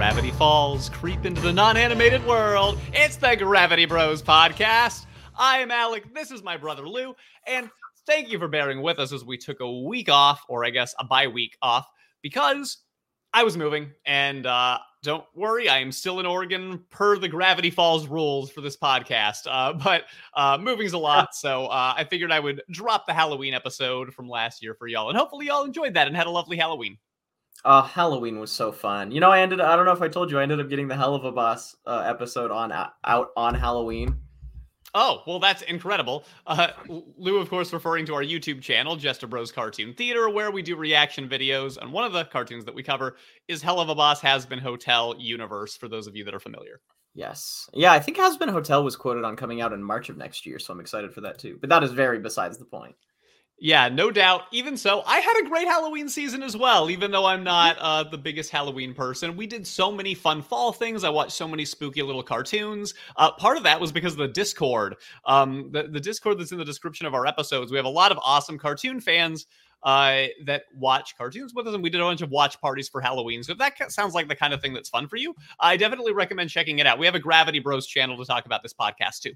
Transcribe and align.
Gravity 0.00 0.30
Falls 0.30 0.88
creep 0.88 1.26
into 1.26 1.42
the 1.42 1.52
non 1.52 1.76
animated 1.76 2.26
world. 2.26 2.78
It's 2.94 3.16
the 3.16 3.36
Gravity 3.36 3.84
Bros 3.84 4.22
podcast. 4.22 5.04
I 5.38 5.58
am 5.58 5.70
Alec. 5.70 6.14
This 6.14 6.30
is 6.30 6.42
my 6.42 6.56
brother 6.56 6.88
Lou. 6.88 7.14
And 7.46 7.68
thank 8.06 8.30
you 8.30 8.38
for 8.38 8.48
bearing 8.48 8.80
with 8.80 8.98
us 8.98 9.12
as 9.12 9.26
we 9.26 9.36
took 9.36 9.60
a 9.60 9.70
week 9.70 10.08
off, 10.08 10.42
or 10.48 10.64
I 10.64 10.70
guess 10.70 10.94
a 10.98 11.04
bye 11.04 11.26
week 11.26 11.58
off, 11.60 11.86
because 12.22 12.78
I 13.34 13.44
was 13.44 13.58
moving. 13.58 13.92
And 14.06 14.46
uh, 14.46 14.78
don't 15.02 15.26
worry, 15.34 15.68
I 15.68 15.80
am 15.80 15.92
still 15.92 16.18
in 16.18 16.24
Oregon 16.24 16.82
per 16.88 17.18
the 17.18 17.28
Gravity 17.28 17.68
Falls 17.68 18.06
rules 18.06 18.50
for 18.50 18.62
this 18.62 18.78
podcast. 18.78 19.40
Uh, 19.46 19.74
but 19.84 20.04
uh, 20.32 20.56
moving's 20.58 20.94
a 20.94 20.98
lot. 20.98 21.34
So 21.34 21.66
uh, 21.66 21.92
I 21.94 22.04
figured 22.04 22.32
I 22.32 22.40
would 22.40 22.62
drop 22.70 23.04
the 23.06 23.12
Halloween 23.12 23.52
episode 23.52 24.14
from 24.14 24.30
last 24.30 24.62
year 24.62 24.74
for 24.74 24.86
y'all. 24.86 25.10
And 25.10 25.18
hopefully 25.18 25.48
y'all 25.48 25.66
enjoyed 25.66 25.92
that 25.92 26.06
and 26.06 26.16
had 26.16 26.26
a 26.26 26.30
lovely 26.30 26.56
Halloween. 26.56 26.96
Uh, 27.64 27.82
Halloween 27.82 28.38
was 28.38 28.50
so 28.50 28.72
fun. 28.72 29.10
You 29.10 29.20
know, 29.20 29.30
I 29.30 29.40
ended. 29.40 29.60
I 29.60 29.76
don't 29.76 29.84
know 29.84 29.92
if 29.92 30.02
I 30.02 30.08
told 30.08 30.30
you, 30.30 30.38
I 30.38 30.42
ended 30.42 30.60
up 30.60 30.68
getting 30.68 30.88
the 30.88 30.94
Helluva 30.94 31.34
Boss 31.34 31.76
uh, 31.86 32.02
episode 32.06 32.50
on 32.50 32.72
out 32.72 33.28
on 33.36 33.54
Halloween. 33.54 34.16
Oh, 34.94 35.22
well, 35.26 35.38
that's 35.38 35.62
incredible. 35.62 36.24
Uh, 36.46 36.68
Lou, 36.88 37.36
of 37.36 37.48
course, 37.48 37.72
referring 37.72 38.06
to 38.06 38.14
our 38.14 38.24
YouTube 38.24 38.60
channel, 38.60 38.96
Jester 38.96 39.28
Bros 39.28 39.52
Cartoon 39.52 39.94
Theater, 39.94 40.28
where 40.28 40.50
we 40.50 40.62
do 40.62 40.74
reaction 40.74 41.28
videos. 41.28 41.76
And 41.76 41.92
one 41.92 42.04
of 42.04 42.12
the 42.12 42.24
cartoons 42.24 42.64
that 42.64 42.74
we 42.74 42.82
cover 42.82 43.16
is 43.46 43.62
Helluva 43.62 43.96
Boss 43.96 44.20
Hazbin 44.20 44.58
Hotel 44.58 45.14
Universe, 45.16 45.76
for 45.76 45.86
those 45.86 46.08
of 46.08 46.16
you 46.16 46.24
that 46.24 46.34
are 46.34 46.40
familiar. 46.40 46.80
Yes. 47.14 47.68
Yeah, 47.72 47.92
I 47.92 48.00
think 48.00 48.16
Hazbin 48.16 48.50
Hotel 48.50 48.82
was 48.82 48.96
quoted 48.96 49.24
on 49.24 49.36
coming 49.36 49.60
out 49.60 49.72
in 49.72 49.82
March 49.82 50.08
of 50.08 50.16
next 50.16 50.46
year, 50.46 50.58
so 50.58 50.72
I'm 50.72 50.80
excited 50.80 51.12
for 51.12 51.20
that 51.20 51.38
too. 51.38 51.58
But 51.60 51.70
that 51.70 51.84
is 51.84 51.92
very 51.92 52.18
besides 52.18 52.58
the 52.58 52.64
point. 52.64 52.96
Yeah, 53.62 53.90
no 53.90 54.10
doubt. 54.10 54.44
Even 54.52 54.74
so, 54.78 55.02
I 55.06 55.18
had 55.18 55.44
a 55.44 55.48
great 55.48 55.68
Halloween 55.68 56.08
season 56.08 56.42
as 56.42 56.56
well, 56.56 56.88
even 56.88 57.10
though 57.10 57.26
I'm 57.26 57.44
not 57.44 57.76
uh, 57.80 58.04
the 58.04 58.16
biggest 58.16 58.50
Halloween 58.50 58.94
person. 58.94 59.36
We 59.36 59.46
did 59.46 59.66
so 59.66 59.92
many 59.92 60.14
fun 60.14 60.40
fall 60.40 60.72
things. 60.72 61.04
I 61.04 61.10
watched 61.10 61.32
so 61.32 61.46
many 61.46 61.66
spooky 61.66 62.00
little 62.02 62.22
cartoons. 62.22 62.94
Uh, 63.16 63.32
part 63.32 63.58
of 63.58 63.62
that 63.64 63.78
was 63.78 63.92
because 63.92 64.14
of 64.14 64.18
the 64.18 64.28
Discord. 64.28 64.96
Um, 65.26 65.68
the, 65.72 65.82
the 65.84 66.00
Discord 66.00 66.38
that's 66.38 66.52
in 66.52 66.58
the 66.58 66.64
description 66.64 67.06
of 67.06 67.12
our 67.12 67.26
episodes. 67.26 67.70
We 67.70 67.76
have 67.76 67.84
a 67.84 67.90
lot 67.90 68.12
of 68.12 68.18
awesome 68.24 68.58
cartoon 68.58 68.98
fans 68.98 69.44
uh, 69.82 70.24
that 70.46 70.62
watch 70.74 71.14
cartoons 71.18 71.52
with 71.54 71.68
us, 71.68 71.74
and 71.74 71.82
we 71.82 71.90
did 71.90 72.00
a 72.00 72.04
bunch 72.04 72.22
of 72.22 72.30
watch 72.30 72.58
parties 72.62 72.88
for 72.88 73.02
Halloween. 73.02 73.42
So 73.42 73.52
if 73.52 73.58
that 73.58 73.92
sounds 73.92 74.14
like 74.14 74.28
the 74.28 74.36
kind 74.36 74.54
of 74.54 74.62
thing 74.62 74.72
that's 74.72 74.88
fun 74.88 75.06
for 75.06 75.16
you, 75.16 75.34
I 75.58 75.76
definitely 75.76 76.14
recommend 76.14 76.48
checking 76.48 76.78
it 76.78 76.86
out. 76.86 76.98
We 76.98 77.04
have 77.04 77.14
a 77.14 77.20
Gravity 77.20 77.58
Bros 77.58 77.86
channel 77.86 78.16
to 78.16 78.24
talk 78.24 78.46
about 78.46 78.62
this 78.62 78.72
podcast 78.72 79.20
too. 79.20 79.34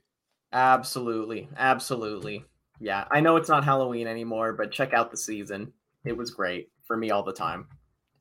Absolutely. 0.50 1.50
Absolutely 1.58 2.44
yeah, 2.84 3.06
I 3.10 3.20
know 3.20 3.36
it's 3.36 3.48
not 3.48 3.64
Halloween 3.64 4.06
anymore, 4.06 4.52
but 4.52 4.70
check 4.70 4.92
out 4.92 5.10
the 5.10 5.16
season. 5.16 5.72
It 6.04 6.14
was 6.14 6.30
great 6.30 6.68
for 6.82 6.98
me 6.98 7.10
all 7.10 7.22
the 7.22 7.32
time. 7.32 7.66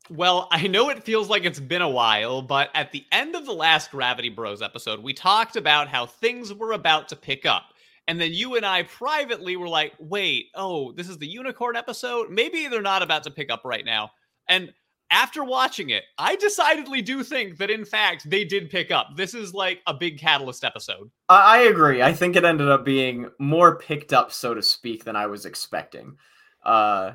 Well, 0.09 0.47
I 0.51 0.67
know 0.67 0.89
it 0.89 1.03
feels 1.03 1.29
like 1.29 1.43
it's 1.43 1.59
been 1.59 1.81
a 1.81 1.89
while, 1.89 2.41
but 2.41 2.69
at 2.73 2.93
the 2.93 3.03
end 3.11 3.35
of 3.35 3.45
the 3.45 3.51
last 3.51 3.91
Gravity 3.91 4.29
Bros 4.29 4.61
episode, 4.61 5.03
we 5.03 5.13
talked 5.13 5.57
about 5.57 5.89
how 5.89 6.05
things 6.05 6.53
were 6.53 6.71
about 6.71 7.09
to 7.09 7.17
pick 7.17 7.45
up. 7.45 7.63
And 8.07 8.21
then 8.21 8.31
you 8.31 8.55
and 8.55 8.65
I 8.65 8.83
privately 8.83 9.57
were 9.57 9.67
like, 9.67 9.93
wait, 9.99 10.45
oh, 10.55 10.93
this 10.93 11.09
is 11.09 11.17
the 11.17 11.27
unicorn 11.27 11.75
episode? 11.75 12.29
Maybe 12.29 12.67
they're 12.67 12.81
not 12.81 13.03
about 13.03 13.23
to 13.23 13.31
pick 13.31 13.51
up 13.51 13.63
right 13.65 13.83
now. 13.83 14.11
And 14.47 14.71
after 15.13 15.43
watching 15.43 15.91
it, 15.91 16.03
I 16.17 16.35
decidedly 16.35 17.01
do 17.01 17.23
think 17.23 17.57
that 17.59 17.69
in 17.69 17.85
fact 17.85 18.29
they 18.29 18.43
did 18.43 18.69
pick 18.69 18.91
up. 18.91 19.15
This 19.15 19.33
is 19.33 19.53
like 19.53 19.81
a 19.85 19.93
big 19.93 20.17
catalyst 20.19 20.63
episode. 20.65 21.09
I 21.29 21.59
agree. 21.59 22.01
I 22.01 22.11
think 22.13 22.35
it 22.35 22.43
ended 22.43 22.67
up 22.67 22.83
being 22.83 23.29
more 23.39 23.77
picked 23.77 24.11
up, 24.11 24.31
so 24.31 24.53
to 24.53 24.61
speak, 24.61 25.05
than 25.05 25.15
I 25.15 25.27
was 25.27 25.45
expecting. 25.45 26.17
Uh, 26.65 27.13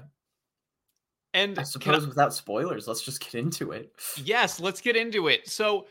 and 1.35 1.59
I 1.59 1.65
suppose 1.65 2.05
I, 2.05 2.09
without 2.09 2.33
spoilers, 2.33 2.87
let's 2.87 3.03
just 3.03 3.21
get 3.21 3.35
into 3.35 3.73
it. 3.73 3.93
Yes, 4.17 4.61
let's 4.61 4.81
get 4.81 4.97
into 4.97 5.29
it. 5.29 5.49
So, 5.49 5.87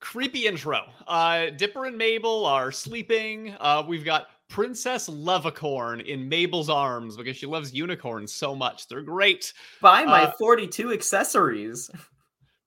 creepy 0.00 0.46
intro. 0.46 0.82
Uh, 1.06 1.50
Dipper 1.50 1.86
and 1.86 1.96
Mabel 1.96 2.44
are 2.44 2.72
sleeping. 2.72 3.54
Uh, 3.60 3.84
we've 3.86 4.04
got 4.04 4.26
Princess 4.52 5.08
Levicorn 5.08 6.04
in 6.04 6.28
Mabel's 6.28 6.68
arms 6.68 7.16
because 7.16 7.38
she 7.38 7.46
loves 7.46 7.72
unicorns 7.72 8.34
so 8.34 8.54
much. 8.54 8.86
They're 8.86 9.00
great. 9.00 9.54
Buy 9.80 10.04
my 10.04 10.24
uh, 10.24 10.32
42 10.32 10.92
accessories. 10.92 11.90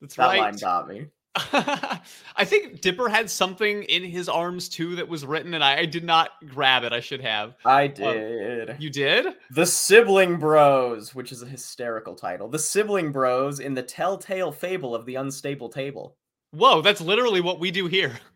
That's 0.01 0.17
right. 0.17 0.25
that 0.25 0.31
right. 0.31 0.39
line 0.41 0.55
got 0.55 0.87
me. 0.87 1.05
I 1.35 2.43
think 2.43 2.81
Dipper 2.81 3.07
had 3.07 3.29
something 3.29 3.83
in 3.83 4.03
his 4.03 4.27
arms 4.27 4.67
too 4.67 4.95
that 4.95 5.07
was 5.07 5.27
written, 5.27 5.53
and 5.53 5.63
I, 5.63 5.79
I 5.79 5.85
did 5.85 6.03
not 6.03 6.31
grab 6.47 6.83
it. 6.83 6.91
I 6.91 7.01
should 7.01 7.21
have. 7.21 7.53
I 7.65 7.85
did. 7.85 8.71
Um, 8.71 8.77
you 8.79 8.89
did? 8.89 9.35
The 9.51 9.67
Sibling 9.67 10.39
Bros, 10.39 11.13
which 11.13 11.31
is 11.31 11.43
a 11.43 11.47
hysterical 11.47 12.15
title. 12.15 12.47
The 12.47 12.57
Sibling 12.57 13.11
Bros 13.11 13.59
in 13.59 13.75
the 13.75 13.83
telltale 13.83 14.51
fable 14.51 14.95
of 14.95 15.05
the 15.05 15.15
unstable 15.15 15.69
table. 15.69 16.17
Whoa, 16.49 16.81
that's 16.81 17.01
literally 17.01 17.41
what 17.41 17.59
we 17.59 17.69
do 17.69 17.85
here. 17.85 18.17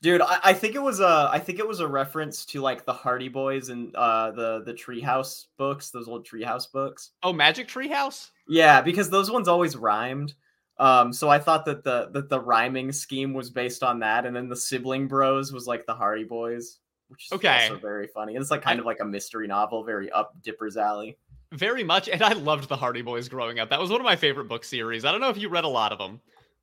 Dude, 0.00 0.20
I, 0.20 0.38
I, 0.44 0.52
think 0.52 0.74
it 0.74 0.82
was 0.82 1.00
a 1.00 1.28
I 1.32 1.40
think 1.40 1.58
it 1.58 1.66
was 1.66 1.80
a 1.80 1.88
reference 1.88 2.44
to 2.46 2.60
like 2.60 2.84
the 2.84 2.92
Hardy 2.92 3.28
Boys 3.28 3.68
and 3.68 3.94
uh 3.96 4.30
the 4.30 4.62
the 4.64 4.72
Treehouse 4.72 5.46
books, 5.56 5.90
those 5.90 6.08
old 6.08 6.26
Treehouse 6.26 6.70
books. 6.70 7.10
Oh, 7.22 7.32
Magic 7.32 7.66
Treehouse? 7.68 8.30
Yeah, 8.46 8.80
because 8.80 9.10
those 9.10 9.30
ones 9.30 9.48
always 9.48 9.76
rhymed. 9.76 10.34
Um, 10.78 11.12
so 11.12 11.28
I 11.28 11.38
thought 11.38 11.64
that 11.64 11.82
the 11.82 12.08
that 12.12 12.28
the 12.28 12.40
rhyming 12.40 12.92
scheme 12.92 13.34
was 13.34 13.50
based 13.50 13.82
on 13.82 13.98
that, 14.00 14.24
and 14.24 14.34
then 14.34 14.48
the 14.48 14.56
sibling 14.56 15.08
bros 15.08 15.52
was 15.52 15.66
like 15.66 15.86
the 15.86 15.94
Hardy 15.94 16.24
Boys, 16.24 16.78
which 17.08 17.26
is 17.26 17.32
okay. 17.32 17.62
also 17.62 17.76
very 17.78 18.06
funny. 18.06 18.36
And 18.36 18.42
it's 18.42 18.50
like 18.50 18.62
kind 18.62 18.78
I, 18.78 18.80
of 18.80 18.86
like 18.86 19.00
a 19.00 19.04
mystery 19.04 19.48
novel, 19.48 19.82
very 19.82 20.10
up 20.12 20.40
Dipper's 20.42 20.76
alley. 20.76 21.18
Very 21.50 21.82
much, 21.82 22.08
and 22.08 22.22
I 22.22 22.34
loved 22.34 22.68
the 22.68 22.76
Hardy 22.76 23.02
Boys 23.02 23.28
growing 23.28 23.58
up. 23.58 23.70
That 23.70 23.80
was 23.80 23.90
one 23.90 24.00
of 24.00 24.04
my 24.04 24.16
favorite 24.16 24.44
book 24.44 24.64
series. 24.64 25.04
I 25.04 25.10
don't 25.10 25.20
know 25.20 25.30
if 25.30 25.38
you 25.38 25.48
read 25.48 25.64
a 25.64 25.68
lot 25.68 25.92
of 25.92 25.98
them. 25.98 26.20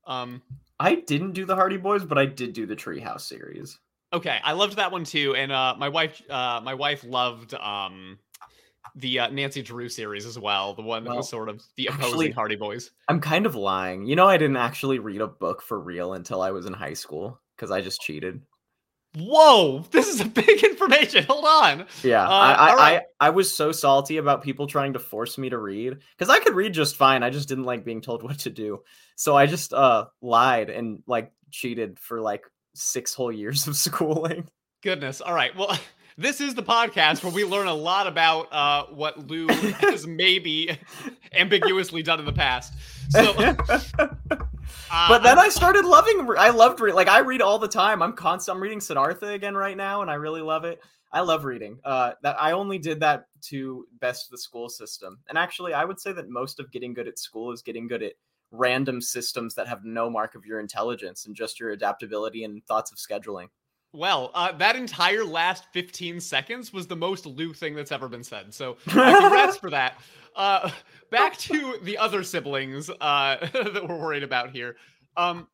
Um, 0.08 0.42
I 0.80 0.96
didn't 0.96 1.34
do 1.34 1.46
the 1.46 1.56
Hardy 1.56 1.78
Boys, 1.78 2.04
but 2.04 2.18
I 2.18 2.26
did 2.26 2.54
do 2.54 2.66
the 2.66 2.76
Treehouse 2.76 3.22
series. 3.22 3.80
Okay, 4.14 4.40
I 4.44 4.54
loved 4.54 4.78
that 4.78 4.92
one 4.92 5.04
too, 5.04 5.36
and 5.36 5.52
uh, 5.52 5.76
my 5.78 5.90
wife, 5.90 6.22
uh, 6.30 6.62
my 6.64 6.74
wife 6.74 7.04
loved 7.04 7.54
um, 7.56 8.20
the 8.96 9.20
uh, 9.20 9.30
Nancy 9.30 9.62
Drew 9.62 9.90
series 9.90 10.26
as 10.26 10.40
well, 10.40 10.74
the 10.74 10.82
one 10.82 11.04
that 11.04 11.10
well, 11.10 11.18
was 11.18 11.30
sort 11.30 11.50
of 11.50 11.62
the 11.76 11.88
opposing 11.88 12.06
actually, 12.06 12.32
Hardy 12.32 12.56
Boys. 12.56 12.92
I'm 13.10 13.20
kind 13.20 13.46
of 13.46 13.56
lying. 13.56 14.06
You 14.06 14.16
know, 14.16 14.28
I 14.28 14.38
didn't 14.38 14.58
actually 14.58 15.00
read 15.00 15.22
a 15.22 15.28
book 15.28 15.62
for 15.62 15.80
real 15.80 16.14
until 16.14 16.42
I 16.42 16.52
was 16.52 16.66
in 16.66 16.74
high 16.74 16.94
school 16.94 17.40
because 17.56 17.72
I 17.72 17.82
just 17.82 18.02
cheated. 18.02 18.42
Whoa, 19.18 19.86
this 19.92 20.08
is 20.08 20.20
a 20.20 20.26
big 20.26 20.64
information. 20.64 21.24
Hold 21.26 21.46
on. 21.46 21.86
Yeah, 22.04 22.24
uh, 22.24 22.30
I, 22.30 22.52
I, 22.52 22.76
right. 22.76 23.02
I, 23.20 23.28
I 23.28 23.30
was 23.30 23.54
so 23.54 23.72
salty 23.72 24.18
about 24.18 24.44
people 24.44 24.68
trying 24.68 24.94
to 24.94 25.00
force 25.00 25.38
me 25.38 25.50
to 25.50 25.58
read 25.58 25.98
because 26.18 26.30
I 26.30 26.40
could 26.40 26.54
read 26.54 26.74
just 26.74 26.96
fine. 26.96 27.24
I 27.24 27.30
just 27.30 27.48
didn't 27.48 27.64
like 27.64 27.86
being 27.86 28.02
told 28.02 28.24
what 28.24 28.40
to 28.40 28.50
do. 28.50 28.82
So 29.16 29.36
I 29.36 29.46
just 29.46 29.74
uh 29.74 30.06
lied 30.22 30.70
and 30.70 31.02
like 31.08 31.32
cheated 31.52 32.00
for 32.00 32.20
like 32.20 32.44
six 32.74 33.14
whole 33.14 33.32
years 33.32 33.68
of 33.68 33.76
schooling. 33.76 34.48
Goodness. 34.84 35.22
All 35.22 35.34
right. 35.34 35.56
Well, 35.56 35.78
this 36.18 36.42
is 36.42 36.54
the 36.54 36.64
podcast 36.64 37.24
where 37.24 37.34
we 37.34 37.46
learn 37.46 37.68
a 37.68 37.74
lot 37.74 38.08
about 38.08 38.52
uh, 38.54 38.86
what 38.88 39.28
Lou 39.28 39.48
has 39.48 40.06
maybe 40.06 40.78
ambiguously 41.34 42.04
done 42.04 42.20
in 42.20 42.26
the 42.26 42.34
past. 42.34 42.74
So, 43.10 43.34
uh, 44.92 45.08
but 45.08 45.24
then 45.24 45.40
I 45.40 45.50
started 45.50 45.86
loving. 45.86 46.28
I 46.38 46.50
loved 46.50 46.80
read. 46.80 46.96
Like 46.96 47.08
I 47.08 47.20
read 47.20 47.42
all 47.42 47.60
the 47.60 47.68
time. 47.68 48.02
I'm 48.02 48.14
constant. 48.14 48.56
I'm 48.56 48.64
reading 48.64 48.82
Siddhartha 48.82 49.28
again 49.28 49.56
right 49.56 49.78
now, 49.78 50.02
and 50.02 50.12
I 50.12 50.16
really 50.16 50.42
love 50.42 50.66
it. 50.66 50.82
I 51.12 51.22
love 51.22 51.46
reading. 51.46 51.80
Uh, 51.84 52.12
that 52.24 52.36
I 52.42 52.52
only 52.52 52.78
did 52.78 53.00
that 53.00 53.28
to 53.44 53.88
best 54.00 54.30
the 54.30 54.38
school 54.38 54.68
system. 54.70 55.20
And 55.30 55.38
actually, 55.38 55.74
I 55.74 55.86
would 55.86 56.00
say 56.00 56.12
that 56.12 56.30
most 56.30 56.60
of 56.60 56.72
getting 56.72 56.94
good 56.94 57.08
at 57.08 57.20
school 57.20 57.52
is 57.52 57.62
getting 57.62 57.88
good 57.88 58.04
at 58.04 58.14
random 58.52 59.02
systems 59.02 59.56
that 59.56 59.68
have 59.68 59.86
no 59.86 60.10
mark 60.10 60.36
of 60.36 60.46
your 60.46 60.60
intelligence 60.60 61.26
and 61.26 61.36
just 61.36 61.60
your 61.60 61.72
adaptability 61.72 62.44
and 62.44 62.66
thoughts 62.66 62.92
of 62.92 62.98
scheduling. 62.98 63.48
Well, 63.96 64.32
uh, 64.34 64.52
that 64.54 64.76
entire 64.76 65.24
last 65.24 65.66
15 65.72 66.20
seconds 66.20 66.74
was 66.74 66.86
the 66.88 66.96
most 66.96 67.26
Lou 67.26 67.54
thing 67.54 67.76
that's 67.76 67.92
ever 67.92 68.10
been 68.10 68.24
said. 68.24 68.54
So, 68.54 68.78
uh, 68.90 69.20
congrats 69.22 69.58
for 69.58 69.70
that. 69.70 70.00
Uh, 70.36 70.70
back 71.12 71.38
to 71.38 71.80
the 71.84 71.98
other 71.98 72.24
siblings 72.24 72.90
uh, 72.90 73.38
that 73.54 73.88
we're 73.88 74.00
worried 74.00 74.24
about 74.24 74.52
here. 74.52 74.76
Um, 75.16 75.48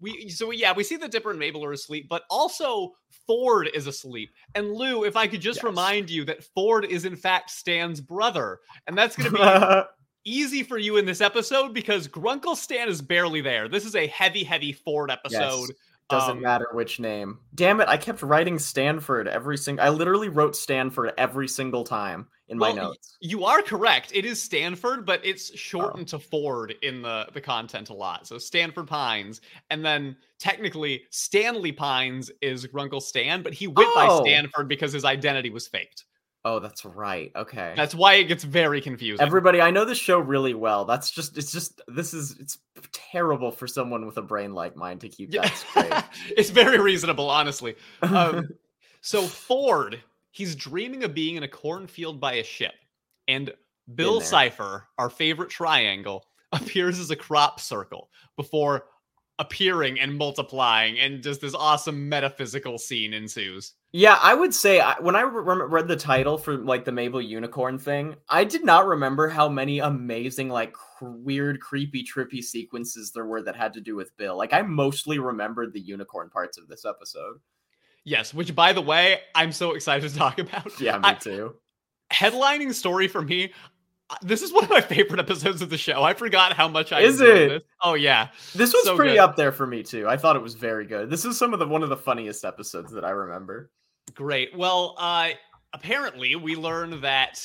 we 0.00 0.28
so 0.30 0.50
yeah, 0.50 0.72
we 0.72 0.84
see 0.84 0.96
the 0.96 1.08
Dipper 1.08 1.30
and 1.30 1.38
Mabel 1.38 1.64
are 1.64 1.72
asleep, 1.72 2.06
but 2.08 2.22
also 2.30 2.92
Ford 3.26 3.68
is 3.74 3.86
asleep. 3.86 4.30
And 4.54 4.72
Lou, 4.72 5.04
if 5.04 5.16
I 5.16 5.26
could 5.26 5.40
just 5.40 5.58
yes. 5.58 5.64
remind 5.64 6.08
you 6.08 6.24
that 6.24 6.44
Ford 6.54 6.84
is 6.84 7.04
in 7.04 7.16
fact 7.16 7.50
Stan's 7.50 8.00
brother, 8.00 8.60
and 8.86 8.96
that's 8.96 9.16
going 9.16 9.32
to 9.32 9.88
be 10.24 10.30
easy 10.30 10.62
for 10.62 10.78
you 10.78 10.96
in 10.96 11.04
this 11.04 11.20
episode 11.20 11.74
because 11.74 12.08
Grunkle 12.08 12.56
Stan 12.56 12.88
is 12.88 13.02
barely 13.02 13.40
there. 13.40 13.68
This 13.68 13.84
is 13.84 13.94
a 13.94 14.06
heavy, 14.06 14.44
heavy 14.44 14.72
Ford 14.72 15.10
episode. 15.10 15.68
Yes. 15.68 15.70
Doesn't 16.10 16.36
um, 16.36 16.42
matter 16.42 16.68
which 16.72 17.00
name. 17.00 17.38
Damn 17.54 17.80
it! 17.80 17.88
I 17.88 17.96
kept 17.96 18.22
writing 18.22 18.58
Stanford 18.58 19.28
every 19.28 19.56
single. 19.56 19.84
I 19.84 19.88
literally 19.90 20.28
wrote 20.28 20.56
Stanford 20.56 21.12
every 21.16 21.48
single 21.48 21.84
time 21.84 22.28
in 22.48 22.58
well, 22.58 22.74
my 22.74 22.82
notes. 22.82 23.16
You 23.20 23.44
are 23.44 23.62
correct. 23.62 24.10
It 24.14 24.24
is 24.24 24.42
Stanford, 24.42 25.06
but 25.06 25.24
it's 25.24 25.56
shortened 25.56 26.10
oh. 26.12 26.18
to 26.18 26.18
Ford 26.18 26.74
in 26.82 27.02
the 27.02 27.28
the 27.32 27.40
content 27.40 27.90
a 27.90 27.94
lot. 27.94 28.26
So 28.26 28.38
Stanford 28.38 28.88
Pines, 28.88 29.40
and 29.70 29.84
then 29.84 30.16
technically 30.38 31.04
Stanley 31.10 31.72
Pines 31.72 32.30
is 32.42 32.66
Grunkle 32.66 33.02
Stan, 33.02 33.42
but 33.42 33.54
he 33.54 33.66
went 33.66 33.88
oh. 33.92 34.22
by 34.22 34.24
Stanford 34.24 34.68
because 34.68 34.92
his 34.92 35.04
identity 35.04 35.50
was 35.50 35.68
faked. 35.68 36.04
Oh, 36.42 36.58
that's 36.58 36.86
right. 36.86 37.30
Okay. 37.36 37.74
That's 37.76 37.94
why 37.94 38.14
it 38.14 38.24
gets 38.24 38.44
very 38.44 38.80
confusing. 38.80 39.24
Everybody, 39.24 39.60
I 39.60 39.70
know 39.70 39.84
this 39.84 39.98
show 39.98 40.18
really 40.18 40.54
well. 40.54 40.86
That's 40.86 41.10
just 41.10 41.36
it's 41.36 41.52
just 41.52 41.82
this 41.86 42.14
is 42.14 42.36
it's 42.40 42.58
terrible 43.10 43.50
for 43.50 43.66
someone 43.66 44.06
with 44.06 44.16
a 44.16 44.22
brain 44.22 44.54
like 44.54 44.76
mine 44.76 44.98
to 44.98 45.08
keep 45.08 45.30
that 45.32 45.54
straight. 45.54 45.92
it's 46.36 46.50
very 46.50 46.78
reasonable, 46.78 47.28
honestly. 47.28 47.76
Um, 48.02 48.48
so 49.00 49.22
Ford, 49.22 50.00
he's 50.30 50.54
dreaming 50.54 51.04
of 51.04 51.14
being 51.14 51.36
in 51.36 51.42
a 51.42 51.48
cornfield 51.48 52.20
by 52.20 52.34
a 52.34 52.44
ship, 52.44 52.74
and 53.28 53.52
Bill. 53.92 54.20
Cipher, 54.20 54.86
our 54.98 55.10
favorite 55.10 55.50
triangle, 55.50 56.24
appears 56.52 56.98
as 56.98 57.10
a 57.10 57.16
crop 57.16 57.60
circle 57.60 58.10
before 58.36 58.86
appearing 59.40 59.98
and 59.98 60.16
multiplying, 60.16 61.00
and 61.00 61.20
just 61.22 61.40
this 61.40 61.54
awesome 61.54 62.08
metaphysical 62.08 62.78
scene 62.78 63.12
ensues. 63.12 63.72
Yeah, 63.92 64.16
I 64.22 64.34
would 64.34 64.54
say 64.54 64.80
when 65.00 65.16
I 65.16 65.22
re- 65.22 65.66
read 65.66 65.88
the 65.88 65.96
title 65.96 66.38
for 66.38 66.56
like 66.56 66.84
the 66.84 66.92
Mabel 66.92 67.20
unicorn 67.20 67.76
thing, 67.76 68.14
I 68.28 68.44
did 68.44 68.64
not 68.64 68.86
remember 68.86 69.28
how 69.28 69.48
many 69.48 69.80
amazing 69.80 70.48
like 70.48 70.72
cr- 70.74 71.06
weird, 71.06 71.60
creepy, 71.60 72.04
trippy 72.04 72.40
sequences 72.40 73.10
there 73.10 73.26
were 73.26 73.42
that 73.42 73.56
had 73.56 73.72
to 73.72 73.80
do 73.80 73.96
with 73.96 74.16
Bill. 74.16 74.36
Like 74.36 74.52
I 74.52 74.62
mostly 74.62 75.18
remembered 75.18 75.72
the 75.72 75.80
unicorn 75.80 76.30
parts 76.30 76.56
of 76.56 76.68
this 76.68 76.84
episode. 76.84 77.40
Yes, 78.04 78.32
which 78.32 78.54
by 78.54 78.72
the 78.72 78.80
way, 78.80 79.20
I'm 79.34 79.50
so 79.50 79.72
excited 79.74 80.08
to 80.08 80.16
talk 80.16 80.38
about. 80.38 80.80
Yeah, 80.80 80.98
me 80.98 81.08
I- 81.08 81.14
too. 81.14 81.56
headlining 82.12 82.72
story 82.74 83.08
for 83.08 83.22
me. 83.22 83.52
This 84.22 84.42
is 84.42 84.52
one 84.52 84.64
of 84.64 84.70
my 84.70 84.80
favorite 84.80 85.20
episodes 85.20 85.62
of 85.62 85.70
the 85.70 85.78
show. 85.78 86.02
I 86.02 86.14
forgot 86.14 86.52
how 86.52 86.68
much 86.68 86.92
I 86.92 87.00
Is 87.00 87.20
it? 87.20 87.48
This. 87.48 87.62
Oh 87.82 87.94
yeah, 87.94 88.28
This 88.54 88.72
was 88.72 88.84
so 88.84 88.96
pretty 88.96 89.12
good. 89.14 89.20
up 89.20 89.36
there 89.36 89.52
for 89.52 89.66
me 89.66 89.82
too. 89.82 90.08
I 90.08 90.16
thought 90.16 90.36
it 90.36 90.42
was 90.42 90.54
very 90.54 90.84
good. 90.86 91.10
This 91.10 91.24
is 91.24 91.38
some 91.38 91.52
of 91.52 91.58
the 91.58 91.66
one 91.66 91.82
of 91.82 91.88
the 91.88 91.96
funniest 91.96 92.44
episodes 92.44 92.92
that 92.92 93.04
I 93.04 93.10
remember. 93.10 93.70
great. 94.14 94.56
Well, 94.56 94.94
uh, 94.98 95.30
apparently 95.72 96.34
we 96.36 96.56
learn 96.56 97.00
that 97.02 97.40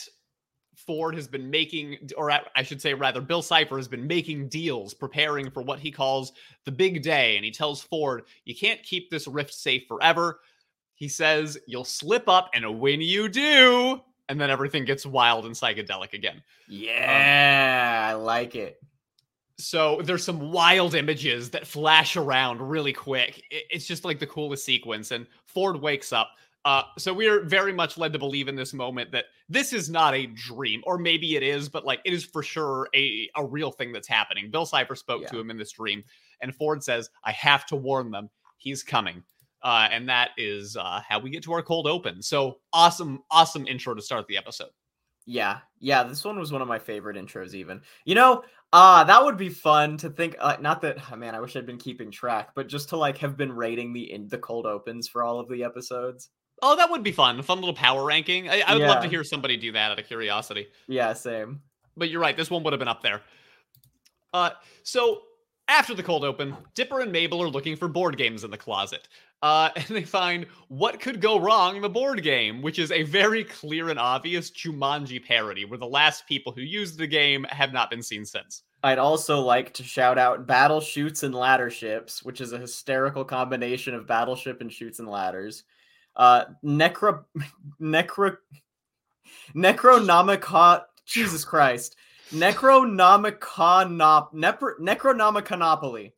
Ford 0.75 1.15
has 1.15 1.27
been 1.27 1.50
making, 1.50 2.09
or 2.17 2.29
I 2.31 2.41
I 2.56 2.63
should 2.63 2.81
say 2.81 2.94
rather, 2.94 3.21
Bill 3.21 3.41
Cipher 3.41 3.77
has 3.77 3.88
been 3.88 4.06
making 4.07 4.50
deals, 4.50 4.94
preparing 4.94 5.50
for 5.51 5.61
what 5.61 5.79
he 5.79 5.91
calls 5.91 6.33
the 6.65 6.71
big 6.71 7.01
day, 7.01 7.35
and 7.38 7.45
he 7.45 7.51
tells 7.51 7.81
Ford, 7.81 8.23
"You 8.44 8.56
can't 8.56 8.81
keep 8.83 9.09
this 9.09 9.27
rift 9.27 9.53
safe 9.53 9.83
forever." 9.88 10.39
He 10.95 11.07
says, 11.07 11.57
"You'll 11.68 11.85
slip 11.85 12.27
up, 12.27 12.50
and 12.53 12.79
when 12.79 13.01
you 13.01 13.29
do." 13.29 14.01
And 14.27 14.42
then 14.42 14.50
everything 14.50 14.86
gets 14.86 15.06
wild 15.06 15.45
and 15.45 15.54
psychedelic 15.54 16.13
again. 16.13 16.42
Yeah, 16.68 18.07
I 18.10 18.13
like 18.13 18.56
it. 18.56 18.80
So 19.57 20.01
there's 20.04 20.24
some 20.24 20.51
wild 20.51 20.95
images 20.95 21.51
that 21.51 21.68
flash 21.68 22.18
around 22.18 22.62
really 22.62 22.92
quick. 22.92 23.42
It's 23.50 23.86
just 23.86 24.04
like 24.04 24.19
the 24.19 24.27
coolest 24.27 24.66
sequence. 24.66 25.12
And 25.12 25.27
Ford 25.45 25.81
wakes 25.81 26.12
up. 26.12 26.31
Uh, 26.66 26.81
so 26.98 27.13
we're 27.13 27.45
very 27.45 27.72
much 27.72 27.98
led 27.98 28.12
to 28.12 28.19
believe 28.19 28.48
in 28.48 28.56
this 28.56 28.74
moment 28.74 29.12
that 29.12 29.25
this 29.48 29.72
is 29.72 29.88
not 29.88 30.16
a 30.16 30.25
dream, 30.25 30.81
or 30.88 30.98
maybe 30.98 31.36
it 31.36 31.44
is, 31.44 31.69
but 31.69 31.86
like 31.86 32.01
it 32.04 32.12
is 32.12 32.25
for 32.25 32.42
sure 32.42 32.89
a, 32.95 33.30
a 33.36 33.45
real 33.45 33.71
thing 33.71 33.92
that's 33.92 34.07
happening. 34.07 34.50
Bill 34.50 34.66
Cipher 34.66 34.95
spoke 34.95 35.28
to 35.28 35.39
him 35.39 35.51
in 35.51 35.57
this 35.57 35.74
dream, 35.74 36.04
and 36.42 36.56
Ford 36.56 36.83
says, 36.83 37.12
I 37.24 37.31
have 37.33 37.68
to 37.68 37.75
warn 37.75 38.10
them. 38.10 38.31
He's 38.57 38.81
coming. 38.81 39.21
Uh, 39.65 39.88
and 39.91 40.07
that 40.07 40.29
is 40.38 40.77
uh, 40.77 41.01
how 41.09 41.17
we 41.17 41.31
get 41.31 41.44
to 41.44 41.51
our 41.51 41.63
cold 41.63 41.88
open. 41.88 42.21
So 42.21 42.59
awesome, 42.71 43.23
awesome 43.31 43.65
intro 43.65 43.95
to 43.95 44.01
start 44.01 44.27
the 44.27 44.38
episode. 44.38 44.69
Yeah, 45.25 45.57
yeah, 45.79 46.03
this 46.03 46.23
one 46.23 46.38
was 46.38 46.51
one 46.51 46.62
of 46.62 46.67
my 46.67 46.77
favorite 46.77 47.17
intros. 47.17 47.56
Even 47.56 47.81
you 48.06 48.13
know, 48.13 48.44
uh 48.71 49.03
that 49.06 49.25
would 49.25 49.38
be 49.38 49.50
fun 49.50 49.97
to 49.97 50.12
think. 50.12 50.35
Uh, 50.39 50.57
not 50.62 50.81
that, 50.81 50.97
oh, 51.12 51.15
man, 51.17 51.33
I 51.33 51.39
wish 51.39 51.56
I'd 51.56 51.65
been 51.65 51.79
keeping 51.79 52.12
track, 52.12 52.50
but 52.53 52.67
just 52.67 52.89
to 52.89 52.97
like 52.97 53.17
have 53.17 53.35
been 53.35 53.51
rating 53.51 53.91
the 53.91 54.12
in 54.12 54.27
the 54.27 54.38
cold 54.38 54.67
opens 54.67 55.07
for 55.07 55.23
all 55.23 55.39
of 55.39 55.50
the 55.50 55.63
episodes. 55.63 56.29
Oh, 56.61 56.75
that 56.75 56.91
would 56.91 57.03
be 57.03 57.11
fun. 57.11 57.41
Fun 57.41 57.59
little 57.59 57.73
power 57.73 58.06
ranking. 58.06 58.47
I, 58.47 58.61
I 58.61 58.73
would 58.75 58.83
love 58.83 59.03
to 59.03 59.09
hear 59.09 59.23
somebody 59.23 59.57
do 59.57 59.71
that 59.71 59.91
out 59.91 60.00
of 60.00 60.06
curiosity. 60.06 60.68
Yeah, 60.88 61.11
same. 61.13 61.61
But 61.97 62.09
you're 62.09 62.21
right. 62.21 62.38
This 62.38 62.51
one 62.51 62.63
would 62.63 62.71
have 62.71 62.79
been 62.79 62.88
up 62.88 63.01
there. 63.01 63.21
Uh, 64.31 64.51
so 64.83 65.23
after 65.68 65.94
the 65.94 66.03
cold 66.03 66.23
open, 66.23 66.56
Dipper 66.75 67.01
and 67.01 67.11
Mabel 67.11 67.41
are 67.41 67.50
looking 67.50 67.75
for 67.75 67.88
board 67.88 68.18
games 68.18 68.44
in 68.44 68.51
the 68.51 68.57
closet. 68.57 69.07
Uh, 69.41 69.69
and 69.75 69.87
they 69.87 70.03
find 70.03 70.45
what 70.67 70.99
could 70.99 71.21
go 71.21 71.39
wrong 71.39 71.75
in 71.75 71.81
the 71.81 71.89
board 71.89 72.23
game, 72.23 72.61
which 72.61 72.79
is 72.79 72.91
a 72.91 73.03
very 73.03 73.43
clear 73.43 73.89
and 73.89 73.99
obvious 73.99 74.51
Jumanji 74.51 75.23
parody, 75.23 75.65
where 75.65 75.77
the 75.77 75.85
last 75.85 76.27
people 76.27 76.51
who 76.51 76.61
used 76.61 76.97
the 76.97 77.07
game 77.07 77.45
have 77.49 77.73
not 77.73 77.89
been 77.89 78.03
seen 78.03 78.25
since. 78.25 78.63
I'd 78.83 78.99
also 78.99 79.41
like 79.41 79.73
to 79.73 79.83
shout 79.83 80.17
out 80.17 80.45
Battle 80.45 80.79
Chutes 80.79 81.23
and 81.23 81.33
Ladder 81.33 81.69
Ships, 81.69 82.23
which 82.23 82.41
is 82.41 82.53
a 82.53 82.59
hysterical 82.59 83.25
combination 83.25 83.95
of 83.95 84.07
battleship 84.07 84.61
and 84.61 84.71
chutes 84.71 84.99
and 84.99 85.07
ladders. 85.07 85.63
Uh, 86.15 86.45
Necro, 86.63 87.25
Necro, 87.81 88.37
Necronomicon. 89.55 90.83
Jesus 91.05 91.45
Christ, 91.45 91.95
Necronomiconop, 92.31 94.33
Nepro, 94.33 94.79
Necronomiconopoly. 94.79 96.13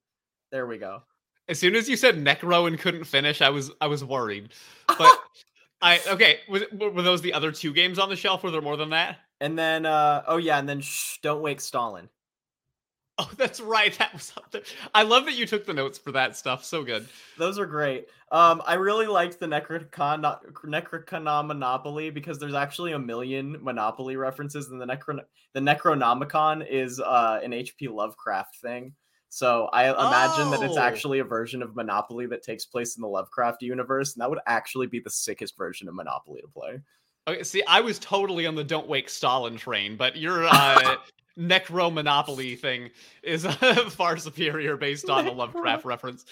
There 0.52 0.66
we 0.66 0.78
go. 0.78 1.04
As 1.50 1.60
soon 1.60 1.76
as 1.76 1.88
you 1.88 1.96
said 1.96 2.16
Necro 2.16 2.68
and 2.68 2.78
couldn't 2.78 3.06
finish, 3.06 3.42
I 3.42 3.50
was 3.50 3.72
I 3.80 3.88
was 3.88 4.04
worried. 4.04 4.50
But 4.88 5.18
I 5.82 6.00
okay, 6.08 6.40
was, 6.50 6.64
were 6.72 7.02
those 7.02 7.22
the 7.22 7.34
other 7.34 7.52
two 7.52 7.74
games 7.74 8.00
on 8.00 8.10
the 8.10 8.16
shelf? 8.16 8.44
Were 8.44 8.52
there 8.52 8.62
more 8.62 8.78
than 8.78 8.90
that? 8.90 9.20
And 9.40 9.58
then, 9.58 9.86
uh, 9.86 10.24
oh 10.28 10.38
yeah, 10.38 10.58
and 10.58 10.68
then 10.68 10.82
shh, 10.82 11.20
don't 11.22 11.42
wake 11.42 11.62
Stalin. 11.62 12.10
Oh, 13.20 13.32
that's 13.36 13.60
right. 13.60 13.98
That 13.98 14.14
was 14.14 14.32
up 14.38 14.52
there. 14.52 14.62
I 14.94 15.02
love 15.02 15.26
that 15.26 15.34
you 15.34 15.48
took 15.48 15.66
the 15.66 15.74
notes 15.74 15.98
for 15.98 16.12
that 16.12 16.38
stuff. 16.38 16.64
So 16.64 16.84
good. 16.84 17.08
Those 17.36 17.58
are 17.58 17.66
great. 17.66 18.10
Um, 18.32 18.62
I 18.64 18.76
really 18.76 19.08
liked 19.08 19.40
the 19.40 19.48
Necrocon 19.48 20.22
Necrocon 20.64 21.48
Monopoly 21.48 22.12
because 22.12 22.38
there's 22.38 22.54
actually 22.54 22.92
a 22.92 23.00
million 23.00 23.58
Monopoly 23.60 24.18
references, 24.18 24.70
and 24.70 24.80
the 24.80 24.86
Necro 24.86 25.20
the 25.54 25.60
Necronomicon 25.60 26.64
is 26.70 27.00
uh 27.00 27.40
an 27.44 27.54
H.P. 27.54 27.88
Lovecraft 27.88 28.58
thing. 28.58 28.94
So 29.30 29.66
I 29.74 29.90
imagine 29.90 30.50
that 30.52 30.64
it's 30.64 30.78
Oh. 30.78 30.82
actually 30.82 31.20
a 31.20 31.24
version 31.24 31.62
of 31.62 31.76
Monopoly 31.76 32.26
that 32.28 32.44
takes 32.44 32.66
place 32.66 32.96
in 32.96 33.02
the 33.02 33.08
Lovecraft 33.08 33.62
universe, 33.62 34.14
and 34.14 34.22
that 34.22 34.30
would 34.30 34.40
actually 34.48 34.88
be 34.88 35.00
the 35.00 35.10
sickest 35.10 35.58
version 35.58 35.88
of 35.88 35.96
Monopoly 35.96 36.42
to 36.42 36.48
play. 36.48 36.82
Okay, 37.28 37.44
see, 37.44 37.62
I 37.68 37.82
was 37.82 38.00
totally 38.00 38.46
on 38.46 38.56
the 38.56 38.64
"Don't 38.64 38.88
Wake 38.88 39.10
Stalin" 39.10 39.58
train, 39.58 39.98
but 39.98 40.16
your 40.16 40.46
uh, 40.48 40.96
Necro 41.38 41.94
Monopoly 41.94 42.56
thing 42.56 42.90
is 43.22 43.46
uh, 43.46 43.52
far 43.90 44.18
superior 44.18 44.78
based 44.78 45.10
on 45.10 45.26
the 45.26 45.34
Lovecraft 45.34 45.86
reference. 45.86 46.26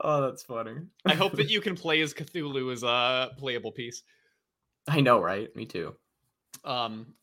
Oh, 0.00 0.22
that's 0.22 0.42
funny. 0.42 0.76
I 1.06 1.14
hope 1.14 1.34
that 1.36 1.50
you 1.50 1.60
can 1.60 1.76
play 1.76 2.00
as 2.00 2.14
Cthulhu 2.14 2.72
as 2.72 2.82
a 2.82 3.32
playable 3.38 3.70
piece. 3.70 4.02
I 4.88 5.00
know, 5.00 5.20
right? 5.20 5.54
Me 5.54 5.66
too. 5.66 5.94
Um, 6.64 7.14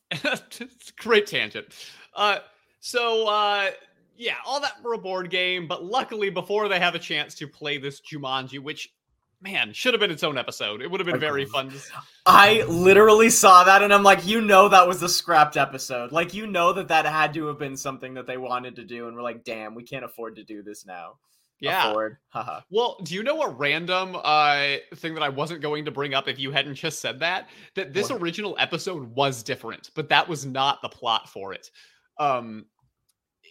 great 0.96 1.26
tangent. 1.26 1.66
Uh, 2.14 2.38
so 2.80 3.28
uh, 3.28 3.70
yeah, 4.16 4.36
all 4.46 4.60
that 4.60 4.80
for 4.82 4.94
a 4.94 4.98
board 4.98 5.30
game, 5.30 5.66
but 5.66 5.84
luckily 5.84 6.30
before 6.30 6.68
they 6.68 6.78
have 6.78 6.94
a 6.94 6.98
chance 6.98 7.34
to 7.36 7.46
play 7.46 7.78
this 7.78 8.00
Jumanji, 8.00 8.58
which 8.58 8.92
man 9.40 9.72
should 9.72 9.92
have 9.92 10.00
been 10.00 10.10
its 10.10 10.22
own 10.22 10.38
episode. 10.38 10.80
It 10.80 10.90
would 10.90 11.00
have 11.00 11.06
been 11.06 11.20
very 11.20 11.44
fun. 11.44 11.70
To... 11.70 11.78
I 12.26 12.62
literally 12.64 13.28
saw 13.28 13.64
that 13.64 13.82
and 13.82 13.92
I'm 13.92 14.04
like, 14.04 14.24
you 14.24 14.40
know, 14.40 14.68
that 14.68 14.86
was 14.86 15.00
the 15.00 15.08
scrapped 15.08 15.56
episode. 15.56 16.12
Like, 16.12 16.32
you 16.32 16.46
know 16.46 16.72
that 16.72 16.88
that 16.88 17.04
had 17.04 17.34
to 17.34 17.46
have 17.46 17.58
been 17.58 17.76
something 17.76 18.14
that 18.14 18.26
they 18.26 18.36
wanted 18.36 18.76
to 18.76 18.84
do, 18.84 19.08
and 19.08 19.16
we're 19.16 19.22
like, 19.22 19.44
damn, 19.44 19.74
we 19.74 19.82
can't 19.82 20.04
afford 20.04 20.36
to 20.36 20.44
do 20.44 20.62
this 20.62 20.86
now. 20.86 21.14
Yeah. 21.62 22.08
Well, 22.70 22.98
do 23.04 23.14
you 23.14 23.22
know 23.22 23.42
a 23.42 23.50
random 23.50 24.16
uh 24.16 24.76
thing 24.96 25.14
that 25.14 25.22
I 25.22 25.28
wasn't 25.28 25.60
going 25.60 25.84
to 25.84 25.90
bring 25.90 26.14
up 26.14 26.26
if 26.26 26.38
you 26.38 26.50
hadn't 26.50 26.74
just 26.74 27.00
said 27.00 27.20
that? 27.20 27.50
That 27.74 27.92
this 27.92 28.10
What? 28.10 28.20
original 28.20 28.56
episode 28.58 29.14
was 29.14 29.42
different, 29.42 29.90
but 29.94 30.08
that 30.08 30.28
was 30.28 30.44
not 30.44 30.82
the 30.82 30.88
plot 30.88 31.28
for 31.28 31.52
it. 31.52 31.70
Um 32.18 32.66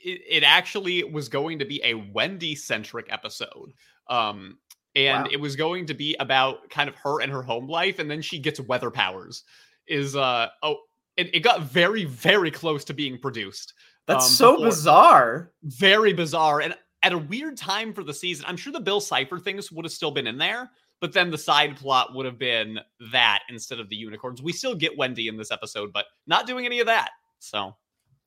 it, 0.04 0.22
it 0.30 0.44
actually 0.44 1.04
was 1.04 1.30
going 1.30 1.60
to 1.60 1.66
be 1.66 1.82
a 1.84 1.94
Wendy 1.96 2.56
centric 2.56 3.08
episode. 3.12 3.74
Um 4.10 4.58
and 4.96 5.24
Wow. 5.26 5.30
it 5.32 5.38
was 5.40 5.56
going 5.56 5.86
to 5.86 5.94
be 5.94 6.16
about 6.20 6.70
kind 6.70 6.90
of 6.90 6.96
her 6.96 7.22
and 7.22 7.32
her 7.32 7.42
home 7.42 7.68
life 7.70 8.00
and 8.00 8.12
then 8.12 8.22
she 8.22 8.40
gets 8.40 8.60
weather 8.60 8.92
powers. 8.92 9.44
Is 9.88 10.16
uh 10.16 10.48
oh 10.64 10.78
it, 11.18 11.34
it 11.36 11.40
got 11.42 11.62
very 11.64 12.06
very 12.06 12.52
close 12.52 12.84
to 12.86 12.94
being 12.94 13.18
produced 13.20 13.74
That's 14.08 14.26
Um, 14.26 14.32
so 14.32 14.52
before- 14.54 14.66
bizarre. 14.68 15.52
very 15.64 16.14
bizarre 16.14 16.62
and 16.62 16.76
at 17.04 17.14
a 17.14 17.18
weird 17.18 17.58
time 17.58 17.94
for 17.94 18.04
the 18.04 18.14
season. 18.14 18.46
I'm 18.48 18.58
sure 18.58 18.72
the 18.74 18.80
Bill 18.80 19.00
Cipher 19.02 19.40
things 19.40 19.72
would 19.72 19.86
have 19.86 19.92
still 19.92 20.12
been 20.12 20.28
in 20.28 20.38
there, 20.38 20.70
but 21.00 21.12
then 21.14 21.32
the 21.32 21.38
side 21.38 21.76
plot 21.78 22.14
would 22.14 22.28
have 22.28 22.38
been 22.38 22.80
that 23.12 23.40
instead 23.50 23.80
of 23.80 23.90
the 23.90 23.96
unicorns. 23.96 24.40
We 24.42 24.54
still 24.54 24.76
get 24.76 24.96
Wendy 24.98 25.28
in 25.28 25.36
this 25.36 25.50
episode, 25.52 25.92
but 25.92 26.06
not 26.28 26.46
doing 26.46 26.66
any 26.68 26.80
of 26.80 26.86
that. 26.86 27.10
So, 27.40 27.76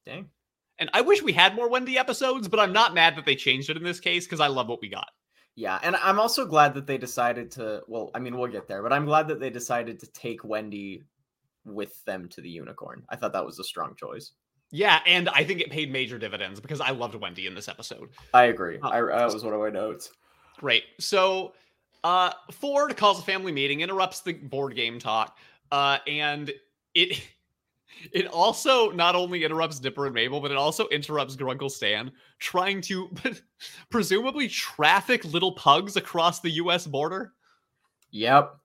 Dang. 0.04 0.28
And 0.78 0.90
I 0.92 1.00
wish 1.00 1.22
we 1.22 1.32
had 1.32 1.54
more 1.54 1.68
Wendy 1.68 1.98
episodes, 1.98 2.48
but 2.48 2.60
I'm 2.60 2.72
not 2.72 2.94
mad 2.94 3.16
that 3.16 3.24
they 3.24 3.36
changed 3.36 3.70
it 3.70 3.76
in 3.76 3.82
this 3.84 4.00
case 4.00 4.26
because 4.26 4.40
I 4.40 4.48
love 4.48 4.68
what 4.68 4.80
we 4.80 4.88
got. 4.88 5.08
Yeah, 5.56 5.78
and 5.82 5.94
I'm 5.96 6.18
also 6.18 6.44
glad 6.46 6.74
that 6.74 6.86
they 6.86 6.98
decided 6.98 7.50
to. 7.52 7.82
Well, 7.86 8.10
I 8.14 8.18
mean, 8.18 8.36
we'll 8.36 8.50
get 8.50 8.66
there, 8.66 8.82
but 8.82 8.92
I'm 8.92 9.04
glad 9.04 9.28
that 9.28 9.38
they 9.38 9.50
decided 9.50 10.00
to 10.00 10.06
take 10.08 10.44
Wendy 10.44 11.02
with 11.64 12.04
them 12.04 12.28
to 12.30 12.40
the 12.40 12.50
unicorn. 12.50 13.04
I 13.08 13.16
thought 13.16 13.32
that 13.32 13.46
was 13.46 13.58
a 13.58 13.64
strong 13.64 13.94
choice. 13.94 14.32
Yeah, 14.72 14.98
and 15.06 15.28
I 15.28 15.44
think 15.44 15.60
it 15.60 15.70
paid 15.70 15.92
major 15.92 16.18
dividends 16.18 16.58
because 16.58 16.80
I 16.80 16.90
loved 16.90 17.14
Wendy 17.14 17.46
in 17.46 17.54
this 17.54 17.68
episode. 17.68 18.10
I 18.32 18.44
agree. 18.44 18.80
Uh, 18.82 18.88
I, 18.88 19.00
that 19.02 19.32
was 19.32 19.44
one 19.44 19.54
of 19.54 19.60
my 19.60 19.70
notes. 19.70 20.10
Great. 20.58 20.82
So 20.98 21.52
uh 22.02 22.32
Ford 22.50 22.96
calls 22.96 23.20
a 23.20 23.22
family 23.22 23.52
meeting, 23.52 23.80
interrupts 23.80 24.22
the 24.22 24.32
board 24.32 24.74
game 24.74 24.98
talk. 24.98 25.38
uh, 25.70 25.98
and 26.08 26.52
it 26.94 27.20
it 28.12 28.26
also 28.26 28.90
not 28.90 29.14
only 29.14 29.44
interrupts 29.44 29.78
Dipper 29.80 30.06
and 30.06 30.14
Mabel, 30.14 30.40
but 30.40 30.50
it 30.50 30.56
also 30.56 30.86
interrupts 30.88 31.36
Grunkle 31.36 31.70
Stan 31.70 32.10
trying 32.38 32.80
to 32.82 33.10
presumably 33.90 34.48
traffic 34.48 35.24
little 35.24 35.52
pugs 35.52 35.96
across 35.96 36.40
the 36.40 36.50
U.S. 36.50 36.86
border. 36.86 37.32
Yep, 38.10 38.56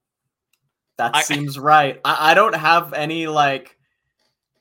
that 0.98 1.16
I- 1.16 1.22
seems 1.22 1.58
right. 1.58 2.00
I, 2.06 2.32
I 2.32 2.34
don't 2.34 2.56
have 2.56 2.94
any 2.94 3.28
like. 3.28 3.76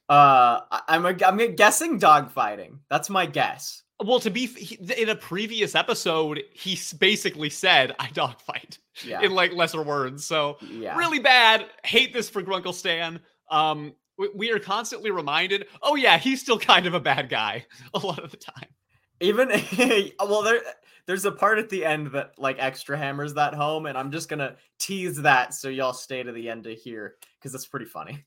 Uh, 0.09 0.61
I'm 0.89 1.05
a, 1.05 1.15
I'm 1.27 1.55
guessing 1.55 2.01
dogfighting. 2.01 2.79
That's 2.89 3.11
my 3.11 3.27
guess. 3.27 3.83
Well, 4.03 4.21
to 4.21 4.31
be 4.31 4.45
f- 4.45 4.55
he, 4.55 4.77
in 5.03 5.09
a 5.11 5.15
previous 5.17 5.75
episode, 5.75 6.43
he 6.55 6.79
basically 6.99 7.51
said, 7.51 7.95
"I 7.99 8.09
dogfight" 8.15 8.79
Yeah, 9.05 9.21
in 9.21 9.33
like 9.33 9.53
lesser 9.53 9.83
words. 9.83 10.25
So 10.25 10.57
yeah. 10.71 10.97
really 10.97 11.19
bad. 11.19 11.67
Hate 11.85 12.15
this 12.15 12.31
for 12.31 12.43
Grunkle 12.43 12.73
Stan. 12.73 13.21
Um, 13.51 13.93
we, 14.19 14.29
we 14.35 14.51
are 14.51 14.59
constantly 14.59 15.11
reminded. 15.11 15.67
Oh 15.83 15.95
yeah, 15.95 16.19
he's 16.19 16.41
still 16.41 16.59
kind 16.59 16.87
of 16.87 16.95
a 16.95 17.01
bad 17.01 17.29
guy 17.29 17.67
a 17.95 17.99
lot 17.99 18.23
of 18.23 18.31
the 18.31 18.37
time. 18.37 18.69
Even 19.21 19.49
well, 20.19 20.43
there 20.43 20.61
there's 21.07 21.25
a 21.25 21.33
part 21.33 21.59
at 21.59 21.71
the 21.71 21.85
end 21.85 22.09
that 22.09 22.39
like 22.39 22.57
extra 22.59 22.99
hammers 22.99 23.35
that 23.35 23.55
home, 23.55 23.87
and 23.87 23.97
I'm 23.97 24.11
just 24.11 24.29
gonna 24.29 24.57
tease 24.79 25.17
that 25.23 25.55
so 25.55 25.69
y'all 25.69 25.93
stay 25.93 26.23
to 26.23 26.33
the 26.33 26.51
end 26.51 26.65
to 26.65 26.75
hear 26.75 27.17
because 27.39 27.55
it's 27.55 27.67
pretty 27.67 27.87
funny. 27.87 28.25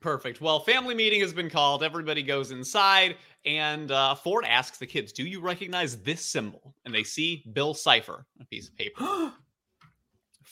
Perfect. 0.00 0.40
Well, 0.40 0.60
family 0.60 0.94
meeting 0.94 1.20
has 1.22 1.32
been 1.32 1.50
called. 1.50 1.82
Everybody 1.82 2.22
goes 2.22 2.52
inside, 2.52 3.16
and 3.44 3.90
uh, 3.90 4.14
Ford 4.14 4.44
asks 4.44 4.78
the 4.78 4.86
kids, 4.86 5.12
"Do 5.12 5.24
you 5.24 5.40
recognize 5.40 5.96
this 5.96 6.24
symbol?" 6.24 6.74
And 6.84 6.94
they 6.94 7.02
see 7.02 7.44
Bill 7.52 7.74
Cipher, 7.74 8.26
a 8.40 8.44
piece 8.44 8.68
of 8.68 8.76
paper. 8.76 9.32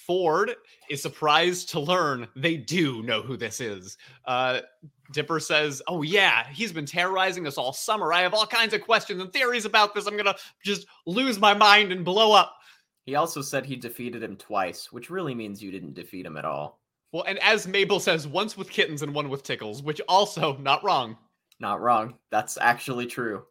Ford 0.06 0.54
is 0.88 1.02
surprised 1.02 1.70
to 1.70 1.80
learn 1.80 2.28
they 2.36 2.56
do 2.56 3.02
know 3.02 3.22
who 3.22 3.36
this 3.36 3.60
is. 3.60 3.98
Uh, 4.25 4.60
Dipper 5.12 5.40
says, 5.40 5.82
"Oh 5.88 6.02
yeah, 6.02 6.46
he's 6.48 6.72
been 6.72 6.86
terrorizing 6.86 7.46
us 7.46 7.58
all 7.58 7.72
summer. 7.72 8.12
I 8.12 8.22
have 8.22 8.34
all 8.34 8.46
kinds 8.46 8.75
of 8.75 8.82
questions 8.82 9.20
and 9.20 9.32
theories 9.32 9.64
about 9.64 9.94
this. 9.94 10.06
I'm 10.06 10.16
gonna 10.16 10.36
just 10.64 10.86
lose 11.06 11.38
my 11.38 11.54
mind 11.54 11.92
and 11.92 12.04
blow 12.04 12.32
up." 12.32 12.56
he 13.06 13.14
also 13.14 13.40
said 13.40 13.64
he 13.64 13.76
defeated 13.76 14.22
him 14.22 14.36
twice, 14.36 14.92
which 14.92 15.10
really 15.10 15.34
means 15.34 15.62
you 15.62 15.70
didn't 15.70 15.94
defeat 15.94 16.26
him 16.26 16.36
at 16.36 16.44
all. 16.44 16.80
Well, 17.12 17.22
and 17.22 17.38
as 17.38 17.68
Mabel 17.68 18.00
says, 18.00 18.26
once 18.26 18.56
with 18.56 18.68
kittens 18.68 19.02
and 19.02 19.14
one 19.14 19.28
with 19.28 19.44
tickles, 19.44 19.80
which 19.80 20.00
also 20.08 20.56
not 20.58 20.82
wrong. 20.82 21.16
Not 21.60 21.80
wrong. 21.80 22.14
That's 22.30 22.58
actually 22.58 23.06
true. 23.06 23.44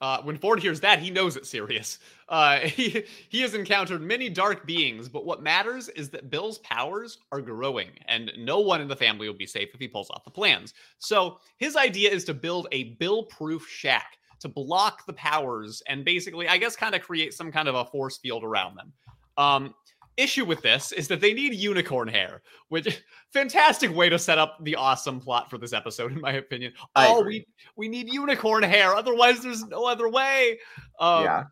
Uh, 0.00 0.22
when 0.22 0.38
Ford 0.38 0.60
hears 0.60 0.80
that, 0.80 0.98
he 0.98 1.10
knows 1.10 1.36
it's 1.36 1.48
serious. 1.48 1.98
Uh, 2.28 2.60
he, 2.60 3.04
he 3.28 3.40
has 3.40 3.54
encountered 3.54 4.00
many 4.00 4.28
dark 4.28 4.66
beings, 4.66 5.08
but 5.08 5.26
what 5.26 5.42
matters 5.42 5.88
is 5.90 6.08
that 6.10 6.30
Bill's 6.30 6.58
powers 6.58 7.18
are 7.32 7.40
growing, 7.40 7.90
and 8.06 8.32
no 8.38 8.60
one 8.60 8.80
in 8.80 8.88
the 8.88 8.96
family 8.96 9.28
will 9.28 9.36
be 9.36 9.46
safe 9.46 9.68
if 9.74 9.80
he 9.80 9.88
pulls 9.88 10.10
off 10.10 10.24
the 10.24 10.30
plans. 10.30 10.74
So 10.98 11.38
his 11.58 11.76
idea 11.76 12.10
is 12.10 12.24
to 12.24 12.34
build 12.34 12.68
a 12.72 12.84
Bill-proof 12.94 13.68
shack 13.68 14.16
to 14.40 14.48
block 14.48 15.04
the 15.06 15.12
powers 15.12 15.82
and 15.86 16.04
basically, 16.04 16.48
I 16.48 16.56
guess, 16.56 16.74
kind 16.74 16.94
of 16.94 17.02
create 17.02 17.34
some 17.34 17.52
kind 17.52 17.68
of 17.68 17.74
a 17.74 17.84
force 17.84 18.16
field 18.16 18.42
around 18.42 18.76
them. 18.76 18.92
Um, 19.36 19.74
issue 20.20 20.44
with 20.44 20.62
this 20.62 20.92
is 20.92 21.08
that 21.08 21.20
they 21.20 21.32
need 21.32 21.54
unicorn 21.54 22.08
hair, 22.08 22.42
which 22.68 23.02
fantastic 23.32 23.94
way 23.94 24.08
to 24.08 24.18
set 24.18 24.38
up 24.38 24.58
the 24.62 24.76
awesome 24.76 25.20
plot 25.20 25.50
for 25.50 25.58
this 25.58 25.72
episode, 25.72 26.12
in 26.16 26.20
my 26.20 26.32
opinion. 26.32 26.72
I 26.94 27.08
oh, 27.08 27.20
agree. 27.20 27.46
we 27.76 27.86
we 27.86 27.88
need 27.88 28.12
unicorn 28.12 28.62
hair, 28.62 28.94
otherwise 28.94 29.40
there's 29.40 29.64
no 29.64 29.86
other 29.86 30.08
way. 30.08 30.58
Um, 30.98 31.24
yeah. 31.24 31.44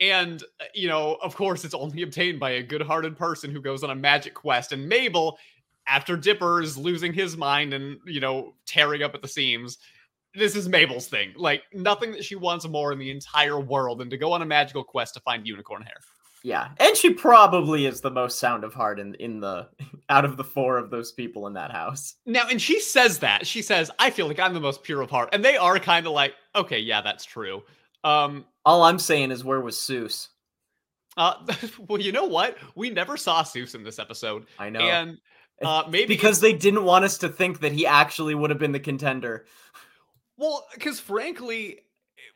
and 0.00 0.42
uh, 0.60 0.64
you 0.74 0.88
know, 0.88 1.18
of 1.22 1.34
course, 1.34 1.64
it's 1.64 1.74
only 1.74 2.02
obtained 2.02 2.40
by 2.40 2.50
a 2.50 2.62
good-hearted 2.62 3.16
person 3.16 3.50
who 3.50 3.60
goes 3.60 3.82
on 3.82 3.90
a 3.90 3.96
magic 3.96 4.34
quest. 4.34 4.72
And 4.72 4.88
Mabel, 4.88 5.38
after 5.86 6.16
Dipper 6.16 6.62
is 6.62 6.76
losing 6.76 7.12
his 7.12 7.36
mind 7.36 7.74
and 7.74 7.98
you 8.06 8.20
know 8.20 8.54
tearing 8.66 9.02
up 9.02 9.14
at 9.14 9.22
the 9.22 9.28
seams, 9.28 9.78
this 10.34 10.54
is 10.54 10.68
Mabel's 10.68 11.08
thing. 11.08 11.32
Like 11.36 11.62
nothing 11.72 12.12
that 12.12 12.24
she 12.24 12.36
wants 12.36 12.68
more 12.68 12.92
in 12.92 12.98
the 12.98 13.10
entire 13.10 13.60
world 13.60 13.98
than 13.98 14.10
to 14.10 14.16
go 14.16 14.32
on 14.32 14.42
a 14.42 14.46
magical 14.46 14.84
quest 14.84 15.14
to 15.14 15.20
find 15.20 15.46
unicorn 15.46 15.82
hair. 15.82 15.96
Yeah. 16.42 16.68
And 16.78 16.96
she 16.96 17.12
probably 17.12 17.86
is 17.86 18.00
the 18.00 18.10
most 18.10 18.38
sound 18.38 18.64
of 18.64 18.72
heart 18.74 19.00
in 19.00 19.14
in 19.16 19.40
the 19.40 19.68
out 20.08 20.24
of 20.24 20.36
the 20.36 20.44
four 20.44 20.78
of 20.78 20.90
those 20.90 21.12
people 21.12 21.46
in 21.46 21.54
that 21.54 21.70
house. 21.72 22.14
Now, 22.26 22.48
and 22.48 22.60
she 22.60 22.80
says 22.80 23.18
that 23.18 23.46
she 23.46 23.62
says, 23.62 23.90
"I 23.98 24.10
feel 24.10 24.26
like 24.28 24.38
I'm 24.38 24.54
the 24.54 24.60
most 24.60 24.82
pure 24.82 25.00
of 25.00 25.10
heart," 25.10 25.30
and 25.32 25.44
they 25.44 25.56
are 25.56 25.78
kind 25.78 26.06
of 26.06 26.12
like, 26.12 26.34
"Okay, 26.54 26.78
yeah, 26.78 27.00
that's 27.00 27.24
true." 27.24 27.62
Um, 28.04 28.44
All 28.64 28.84
I'm 28.84 28.98
saying 28.98 29.32
is 29.32 29.44
where 29.44 29.60
was 29.60 29.76
Seuss? 29.76 30.28
uh, 31.16 31.34
well, 31.88 32.00
you 32.00 32.12
know 32.12 32.24
what? 32.26 32.56
We 32.76 32.90
never 32.90 33.16
saw 33.16 33.42
Seuss 33.42 33.74
in 33.74 33.82
this 33.82 33.98
episode, 33.98 34.46
I 34.58 34.70
know. 34.70 34.80
and 34.80 35.18
uh, 35.62 35.82
maybe 35.90 36.06
because 36.06 36.40
they 36.40 36.52
didn't 36.52 36.84
want 36.84 37.04
us 37.04 37.18
to 37.18 37.28
think 37.28 37.60
that 37.60 37.72
he 37.72 37.86
actually 37.86 38.34
would 38.34 38.50
have 38.50 38.58
been 38.60 38.72
the 38.72 38.80
contender. 38.80 39.44
Well, 40.36 40.64
because 40.72 41.00
frankly, 41.00 41.80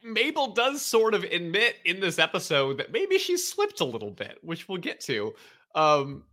Mabel 0.03 0.49
does 0.53 0.83
sort 0.83 1.15
of 1.15 1.25
admit 1.25 1.77
in 1.85 2.01
this 2.01 2.19
episode 2.19 2.79
that 2.79 2.93
maybe 2.93 3.19
she 3.19 3.37
slipped 3.37 3.81
a 3.81 3.85
little 3.85 4.11
bit, 4.11 4.39
which 4.43 4.69
we'll 4.69 4.79
get 4.79 5.01
to. 5.01 5.33
Um, 5.75 6.25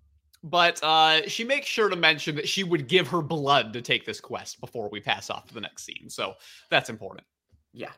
but 0.44 0.82
uh, 0.84 1.28
she 1.28 1.44
makes 1.44 1.68
sure 1.68 1.90
to 1.90 1.96
mention 1.96 2.36
that 2.36 2.48
she 2.48 2.64
would 2.64 2.88
give 2.88 3.08
her 3.10 3.22
blood 3.22 3.74
to 3.74 3.82
take 3.82 4.06
this 4.06 4.22
quest 4.22 4.60
before 4.62 4.90
we 4.90 5.00
pass 5.00 5.30
off 5.30 5.48
to 5.48 5.54
the 5.54 5.62
next 5.62 5.84
scene. 5.86 6.10
So 6.10 6.36
that's 6.70 6.90
important. 6.90 7.28
Yeah. 7.74 7.92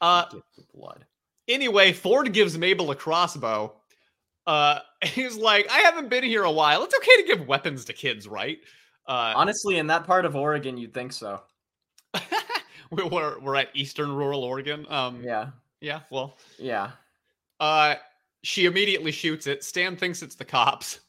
Uh, 0.00 0.26
blood. 0.74 1.06
anyway, 1.48 1.92
Ford 1.92 2.32
gives 2.32 2.56
Mabel 2.56 2.90
a 2.90 2.94
crossbow. 2.94 3.74
Uh, 4.46 4.80
he's 5.04 5.36
like, 5.36 5.68
I 5.70 5.78
haven't 5.78 6.08
been 6.08 6.24
here 6.24 6.44
a 6.44 6.52
while. 6.52 6.84
It's 6.84 6.94
okay 6.94 7.22
to 7.22 7.36
give 7.36 7.48
weapons 7.48 7.84
to 7.86 7.92
kids, 7.92 8.28
right? 8.28 8.58
Uh, 9.06 9.32
Honestly, 9.34 9.78
in 9.78 9.86
that 9.88 10.04
part 10.04 10.24
of 10.24 10.36
Oregon, 10.36 10.76
you'd 10.76 10.94
think 10.94 11.12
so. 11.12 11.40
we're, 13.10 13.38
we're 13.40 13.56
at 13.56 13.68
Eastern 13.74 14.12
Rural 14.12 14.42
Oregon. 14.44 14.86
Um, 14.88 15.22
Yeah. 15.22 15.50
yeah. 15.80 16.00
Well, 16.10 16.36
Yeah. 16.58 16.90
Uh, 17.60 17.96
she 18.44 18.66
immediately 18.66 19.10
shoots 19.12 19.46
it. 19.46 19.64
Stan 19.64 19.96
thinks 19.96 20.22
it's 20.22 20.36
the 20.36 20.44
cops, 20.44 21.00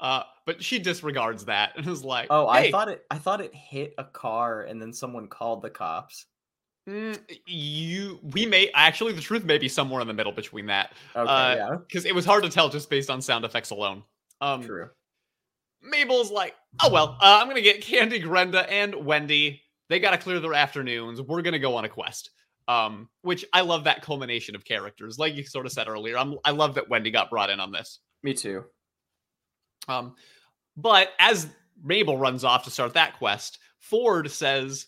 uh, 0.00 0.22
but 0.44 0.62
she 0.62 0.78
disregards 0.78 1.46
that 1.46 1.72
and 1.76 1.86
is 1.86 2.04
like, 2.04 2.26
Oh, 2.28 2.46
I 2.46 2.70
thought 2.70 2.88
it. 2.88 3.04
I 3.10 3.16
thought 3.16 3.40
it 3.40 3.54
hit 3.54 3.94
a 3.96 4.04
car, 4.04 4.62
and 4.62 4.80
then 4.80 4.92
someone 4.92 5.26
called 5.28 5.62
the 5.62 5.70
cops. 5.70 6.26
mm, 6.86 7.18
you 7.46 8.20
we 8.34 8.44
may 8.44 8.70
actually 8.74 9.14
the 9.14 9.20
truth 9.22 9.44
may 9.44 9.56
be 9.56 9.68
somewhere 9.70 10.02
in 10.02 10.06
the 10.06 10.12
middle 10.12 10.32
between 10.32 10.66
that 10.66 10.92
Okay, 11.16 11.30
Uh, 11.32 11.54
yeah, 11.56 11.76
because 11.88 12.04
it 12.04 12.14
was 12.14 12.26
hard 12.26 12.44
to 12.44 12.50
tell 12.50 12.68
just 12.68 12.90
based 12.90 13.08
on 13.08 13.22
sound 13.22 13.46
effects 13.46 13.70
alone." 13.70 14.02
Um, 14.42 14.62
true. 14.62 14.90
Mabel's 15.82 16.30
like, 16.30 16.54
"Oh 16.82 16.90
well, 16.90 17.16
uh, 17.22 17.38
I'm 17.40 17.48
gonna 17.48 17.62
get 17.62 17.80
Candy, 17.80 18.20
Grenda, 18.20 18.66
and 18.68 18.94
Wendy. 19.06 19.62
They 19.88 20.00
gotta 20.00 20.18
clear 20.18 20.40
their 20.40 20.54
afternoons. 20.54 21.20
We're 21.20 21.42
gonna 21.42 21.58
go 21.58 21.76
on 21.76 21.84
a 21.84 21.88
quest." 21.88 22.30
Um, 22.66 23.10
which 23.20 23.44
I 23.52 23.60
love 23.60 23.84
that 23.84 24.00
culmination 24.00 24.56
of 24.56 24.64
characters, 24.64 25.18
like 25.18 25.34
you 25.34 25.44
sort 25.44 25.66
of 25.66 25.72
said 25.72 25.86
earlier. 25.86 26.16
I'm, 26.16 26.36
I 26.46 26.50
love 26.52 26.76
that 26.76 26.88
Wendy 26.88 27.10
got 27.10 27.28
brought 27.28 27.50
in 27.50 27.60
on 27.60 27.72
this. 27.72 28.00
Me 28.22 28.32
too. 28.32 28.64
Um, 29.86 30.14
but 30.74 31.10
as 31.18 31.48
Mabel 31.82 32.16
runs 32.16 32.42
off 32.42 32.64
to 32.64 32.70
start 32.70 32.94
that 32.94 33.18
quest, 33.18 33.58
Ford 33.80 34.30
says 34.30 34.86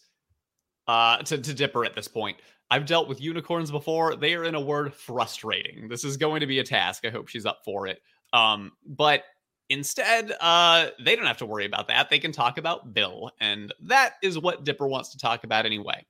uh, 0.88 1.18
to, 1.18 1.36
to 1.36 1.52
Dipper 1.52 1.84
at 1.84 1.94
this 1.94 2.08
point, 2.08 2.38
I've 2.70 2.86
dealt 2.86 3.08
with 3.08 3.20
unicorns 3.20 3.70
before. 3.70 4.16
They 4.16 4.34
are, 4.34 4.44
in 4.44 4.54
a 4.54 4.60
word, 4.60 4.94
frustrating. 4.94 5.88
This 5.88 6.02
is 6.02 6.16
going 6.16 6.40
to 6.40 6.46
be 6.46 6.60
a 6.60 6.64
task. 6.64 7.04
I 7.04 7.10
hope 7.10 7.28
she's 7.28 7.46
up 7.46 7.60
for 7.64 7.86
it. 7.86 8.00
Um, 8.32 8.72
but 8.86 9.22
instead, 9.68 10.32
uh, 10.40 10.88
they 11.02 11.16
don't 11.16 11.26
have 11.26 11.38
to 11.38 11.46
worry 11.46 11.66
about 11.66 11.88
that. 11.88 12.10
They 12.10 12.18
can 12.18 12.32
talk 12.32 12.58
about 12.58 12.94
Bill. 12.94 13.30
And 13.40 13.72
that 13.82 14.14
is 14.22 14.38
what 14.38 14.64
Dipper 14.64 14.86
wants 14.86 15.10
to 15.10 15.18
talk 15.18 15.44
about 15.44 15.66
anyway. 15.66 16.04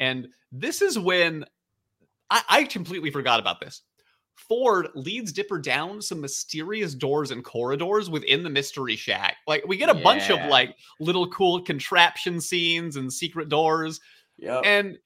And 0.00 0.28
this 0.52 0.82
is 0.82 0.98
when 0.98 1.44
I, 2.30 2.42
I 2.48 2.64
completely 2.64 3.10
forgot 3.10 3.40
about 3.40 3.60
this. 3.60 3.82
Ford 4.36 4.88
leads 4.94 5.32
Dipper 5.32 5.58
down 5.58 6.00
some 6.00 6.20
mysterious 6.20 6.94
doors 6.94 7.32
and 7.32 7.44
corridors 7.44 8.08
within 8.08 8.44
the 8.44 8.50
mystery 8.50 8.94
shack. 8.94 9.36
Like 9.48 9.66
we 9.66 9.76
get 9.76 9.88
a 9.88 9.94
bunch 9.94 10.30
of 10.30 10.38
like 10.48 10.76
little 11.00 11.28
cool 11.30 11.60
contraption 11.60 12.40
scenes 12.40 12.96
and 12.96 13.12
secret 13.12 13.48
doors, 13.48 14.00
Yep. 14.38 14.62
and 14.64 14.98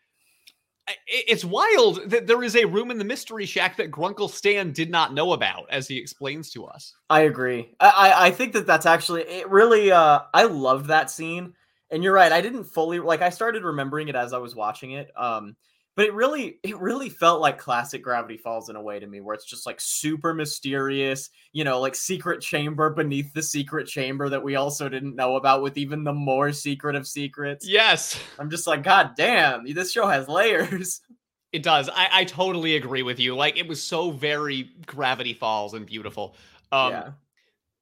it's 1.06 1.44
wild 1.44 2.10
that 2.10 2.26
there 2.26 2.42
is 2.42 2.56
a 2.56 2.64
room 2.64 2.90
in 2.90 2.98
the 2.98 3.04
mystery 3.04 3.46
shack 3.46 3.76
that 3.76 3.90
Grunkle 3.90 4.30
Stan 4.30 4.72
did 4.72 4.90
not 4.90 5.14
know 5.14 5.32
about, 5.32 5.66
as 5.70 5.86
he 5.86 5.96
explains 5.96 6.50
to 6.50 6.64
us. 6.64 6.94
I 7.08 7.20
agree. 7.22 7.74
I, 7.80 8.14
I 8.16 8.30
think 8.30 8.52
that 8.54 8.66
that's 8.66 8.86
actually 8.86 9.22
it. 9.22 9.48
Really, 9.48 9.92
uh, 9.92 10.20
I 10.34 10.44
loved 10.44 10.86
that 10.86 11.10
scene. 11.10 11.54
And 11.90 12.02
you're 12.02 12.14
right. 12.14 12.32
I 12.32 12.40
didn't 12.40 12.64
fully 12.64 13.00
like. 13.00 13.20
I 13.20 13.28
started 13.28 13.64
remembering 13.64 14.08
it 14.08 14.16
as 14.16 14.32
I 14.32 14.38
was 14.38 14.56
watching 14.56 14.92
it. 14.92 15.10
Um, 15.14 15.56
but 15.94 16.06
it 16.06 16.14
really, 16.14 16.58
it 16.62 16.78
really 16.78 17.08
felt 17.08 17.40
like 17.40 17.58
classic 17.58 18.02
Gravity 18.02 18.36
Falls 18.36 18.68
in 18.68 18.76
a 18.76 18.82
way 18.82 18.98
to 18.98 19.06
me, 19.06 19.20
where 19.20 19.34
it's 19.34 19.44
just 19.44 19.66
like 19.66 19.80
super 19.80 20.32
mysterious. 20.32 21.30
You 21.52 21.64
know, 21.64 21.80
like 21.80 21.94
secret 21.94 22.40
chamber 22.40 22.90
beneath 22.90 23.32
the 23.34 23.42
secret 23.42 23.86
chamber 23.86 24.28
that 24.28 24.42
we 24.42 24.56
also 24.56 24.88
didn't 24.88 25.16
know 25.16 25.36
about, 25.36 25.62
with 25.62 25.76
even 25.76 26.04
the 26.04 26.12
more 26.12 26.52
secret 26.52 26.96
of 26.96 27.06
secrets. 27.06 27.68
Yes, 27.68 28.18
I'm 28.38 28.50
just 28.50 28.66
like, 28.66 28.82
God 28.82 29.12
damn, 29.16 29.64
this 29.72 29.92
show 29.92 30.06
has 30.06 30.28
layers. 30.28 31.00
it 31.52 31.62
does. 31.62 31.88
I, 31.90 32.08
I 32.12 32.24
totally 32.24 32.76
agree 32.76 33.02
with 33.02 33.20
you. 33.20 33.36
Like 33.36 33.58
it 33.58 33.68
was 33.68 33.82
so 33.82 34.10
very 34.10 34.70
Gravity 34.86 35.34
Falls 35.34 35.74
and 35.74 35.84
beautiful. 35.84 36.34
Um, 36.72 36.90
yeah. 36.90 37.10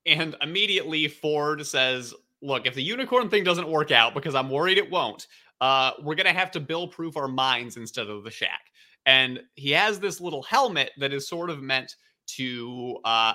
And 0.07 0.37
immediately 0.43 1.07
Ford 1.09 1.65
says, 1.65 2.13
look, 2.43 2.67
if 2.67 2.75
the 2.75 2.83
unicorn 2.83 3.29
thing 3.29 3.45
doesn't 3.45 3.69
work 3.69 3.93
out, 3.93 4.15
because 4.15 4.35
I'm 4.35 4.51
worried 4.51 4.79
it 4.79 4.91
won't, 4.91 5.29
uh, 5.61 5.93
we're 6.03 6.15
gonna 6.15 6.33
have 6.33 6.51
to 6.53 6.61
bill 6.61 6.89
proof 6.89 7.17
our 7.17 7.29
minds 7.29 7.77
instead 7.77 8.09
of 8.09 8.25
the 8.25 8.31
shack. 8.31 8.67
And 9.07 9.41
he 9.55 9.71
has 9.71 9.99
this 9.99 10.21
little 10.21 10.43
helmet 10.43 10.91
that 10.99 11.13
is 11.13 11.29
sort 11.29 11.51
of 11.51 11.63
meant 11.63 11.97
to 12.37 12.99
uh 13.05 13.33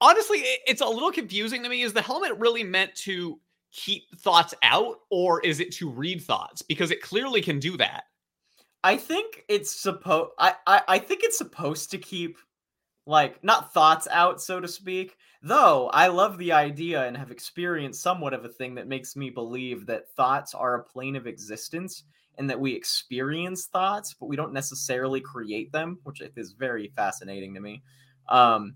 honestly, 0.00 0.38
it's 0.66 0.80
a 0.80 0.86
little 0.86 1.12
confusing 1.12 1.62
to 1.62 1.68
me. 1.68 1.82
Is 1.82 1.92
the 1.92 2.02
helmet 2.02 2.32
really 2.38 2.64
meant 2.64 2.94
to 2.96 3.40
keep 3.72 4.04
thoughts 4.20 4.54
out, 4.62 5.00
or 5.10 5.40
is 5.44 5.60
it 5.60 5.72
to 5.72 5.90
read 5.90 6.22
thoughts? 6.22 6.62
Because 6.62 6.90
it 6.90 7.02
clearly 7.02 7.42
can 7.42 7.58
do 7.58 7.76
that. 7.76 8.04
I 8.84 8.96
think 8.96 9.44
it's 9.48 9.70
supposed. 9.70 10.30
I, 10.38 10.54
I 10.66 10.82
I 10.88 10.98
think 10.98 11.22
it's 11.22 11.38
supposed 11.38 11.90
to 11.90 11.98
keep 11.98 12.38
like 13.08 13.42
not 13.42 13.72
thoughts 13.72 14.06
out, 14.10 14.40
so 14.40 14.60
to 14.60 14.68
speak. 14.68 15.16
Though 15.42 15.88
I 15.88 16.08
love 16.08 16.36
the 16.36 16.52
idea 16.52 17.06
and 17.06 17.16
have 17.16 17.30
experienced 17.30 18.02
somewhat 18.02 18.34
of 18.34 18.44
a 18.44 18.50
thing 18.50 18.74
that 18.74 18.86
makes 18.86 19.16
me 19.16 19.30
believe 19.30 19.86
that 19.86 20.10
thoughts 20.10 20.54
are 20.54 20.74
a 20.74 20.84
plane 20.84 21.16
of 21.16 21.26
existence 21.26 22.04
and 22.36 22.50
that 22.50 22.60
we 22.60 22.74
experience 22.74 23.66
thoughts, 23.66 24.14
but 24.14 24.26
we 24.26 24.36
don't 24.36 24.52
necessarily 24.52 25.22
create 25.22 25.72
them, 25.72 25.98
which 26.04 26.22
is 26.36 26.52
very 26.52 26.92
fascinating 26.94 27.54
to 27.54 27.60
me. 27.60 27.82
Um, 28.28 28.74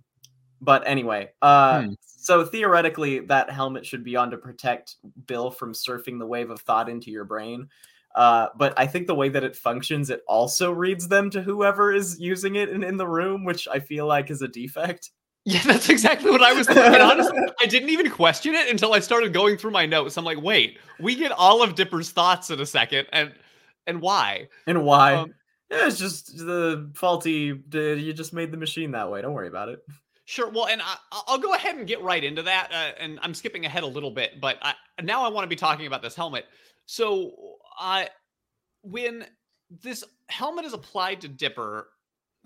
but 0.62 0.82
anyway, 0.86 1.28
uh, 1.42 1.82
hmm. 1.82 1.92
so 2.00 2.42
theoretically, 2.42 3.18
that 3.20 3.50
helmet 3.50 3.84
should 3.84 4.02
be 4.02 4.16
on 4.16 4.30
to 4.30 4.38
protect 4.38 4.96
Bill 5.26 5.50
from 5.50 5.74
surfing 5.74 6.18
the 6.18 6.26
wave 6.26 6.50
of 6.50 6.60
thought 6.60 6.88
into 6.88 7.10
your 7.10 7.24
brain. 7.24 7.68
Uh, 8.14 8.48
but 8.56 8.78
I 8.78 8.86
think 8.86 9.06
the 9.06 9.14
way 9.14 9.28
that 9.30 9.44
it 9.44 9.56
functions, 9.56 10.10
it 10.10 10.22
also 10.26 10.70
reads 10.70 11.08
them 11.08 11.30
to 11.30 11.42
whoever 11.42 11.92
is 11.92 12.20
using 12.20 12.56
it 12.56 12.68
in, 12.68 12.82
in 12.82 12.96
the 12.96 13.06
room, 13.06 13.44
which 13.44 13.66
I 13.68 13.78
feel 13.78 14.06
like 14.06 14.30
is 14.30 14.42
a 14.42 14.48
defect. 14.48 15.10
Yeah, 15.44 15.62
that's 15.66 15.88
exactly 15.88 16.30
what 16.30 16.42
I 16.42 16.52
was 16.52 16.66
thinking. 16.66 17.00
honestly, 17.00 17.38
I 17.60 17.66
didn't 17.66 17.90
even 17.90 18.10
question 18.10 18.54
it 18.54 18.70
until 18.70 18.92
I 18.94 19.00
started 19.00 19.32
going 19.32 19.56
through 19.56 19.72
my 19.72 19.86
notes. 19.86 20.16
I'm 20.16 20.24
like, 20.24 20.40
wait, 20.40 20.78
we 21.00 21.14
get 21.14 21.32
all 21.32 21.62
of 21.62 21.74
Dipper's 21.74 22.10
thoughts 22.10 22.50
in 22.50 22.60
a 22.60 22.66
second, 22.66 23.08
and 23.12 23.32
and 23.86 24.00
why? 24.00 24.48
And 24.66 24.84
why? 24.84 25.14
Um, 25.14 25.34
yeah, 25.70 25.86
it's 25.86 25.98
just 25.98 26.36
the 26.36 26.90
faulty. 26.94 27.60
You 27.72 28.12
just 28.12 28.32
made 28.32 28.52
the 28.52 28.58
machine 28.58 28.92
that 28.92 29.10
way. 29.10 29.22
Don't 29.22 29.32
worry 29.32 29.48
about 29.48 29.68
it. 29.70 29.80
Sure. 30.24 30.48
Well, 30.48 30.66
and 30.66 30.80
I, 30.82 30.96
will 31.28 31.38
go 31.38 31.54
ahead 31.54 31.76
and 31.76 31.86
get 31.86 32.00
right 32.02 32.22
into 32.22 32.42
that. 32.42 32.70
Uh, 32.72 32.92
and 33.00 33.18
I'm 33.22 33.34
skipping 33.34 33.64
ahead 33.64 33.82
a 33.82 33.86
little 33.86 34.10
bit, 34.10 34.40
but 34.40 34.58
I, 34.62 34.74
now 35.02 35.24
I 35.24 35.28
want 35.28 35.44
to 35.44 35.48
be 35.48 35.56
talking 35.56 35.86
about 35.86 36.02
this 36.02 36.14
helmet. 36.14 36.46
So, 36.86 37.32
uh, 37.80 38.04
when 38.82 39.26
this 39.82 40.04
helmet 40.28 40.64
is 40.64 40.72
applied 40.72 41.20
to 41.22 41.28
Dipper, 41.28 41.88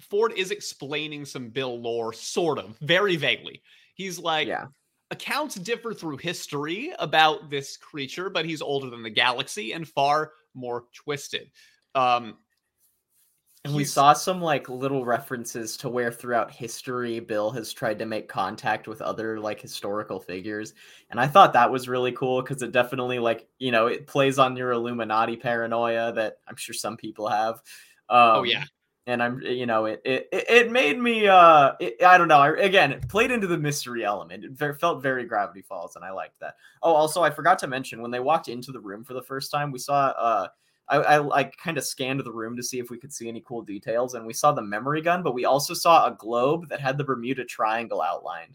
Ford 0.00 0.32
is 0.36 0.50
explaining 0.50 1.24
some 1.24 1.48
Bill 1.48 1.80
lore, 1.80 2.12
sort 2.12 2.58
of, 2.58 2.76
very 2.80 3.16
vaguely. 3.16 3.62
He's 3.94 4.18
like, 4.18 4.46
yeah. 4.46 4.66
accounts 5.10 5.54
differ 5.54 5.94
through 5.94 6.18
history 6.18 6.92
about 6.98 7.48
this 7.48 7.76
creature, 7.76 8.28
but 8.28 8.44
he's 8.44 8.60
older 8.60 8.90
than 8.90 9.02
the 9.02 9.10
galaxy 9.10 9.72
and 9.72 9.88
far 9.88 10.32
more 10.54 10.84
twisted. 10.94 11.50
Um, 11.94 12.36
and 13.66 13.74
we 13.74 13.84
saw 13.84 14.12
some 14.12 14.40
like 14.40 14.68
little 14.68 15.04
references 15.04 15.76
to 15.78 15.88
where 15.88 16.12
throughout 16.12 16.50
history 16.50 17.18
Bill 17.20 17.50
has 17.50 17.72
tried 17.72 17.98
to 17.98 18.06
make 18.06 18.28
contact 18.28 18.86
with 18.86 19.02
other 19.02 19.40
like 19.40 19.60
historical 19.60 20.20
figures. 20.20 20.72
And 21.10 21.18
I 21.18 21.26
thought 21.26 21.52
that 21.54 21.70
was 21.70 21.88
really 21.88 22.12
cool 22.12 22.42
because 22.42 22.62
it 22.62 22.72
definitely 22.72 23.18
like, 23.18 23.48
you 23.58 23.72
know, 23.72 23.88
it 23.88 24.06
plays 24.06 24.38
on 24.38 24.56
your 24.56 24.70
Illuminati 24.70 25.36
paranoia 25.36 26.12
that 26.12 26.38
I'm 26.46 26.56
sure 26.56 26.74
some 26.74 26.96
people 26.96 27.28
have. 27.28 27.56
Um, 28.08 28.36
oh 28.36 28.42
yeah. 28.44 28.64
And 29.08 29.22
I'm, 29.22 29.40
you 29.42 29.66
know, 29.66 29.84
it 29.86 30.00
it 30.04 30.28
it 30.32 30.70
made 30.72 30.98
me, 30.98 31.28
uh, 31.28 31.74
it, 31.78 32.02
I 32.04 32.18
don't 32.18 32.28
know. 32.28 32.38
I, 32.38 32.50
again, 32.56 32.92
it 32.92 33.08
played 33.08 33.30
into 33.30 33.46
the 33.46 33.58
mystery 33.58 34.04
element. 34.04 34.44
It 34.44 34.80
felt 34.80 35.02
very 35.02 35.24
Gravity 35.24 35.62
Falls, 35.62 35.94
and 35.94 36.04
I 36.04 36.10
liked 36.10 36.40
that. 36.40 36.54
Oh, 36.82 36.92
also, 36.92 37.22
I 37.22 37.30
forgot 37.30 37.58
to 37.60 37.68
mention 37.68 38.02
when 38.02 38.10
they 38.10 38.18
walked 38.18 38.48
into 38.48 38.72
the 38.72 38.80
room 38.80 39.04
for 39.04 39.14
the 39.14 39.22
first 39.22 39.52
time, 39.52 39.70
we 39.70 39.78
saw 39.78 40.06
uh 40.08 40.48
I, 40.88 40.96
I 40.96 41.16
like 41.18 41.56
kind 41.56 41.78
of 41.78 41.84
scanned 41.84 42.20
the 42.20 42.32
room 42.32 42.56
to 42.56 42.62
see 42.62 42.78
if 42.78 42.90
we 42.90 42.98
could 42.98 43.12
see 43.12 43.28
any 43.28 43.42
cool 43.46 43.62
details, 43.62 44.14
and 44.14 44.26
we 44.26 44.32
saw 44.32 44.52
the 44.52 44.62
memory 44.62 45.02
gun, 45.02 45.22
but 45.22 45.34
we 45.34 45.44
also 45.44 45.74
saw 45.74 46.06
a 46.06 46.14
globe 46.14 46.68
that 46.68 46.80
had 46.80 46.98
the 46.98 47.04
Bermuda 47.04 47.44
Triangle 47.44 48.02
outlined. 48.02 48.54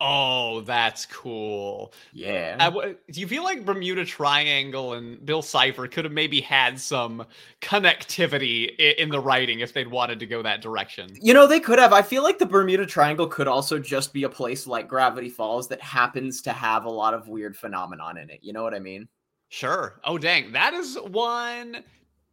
Oh, 0.00 0.60
that's 0.62 1.06
cool. 1.06 1.94
Yeah. 2.12 2.68
do 2.68 3.20
you 3.20 3.28
feel 3.28 3.44
like 3.44 3.64
Bermuda 3.64 4.04
Triangle 4.04 4.94
and 4.94 5.24
Bill 5.24 5.40
Cipher 5.40 5.86
could 5.86 6.04
have 6.04 6.12
maybe 6.12 6.40
had 6.40 6.78
some 6.80 7.24
connectivity 7.62 8.76
in 8.98 9.08
the 9.08 9.20
writing 9.20 9.60
if 9.60 9.72
they'd 9.72 9.88
wanted 9.88 10.18
to 10.18 10.26
go 10.26 10.42
that 10.42 10.60
direction? 10.60 11.16
You 11.22 11.32
know, 11.32 11.46
they 11.46 11.60
could 11.60 11.78
have. 11.78 11.92
I 11.92 12.02
feel 12.02 12.24
like 12.24 12.38
the 12.38 12.44
Bermuda 12.44 12.86
Triangle 12.86 13.28
could 13.28 13.46
also 13.46 13.78
just 13.78 14.12
be 14.12 14.24
a 14.24 14.28
place 14.28 14.66
like 14.66 14.88
Gravity 14.88 15.30
Falls 15.30 15.68
that 15.68 15.80
happens 15.80 16.42
to 16.42 16.52
have 16.52 16.84
a 16.84 16.90
lot 16.90 17.14
of 17.14 17.28
weird 17.28 17.56
phenomenon 17.56 18.18
in 18.18 18.28
it. 18.30 18.40
You 18.42 18.52
know 18.52 18.64
what 18.64 18.74
I 18.74 18.80
mean? 18.80 19.08
Sure. 19.54 20.00
Oh, 20.02 20.18
dang. 20.18 20.50
That 20.50 20.74
is 20.74 20.96
one. 20.96 21.84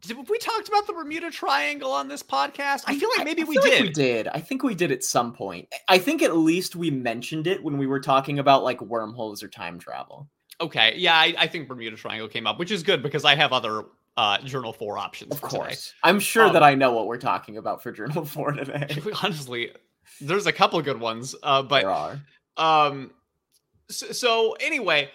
Did 0.02 0.28
we 0.28 0.40
talked 0.40 0.68
about 0.68 0.88
the 0.88 0.94
Bermuda 0.94 1.30
Triangle 1.30 1.92
on 1.92 2.08
this 2.08 2.24
podcast? 2.24 2.82
I 2.88 2.98
feel 2.98 3.10
like 3.16 3.26
maybe 3.26 3.44
we 3.44 3.58
did. 3.58 3.74
Like 3.74 3.82
we 3.82 3.90
did. 3.92 4.28
I 4.28 4.40
think 4.40 4.64
we 4.64 4.74
did 4.74 4.92
at 4.92 5.04
some 5.04 5.32
point. 5.32 5.72
I 5.88 6.00
think 6.00 6.24
at 6.24 6.36
least 6.36 6.76
we 6.76 6.90
mentioned 6.90 7.46
it 7.46 7.64
when 7.64 7.78
we 7.78 7.86
were 7.86 8.00
talking 8.00 8.40
about 8.40 8.64
like 8.64 8.82
wormholes 8.82 9.44
or 9.44 9.50
time 9.50 9.78
travel. 9.78 10.28
Okay. 10.60 10.96
Yeah, 10.98 11.14
I, 11.14 11.36
I 11.38 11.46
think 11.46 11.68
Bermuda 11.68 11.96
Triangle 11.96 12.28
came 12.28 12.48
up, 12.48 12.58
which 12.58 12.72
is 12.72 12.82
good 12.82 13.04
because 13.04 13.24
I 13.24 13.36
have 13.36 13.54
other 13.54 13.84
uh, 14.18 14.40
Journal 14.40 14.74
4 14.74 14.98
options. 14.98 15.32
Of 15.32 15.42
course. 15.42 15.90
Today. 15.90 15.98
I'm 16.02 16.20
sure 16.20 16.48
um, 16.48 16.54
that 16.54 16.64
I 16.64 16.74
know 16.74 16.94
what 16.94 17.06
we're 17.06 17.18
talking 17.18 17.58
about 17.58 17.84
for 17.84 17.92
Journal 17.92 18.26
4 18.26 18.54
today. 18.54 18.98
Honestly, 19.24 19.70
there's 20.22 20.48
a 20.48 20.52
couple 20.52 20.82
good 20.82 21.00
ones. 21.00 21.36
Uh, 21.44 21.62
but 21.62 21.82
there 21.82 21.92
are. 21.92 22.20
Um, 22.58 23.12
so, 23.92 24.12
so 24.12 24.54
anyway, 24.54 25.12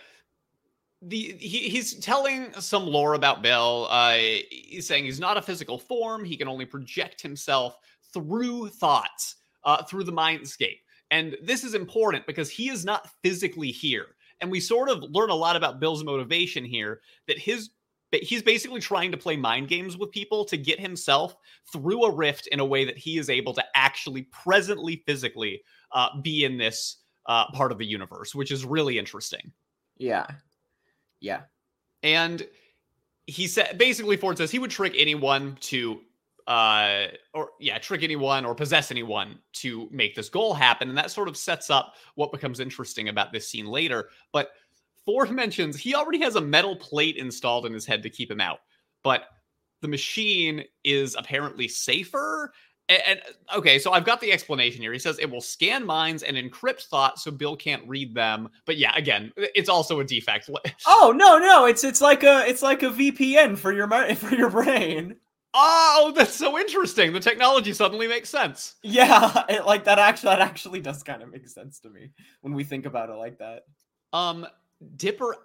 the 1.02 1.36
he, 1.38 1.68
he's 1.68 1.94
telling 1.96 2.52
some 2.54 2.86
lore 2.86 3.14
about 3.14 3.42
Bill. 3.42 3.86
Uh, 3.90 4.16
he's 4.50 4.86
saying 4.86 5.04
he's 5.04 5.20
not 5.20 5.36
a 5.36 5.42
physical 5.42 5.78
form. 5.78 6.24
He 6.24 6.36
can 6.36 6.48
only 6.48 6.64
project 6.64 7.20
himself 7.20 7.76
through 8.12 8.68
thoughts, 8.68 9.36
uh, 9.64 9.82
through 9.84 10.04
the 10.04 10.12
mindscape. 10.12 10.80
And 11.10 11.36
this 11.42 11.64
is 11.64 11.74
important 11.74 12.26
because 12.26 12.50
he 12.50 12.68
is 12.68 12.84
not 12.84 13.08
physically 13.22 13.70
here. 13.70 14.06
And 14.40 14.50
we 14.50 14.60
sort 14.60 14.88
of 14.88 15.02
learn 15.02 15.30
a 15.30 15.34
lot 15.34 15.56
about 15.56 15.80
Bill's 15.80 16.04
motivation 16.04 16.64
here 16.64 17.00
that 17.26 17.38
his 17.38 17.70
he's 18.12 18.42
basically 18.42 18.80
trying 18.80 19.10
to 19.10 19.16
play 19.16 19.36
mind 19.36 19.68
games 19.68 19.96
with 19.96 20.10
people 20.10 20.44
to 20.46 20.56
get 20.56 20.80
himself 20.80 21.36
through 21.72 22.04
a 22.04 22.14
rift 22.14 22.46
in 22.46 22.60
a 22.60 22.64
way 22.64 22.84
that 22.84 22.96
he 22.96 23.18
is 23.18 23.28
able 23.28 23.52
to 23.52 23.64
actually 23.74 24.22
presently 24.22 25.02
physically 25.06 25.60
uh, 25.92 26.08
be 26.22 26.44
in 26.44 26.56
this 26.56 26.98
uh, 27.26 27.50
part 27.52 27.72
of 27.72 27.78
the 27.78 27.84
universe, 27.84 28.34
which 28.34 28.50
is 28.50 28.64
really 28.64 28.98
interesting. 28.98 29.52
Yeah. 29.98 30.26
Yeah. 31.20 31.42
And 32.02 32.46
he 33.26 33.46
said 33.46 33.78
basically 33.78 34.16
Ford 34.16 34.38
says 34.38 34.50
he 34.50 34.58
would 34.58 34.70
trick 34.70 34.94
anyone 34.96 35.56
to 35.60 36.00
uh 36.46 37.06
or 37.34 37.50
yeah, 37.58 37.78
trick 37.78 38.02
anyone 38.02 38.44
or 38.44 38.54
possess 38.54 38.90
anyone 38.90 39.38
to 39.54 39.88
make 39.90 40.14
this 40.14 40.28
goal 40.28 40.54
happen. 40.54 40.88
And 40.88 40.96
that 40.96 41.10
sort 41.10 41.28
of 41.28 41.36
sets 41.36 41.70
up 41.70 41.94
what 42.14 42.32
becomes 42.32 42.60
interesting 42.60 43.08
about 43.08 43.32
this 43.32 43.48
scene 43.48 43.66
later. 43.66 44.10
But 44.32 44.50
Ford 45.04 45.30
mentions 45.30 45.76
he 45.76 45.94
already 45.94 46.20
has 46.20 46.36
a 46.36 46.40
metal 46.40 46.76
plate 46.76 47.16
installed 47.16 47.66
in 47.66 47.72
his 47.72 47.86
head 47.86 48.02
to 48.04 48.10
keep 48.10 48.30
him 48.30 48.40
out. 48.40 48.58
But 49.02 49.24
the 49.82 49.88
machine 49.88 50.64
is 50.84 51.14
apparently 51.16 51.68
safer 51.68 52.52
and, 52.88 53.02
and, 53.06 53.20
okay, 53.56 53.78
so 53.78 53.92
I've 53.92 54.04
got 54.04 54.20
the 54.20 54.32
explanation 54.32 54.80
here. 54.80 54.92
He 54.92 54.98
says 54.98 55.18
it 55.18 55.30
will 55.30 55.40
scan 55.40 55.84
minds 55.84 56.22
and 56.22 56.36
encrypt 56.36 56.86
thoughts 56.86 57.24
so 57.24 57.30
Bill 57.30 57.56
can't 57.56 57.86
read 57.88 58.14
them. 58.14 58.48
But 58.64 58.76
yeah, 58.76 58.96
again, 58.96 59.32
it's 59.36 59.68
also 59.68 60.00
a 60.00 60.04
defect. 60.04 60.48
Oh 60.86 61.12
no, 61.16 61.38
no, 61.38 61.66
it's 61.66 61.84
it's 61.84 62.00
like 62.00 62.22
a 62.22 62.46
it's 62.46 62.62
like 62.62 62.82
a 62.82 62.90
VPN 62.90 63.58
for 63.58 63.72
your 63.72 63.88
for 64.16 64.34
your 64.34 64.50
brain. 64.50 65.16
Oh, 65.54 66.12
that's 66.14 66.34
so 66.34 66.58
interesting. 66.58 67.12
The 67.12 67.20
technology 67.20 67.72
suddenly 67.72 68.06
makes 68.06 68.28
sense. 68.28 68.76
Yeah, 68.82 69.44
it, 69.48 69.66
like 69.66 69.84
that 69.84 69.98
actually 69.98 70.30
that 70.30 70.40
actually 70.40 70.80
does 70.80 71.02
kind 71.02 71.22
of 71.22 71.30
make 71.30 71.48
sense 71.48 71.80
to 71.80 71.90
me 71.90 72.10
when 72.42 72.54
we 72.54 72.62
think 72.62 72.86
about 72.86 73.10
it 73.10 73.14
like 73.14 73.38
that. 73.38 73.62
Um 74.12 74.46
Dipper 74.96 75.36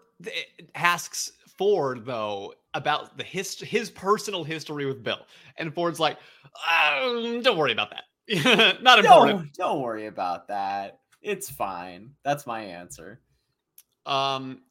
asks 0.75 1.31
Ford 1.61 2.05
though 2.07 2.55
about 2.73 3.15
the 3.19 3.23
his 3.23 3.59
his 3.59 3.91
personal 3.91 4.43
history 4.43 4.87
with 4.87 5.03
Bill, 5.03 5.27
and 5.57 5.71
Ford's 5.71 5.99
like, 5.99 6.17
um, 6.67 7.43
"Don't 7.43 7.55
worry 7.55 7.71
about 7.71 7.91
that. 7.91 8.81
Not 8.81 8.97
important. 8.97 9.41
Don't, 9.41 9.53
don't 9.53 9.81
worry 9.81 10.07
about 10.07 10.47
that. 10.47 11.01
It's 11.21 11.51
fine. 11.51 12.13
That's 12.23 12.47
my 12.47 12.61
answer." 12.61 13.21
Um, 14.07 14.61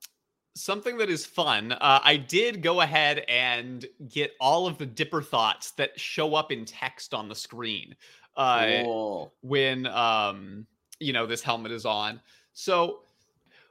something 0.56 0.98
that 0.98 1.08
is 1.08 1.24
fun. 1.24 1.70
Uh, 1.70 2.00
I 2.02 2.16
did 2.16 2.60
go 2.60 2.80
ahead 2.80 3.18
and 3.28 3.86
get 4.08 4.32
all 4.40 4.66
of 4.66 4.76
the 4.76 4.86
Dipper 4.86 5.22
thoughts 5.22 5.70
that 5.72 5.96
show 5.96 6.34
up 6.34 6.50
in 6.50 6.64
text 6.64 7.14
on 7.14 7.28
the 7.28 7.36
screen. 7.36 7.94
Uh, 8.36 8.82
cool. 8.82 9.34
when 9.42 9.86
um, 9.86 10.66
you 10.98 11.12
know, 11.12 11.24
this 11.24 11.40
helmet 11.40 11.70
is 11.70 11.86
on. 11.86 12.20
So 12.52 13.02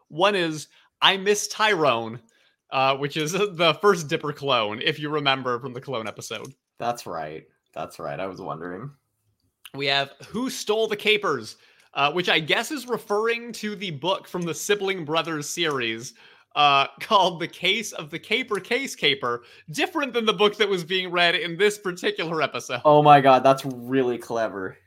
one 0.08 0.36
is 0.36 0.69
I 1.01 1.17
miss 1.17 1.49
Tyrone 1.49 2.21
uh, 2.71 2.95
which 2.97 3.17
is 3.17 3.32
the 3.34 3.77
first 3.82 4.08
Dipper 4.08 4.34
clone, 4.34 4.82
if 4.82 4.99
you 4.99 5.10
remember 5.10 5.60
from 5.60 5.73
the 5.73 5.82
clone 5.82 6.08
episode. 6.08 6.53
That's 6.77 7.05
right. 7.05 7.45
That's 7.73 7.99
right. 7.99 8.19
I 8.19 8.27
was 8.27 8.41
wondering. 8.41 8.91
We 9.75 9.88
have 9.88 10.12
Who 10.29 10.49
Stole 10.49 10.88
the 10.88 10.95
Capers? 10.95 11.58
uh, 11.93 12.12
which 12.12 12.29
I 12.29 12.39
guess 12.39 12.71
is 12.71 12.88
referring 12.88 13.51
to 13.53 13.75
the 13.75 13.91
book 13.91 14.27
from 14.27 14.43
the 14.43 14.53
Sibling 14.53 15.05
Brothers 15.05 15.49
series 15.49 16.13
uh, 16.55 16.88
called 16.99 17.39
The 17.39 17.47
Case 17.47 17.91
of 17.93 18.10
the 18.10 18.19
Caper 18.19 18.60
Case 18.60 18.95
Caper, 18.95 19.43
different 19.71 20.13
than 20.13 20.25
the 20.25 20.34
book 20.34 20.58
that 20.58 20.69
was 20.69 20.84
being 20.84 21.12
read 21.12 21.36
in 21.36 21.58
this 21.58 21.77
particular 21.77 22.41
episode. 22.41 22.82
Oh 22.86 23.01
my 23.01 23.21
god, 23.21 23.43
that's 23.43 23.65
really 23.65 24.17
clever. 24.17 24.77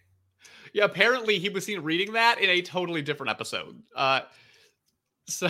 Yeah, 0.73 0.85
apparently 0.85 1.39
he 1.39 1.49
was 1.49 1.67
seen 1.67 1.81
reading 1.81 2.15
that 2.15 2.41
in 2.41 2.49
a 2.49 2.63
totally 2.63 3.03
different 3.03 3.31
episode. 3.31 3.83
Uh, 3.95 4.21
so 5.27 5.49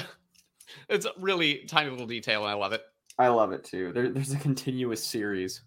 it's 0.88 1.06
a 1.06 1.12
really 1.18 1.64
tiny 1.66 1.90
little 1.90 2.06
detail, 2.06 2.42
and 2.42 2.50
I 2.50 2.54
love 2.54 2.72
it. 2.72 2.82
I 3.18 3.28
love 3.28 3.52
it 3.52 3.64
too. 3.64 3.92
There, 3.92 4.10
there's 4.10 4.32
a 4.32 4.38
continuous 4.38 5.04
series. 5.04 5.62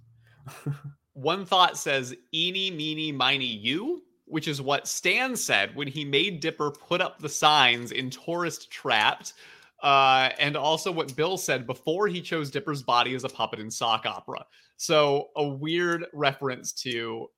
One 1.13 1.45
thought 1.45 1.77
says 1.77 2.15
"eeny, 2.33 2.71
meeny, 2.71 3.11
miny, 3.11 3.45
you," 3.45 4.03
which 4.25 4.47
is 4.47 4.61
what 4.61 4.87
Stan 4.87 5.35
said 5.35 5.75
when 5.75 5.87
he 5.87 6.03
made 6.03 6.39
Dipper 6.39 6.71
put 6.71 7.01
up 7.01 7.19
the 7.19 7.29
signs 7.29 7.91
in 7.91 8.09
Tourist 8.09 8.71
Trapped, 8.71 9.33
uh, 9.83 10.29
and 10.39 10.57
also 10.57 10.91
what 10.91 11.15
Bill 11.15 11.37
said 11.37 11.67
before 11.67 12.07
he 12.07 12.21
chose 12.21 12.51
Dipper's 12.51 12.83
body 12.83 13.15
as 13.15 13.23
a 13.23 13.29
puppet 13.29 13.59
in 13.59 13.69
sock 13.69 14.05
opera. 14.05 14.45
So 14.77 15.29
a 15.35 15.47
weird 15.47 16.05
reference 16.13 16.73
to 16.73 17.29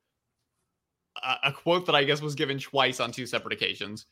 a, 1.24 1.50
a 1.50 1.52
quote 1.52 1.86
that 1.86 1.96
I 1.96 2.04
guess 2.04 2.22
was 2.22 2.36
given 2.36 2.58
twice 2.60 3.00
on 3.00 3.12
two 3.12 3.26
separate 3.26 3.54
occasions. 3.54 4.06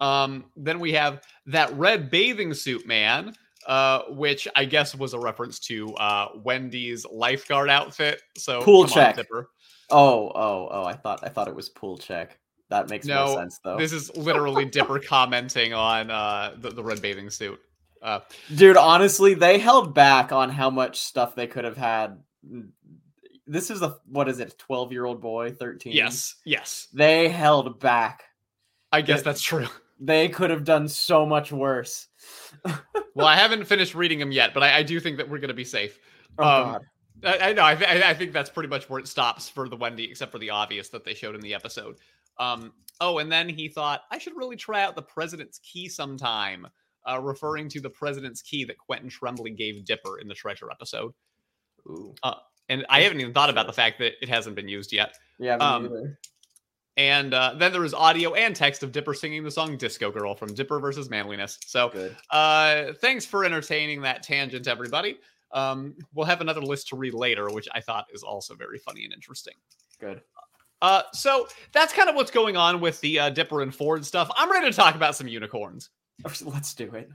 Um, 0.00 0.46
then 0.56 0.80
we 0.80 0.92
have 0.92 1.22
that 1.46 1.72
red 1.76 2.10
bathing 2.10 2.54
suit 2.54 2.86
man, 2.86 3.34
uh, 3.66 4.02
which 4.08 4.48
I 4.56 4.64
guess 4.64 4.94
was 4.94 5.12
a 5.14 5.18
reference 5.18 5.58
to 5.60 5.94
uh, 5.96 6.28
Wendy's 6.36 7.04
lifeguard 7.10 7.68
outfit. 7.70 8.22
So 8.36 8.62
Pool 8.62 8.86
come 8.86 9.02
on, 9.02 9.14
check. 9.14 9.26
Oh, 9.90 10.30
oh, 10.34 10.68
oh! 10.70 10.84
I 10.84 10.94
thought 10.94 11.20
I 11.22 11.28
thought 11.28 11.48
it 11.48 11.54
was 11.54 11.68
pool 11.68 11.98
check. 11.98 12.38
That 12.68 12.88
makes 12.88 13.04
No, 13.06 13.26
more 13.26 13.36
sense 13.40 13.58
though. 13.62 13.76
This 13.76 13.92
is 13.92 14.16
literally 14.16 14.64
Dipper 14.64 14.98
commenting 15.06 15.74
on 15.74 16.10
uh, 16.10 16.54
the, 16.56 16.70
the 16.70 16.84
red 16.84 17.02
bathing 17.02 17.28
suit. 17.28 17.58
Uh, 18.00 18.20
Dude, 18.54 18.76
honestly, 18.76 19.34
they 19.34 19.58
held 19.58 19.92
back 19.92 20.30
on 20.32 20.48
how 20.48 20.70
much 20.70 21.00
stuff 21.00 21.34
they 21.34 21.48
could 21.48 21.64
have 21.64 21.76
had. 21.76 22.22
This 23.46 23.70
is 23.70 23.82
a 23.82 23.96
what 24.06 24.28
is 24.28 24.38
it? 24.38 24.56
Twelve 24.58 24.92
year 24.92 25.04
old 25.04 25.20
boy, 25.20 25.50
thirteen. 25.50 25.92
yes, 25.92 26.36
yes. 26.44 26.86
they 26.94 27.28
held 27.28 27.80
back. 27.80 28.22
I 28.92 29.02
guess 29.02 29.18
Yeah. 29.18 29.22
that's 29.24 29.42
true. 29.42 29.66
They 30.00 30.28
could 30.28 30.50
have 30.50 30.64
done 30.64 30.88
so 30.88 31.26
much 31.26 31.52
worse. 31.52 32.08
Well, 33.14 33.26
I 33.26 33.34
haven't 33.36 33.64
finished 33.64 33.94
reading 33.96 34.20
them 34.20 34.30
yet, 34.30 34.54
but 34.54 34.62
I, 34.62 34.78
I 34.78 34.82
do 34.84 35.00
think 35.00 35.16
that 35.16 35.28
we're 35.28 35.38
going 35.40 35.48
to 35.48 35.54
be 35.54 35.64
safe. 35.64 35.98
Oh 36.38 36.44
Um, 36.44 36.72
god. 36.72 36.82
I, 37.24 37.50
I 37.50 37.52
know. 37.52 37.64
I, 37.64 37.74
th- 37.74 37.90
I 37.90 38.10
I 38.10 38.14
think 38.14 38.32
that's 38.32 38.48
pretty 38.48 38.68
much 38.68 38.88
where 38.88 39.00
it 39.00 39.08
stops 39.08 39.48
for 39.48 39.68
the 39.68 39.76
Wendy, 39.76 40.08
except 40.08 40.30
for 40.30 40.38
the 40.38 40.50
obvious 40.50 40.88
that 40.90 41.04
they 41.04 41.12
showed 41.12 41.34
in 41.34 41.40
the 41.40 41.52
episode. 41.52 41.96
Um, 42.38 42.72
oh, 43.00 43.18
and 43.18 43.30
then 43.30 43.48
he 43.48 43.68
thought 43.68 44.02
I 44.10 44.18
should 44.18 44.36
really 44.36 44.56
try 44.56 44.82
out 44.82 44.94
the 44.94 45.02
president's 45.02 45.58
key 45.58 45.88
sometime, 45.88 46.68
uh, 47.06 47.20
referring 47.20 47.68
to 47.70 47.80
the 47.80 47.90
president's 47.90 48.42
key 48.42 48.64
that 48.64 48.78
Quentin 48.78 49.10
Trembley 49.10 49.50
gave 49.50 49.84
Dipper 49.84 50.20
in 50.20 50.28
the 50.28 50.34
treasure 50.34 50.70
episode. 50.70 51.12
Ooh. 51.88 52.14
And 52.68 52.86
I 52.88 53.00
haven't 53.00 53.20
even 53.20 53.34
thought 53.34 53.50
about 53.50 53.66
the 53.66 53.72
fact 53.72 53.98
that 53.98 54.12
it 54.22 54.28
hasn't 54.28 54.54
been 54.54 54.68
used 54.68 54.92
yet. 54.92 55.14
Yeah, 55.40 55.56
me 55.56 55.62
um, 55.62 55.82
neither. 55.82 56.18
And 57.00 57.32
uh, 57.32 57.54
then 57.56 57.72
there 57.72 57.80
was 57.80 57.94
audio 57.94 58.34
and 58.34 58.54
text 58.54 58.82
of 58.82 58.92
Dipper 58.92 59.14
singing 59.14 59.42
the 59.42 59.50
song 59.50 59.78
"Disco 59.78 60.10
Girl" 60.10 60.34
from 60.34 60.52
Dipper 60.52 60.78
versus 60.78 61.08
Manliness. 61.08 61.58
So 61.64 61.88
Good. 61.88 62.14
uh, 62.28 62.92
thanks 63.00 63.24
for 63.24 63.42
entertaining 63.42 64.02
that 64.02 64.22
tangent, 64.22 64.68
everybody. 64.68 65.18
Um, 65.52 65.94
we'll 66.12 66.26
have 66.26 66.42
another 66.42 66.60
list 66.60 66.88
to 66.88 66.96
read 66.96 67.14
later, 67.14 67.48
which 67.48 67.66
I 67.72 67.80
thought 67.80 68.04
is 68.12 68.22
also 68.22 68.54
very 68.54 68.76
funny 68.78 69.04
and 69.04 69.14
interesting. 69.14 69.54
Good. 69.98 70.20
Uh, 70.82 71.04
so 71.14 71.48
that's 71.72 71.94
kind 71.94 72.10
of 72.10 72.16
what's 72.16 72.30
going 72.30 72.58
on 72.58 72.82
with 72.82 73.00
the 73.00 73.18
uh, 73.18 73.30
Dipper 73.30 73.62
and 73.62 73.74
Ford 73.74 74.04
stuff. 74.04 74.30
I'm 74.36 74.52
ready 74.52 74.70
to 74.70 74.76
talk 74.76 74.94
about 74.94 75.16
some 75.16 75.26
unicorns. 75.26 75.88
Let's 76.44 76.74
do 76.74 76.92
it. 76.92 77.08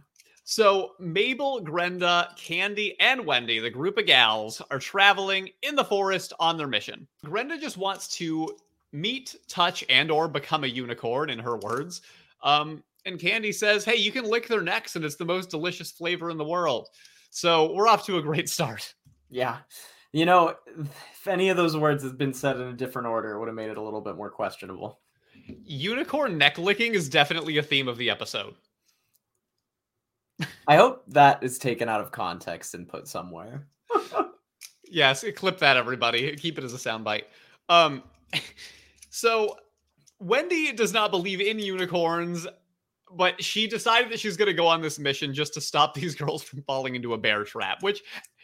So 0.46 0.94
Mabel, 1.00 1.62
Grenda, 1.64 2.36
Candy, 2.38 3.00
and 3.00 3.24
Wendy, 3.24 3.60
the 3.60 3.70
group 3.70 4.00
of 4.00 4.08
gals, 4.08 4.64
are 4.72 4.80
traveling 4.80 5.50
in 5.62 5.76
the 5.76 5.86
forest 5.86 6.34
on 6.40 6.58
their 6.58 6.68
mission. 6.68 7.08
Grenda 7.24 7.60
just 7.60 7.78
wants 7.78 8.08
to 8.18 8.56
meet, 8.96 9.36
touch, 9.48 9.84
and 9.90 10.10
or 10.10 10.28
become 10.28 10.64
a 10.64 10.68
unicorn, 10.68 11.30
in 11.30 11.40
her 11.40 11.58
words. 11.58 12.02
Um, 12.44 12.84
and 13.06 13.20
Candy 13.20 13.52
says, 13.52 13.86
"Hey, 13.86 13.96
you 13.96 14.12
can 14.12 14.26
lick 14.26 14.48
their 14.48 14.62
necks, 14.62 14.96
and 14.96 15.06
it's 15.06 15.16
the 15.16 15.26
most 15.26 15.50
delicious 15.50 15.92
flavor 15.92 16.30
in 16.30 16.38
the 16.38 16.46
world." 16.46 16.90
So 17.30 17.74
we're 17.74 17.88
off 17.88 18.06
to 18.06 18.18
a 18.18 18.22
great 18.22 18.50
start. 18.50 18.94
Yeah. 19.30 19.58
You 20.14 20.26
know, 20.26 20.56
if 20.78 21.28
any 21.28 21.50
of 21.50 21.58
those 21.58 21.76
words 21.76 22.04
had 22.04 22.18
been 22.18 22.34
said 22.34 22.56
in 22.56 22.68
a 22.68 22.74
different 22.74 23.08
order, 23.08 23.34
it 23.34 23.40
would 23.40 23.50
have 23.50 23.56
made 23.56 23.70
it 23.70 23.78
a 23.78 23.82
little 23.82 24.02
bit 24.02 24.16
more 24.16 24.30
questionable. 24.30 25.02
Unicorn 25.66 26.38
neck 26.38 26.58
licking 26.58 26.94
is 26.94 27.10
definitely 27.10 27.58
a 27.58 27.64
theme 27.64 27.90
of 27.90 27.98
the 27.98 28.10
episode. 28.10 28.56
I 30.68 30.78
hope 30.78 31.04
that 31.08 31.44
is 31.44 31.58
taken 31.58 31.90
out 31.90 32.02
of 32.02 32.12
context 32.12 32.74
and 32.74 32.88
put 32.88 33.08
somewhere. 33.08 33.68
Yes, 34.88 35.26
clip 35.36 35.60
that, 35.60 35.78
everybody. 35.78 36.36
Keep 36.36 36.60
it 36.60 36.64
as 36.64 36.74
a 36.74 36.78
soundbite. 36.78 37.24
Um, 37.70 38.04
so 39.16 39.56
Wendy 40.20 40.74
does 40.74 40.92
not 40.92 41.10
believe 41.10 41.40
in 41.40 41.58
unicorns, 41.58 42.46
but 43.14 43.42
she 43.42 43.66
decided 43.66 44.12
that 44.12 44.20
she's 44.20 44.36
going 44.36 44.48
to 44.48 44.54
go 44.54 44.68
on 44.68 44.82
this 44.82 45.00
mission 45.00 45.34
just 45.34 45.54
to 45.54 45.62
stop 45.62 45.94
these 45.96 46.16
girls 46.16 46.44
from 46.44 46.62
falling 46.64 46.96
into 46.96 47.14
a 47.14 47.18
bear 47.18 47.46
trap, 47.46 47.82
which 47.82 48.04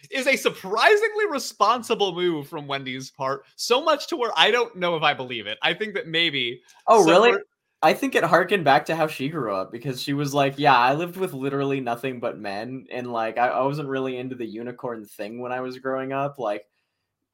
is 0.10 0.28
a 0.28 0.38
surprisingly 0.38 1.28
responsible 1.30 2.16
move 2.16 2.48
from 2.48 2.68
Wendy's 2.68 3.12
part. 3.12 3.44
So 3.58 3.84
much 3.84 4.08
to 4.08 4.16
where 4.16 4.32
I 4.38 4.50
don't 4.50 4.74
know 4.78 4.96
if 4.96 5.04
I 5.04 5.14
believe 5.14 5.46
it. 5.46 5.58
I 5.62 5.74
think 5.74 5.94
that 5.96 6.08
maybe. 6.08 6.62
Oh, 6.88 7.04
really? 7.04 7.38
I 7.84 7.94
think 7.94 8.16
it 8.16 8.24
harkened 8.24 8.64
back 8.64 8.86
to 8.86 8.96
how 8.96 9.08
she 9.08 9.28
grew 9.28 9.54
up 9.54 9.74
because 9.74 10.02
she 10.02 10.14
was 10.14 10.34
like, 10.34 10.58
Yeah, 10.58 10.78
I 10.78 10.94
lived 10.94 11.18
with 11.18 11.34
literally 11.34 11.82
nothing 11.82 12.22
but 12.22 12.40
men. 12.40 12.86
And 12.92 13.12
like, 13.12 13.38
I, 13.38 13.48
I 13.48 13.64
wasn't 13.64 13.90
really 13.90 14.18
into 14.18 14.36
the 14.36 14.46
unicorn 14.46 15.06
thing 15.06 15.42
when 15.42 15.52
I 15.52 15.60
was 15.60 15.80
growing 15.80 16.14
up. 16.14 16.40
Like, 16.40 16.64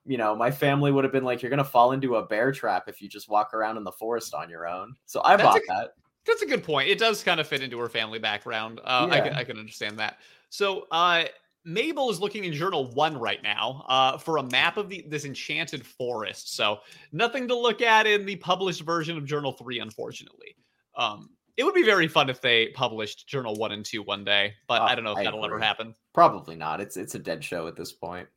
you 0.07 0.17
know, 0.17 0.35
my 0.35 0.49
family 0.49 0.91
would 0.91 1.03
have 1.03 1.13
been 1.13 1.25
like, 1.25 1.41
You're 1.43 1.49
going 1.49 1.57
to 1.57 1.63
fall 1.63 1.91
into 1.91 2.15
a 2.15 2.25
bear 2.25 2.51
trap 2.51 2.85
if 2.87 3.01
you 3.01 3.09
just 3.09 3.29
walk 3.29 3.53
around 3.53 3.77
in 3.77 3.83
the 3.83 3.91
forest 3.91 4.33
on 4.33 4.49
your 4.49 4.67
own. 4.67 4.95
So 5.05 5.21
I 5.23 5.35
That's 5.35 5.47
bought 5.49 5.57
a- 5.57 5.65
that. 5.67 5.93
That's 6.25 6.41
a 6.41 6.45
good 6.45 6.63
point. 6.63 6.89
It 6.89 6.99
does 6.99 7.23
kind 7.23 7.39
of 7.39 7.47
fit 7.47 7.61
into 7.61 7.79
her 7.79 7.87
family 7.87 8.19
background. 8.19 8.81
Uh, 8.83 9.07
I, 9.09 9.21
can, 9.21 9.33
I 9.33 9.45
can 9.45 9.57
understand 9.57 9.97
that. 9.99 10.17
So 10.49 10.85
uh, 10.91 11.23
Mabel 11.63 12.09
is 12.09 12.19
looking 12.19 12.43
in 12.43 12.51
Journal 12.51 12.91
One 12.91 13.17
right 13.17 13.41
now 13.41 13.85
uh, 13.87 14.17
for 14.17 14.37
a 14.37 14.43
map 14.43 14.75
of 14.75 14.89
the 14.89 15.05
this 15.07 15.23
enchanted 15.23 15.85
forest. 15.85 16.55
So 16.55 16.79
nothing 17.13 17.47
to 17.47 17.55
look 17.55 17.81
at 17.81 18.07
in 18.07 18.25
the 18.25 18.35
published 18.37 18.81
version 18.81 19.17
of 19.17 19.25
Journal 19.25 19.53
Three, 19.53 19.79
unfortunately. 19.79 20.57
Um, 20.97 21.29
it 21.55 21.63
would 21.63 21.73
be 21.73 21.83
very 21.83 22.07
fun 22.07 22.29
if 22.29 22.41
they 22.41 22.67
published 22.69 23.27
Journal 23.27 23.55
One 23.55 23.71
and 23.71 23.85
Two 23.85 24.03
one 24.03 24.23
day, 24.23 24.53
but 24.67 24.81
Uh, 24.81 24.85
I 24.85 24.95
don't 24.95 25.03
know 25.03 25.11
if 25.13 25.17
I 25.17 25.23
that'll 25.23 25.45
ever 25.45 25.59
happen. 25.59 25.95
Probably 26.13 26.55
not. 26.55 26.81
It's 26.81 26.97
it's 26.97 27.15
a 27.15 27.19
dead 27.19 27.43
show 27.43 27.67
at 27.67 27.75
this 27.75 27.91
point. 27.93 28.27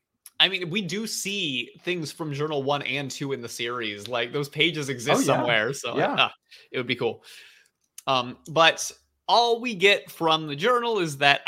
I 0.41 0.49
mean, 0.49 0.71
we 0.71 0.81
do 0.81 1.07
see 1.07 1.71
things 1.85 2.11
from 2.11 2.33
Journal 2.33 2.63
One 2.63 2.83
and 2.83 3.11
Two 3.11 3.33
in 3.33 3.43
the 3.43 3.49
series. 3.49 4.09
Like 4.09 4.33
those 4.33 4.49
pages 4.49 4.89
exist 4.89 5.17
Oh, 5.17 5.21
yeah. 5.21 5.25
somewhere, 5.39 5.73
so 5.75 5.97
Yeah. 5.97 6.15
uh, 6.15 6.29
it 6.73 6.79
would 6.79 6.87
be 6.87 6.97
cool. 6.97 7.23
Um, 8.07 8.39
but 8.49 8.91
all 9.29 9.61
we 9.61 9.75
get 9.75 10.11
from 10.11 10.47
the 10.47 10.57
journal 10.57 10.99
is 10.99 11.19
that 11.19 11.43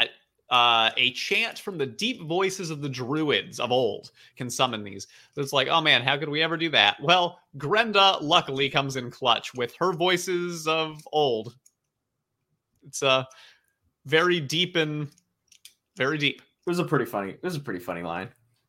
uh, 0.51 0.91
a 0.99 1.11
chant 1.13 1.59
from 1.59 1.79
the 1.79 1.87
deep 1.87 2.21
voices 2.23 2.69
of 2.69 2.83
the 2.83 2.89
druids 2.89 3.59
of 3.59 3.73
old 3.73 4.11
can 4.37 4.51
summon 4.51 4.85
these. 4.85 5.09
So 5.35 5.41
It's 5.41 5.55
like, 5.55 5.69
oh 5.69 5.81
man, 5.81 6.03
how 6.03 6.19
could 6.19 6.29
we 6.29 6.43
ever 6.43 6.59
do 6.59 6.69
that? 6.71 6.99
Well, 7.03 7.41
Grenda 7.57 8.21
luckily 8.21 8.69
comes 8.69 8.97
in 8.97 9.11
clutch 9.11 9.55
with 9.55 9.75
her 9.81 9.93
voices 9.95 10.69
of 10.69 11.01
old. 11.11 11.57
It's 12.87 13.03
uh, 13.03 13.25
very 14.05 14.39
deep 14.41 14.77
and 14.77 15.09
very 15.97 16.19
deep. 16.19 16.43
It 16.67 16.71
was 16.71 16.79
a 16.79 16.85
pretty 16.85 17.07
funny. 17.07 17.31
It 17.31 17.43
was 17.43 17.57
a 17.57 17.61
pretty 17.61 17.81
funny 17.81 18.03
line. 18.03 18.29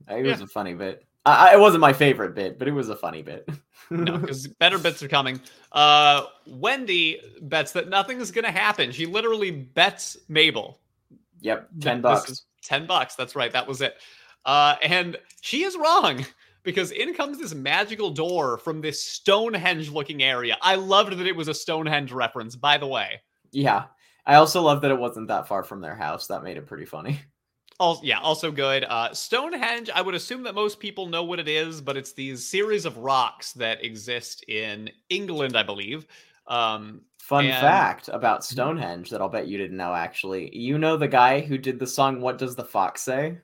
It 0.10 0.26
Yeah. 0.26 0.32
was 0.32 0.42
a 0.42 0.48
funny 0.48 0.74
bit. 0.74 1.06
I, 1.26 1.54
it 1.54 1.60
wasn't 1.60 1.80
my 1.82 1.94
favorite 1.94 2.36
bit, 2.36 2.60
but 2.60 2.68
it 2.68 2.72
was 2.74 2.90
a 2.90 2.96
funny 2.98 3.22
bit. 3.22 3.48
no, 3.90 4.18
because 4.18 4.46
better 4.60 4.78
bets 4.78 5.02
are 5.02 5.08
coming. 5.08 5.40
Uh, 5.72 6.26
Wendy 6.46 7.22
bets 7.44 7.72
that 7.74 7.88
nothing 7.88 8.20
is 8.20 8.30
going 8.32 8.44
to 8.44 8.52
happen. 8.52 8.92
She 8.92 9.06
literally 9.06 9.52
bets 9.52 10.18
Mabel. 10.28 10.80
yep, 11.40 11.70
ten 11.80 12.02
bucks. 12.02 12.44
10 12.64 12.86
bucks. 12.88 13.16
That's 13.16 13.36
right. 13.36 13.52
That 13.52 13.68
was 13.68 13.82
it. 13.82 13.96
Uh, 14.46 14.76
and 14.84 15.18
she 15.42 15.64
is 15.64 15.78
wrong 15.78 16.26
because 16.64 16.92
in 16.92 17.14
comes 17.14 17.38
this 17.40 17.54
magical 17.54 18.10
door 18.10 18.58
from 18.58 18.80
this 18.82 19.02
Stonehenge 19.04 19.90
looking 19.90 20.24
area. 20.24 20.58
I 20.62 20.76
loved 20.76 21.18
that 21.18 21.28
it 21.28 21.36
was 21.36 21.48
a 21.50 21.54
Stonehenge 21.54 22.12
reference, 22.14 22.56
by 22.56 22.78
the 22.78 22.88
way. 22.88 23.22
Yeah, 23.52 23.86
I 24.26 24.36
also 24.36 24.62
love 24.62 24.82
that 24.82 24.92
it 24.92 24.98
wasn't 24.98 25.28
that 25.30 25.48
far 25.48 25.64
from 25.64 25.80
their 25.82 25.96
house. 25.96 26.28
That 26.28 26.44
made 26.44 26.58
it 26.58 26.66
pretty 26.66 26.86
funny. 26.86 27.20
Also, 27.84 28.02
yeah, 28.04 28.20
also 28.20 28.52
good. 28.52 28.86
Uh, 28.88 29.14
Stonehenge, 29.14 29.90
I 29.94 30.02
would 30.02 30.16
assume 30.16 30.44
that 30.44 30.56
most 30.56 30.80
people 30.80 31.06
know 31.08 31.24
what 31.24 31.40
it 31.40 31.48
is, 31.48 31.82
but 31.82 31.98
it's 31.98 32.14
these 32.14 32.48
series 32.48 32.86
of 32.86 32.98
rocks 32.98 33.52
that 33.54 33.84
exist 33.84 34.44
in 34.48 34.90
England, 35.10 35.58
I 35.58 35.64
believe. 35.64 36.08
Um, 36.48 37.02
Fun 37.20 37.46
And- 37.46 37.54
fact 37.62 38.10
about 38.12 38.44
Stonehenge 38.44 39.10
that 39.10 39.22
I'll 39.22 39.30
bet 39.30 39.48
you 39.48 39.58
didn't 39.58 39.78
know. 39.78 39.94
Actually, 39.94 40.54
you 40.56 40.78
know 40.78 40.98
the 40.98 41.08
guy 41.08 41.40
who 41.40 41.58
did 41.58 41.80
the 41.80 41.88
song 41.88 42.20
"What 42.22 42.38
Does 42.38 42.56
the 42.56 42.66
Fox 42.66 43.02
Say"? 43.02 43.38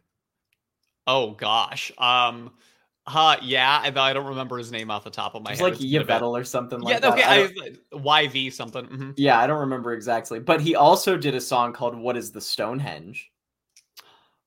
oh 1.07 1.31
gosh. 1.31 1.91
Um, 1.97 2.51
Uh, 3.07 3.37
yeah, 3.41 3.79
I, 3.81 3.87
I 3.87 4.13
don't 4.13 4.27
remember 4.27 4.57
his 4.59 4.71
name 4.71 4.91
off 4.91 5.03
the 5.03 5.09
top 5.09 5.33
of 5.33 5.41
my 5.43 5.51
It's 5.51 5.59
head. 5.59 5.65
like 5.65 5.73
It's 5.73 5.81
been 5.83 5.95
a 6.01 6.05
bit. 6.05 6.15
Yvettle 6.17 6.35
or 6.37 6.43
something 6.43 6.79
Yeah, 6.83 6.87
like 6.89 7.01
that. 7.01 7.13
okay, 7.13 7.23
I 7.23 7.97
YV 7.97 8.51
something. 8.53 8.85
mhm. 8.85 9.13
yeah, 9.17 9.39
I 9.39 9.47
don't 9.47 9.61
remember 9.61 9.93
exactly. 9.93 10.39
But 10.39 10.61
he 10.61 10.75
also 10.75 11.17
did 11.17 11.33
a 11.33 11.41
song 11.41 11.73
called 11.73 11.95
"What 11.97 12.15
Is 12.17 12.31
the 12.31 12.41
Stonehenge." 12.41 13.31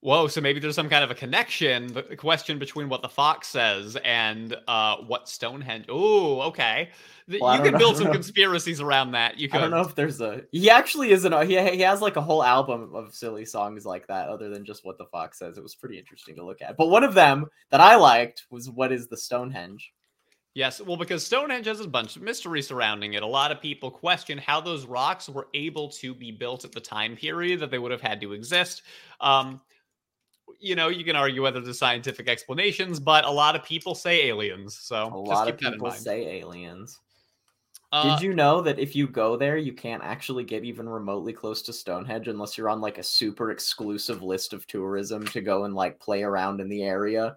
Whoa, 0.02 0.26
so 0.26 0.40
maybe 0.40 0.58
there's 0.58 0.74
some 0.74 0.88
kind 0.88 1.04
of 1.04 1.12
a 1.12 1.14
connection, 1.14 1.86
the 1.92 2.02
question 2.16 2.58
between 2.58 2.88
what 2.88 3.02
the 3.02 3.08
fox 3.08 3.46
says 3.46 3.96
and 4.04 4.56
uh, 4.66 4.96
what 4.96 5.28
Stonehenge. 5.28 5.84
Oh, 5.88 6.40
okay. 6.40 6.90
Well, 7.28 7.56
you 7.56 7.62
can 7.62 7.74
know- 7.74 7.78
build 7.78 7.96
some 7.98 8.06
know. 8.06 8.12
conspiracies 8.12 8.80
around 8.80 9.12
that. 9.12 9.38
You 9.38 9.48
could. 9.48 9.58
I 9.58 9.60
don't 9.60 9.70
know 9.70 9.82
if 9.82 9.94
there's 9.94 10.20
a. 10.20 10.42
He 10.50 10.68
actually 10.68 11.12
isn't. 11.12 11.32
He 11.46 11.56
he 11.70 11.80
has 11.82 12.00
like 12.00 12.16
a 12.16 12.20
whole 12.20 12.42
album 12.42 12.92
of 12.96 13.14
silly 13.14 13.44
songs 13.44 13.86
like 13.86 14.08
that, 14.08 14.28
other 14.28 14.48
than 14.48 14.64
just 14.64 14.84
what 14.84 14.98
the 14.98 15.06
fox 15.06 15.38
says. 15.38 15.56
It 15.56 15.62
was 15.62 15.76
pretty 15.76 16.00
interesting 16.00 16.34
to 16.34 16.44
look 16.44 16.62
at. 16.62 16.76
But 16.76 16.88
one 16.88 17.04
of 17.04 17.14
them 17.14 17.46
that 17.70 17.80
I 17.80 17.94
liked 17.94 18.46
was 18.50 18.68
"What 18.68 18.90
Is 18.90 19.06
the 19.06 19.16
Stonehenge." 19.16 19.92
Yes, 20.54 20.80
well, 20.80 20.96
because 20.96 21.24
Stonehenge 21.24 21.66
has 21.66 21.78
a 21.78 21.86
bunch 21.86 22.16
of 22.16 22.22
mystery 22.22 22.60
surrounding 22.60 23.14
it. 23.14 23.22
A 23.22 23.26
lot 23.26 23.52
of 23.52 23.60
people 23.60 23.88
question 23.90 24.36
how 24.36 24.60
those 24.60 24.84
rocks 24.84 25.28
were 25.28 25.46
able 25.54 25.88
to 25.90 26.12
be 26.12 26.32
built 26.32 26.64
at 26.64 26.72
the 26.72 26.80
time 26.80 27.14
period 27.16 27.60
that 27.60 27.70
they 27.70 27.78
would 27.78 27.92
have 27.92 28.02
had 28.02 28.20
to 28.20 28.32
exist. 28.32 28.82
Um, 29.20 29.60
you 30.62 30.76
know, 30.76 30.88
you 30.88 31.04
can 31.04 31.16
argue 31.16 31.42
whether 31.42 31.60
there's 31.60 31.78
scientific 31.78 32.28
explanations, 32.28 33.00
but 33.00 33.24
a 33.24 33.30
lot 33.30 33.56
of 33.56 33.64
people 33.64 33.94
say 33.94 34.28
aliens. 34.28 34.78
So 34.78 35.08
A 35.08 35.16
lot 35.16 35.48
of 35.48 35.58
people 35.58 35.90
say 35.90 36.40
aliens. 36.40 37.00
Uh, 37.90 38.14
Did 38.16 38.24
you 38.24 38.32
know 38.32 38.62
that 38.62 38.78
if 38.78 38.96
you 38.96 39.06
go 39.06 39.36
there, 39.36 39.58
you 39.58 39.74
can't 39.74 40.02
actually 40.02 40.44
get 40.44 40.64
even 40.64 40.88
remotely 40.88 41.34
close 41.34 41.60
to 41.62 41.72
Stonehenge 41.74 42.26
unless 42.26 42.56
you're 42.56 42.70
on 42.70 42.80
like 42.80 42.96
a 42.96 43.02
super 43.02 43.50
exclusive 43.50 44.22
list 44.22 44.54
of 44.54 44.66
tourism 44.66 45.26
to 45.26 45.42
go 45.42 45.64
and 45.64 45.74
like 45.74 46.00
play 46.00 46.22
around 46.22 46.60
in 46.60 46.70
the 46.70 46.82
area? 46.82 47.36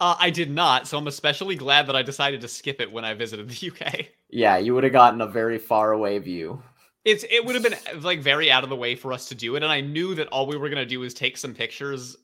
uh, 0.00 0.16
I 0.18 0.30
did 0.30 0.50
not, 0.50 0.86
so 0.86 0.98
I'm 0.98 1.06
especially 1.06 1.56
glad 1.56 1.86
that 1.86 1.96
I 1.96 2.02
decided 2.02 2.40
to 2.42 2.48
skip 2.48 2.80
it 2.80 2.92
when 2.92 3.04
I 3.04 3.14
visited 3.14 3.48
the 3.48 3.68
UK. 3.70 4.08
Yeah, 4.28 4.56
you 4.58 4.74
would 4.74 4.84
have 4.84 4.92
gotten 4.92 5.20
a 5.20 5.26
very 5.26 5.58
far 5.58 5.92
away 5.92 6.18
view. 6.18 6.62
It's 7.04 7.24
it 7.30 7.44
would 7.44 7.54
have 7.54 7.62
been 7.62 8.02
like 8.02 8.20
very 8.20 8.50
out 8.50 8.64
of 8.64 8.70
the 8.70 8.76
way 8.76 8.96
for 8.96 9.12
us 9.12 9.28
to 9.28 9.34
do 9.34 9.56
it, 9.56 9.62
and 9.62 9.70
I 9.70 9.80
knew 9.80 10.14
that 10.14 10.28
all 10.28 10.46
we 10.46 10.56
were 10.56 10.68
gonna 10.68 10.86
do 10.86 11.02
is 11.04 11.14
take 11.14 11.36
some 11.36 11.54
pictures. 11.54 12.16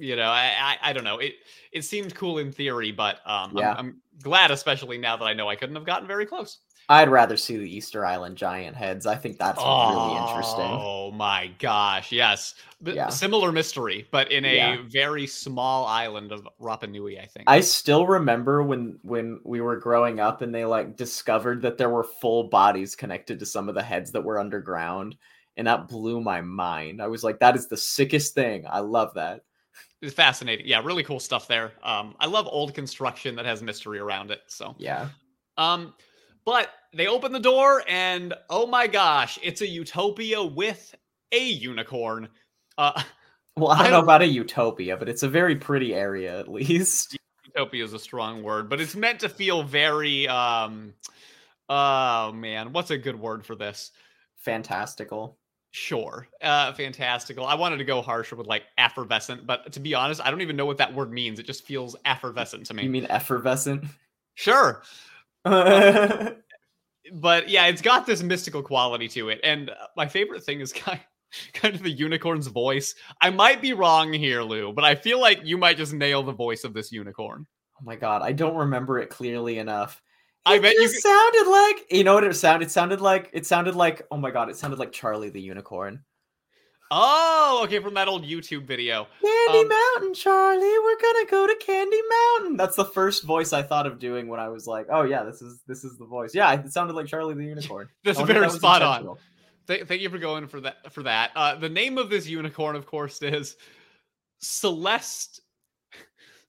You 0.00 0.16
know, 0.16 0.30
I 0.30 0.52
I, 0.82 0.90
I 0.90 0.92
don't 0.92 1.04
know. 1.04 1.18
It 1.18 1.34
it 1.72 1.82
seemed 1.82 2.14
cool 2.14 2.38
in 2.38 2.52
theory, 2.52 2.92
but 2.92 3.16
um, 3.26 3.52
Yeah. 3.56 3.72
I'm, 3.72 3.76
I'm 3.78 4.02
glad, 4.22 4.50
especially 4.50 4.98
now 4.98 5.16
that 5.16 5.24
I 5.24 5.32
know 5.34 5.48
I 5.48 5.56
couldn't 5.56 5.76
have 5.76 5.86
gotten 5.86 6.08
very 6.08 6.26
close. 6.26 6.58
I'd 6.88 7.08
rather 7.08 7.36
see 7.36 7.56
the 7.56 7.70
Easter 7.76 8.04
Island 8.04 8.36
giant 8.36 8.76
heads. 8.76 9.06
I 9.06 9.14
think 9.14 9.38
that's 9.38 9.64
really 9.64 10.16
interesting. 10.16 10.70
Oh 10.72 11.12
my 11.12 11.48
gosh, 11.58 12.10
yes, 12.10 12.54
but 12.80 12.94
Yeah. 12.96 13.08
similar 13.08 13.52
mystery, 13.52 14.08
but 14.10 14.32
in 14.32 14.44
a 14.44 14.56
Yeah. 14.56 14.82
very 14.88 15.26
small 15.26 15.86
island 15.86 16.32
of 16.32 16.48
Rapa 16.60 16.88
Nui, 16.90 17.18
I 17.18 17.26
think. 17.26 17.46
I 17.46 17.60
still 17.60 18.06
remember 18.06 18.62
when 18.62 18.98
when 19.02 19.40
we 19.44 19.60
were 19.60 19.76
growing 19.76 20.20
up 20.20 20.42
and 20.42 20.54
they 20.54 20.64
like 20.64 20.96
discovered 20.96 21.62
that 21.62 21.78
there 21.78 21.90
were 21.90 22.04
full 22.04 22.44
bodies 22.48 22.96
connected 22.96 23.38
to 23.38 23.46
some 23.46 23.68
of 23.68 23.74
the 23.74 23.82
heads 23.82 24.10
that 24.12 24.22
were 24.24 24.38
underground 24.38 25.16
and 25.56 25.66
that 25.66 25.88
blew 25.88 26.20
my 26.20 26.40
mind. 26.40 27.00
I 27.02 27.06
was 27.08 27.22
like 27.24 27.38
that 27.40 27.56
is 27.56 27.68
the 27.68 27.76
sickest 27.76 28.34
thing. 28.34 28.66
I 28.68 28.80
love 28.80 29.14
that. 29.14 29.42
It's 30.02 30.14
fascinating. 30.14 30.66
Yeah, 30.66 30.80
really 30.82 31.02
cool 31.04 31.20
stuff 31.20 31.46
there. 31.46 31.72
Um, 31.82 32.14
I 32.20 32.26
love 32.26 32.46
old 32.50 32.74
construction 32.74 33.36
that 33.36 33.44
has 33.44 33.62
mystery 33.62 33.98
around 33.98 34.30
it. 34.30 34.40
So, 34.46 34.74
Yeah. 34.78 35.08
um, 35.58 35.92
but 36.46 36.70
they 36.94 37.06
open 37.06 37.32
the 37.32 37.40
door 37.40 37.84
and 37.86 38.32
oh 38.48 38.66
my 38.66 38.86
gosh, 38.86 39.38
it's 39.42 39.60
a 39.60 39.66
utopia 39.66 40.42
with 40.42 40.94
a 41.32 41.44
unicorn. 41.44 42.28
Uh, 42.78 43.02
Well, 43.56 43.72
I 43.72 43.78
don't 43.78 43.86
I 43.88 43.90
know 43.90 44.00
about 44.02 44.22
a 44.22 44.26
utopia, 44.26 44.96
but 44.96 45.08
it's 45.08 45.22
a 45.22 45.28
very 45.28 45.54
pretty 45.56 45.92
area 45.94 46.38
at 46.38 46.48
least. 46.48 47.18
utopia 47.44 47.84
is 47.84 47.92
a 47.92 47.98
strong 47.98 48.42
word, 48.42 48.70
but 48.70 48.80
it's 48.80 48.94
meant 48.96 49.20
to 49.20 49.28
feel 49.28 49.62
very 49.62 50.26
um, 50.28 50.94
oh 51.68 52.32
man, 52.32 52.72
what's 52.72 52.90
a 52.90 52.96
good 52.96 53.20
word 53.20 53.44
for 53.44 53.54
this? 53.54 53.90
Fantastical. 54.36 55.36
Sure, 55.72 56.26
uh, 56.42 56.72
fantastical. 56.72 57.46
I 57.46 57.54
wanted 57.54 57.76
to 57.76 57.84
go 57.84 58.02
harsher 58.02 58.34
with 58.34 58.48
like 58.48 58.64
effervescent, 58.76 59.46
but 59.46 59.72
to 59.72 59.80
be 59.80 59.94
honest, 59.94 60.20
I 60.24 60.30
don't 60.30 60.40
even 60.40 60.56
know 60.56 60.66
what 60.66 60.78
that 60.78 60.92
word 60.92 61.12
means. 61.12 61.38
It 61.38 61.46
just 61.46 61.64
feels 61.64 61.94
effervescent 62.04 62.66
to 62.66 62.74
me. 62.74 62.82
You 62.82 62.90
mean 62.90 63.06
effervescent? 63.08 63.84
sure, 64.34 64.82
yeah, 65.46 66.30
but 67.12 67.48
yeah, 67.48 67.66
it's 67.66 67.82
got 67.82 68.04
this 68.04 68.22
mystical 68.22 68.62
quality 68.62 69.06
to 69.08 69.28
it. 69.28 69.40
And 69.44 69.70
uh, 69.70 69.74
my 69.96 70.08
favorite 70.08 70.42
thing 70.42 70.60
is 70.60 70.72
kind 70.72 71.00
kind 71.52 71.74
of 71.76 71.82
the 71.84 71.90
unicorn's 71.90 72.48
voice. 72.48 72.96
I 73.20 73.30
might 73.30 73.62
be 73.62 73.72
wrong 73.72 74.12
here, 74.12 74.42
Lou, 74.42 74.72
but 74.72 74.84
I 74.84 74.96
feel 74.96 75.20
like 75.20 75.40
you 75.44 75.56
might 75.56 75.76
just 75.76 75.92
nail 75.92 76.24
the 76.24 76.32
voice 76.32 76.64
of 76.64 76.74
this 76.74 76.90
unicorn. 76.90 77.46
Oh 77.76 77.84
my 77.84 77.94
god, 77.94 78.22
I 78.22 78.32
don't 78.32 78.56
remember 78.56 78.98
it 78.98 79.10
clearly 79.10 79.58
enough. 79.58 80.02
I 80.46 80.56
It 80.56 80.62
bet 80.62 80.74
you 80.74 80.88
sounded 80.88 81.50
like 81.50 81.86
you 81.90 82.04
know 82.04 82.14
what 82.14 82.24
it 82.24 82.34
sounded. 82.34 82.66
It 82.66 82.70
sounded 82.70 83.00
like 83.00 83.30
it 83.32 83.46
sounded 83.46 83.74
like 83.74 84.06
oh 84.10 84.16
my 84.16 84.30
god, 84.30 84.48
it 84.48 84.56
sounded 84.56 84.78
like 84.78 84.92
Charlie 84.92 85.30
the 85.30 85.40
Unicorn. 85.40 86.04
Oh, 86.92 87.60
okay, 87.64 87.78
from 87.78 87.94
that 87.94 88.08
old 88.08 88.24
YouTube 88.24 88.64
video. 88.64 89.06
Candy 89.22 89.60
Um, 89.60 89.68
Mountain, 89.68 90.14
Charlie, 90.14 90.60
we're 90.60 91.00
gonna 91.00 91.26
go 91.30 91.46
to 91.46 91.54
Candy 91.64 92.00
Mountain. 92.08 92.56
That's 92.56 92.74
the 92.74 92.84
first 92.84 93.22
voice 93.22 93.52
I 93.52 93.62
thought 93.62 93.86
of 93.86 94.00
doing 94.00 94.26
when 94.26 94.40
I 94.40 94.48
was 94.48 94.66
like, 94.66 94.86
oh 94.90 95.02
yeah, 95.02 95.22
this 95.22 95.40
is 95.40 95.60
this 95.68 95.84
is 95.84 95.96
the 95.98 96.06
voice. 96.06 96.34
Yeah, 96.34 96.52
it 96.52 96.72
sounded 96.72 96.94
like 96.94 97.06
Charlie 97.06 97.34
the 97.34 97.44
Unicorn. 97.44 97.88
That's 98.04 98.20
very 98.20 98.50
spot 98.50 98.82
on. 98.82 99.16
Th- 99.68 99.86
thank 99.86 100.00
you 100.00 100.10
for 100.10 100.18
going 100.18 100.48
for 100.48 100.60
that. 100.62 100.92
For 100.92 101.04
that, 101.04 101.30
uh, 101.36 101.54
the 101.56 101.68
name 101.68 101.96
of 101.96 102.10
this 102.10 102.26
unicorn, 102.26 102.74
of 102.74 102.86
course, 102.86 103.22
is 103.22 103.56
Celeste 104.40 105.42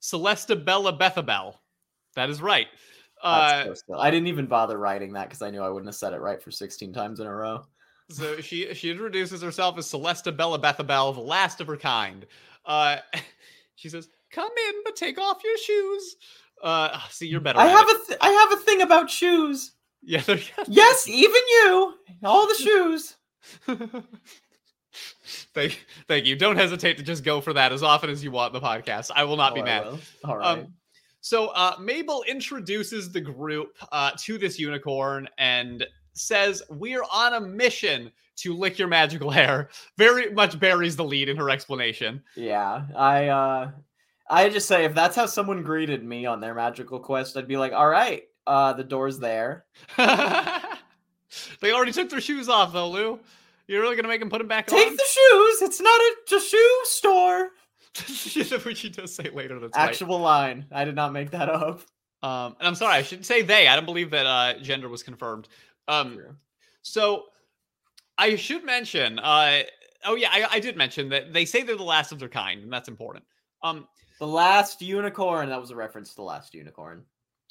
Celesta 0.00 0.56
Bella 0.64 0.96
Bethabel. 0.96 1.54
That 2.16 2.30
is 2.30 2.42
right. 2.42 2.66
Uh, 3.22 3.74
so 3.74 3.98
I 3.98 4.10
didn't 4.10 4.26
even 4.26 4.46
bother 4.46 4.78
writing 4.78 5.12
that 5.12 5.28
because 5.28 5.42
I 5.42 5.50
knew 5.50 5.60
I 5.62 5.68
wouldn't 5.68 5.88
have 5.88 5.94
said 5.94 6.12
it 6.12 6.20
right 6.20 6.42
for 6.42 6.50
16 6.50 6.92
times 6.92 7.20
in 7.20 7.26
a 7.26 7.34
row. 7.34 7.64
so 8.10 8.40
she 8.40 8.74
she 8.74 8.90
introduces 8.90 9.40
herself 9.42 9.78
as 9.78 9.86
Celesta 9.86 10.36
Bella 10.36 10.58
Bethabel, 10.58 11.14
the 11.14 11.20
last 11.20 11.60
of 11.60 11.66
her 11.68 11.76
kind. 11.76 12.26
Uh, 12.66 12.96
she 13.76 13.88
says, 13.88 14.08
"Come 14.32 14.50
in, 14.68 14.74
but 14.84 14.96
take 14.96 15.18
off 15.18 15.42
your 15.44 15.56
shoes." 15.58 16.16
Uh, 16.62 16.98
see, 17.10 17.26
you're 17.26 17.40
better. 17.40 17.58
I 17.58 17.66
have 17.66 17.88
it. 17.88 17.96
a 17.96 18.06
th- 18.06 18.18
I 18.20 18.28
have 18.30 18.52
a 18.52 18.62
thing 18.62 18.82
about 18.82 19.08
shoes. 19.10 19.72
yeah. 20.02 20.22
Yes, 20.68 21.08
even 21.08 21.40
you, 21.48 21.94
all 22.24 22.48
the 22.48 22.54
shoes. 22.56 23.16
thank, 25.54 25.84
thank 26.08 26.26
you. 26.26 26.36
Don't 26.36 26.56
hesitate 26.56 26.98
to 26.98 27.02
just 27.02 27.24
go 27.24 27.40
for 27.40 27.52
that 27.52 27.72
as 27.72 27.82
often 27.82 28.10
as 28.10 28.22
you 28.22 28.30
want 28.30 28.54
in 28.54 28.60
the 28.60 28.66
podcast. 28.66 29.10
I 29.14 29.24
will 29.24 29.36
not 29.36 29.54
be 29.54 29.60
Oh, 29.60 29.64
I 29.64 29.66
mad. 29.66 29.86
All 30.24 30.36
right. 30.36 30.58
Um, 30.58 30.74
so 31.22 31.48
uh, 31.48 31.76
Mabel 31.80 32.24
introduces 32.26 33.12
the 33.12 33.20
group 33.20 33.78
uh, 33.92 34.10
to 34.18 34.38
this 34.38 34.58
unicorn 34.58 35.28
and 35.38 35.86
says, 36.14 36.62
"We're 36.68 37.04
on 37.12 37.34
a 37.34 37.40
mission 37.40 38.10
to 38.38 38.54
lick 38.54 38.76
your 38.76 38.88
magical 38.88 39.30
hair." 39.30 39.68
Very 39.96 40.32
much 40.32 40.58
buries 40.58 40.96
the 40.96 41.04
lead 41.04 41.28
in 41.28 41.36
her 41.36 41.48
explanation. 41.48 42.24
Yeah, 42.34 42.86
I 42.96 43.28
uh 43.28 43.70
I 44.28 44.48
just 44.48 44.66
say 44.66 44.84
if 44.84 44.94
that's 44.94 45.14
how 45.14 45.26
someone 45.26 45.62
greeted 45.62 46.04
me 46.04 46.26
on 46.26 46.40
their 46.40 46.54
magical 46.54 46.98
quest, 46.98 47.36
I'd 47.36 47.46
be 47.46 47.56
like, 47.56 47.72
"All 47.72 47.88
right, 47.88 48.24
uh 48.48 48.72
the 48.72 48.84
door's 48.84 49.20
there." 49.20 49.64
they 49.96 51.72
already 51.72 51.92
took 51.92 52.10
their 52.10 52.20
shoes 52.20 52.48
off, 52.48 52.72
though, 52.72 52.90
Lou. 52.90 53.20
You're 53.68 53.80
really 53.80 53.94
gonna 53.94 54.08
make 54.08 54.20
them 54.20 54.28
put 54.28 54.38
them 54.38 54.48
back 54.48 54.66
Take 54.66 54.76
on? 54.76 54.88
Take 54.88 54.98
the 54.98 55.04
shoes. 55.04 55.62
It's 55.62 55.80
not 55.80 56.00
a, 56.00 56.36
a 56.36 56.40
shoe 56.40 56.80
store. 56.82 57.50
Which 58.64 58.78
she 58.78 58.88
does 58.88 59.14
say 59.14 59.28
later. 59.30 59.58
That's 59.58 59.76
right. 59.76 59.88
Actual 59.88 60.18
line. 60.18 60.66
I 60.72 60.84
did 60.84 60.94
not 60.94 61.12
make 61.12 61.30
that 61.32 61.48
up. 61.48 61.80
Um, 62.22 62.56
and 62.58 62.68
I'm 62.68 62.74
sorry, 62.74 62.94
I 62.94 63.02
should 63.02 63.26
say 63.26 63.42
they. 63.42 63.66
I 63.68 63.74
don't 63.76 63.84
believe 63.84 64.10
that 64.10 64.26
uh, 64.26 64.58
gender 64.60 64.88
was 64.88 65.02
confirmed. 65.02 65.48
Um, 65.88 66.14
True. 66.14 66.36
So 66.82 67.24
I 68.16 68.36
should 68.36 68.64
mention, 68.64 69.18
uh, 69.18 69.62
oh 70.04 70.14
yeah, 70.14 70.28
I, 70.30 70.46
I 70.52 70.60
did 70.60 70.76
mention 70.76 71.08
that 71.10 71.32
they 71.32 71.44
say 71.44 71.62
they're 71.62 71.76
the 71.76 71.82
last 71.82 72.12
of 72.12 72.18
their 72.18 72.28
kind, 72.28 72.62
and 72.62 72.72
that's 72.72 72.88
important. 72.88 73.24
Um, 73.62 73.86
The 74.20 74.26
last 74.26 74.80
unicorn. 74.82 75.48
That 75.48 75.60
was 75.60 75.70
a 75.70 75.76
reference 75.76 76.10
to 76.10 76.16
the 76.16 76.22
last 76.22 76.54
unicorn. 76.54 77.04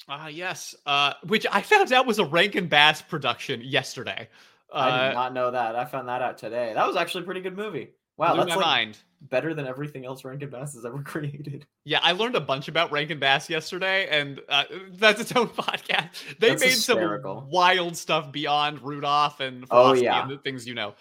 ah, 0.08 0.28
yes, 0.28 0.74
uh, 0.86 1.12
which 1.26 1.46
I 1.52 1.60
found 1.62 1.92
out 1.92 2.06
was 2.06 2.18
a 2.18 2.24
Rankin 2.24 2.66
Bass 2.66 3.02
production 3.02 3.60
yesterday. 3.62 4.28
I 4.74 4.88
Uh, 4.88 5.08
did 5.08 5.14
not 5.14 5.34
know 5.34 5.50
that. 5.50 5.76
I 5.76 5.84
found 5.84 6.08
that 6.08 6.22
out 6.22 6.38
today. 6.38 6.72
That 6.74 6.86
was 6.86 6.96
actually 6.96 7.22
a 7.22 7.26
pretty 7.26 7.42
good 7.42 7.56
movie. 7.56 7.90
Wow, 8.22 8.34
blew 8.34 8.44
that's 8.44 8.50
my 8.50 8.56
like 8.56 8.66
mind. 8.66 8.98
better 9.22 9.54
than 9.54 9.66
everything 9.66 10.04
else 10.06 10.24
Rankin 10.24 10.48
Bass 10.50 10.74
has 10.74 10.84
ever 10.84 11.02
created. 11.04 11.66
Yeah, 11.84 12.00
I 12.02 12.12
learned 12.12 12.36
a 12.36 12.40
bunch 12.40 12.68
about 12.68 12.90
Rankin 12.92 13.18
Bass 13.18 13.50
yesterday, 13.50 14.08
and 14.10 14.40
uh, 14.48 14.64
that's 14.92 15.20
its 15.20 15.32
own 15.32 15.48
podcast. 15.48 16.10
They 16.38 16.50
That's 16.50 16.60
made 16.62 16.70
hysterical. 16.70 17.40
some 17.40 17.50
wild 17.50 17.96
stuff 17.96 18.30
beyond 18.32 18.80
Rudolph 18.82 19.40
and 19.40 19.64
Oh, 19.70 19.88
Frosty 19.90 20.04
yeah. 20.04 20.22
and 20.22 20.30
the 20.30 20.38
things 20.38 20.66
you 20.66 20.74
know. 20.74 20.94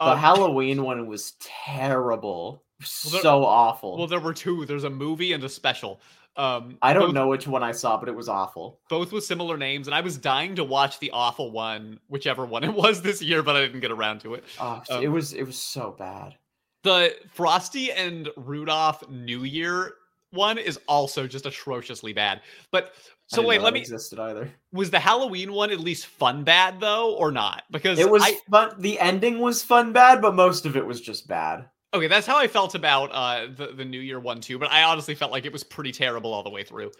The 0.00 0.06
Um, 0.10 0.18
Halloween 0.18 0.82
one 0.84 1.06
was 1.08 1.32
terrible. 1.40 2.62
Well, 3.04 3.12
there- 3.12 3.22
so 3.22 3.44
awful. 3.44 3.96
well, 3.98 4.06
there 4.06 4.20
were 4.20 4.32
two. 4.34 4.64
There's 4.64 4.84
a 4.84 4.90
movie 4.90 5.32
and 5.32 5.42
a 5.44 5.48
special. 5.48 6.00
Um, 6.36 6.78
I 6.80 6.92
don't 6.92 7.06
both- 7.06 7.14
know 7.14 7.26
which 7.26 7.48
one 7.48 7.64
I 7.64 7.72
saw, 7.72 7.96
but 7.98 8.08
it 8.08 8.14
was 8.14 8.28
awful. 8.28 8.78
both 8.88 9.10
with 9.10 9.24
similar 9.24 9.56
names, 9.56 9.88
and 9.88 9.94
I 9.94 10.00
was 10.02 10.16
dying 10.16 10.54
to 10.54 10.62
watch 10.62 11.00
the 11.00 11.10
awful 11.10 11.50
one, 11.50 11.98
whichever 12.06 12.46
one 12.46 12.62
it 12.62 12.72
was 12.72 13.02
this 13.02 13.20
year, 13.20 13.42
but 13.42 13.56
I 13.56 13.62
didn't 13.62 13.80
get 13.80 13.90
around 13.90 14.20
to 14.20 14.34
it. 14.34 14.44
Oh, 14.60 14.80
Um, 14.88 15.02
it 15.02 15.08
was 15.08 15.32
it 15.32 15.42
was 15.42 15.58
so 15.58 15.96
bad. 15.98 16.36
The 16.84 17.14
Frosty 17.32 17.92
and 17.92 18.28
Rudolph 18.36 19.08
New 19.10 19.44
Year 19.44 19.94
one 20.30 20.58
is 20.58 20.78
also 20.86 21.26
just 21.26 21.46
atrociously 21.46 22.12
bad. 22.12 22.42
But 22.70 22.94
so 23.26 23.42
wait, 23.42 23.60
let 23.62 23.72
me. 23.74 23.80
existed 23.80 24.18
either. 24.18 24.50
Was 24.72 24.90
the 24.90 24.98
Halloween 24.98 25.52
one 25.52 25.70
at 25.70 25.80
least 25.80 26.06
fun 26.06 26.44
bad 26.44 26.80
though, 26.80 27.14
or 27.16 27.30
not? 27.32 27.64
Because 27.70 27.98
It 27.98 28.10
was 28.10 28.22
I, 28.22 28.36
fun. 28.50 28.74
The 28.78 28.98
ending 29.00 29.38
was 29.40 29.62
fun 29.62 29.92
bad, 29.92 30.20
but 30.22 30.34
most 30.34 30.66
of 30.66 30.76
it 30.76 30.86
was 30.86 31.00
just 31.00 31.26
bad. 31.28 31.66
okay. 31.94 32.06
That's 32.08 32.26
how 32.26 32.36
I 32.38 32.46
felt 32.46 32.74
about 32.74 33.10
uh 33.12 33.46
the 33.54 33.72
the 33.74 33.84
New 33.84 34.00
Year 34.00 34.20
one 34.20 34.40
too. 34.40 34.58
But 34.58 34.70
I 34.70 34.82
honestly 34.84 35.14
felt 35.14 35.32
like 35.32 35.44
it 35.46 35.52
was 35.52 35.64
pretty 35.64 35.92
terrible 35.92 36.32
all 36.32 36.42
the 36.42 36.50
way 36.50 36.62
through. 36.62 36.90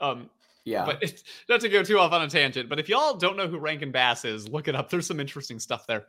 Um, 0.00 0.28
Yeah. 0.64 0.84
but 0.84 1.02
it's, 1.02 1.24
not 1.48 1.60
to 1.62 1.68
go 1.68 1.82
too 1.82 1.98
off 1.98 2.12
on 2.12 2.22
a 2.22 2.28
tangent. 2.28 2.68
But 2.68 2.78
if 2.78 2.88
y'all 2.88 3.16
don't 3.16 3.36
know 3.36 3.48
who 3.48 3.58
Rankin 3.58 3.90
Bass 3.92 4.24
is, 4.24 4.48
look 4.48 4.68
it 4.68 4.74
up. 4.74 4.90
There's 4.90 5.06
some 5.06 5.20
interesting 5.20 5.58
stuff 5.58 5.86
there. 5.86 6.06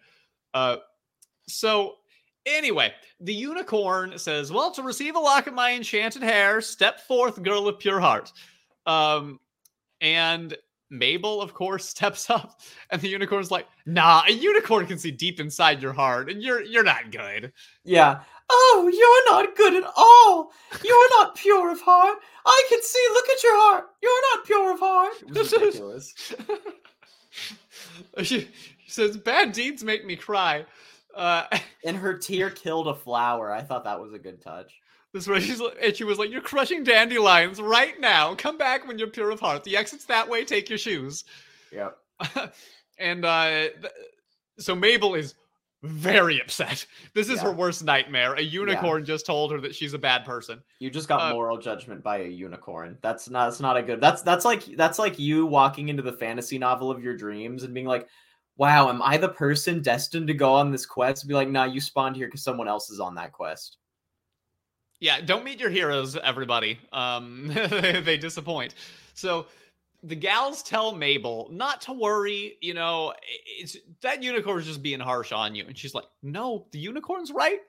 Uh, 0.53 0.77
so 1.47 1.95
anyway, 2.45 2.93
the 3.19 3.33
unicorn 3.33 4.17
says, 4.17 4.51
"Well, 4.51 4.71
to 4.71 4.83
receive 4.83 5.15
a 5.15 5.19
lock 5.19 5.47
of 5.47 5.53
my 5.53 5.73
enchanted 5.73 6.23
hair, 6.23 6.61
step 6.61 7.01
forth, 7.01 7.41
girl 7.43 7.67
of 7.67 7.79
pure 7.79 7.99
heart." 7.99 8.31
Um, 8.85 9.39
and 10.01 10.55
Mabel, 10.89 11.41
of 11.41 11.53
course, 11.53 11.87
steps 11.89 12.29
up, 12.29 12.59
and 12.89 13.01
the 13.01 13.09
unicorn's 13.09 13.51
like, 13.51 13.67
"Nah, 13.85 14.23
a 14.27 14.31
unicorn 14.31 14.87
can 14.87 14.97
see 14.97 15.11
deep 15.11 15.39
inside 15.39 15.81
your 15.81 15.93
heart, 15.93 16.29
and 16.29 16.41
you're 16.41 16.63
you're 16.63 16.83
not 16.83 17.11
good." 17.11 17.51
yeah. 17.83 18.21
Oh, 18.51 18.89
you're 18.91 19.35
not 19.35 19.55
good 19.55 19.75
at 19.75 19.91
all. 19.95 20.51
You're 20.83 21.09
not 21.17 21.35
pure 21.35 21.71
of 21.71 21.81
heart. 21.81 22.17
I 22.45 22.65
can 22.67 22.81
see. 22.81 23.07
Look 23.13 23.29
at 23.29 23.43
your 23.43 23.61
heart. 23.61 23.85
You're 24.01 24.21
not 24.33 24.45
pure 24.45 24.73
of 24.73 24.79
heart. 24.79 25.13
Ridiculous. 25.27 26.33
she 28.23 28.49
says, 28.87 29.17
"Bad 29.17 29.51
deeds 29.51 29.83
make 29.83 30.03
me 30.03 30.15
cry." 30.15 30.65
Uh, 31.19 31.45
and 31.85 31.97
her 31.97 32.17
tear 32.17 32.49
killed 32.49 32.87
a 32.87 32.95
flower. 32.95 33.51
I 33.51 33.61
thought 33.61 33.83
that 33.83 33.99
was 33.99 34.13
a 34.13 34.19
good 34.19 34.41
touch. 34.41 34.73
This 35.13 35.23
is 35.23 35.29
where 35.29 35.41
she's 35.41 35.59
and 35.81 35.95
she 35.95 36.03
was 36.03 36.19
like, 36.19 36.29
"You're 36.29 36.41
crushing 36.41 36.83
dandelions 36.83 37.59
right 37.61 37.99
now. 37.99 38.35
Come 38.35 38.57
back 38.57 38.87
when 38.87 38.99
you're 38.99 39.09
pure 39.09 39.31
of 39.31 39.39
heart. 39.39 39.63
The 39.63 39.75
exit's 39.75 40.05
that 40.05 40.27
way. 40.29 40.45
Take 40.45 40.69
your 40.69 40.77
shoes." 40.77 41.23
Yep. 41.71 41.97
and 42.99 43.25
uh, 43.25 43.49
th- 43.81 43.93
so 44.59 44.75
Mabel 44.75 45.15
is 45.15 45.33
very 45.81 46.41
upset. 46.41 46.85
This 47.15 47.29
is 47.29 47.37
Yeah. 47.37 47.45
her 47.45 47.51
worst 47.53 47.83
nightmare. 47.83 48.33
A 48.35 48.41
unicorn 48.41 49.05
just 49.05 49.25
told 49.25 49.51
her 49.51 49.61
that 49.61 49.73
she's 49.73 49.93
a 49.93 49.97
bad 49.99 50.25
person. 50.25 50.61
You 50.79 50.89
just 50.89 51.07
got 51.07 51.21
Uh, 51.21 51.33
moral 51.33 51.57
judgment 51.57 52.03
by 52.03 52.17
a 52.19 52.27
unicorn. 52.27 52.97
That's 53.01 53.29
not. 53.29 53.45
That's 53.45 53.59
not 53.61 53.77
a 53.77 53.81
good. 53.81 53.99
That's 54.01 54.21
that's 54.21 54.45
like 54.45 54.63
that's 54.77 54.99
like 54.99 55.17
you 55.17 55.45
walking 55.45 55.89
into 55.89 56.03
the 56.03 56.13
fantasy 56.13 56.59
novel 56.59 56.91
of 56.91 57.01
your 57.03 57.15
dreams 57.15 57.63
and 57.63 57.73
being 57.73 57.87
like, 57.87 58.07
"Wow, 58.59 58.89
am 58.89 59.01
I 59.01 59.15
the 59.15 59.29
person 59.29 59.81
destined 59.81 60.27
to 60.27 60.33
go 60.33 60.53
on 60.53 60.69
this 60.69 60.85
quest?" 60.85 61.27
Be 61.27 61.33
like, 61.33 61.47
"Nah, 61.47 61.63
you 61.63 61.79
spawned 61.79 62.17
here 62.17 62.27
because 62.27 62.43
someone 62.43 62.67
else 62.67 62.89
is 62.89 62.99
on 62.99 63.15
that 63.15 63.31
quest." 63.31 63.77
Yeah, 64.99 65.21
don't 65.21 65.45
meet 65.45 65.61
your 65.61 65.69
heroes, 65.69 66.17
everybody. 66.17 66.77
Um, 66.91 67.47
they 67.69 68.17
disappoint. 68.17 68.75
So 69.13 69.47
the 70.03 70.15
gals 70.15 70.61
tell 70.61 70.93
Mabel 70.93 71.47
not 71.53 71.79
to 71.81 71.93
worry. 71.93 72.57
You 72.61 72.73
know, 72.73 73.13
it's 73.45 73.77
that 74.01 74.21
unicorn's 74.21 74.65
just 74.65 74.83
being 74.83 74.99
harsh 74.99 75.31
on 75.31 75.55
you, 75.55 75.63
and 75.65 75.77
she's 75.77 75.95
like, 75.95 76.05
"No, 76.21 76.67
the 76.71 76.79
unicorn's 76.79 77.31
right. 77.31 77.61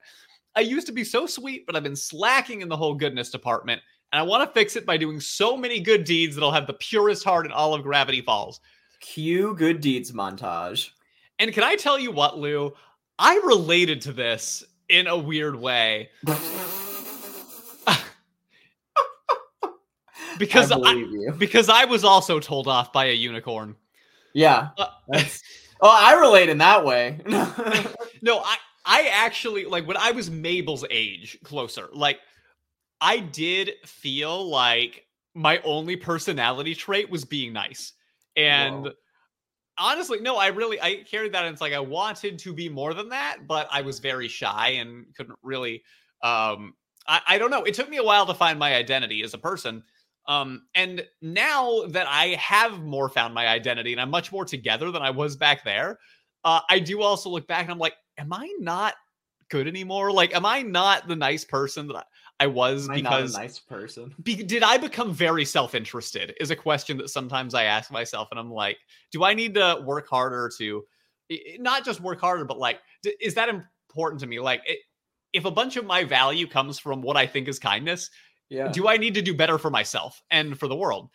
I 0.56 0.60
used 0.60 0.88
to 0.88 0.92
be 0.92 1.04
so 1.04 1.24
sweet, 1.26 1.66
but 1.66 1.76
I've 1.76 1.84
been 1.84 1.94
slacking 1.94 2.62
in 2.62 2.68
the 2.68 2.76
whole 2.76 2.94
goodness 2.94 3.30
department, 3.30 3.80
and 4.12 4.18
I 4.18 4.24
want 4.24 4.42
to 4.42 4.52
fix 4.52 4.74
it 4.74 4.84
by 4.84 4.96
doing 4.96 5.20
so 5.20 5.56
many 5.56 5.78
good 5.78 6.02
deeds 6.02 6.34
that 6.34 6.42
I'll 6.42 6.50
have 6.50 6.66
the 6.66 6.74
purest 6.74 7.22
heart 7.22 7.46
in 7.46 7.52
all 7.52 7.74
of 7.74 7.84
Gravity 7.84 8.22
Falls." 8.22 8.60
Cue 9.00 9.54
good 9.54 9.80
deeds 9.80 10.12
montage. 10.12 10.90
And 11.38 11.52
can 11.52 11.64
I 11.64 11.76
tell 11.76 11.98
you 11.98 12.12
what, 12.12 12.38
Lou? 12.38 12.74
I 13.18 13.40
related 13.44 14.02
to 14.02 14.12
this 14.12 14.62
in 14.88 15.06
a 15.06 15.16
weird 15.16 15.56
way 15.56 16.10
because 20.38 20.72
I 20.72 20.78
I, 20.78 21.30
because 21.38 21.68
I 21.68 21.84
was 21.84 22.04
also 22.04 22.40
told 22.40 22.66
off 22.66 22.92
by 22.92 23.06
a 23.06 23.12
unicorn. 23.12 23.76
Yeah. 24.32 24.68
Uh, 24.76 24.86
oh, 25.80 25.90
I 25.90 26.14
relate 26.18 26.48
in 26.48 26.58
that 26.58 26.84
way. 26.84 27.20
no, 28.22 28.40
I 28.40 28.56
I 28.84 29.08
actually 29.12 29.64
like 29.66 29.86
when 29.86 29.96
I 29.96 30.10
was 30.12 30.30
Mabel's 30.30 30.84
age, 30.90 31.38
closer. 31.44 31.88
Like 31.92 32.18
I 33.00 33.18
did 33.18 33.72
feel 33.84 34.48
like 34.48 35.06
my 35.34 35.60
only 35.64 35.96
personality 35.96 36.74
trait 36.74 37.10
was 37.10 37.24
being 37.24 37.52
nice. 37.52 37.92
And 38.46 38.84
Whoa. 38.84 38.92
honestly, 39.78 40.20
no, 40.20 40.36
I 40.36 40.48
really 40.48 40.80
I 40.80 41.04
carried 41.08 41.32
that 41.32 41.44
and 41.44 41.52
it's 41.52 41.60
like 41.60 41.72
I 41.72 41.80
wanted 41.80 42.38
to 42.38 42.52
be 42.52 42.68
more 42.68 42.94
than 42.94 43.08
that, 43.10 43.46
but 43.46 43.68
I 43.70 43.82
was 43.82 43.98
very 43.98 44.28
shy 44.28 44.70
and 44.70 45.06
couldn't 45.16 45.38
really 45.42 45.82
um 46.22 46.74
I, 47.06 47.20
I 47.26 47.38
don't 47.38 47.50
know. 47.50 47.64
It 47.64 47.74
took 47.74 47.88
me 47.88 47.96
a 47.96 48.04
while 48.04 48.26
to 48.26 48.34
find 48.34 48.58
my 48.58 48.74
identity 48.74 49.22
as 49.22 49.34
a 49.34 49.38
person. 49.38 49.82
Um, 50.26 50.66
and 50.74 51.04
now 51.22 51.86
that 51.88 52.06
I 52.08 52.28
have 52.38 52.80
more 52.82 53.08
found 53.08 53.34
my 53.34 53.48
identity 53.48 53.92
and 53.92 54.00
I'm 54.00 54.10
much 54.10 54.30
more 54.30 54.44
together 54.44 54.90
than 54.90 55.02
I 55.02 55.10
was 55.10 55.34
back 55.34 55.64
there, 55.64 55.98
uh, 56.44 56.60
I 56.68 56.78
do 56.78 57.02
also 57.02 57.30
look 57.30 57.48
back 57.48 57.62
and 57.62 57.72
I'm 57.72 57.78
like, 57.78 57.94
am 58.18 58.32
I 58.32 58.54
not 58.58 58.94
good 59.48 59.66
anymore? 59.66 60.12
Like, 60.12 60.34
am 60.34 60.46
I 60.46 60.62
not 60.62 61.08
the 61.08 61.16
nice 61.16 61.44
person 61.44 61.88
that 61.88 62.06
I, 62.40 62.44
I 62.44 62.46
was 62.46 62.88
Am 62.88 62.94
I 62.94 63.00
not 63.00 63.12
a 63.12 63.16
because 63.16 63.36
nice 63.36 63.58
person? 63.58 64.14
be, 64.22 64.36
did 64.42 64.62
I 64.62 64.78
become 64.78 65.12
very 65.12 65.44
self-interested? 65.44 66.34
Is 66.40 66.50
a 66.50 66.56
question 66.56 66.96
that 66.98 67.10
sometimes 67.10 67.54
I 67.54 67.64
ask 67.64 67.90
myself, 67.92 68.28
and 68.30 68.40
I'm 68.40 68.50
like, 68.50 68.78
do 69.12 69.22
I 69.24 69.34
need 69.34 69.54
to 69.54 69.82
work 69.84 70.08
harder 70.08 70.50
to 70.58 70.82
i- 71.30 71.34
i- 71.34 71.56
not 71.58 71.84
just 71.84 72.00
work 72.00 72.20
harder, 72.20 72.44
but 72.44 72.58
like, 72.58 72.80
d- 73.02 73.14
is 73.20 73.34
that 73.34 73.48
important 73.48 74.20
to 74.20 74.26
me? 74.26 74.40
Like, 74.40 74.62
it, 74.66 74.78
if 75.32 75.44
a 75.44 75.50
bunch 75.50 75.76
of 75.76 75.84
my 75.84 76.02
value 76.04 76.46
comes 76.46 76.78
from 76.78 77.02
what 77.02 77.16
I 77.16 77.26
think 77.26 77.46
is 77.46 77.58
kindness, 77.58 78.10
Yeah. 78.48 78.68
do 78.72 78.88
I 78.88 78.96
need 78.96 79.14
to 79.14 79.22
do 79.22 79.34
better 79.34 79.58
for 79.58 79.70
myself 79.70 80.20
and 80.30 80.58
for 80.58 80.66
the 80.66 80.74
world? 80.76 81.10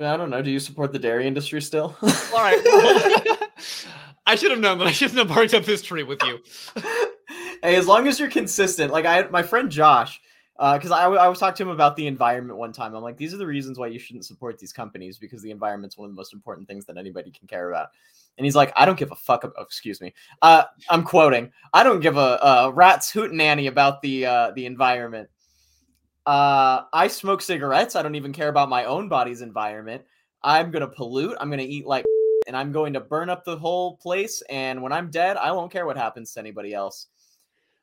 I 0.00 0.18
don't 0.18 0.28
know. 0.28 0.42
Do 0.42 0.50
you 0.50 0.60
support 0.60 0.92
the 0.92 0.98
dairy 0.98 1.26
industry 1.26 1.62
still? 1.62 1.96
All 2.02 2.10
right. 2.34 2.60
well, 2.64 3.38
I 4.26 4.34
should 4.34 4.50
have 4.50 4.60
known 4.60 4.76
that 4.78 4.86
I 4.88 4.92
shouldn't 4.92 5.18
have 5.18 5.28
barked 5.28 5.54
up 5.54 5.64
this 5.64 5.80
tree 5.82 6.02
with 6.02 6.20
you. 6.24 6.40
hey, 7.62 7.76
as 7.76 7.86
long 7.86 8.06
as 8.08 8.18
you're 8.18 8.30
consistent, 8.30 8.92
like 8.92 9.04
I, 9.04 9.22
my 9.28 9.42
friend 9.42 9.70
Josh, 9.70 10.20
because 10.56 10.90
I, 10.90 11.04
I 11.04 11.28
was 11.28 11.38
talking 11.38 11.56
to 11.56 11.62
him 11.64 11.68
about 11.68 11.96
the 11.96 12.06
environment 12.06 12.58
one 12.58 12.72
time. 12.72 12.94
I'm 12.94 13.02
like, 13.02 13.18
these 13.18 13.34
are 13.34 13.36
the 13.36 13.46
reasons 13.46 13.78
why 13.78 13.88
you 13.88 13.98
shouldn't 13.98 14.24
support 14.24 14.58
these 14.58 14.72
companies 14.72 15.18
because 15.18 15.42
the 15.42 15.50
environment's 15.50 15.98
one 15.98 16.06
of 16.06 16.12
the 16.12 16.16
most 16.16 16.32
important 16.32 16.66
things 16.66 16.86
that 16.86 16.96
anybody 16.96 17.30
can 17.30 17.46
care 17.46 17.70
about. 17.70 17.88
And 18.38 18.44
he's 18.44 18.56
like, 18.56 18.72
I 18.76 18.84
don't 18.86 18.98
give 18.98 19.12
a 19.12 19.16
fuck. 19.16 19.44
Oh, 19.44 19.62
excuse 19.62 20.00
me. 20.00 20.14
Uh, 20.42 20.64
I'm 20.88 21.02
quoting. 21.02 21.52
I 21.72 21.82
don't 21.82 22.00
give 22.00 22.16
a, 22.16 22.38
a 22.42 22.72
rat's 22.72 23.10
hoot 23.10 23.32
nanny 23.32 23.66
about 23.66 24.02
the 24.02 24.26
uh, 24.26 24.50
the 24.52 24.66
environment. 24.66 25.28
Uh, 26.26 26.82
I 26.92 27.08
smoke 27.08 27.40
cigarettes. 27.40 27.96
I 27.96 28.02
don't 28.02 28.14
even 28.14 28.32
care 28.32 28.48
about 28.48 28.68
my 28.68 28.84
own 28.84 29.08
body's 29.08 29.42
environment. 29.42 30.02
I'm 30.42 30.70
gonna 30.70 30.88
pollute. 30.88 31.36
I'm 31.40 31.50
gonna 31.50 31.62
eat 31.62 31.86
like, 31.86 32.04
and 32.46 32.56
I'm 32.56 32.72
going 32.72 32.92
to 32.92 33.00
burn 33.00 33.30
up 33.30 33.44
the 33.44 33.56
whole 33.56 33.96
place. 33.96 34.42
And 34.50 34.82
when 34.82 34.92
I'm 34.92 35.10
dead, 35.10 35.36
I 35.36 35.52
won't 35.52 35.72
care 35.72 35.86
what 35.86 35.96
happens 35.96 36.32
to 36.32 36.40
anybody 36.40 36.74
else. 36.74 37.06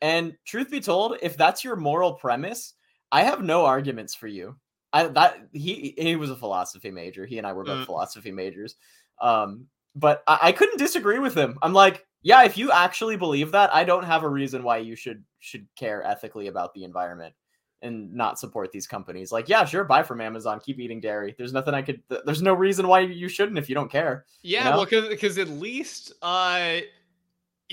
And 0.02 0.36
truth 0.46 0.70
be 0.70 0.82
told, 0.82 1.18
if 1.22 1.38
that's 1.38 1.64
your 1.64 1.76
moral 1.76 2.14
premise, 2.14 2.74
I 3.12 3.24
have 3.24 3.42
no 3.44 3.66
arguments 3.66 4.16
for 4.16 4.28
you. 4.28 4.56
I 4.92 5.08
that 5.08 5.38
he 5.54 5.96
he 5.98 6.16
was 6.16 6.30
a 6.30 6.36
philosophy 6.36 6.92
major. 6.92 7.26
He 7.26 7.38
and 7.38 7.48
I 7.48 7.54
were 7.54 7.64
both 7.64 7.80
Mm. 7.80 7.86
philosophy 7.86 8.32
majors. 8.32 8.76
Um, 9.22 9.68
but 9.96 10.24
I, 10.28 10.40
I 10.42 10.52
couldn't 10.52 10.78
disagree 10.78 11.20
with 11.20 11.36
him. 11.36 11.58
I'm 11.62 11.74
like, 11.74 12.06
yeah, 12.22 12.44
if 12.44 12.58
you 12.58 12.72
actually 12.72 13.16
believe 13.16 13.52
that, 13.52 13.74
I 13.74 13.84
don't 13.84 14.04
have 14.06 14.24
a 14.24 14.30
reason 14.30 14.64
why 14.64 14.78
you 14.78 14.96
should 14.96 15.24
should 15.40 15.68
care 15.76 16.04
ethically 16.04 16.48
about 16.48 16.74
the 16.74 16.84
environment 16.84 17.34
and 17.82 18.14
not 18.14 18.40
support 18.40 18.72
these 18.72 18.88
companies. 18.88 19.32
Like, 19.32 19.50
yeah, 19.50 19.66
sure, 19.66 19.84
buy 19.84 20.04
from 20.04 20.22
Amazon, 20.22 20.60
keep 20.64 20.80
eating 20.80 21.02
dairy. 21.02 21.36
There's 21.38 21.54
nothing 21.54 21.74
I 21.74 21.82
could. 21.82 22.02
There's 22.26 22.42
no 22.42 22.54
reason 22.54 22.88
why 22.88 23.02
you 23.02 23.28
shouldn't 23.28 23.58
if 23.58 23.68
you 23.70 23.76
don't 23.76 23.92
care. 23.92 24.26
Yeah, 24.42 24.70
know? 24.70 24.78
well, 24.78 25.08
because 25.10 25.38
at 25.38 25.50
least 25.50 26.14
uh, 26.22 26.80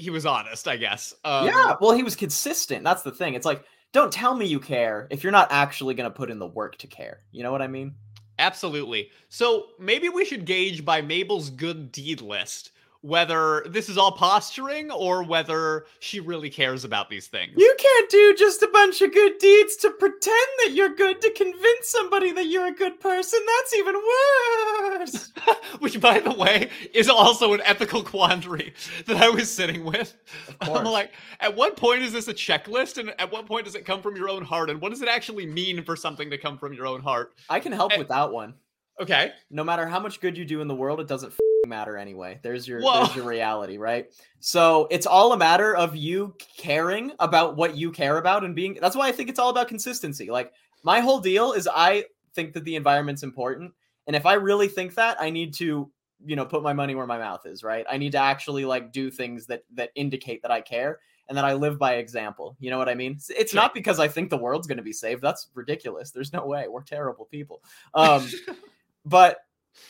he 0.00 0.10
was 0.10 0.26
honest, 0.26 0.66
I 0.66 0.76
guess. 0.76 1.14
Um, 1.24 1.46
yeah, 1.46 1.76
well, 1.80 1.92
he 1.92 2.02
was 2.02 2.16
consistent. 2.16 2.84
That's 2.84 3.02
the 3.02 3.12
thing. 3.12 3.34
It's 3.34 3.46
like, 3.46 3.64
don't 3.92 4.12
tell 4.12 4.34
me 4.34 4.46
you 4.46 4.60
care 4.60 5.06
if 5.10 5.22
you're 5.22 5.32
not 5.32 5.48
actually 5.50 5.94
going 5.94 6.10
to 6.10 6.16
put 6.16 6.30
in 6.30 6.38
the 6.38 6.46
work 6.46 6.76
to 6.78 6.86
care. 6.86 7.20
You 7.32 7.42
know 7.42 7.52
what 7.52 7.62
I 7.62 7.66
mean? 7.66 7.94
Absolutely. 8.38 9.10
So 9.28 9.66
maybe 9.78 10.08
we 10.08 10.24
should 10.24 10.46
gauge 10.46 10.84
by 10.84 11.02
Mabel's 11.02 11.50
good 11.50 11.92
deed 11.92 12.20
list 12.20 12.72
whether 13.02 13.64
this 13.68 13.88
is 13.88 13.96
all 13.96 14.12
posturing 14.12 14.90
or 14.90 15.22
whether 15.22 15.86
she 16.00 16.20
really 16.20 16.50
cares 16.50 16.84
about 16.84 17.08
these 17.08 17.28
things. 17.28 17.52
You 17.56 17.74
can't 17.78 18.10
do 18.10 18.34
just 18.38 18.62
a 18.62 18.68
bunch 18.72 19.00
of 19.00 19.12
good 19.12 19.38
deeds 19.38 19.76
to 19.76 19.90
pretend 19.90 20.46
that 20.64 20.72
you're 20.72 20.94
good 20.94 21.20
to 21.22 21.30
convince 21.30 21.88
somebody 21.88 22.32
that 22.32 22.46
you're 22.46 22.66
a 22.66 22.74
good 22.74 23.00
person. 23.00 23.40
That's 23.58 23.74
even 23.74 23.94
worse. 23.94 25.32
Which, 25.78 26.00
by 26.00 26.20
the 26.20 26.32
way, 26.34 26.68
is 26.92 27.08
also 27.08 27.54
an 27.54 27.62
ethical 27.64 28.02
quandary 28.02 28.74
that 29.06 29.16
I 29.16 29.30
was 29.30 29.50
sitting 29.50 29.84
with. 29.84 30.14
I'm 30.60 30.84
like, 30.84 31.12
at 31.40 31.56
what 31.56 31.76
point 31.76 32.02
is 32.02 32.12
this 32.12 32.28
a 32.28 32.34
checklist, 32.34 32.98
and 32.98 33.14
at 33.18 33.32
what 33.32 33.46
point 33.46 33.64
does 33.64 33.74
it 33.74 33.86
come 33.86 34.02
from 34.02 34.16
your 34.16 34.28
own 34.28 34.42
heart, 34.44 34.68
and 34.68 34.80
what 34.80 34.90
does 34.90 35.00
it 35.00 35.08
actually 35.08 35.46
mean 35.46 35.82
for 35.84 35.96
something 35.96 36.28
to 36.30 36.38
come 36.38 36.58
from 36.58 36.74
your 36.74 36.86
own 36.86 37.00
heart? 37.00 37.32
I 37.48 37.60
can 37.60 37.72
help 37.72 37.92
Eh. 37.92 37.98
with 37.98 38.08
that 38.08 38.30
one. 38.30 38.54
Okay. 39.00 39.32
No 39.50 39.64
matter 39.64 39.86
how 39.86 40.00
much 40.00 40.20
good 40.20 40.36
you 40.36 40.44
do 40.44 40.60
in 40.60 40.68
the 40.68 40.74
world, 40.74 41.00
it 41.00 41.08
doesn't 41.08 41.32
f- 41.32 41.38
matter 41.66 41.96
anyway. 41.96 42.38
There's 42.42 42.66
your 42.66 42.80
Whoa. 42.80 43.04
there's 43.04 43.16
your 43.16 43.26
reality, 43.26 43.78
right? 43.78 44.06
So 44.40 44.88
it's 44.90 45.06
all 45.06 45.32
a 45.32 45.36
matter 45.36 45.76
of 45.76 45.94
you 45.94 46.34
caring 46.56 47.12
about 47.20 47.56
what 47.56 47.76
you 47.76 47.92
care 47.92 48.18
about 48.18 48.44
and 48.44 48.54
being. 48.54 48.78
That's 48.80 48.96
why 48.96 49.08
I 49.08 49.12
think 49.12 49.28
it's 49.28 49.38
all 49.38 49.50
about 49.50 49.68
consistency. 49.68 50.30
Like 50.30 50.52
My 50.82 51.00
whole 51.00 51.20
deal 51.20 51.52
is 51.52 51.68
I 51.72 52.04
think 52.34 52.54
that 52.54 52.64
the 52.64 52.76
environment's 52.76 53.22
important, 53.22 53.72
and 54.06 54.16
if 54.16 54.24
I 54.26 54.34
really 54.34 54.68
think 54.68 54.94
that, 54.94 55.20
I 55.20 55.30
need 55.30 55.52
to, 55.54 55.90
you 56.24 56.36
know, 56.36 56.46
put 56.46 56.62
my 56.62 56.72
money 56.72 56.94
where 56.94 57.06
my 57.06 57.18
mouth 57.18 57.44
is. 57.46 57.62
Right? 57.62 57.84
I 57.90 57.98
need 57.98 58.12
to 58.12 58.18
actually 58.18 58.64
like 58.64 58.92
do 58.92 59.10
things 59.10 59.46
that 59.46 59.64
that 59.74 59.90
indicate 59.94 60.42
that 60.42 60.50
I 60.50 60.60
care 60.62 61.00
and 61.28 61.36
that 61.36 61.44
I 61.44 61.52
live 61.52 61.78
by 61.78 61.94
example. 61.96 62.56
You 62.58 62.70
know 62.70 62.78
what 62.78 62.88
I 62.88 62.94
mean? 62.94 63.12
It's, 63.12 63.30
it's 63.30 63.52
Sure. 63.52 63.60
not 63.60 63.72
because 63.74 64.00
I 64.00 64.08
think 64.08 64.30
the 64.30 64.36
world's 64.36 64.66
going 64.66 64.78
to 64.78 64.82
be 64.82 64.92
saved. 64.92 65.22
That's 65.22 65.46
ridiculous. 65.54 66.10
There's 66.10 66.32
no 66.32 66.44
way. 66.44 66.66
We're 66.68 66.82
terrible 66.82 67.26
people. 67.26 67.62
Um, 67.94 68.26
but 69.04 69.38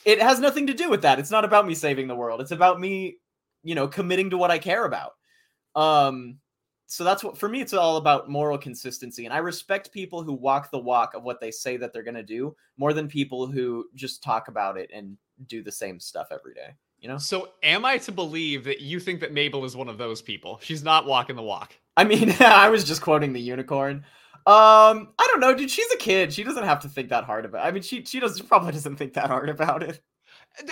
it 0.05 0.20
has 0.20 0.41
nothing 0.41 0.66
to 0.66 0.74
do 0.74 0.91
with 0.91 1.03
that. 1.03 1.18
It's 1.18 1.30
not 1.30 1.45
about 1.45 1.66
me 1.66 1.74
saving 1.74 2.09
the 2.09 2.16
world. 2.16 2.41
It's 2.41 2.51
about 2.51 2.80
me, 2.80 3.18
you 3.62 3.74
know, 3.74 3.88
committing 3.88 4.30
to 4.30 4.38
what 4.38 4.51
I 4.51 4.59
care 4.59 4.84
about. 4.84 5.12
Um, 5.74 6.38
so 6.86 7.05
that's 7.05 7.22
what 7.22 7.38
for 7.38 7.49
me. 7.49 7.61
It's 7.61 7.72
all 7.72 7.99
about 7.99 8.28
moral 8.28 8.59
consistency, 8.59 9.24
and 9.24 9.32
I 9.32 9.38
respect 9.38 9.93
people 9.93 10.24
who 10.24 10.32
walk 10.32 10.70
the 10.70 10.78
walk 10.78 11.14
of 11.14 11.22
what 11.22 11.41
they 11.41 11.53
say 11.53 11.76
that 11.76 11.93
they're 11.93 12.03
going 12.03 12.14
to 12.14 12.22
do 12.24 12.57
more 12.78 12.93
than 12.93 13.07
people 13.07 13.47
who 13.47 13.86
just 13.95 14.24
talk 14.24 14.49
about 14.49 14.76
it 14.76 14.91
and 14.93 15.16
do 15.47 15.62
the 15.62 15.70
same 15.70 16.01
stuff 16.01 16.28
every 16.32 16.53
day. 16.53 16.74
You 17.01 17.09
know? 17.09 17.18
So, 17.18 17.51
am 17.62 17.84
I 17.84 17.99
to 17.99 18.12
believe 18.12 18.64
that 18.64 18.80
you 18.80 19.01
think 19.01 19.20
that 19.20 19.32
Mabel 19.32 19.64
is 19.64 19.76
one 19.76 19.88
of 19.88 19.99
those 19.99 20.20
people? 20.20 20.59
She's 20.62 20.82
not 20.82 21.07
walking 21.07 21.36
the 21.36 21.43
walk. 21.43 21.74
I 21.97 22.05
mean, 22.05 22.34
I 22.41 22.68
was 22.68 22.84
just 22.84 23.03
quoting 23.03 23.32
the 23.32 23.41
unicorn. 23.41 24.05
Um, 24.47 25.09
I 25.18 25.26
don't 25.28 25.41
know, 25.41 25.55
dude. 25.55 25.70
She's 25.70 25.91
a 25.93 25.97
kid. 25.97 26.32
She 26.32 26.43
doesn't 26.43 26.64
have 26.64 26.80
to 26.80 26.88
think 26.88 27.11
that 27.11 27.24
hard 27.24 27.45
about. 27.45 27.64
It. 27.64 27.68
I 27.68 27.70
mean, 27.72 27.82
she 27.82 28.05
she 28.05 28.20
does 28.20 28.41
probably 28.41 28.72
doesn't 28.72 28.97
think 28.97 29.14
that 29.14 29.26
hard 29.28 29.49
about 29.49 29.82
it. 29.82 30.01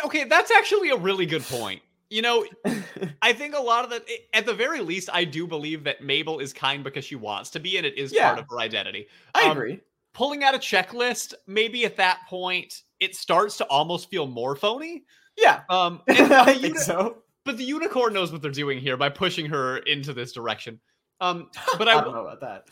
Okay, 0.05 0.25
that's 0.25 0.51
actually 0.51 0.91
a 0.91 0.97
really 0.97 1.27
good 1.27 1.43
point. 1.43 1.83
You 2.11 2.23
know, 2.23 2.47
I 3.23 3.33
think 3.35 3.55
a 3.55 3.61
lot 3.61 3.85
of 3.85 3.91
the, 3.91 4.03
at 4.33 4.47
the 4.47 4.55
very 4.55 4.81
least, 4.81 5.11
I 5.13 5.25
do 5.25 5.47
believe 5.47 5.85
that 5.85 6.03
Mabel 6.03 6.39
is 6.39 6.53
kind 6.55 6.83
because 6.83 7.05
she 7.05 7.17
wants 7.17 7.51
to 7.51 7.61
be, 7.61 7.77
and 7.77 7.85
it 7.87 7.99
is 7.99 8.13
part 8.15 8.39
of 8.39 8.47
her 8.51 8.59
identity. 8.61 9.07
I 9.35 9.45
Um, 9.45 9.51
agree. 9.53 9.81
Pulling 10.15 10.43
out 10.43 10.55
a 10.55 10.59
checklist, 10.59 11.35
maybe 11.47 11.85
at 11.85 11.97
that 11.99 12.21
point, 12.29 12.83
it 12.99 13.15
starts 13.15 13.59
to 13.59 13.67
almost 13.67 14.09
feel 14.11 14.27
more 14.27 14.57
phony. 14.57 15.05
Yeah, 15.37 15.61
Um, 15.69 16.01
I 16.09 16.45
think 16.55 16.63
uni- 16.63 16.79
so. 16.79 17.19
but 17.45 17.57
the 17.59 17.65
unicorn 17.65 18.15
knows 18.15 18.33
what 18.33 18.43
they're 18.43 18.51
doing 18.51 18.79
here 18.81 18.97
by 18.97 19.11
pushing 19.11 19.47
her 19.47 19.77
into 19.79 20.13
this 20.15 20.33
direction. 20.33 20.81
Um, 21.21 21.51
but 21.79 21.89
I 21.89 21.99
I, 21.99 22.01
don't 22.05 22.15
know 22.15 22.27
about 22.27 22.41
that. 22.41 22.69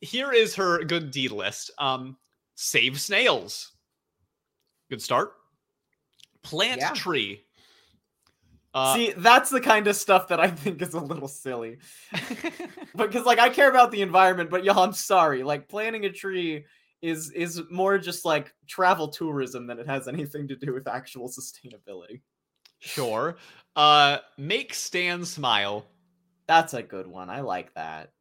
here 0.00 0.32
is 0.32 0.54
her 0.56 0.84
good 0.84 1.10
deed 1.10 1.30
list. 1.32 1.70
Um, 1.78 2.16
save 2.54 3.00
snails. 3.00 3.72
Good 4.90 5.02
start. 5.02 5.32
Plant 6.42 6.80
Yeah. 6.80 6.92
tree. 6.92 7.42
Uh, 8.74 8.94
See, 8.94 9.12
that's 9.16 9.48
the 9.48 9.60
kind 9.60 9.86
of 9.86 9.96
stuff 9.96 10.28
that 10.28 10.38
I 10.38 10.48
think 10.50 10.82
is 10.82 10.92
a 10.94 11.00
little 11.00 11.28
silly. 11.28 11.78
Because 12.96 13.24
like 13.26 13.38
I 13.38 13.50
care 13.50 13.68
about 13.68 13.90
the 13.90 14.00
environment, 14.00 14.48
but 14.48 14.64
y'all, 14.64 14.78
I'm 14.80 14.92
sorry. 14.94 15.42
Like 15.42 15.68
planting 15.68 16.06
a 16.06 16.10
tree 16.10 16.64
is 17.02 17.30
is 17.32 17.60
more 17.70 17.98
just 17.98 18.24
like 18.24 18.54
travel 18.66 19.08
tourism 19.08 19.66
than 19.66 19.78
it 19.78 19.86
has 19.86 20.08
anything 20.08 20.48
to 20.48 20.56
do 20.56 20.72
with 20.72 20.88
actual 20.88 21.28
sustainability. 21.28 22.20
sure. 22.78 23.36
Uh, 23.76 24.18
make 24.38 24.72
Stan 24.72 25.24
smile. 25.26 25.86
That's 26.46 26.74
a 26.74 26.82
good 26.82 27.06
one. 27.06 27.30
I 27.30 27.40
like 27.40 27.74
that. 27.74 28.12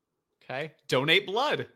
Okay. 0.44 0.74
Donate 0.88 1.26
blood. 1.26 1.68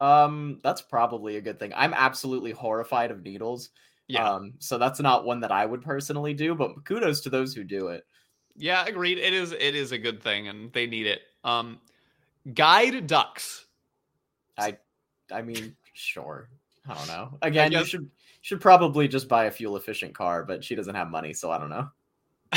Um, 0.00 0.60
that's 0.62 0.82
probably 0.82 1.36
a 1.36 1.40
good 1.40 1.58
thing. 1.58 1.72
I'm 1.74 1.94
absolutely 1.94 2.50
horrified 2.52 3.10
of 3.10 3.22
needles. 3.22 3.70
Yeah. 4.08 4.28
Um, 4.28 4.54
so 4.58 4.76
that's 4.76 5.00
not 5.00 5.24
one 5.24 5.40
that 5.40 5.52
I 5.52 5.64
would 5.64 5.82
personally 5.82 6.34
do, 6.34 6.54
but 6.54 6.84
kudos 6.84 7.22
to 7.22 7.30
those 7.30 7.54
who 7.54 7.64
do 7.64 7.88
it. 7.88 8.04
yeah. 8.56 8.84
Agreed. 8.86 9.18
It 9.18 9.32
is. 9.32 9.52
It 9.52 9.74
is 9.74 9.92
a 9.92 9.98
good 9.98 10.22
thing, 10.22 10.48
and 10.48 10.72
they 10.72 10.86
need 10.86 11.06
it. 11.06 11.20
Um, 11.42 11.80
guide 12.52 13.06
ducks. 13.06 13.66
I 14.58 14.76
I 15.32 15.42
mean, 15.42 15.76
sure. 15.94 16.48
I 16.86 16.94
don't 16.94 17.08
know. 17.08 17.38
Again, 17.42 17.72
you 17.72 17.84
should 17.84 18.10
should 18.42 18.60
probably 18.60 19.08
just 19.08 19.28
buy 19.28 19.46
a 19.46 19.50
fuel 19.50 19.76
efficient 19.76 20.14
car, 20.14 20.44
but 20.44 20.62
she 20.62 20.74
doesn't 20.74 20.94
have 20.94 21.10
money, 21.10 21.32
so 21.32 21.50
I 21.50 21.58
don't 21.58 21.70
know. 21.70 21.88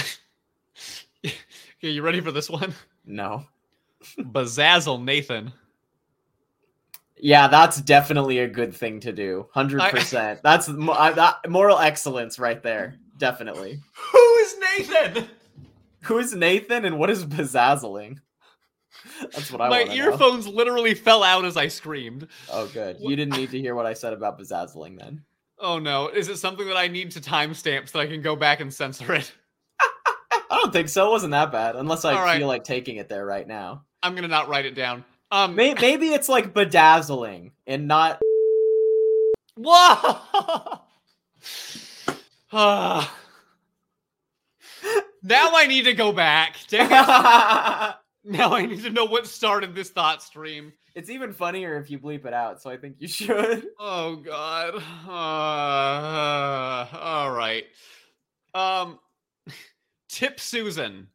okay, 1.25 1.34
you 1.80 2.01
ready 2.01 2.19
for 2.19 2.34
this 2.34 2.49
one? 2.49 2.73
No. 3.08 3.45
Bazazzle 4.20 5.03
Nathan. 5.03 5.53
Yeah, 7.20 7.47
that's 7.47 7.82
definitely 7.82 8.39
a 8.39 8.47
good 8.47 8.76
thing 8.76 8.99
to 8.99 9.12
do. 9.12 9.47
Hundred 9.53 9.82
percent. 9.89 10.41
That's 10.43 10.70
I- 10.70 11.14
that 11.14 11.49
moral 11.49 11.80
excellence 11.80 12.38
right 12.38 12.62
there. 12.62 12.95
Definitely. 13.18 13.80
Who 14.12 14.36
is 14.36 14.55
Nathan? 14.60 15.28
Who 16.03 16.20
is 16.20 16.36
Nathan 16.36 16.86
and 16.86 16.99
what 16.99 17.10
is 17.10 17.26
bezazling? 17.26 18.20
That's 19.22 19.51
what 19.51 19.62
I 19.62 19.70
My 19.70 19.80
want 19.80 19.91
to 19.91 19.97
know. 19.97 20.03
earphones 20.12 20.47
literally 20.47 20.93
fell 20.93 21.24
out 21.24 21.43
as 21.45 21.58
I 21.58 21.68
screamed. 21.70 22.28
Oh, 22.51 22.68
good. 22.68 22.97
You 22.99 23.16
didn't 23.16 23.36
need 23.36 23.51
to 23.51 23.60
hear 23.60 23.74
what 23.74 23.86
I 23.88 23.93
said 23.93 24.14
about 24.14 24.39
bezazzling 24.39 24.99
then. 24.99 25.24
Oh 25.60 25.80
no! 25.80 26.08
Is 26.10 26.28
it 26.30 26.38
something 26.38 26.68
that 26.68 26.78
I 26.78 26.88
need 26.88 27.10
to 27.12 27.20
timestamp 27.20 27.89
so 27.89 27.99
I 27.99 28.05
can 28.05 28.22
go 28.22 28.36
back 28.36 28.60
and 28.60 28.72
censor 28.72 29.16
it? 29.16 29.34
I 30.50 30.56
don't 30.58 30.72
think 30.74 30.89
so. 30.89 31.08
It 31.08 31.12
wasn't 31.12 31.32
that 31.32 31.52
bad, 31.52 31.76
unless 31.76 32.06
I 32.06 32.14
right. 32.14 32.38
feel 32.38 32.48
like 32.48 32.64
taking 32.64 32.98
it 32.98 33.10
there 33.10 33.26
right 33.26 33.48
now. 33.48 33.84
I'm 34.04 34.16
gonna 34.16 34.28
not 34.28 34.48
write 34.48 34.66
it 34.66 34.76
down. 34.76 35.04
Um, 35.32 35.56
May- 35.56 35.74
Maybe 35.82 36.10
it's 36.10 36.30
like 36.30 36.54
bedazzling 36.54 37.52
and 37.66 37.88
not. 37.88 38.22
Whoa! 39.56 40.80
Now 45.24 45.50
I 45.56 45.66
need 45.68 45.86
to 45.86 45.93
go 45.93 46.12
back. 46.14 46.56
Now 48.30 48.54
I 48.54 48.66
need 48.66 48.84
to 48.84 48.89
know 48.89 49.06
what 49.06 49.26
started 49.26 49.74
this 49.74 49.89
thought 49.89 50.22
stream. 50.22 50.74
it's 50.95 51.10
even 51.10 51.32
funnier 51.32 51.78
if 51.78 51.89
you 51.89 51.98
bleep 51.98 52.26
it 52.26 52.34
out, 52.34 52.62
so 52.62 52.70
I 52.70 52.76
think 52.76 52.98
you 53.00 53.08
should. 53.10 53.66
Oh 53.80 54.18
God. 54.18 54.76
Uh, 55.08 56.88
all 56.98 57.32
right. 57.32 57.64
Um, 58.54 59.00
tip 60.10 60.39
Susan. 60.39 61.08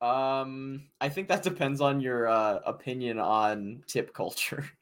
Um, 0.00 0.84
I 1.00 1.08
think 1.08 1.28
that 1.28 1.42
depends 1.42 1.80
on 1.80 2.00
your 2.00 2.28
uh, 2.28 2.60
opinion 2.64 3.18
on 3.18 3.82
tip 3.86 4.12
culture. 4.14 4.64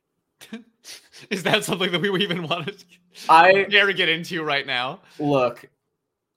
Is 1.30 1.42
that 1.44 1.64
something 1.64 1.90
that 1.92 2.00
we 2.00 2.22
even 2.22 2.42
want 2.42 2.66
to 2.78 2.84
I 3.28 3.64
dare 3.64 3.92
get 3.92 4.08
into 4.08 4.42
right 4.42 4.66
now? 4.66 5.00
look. 5.18 5.68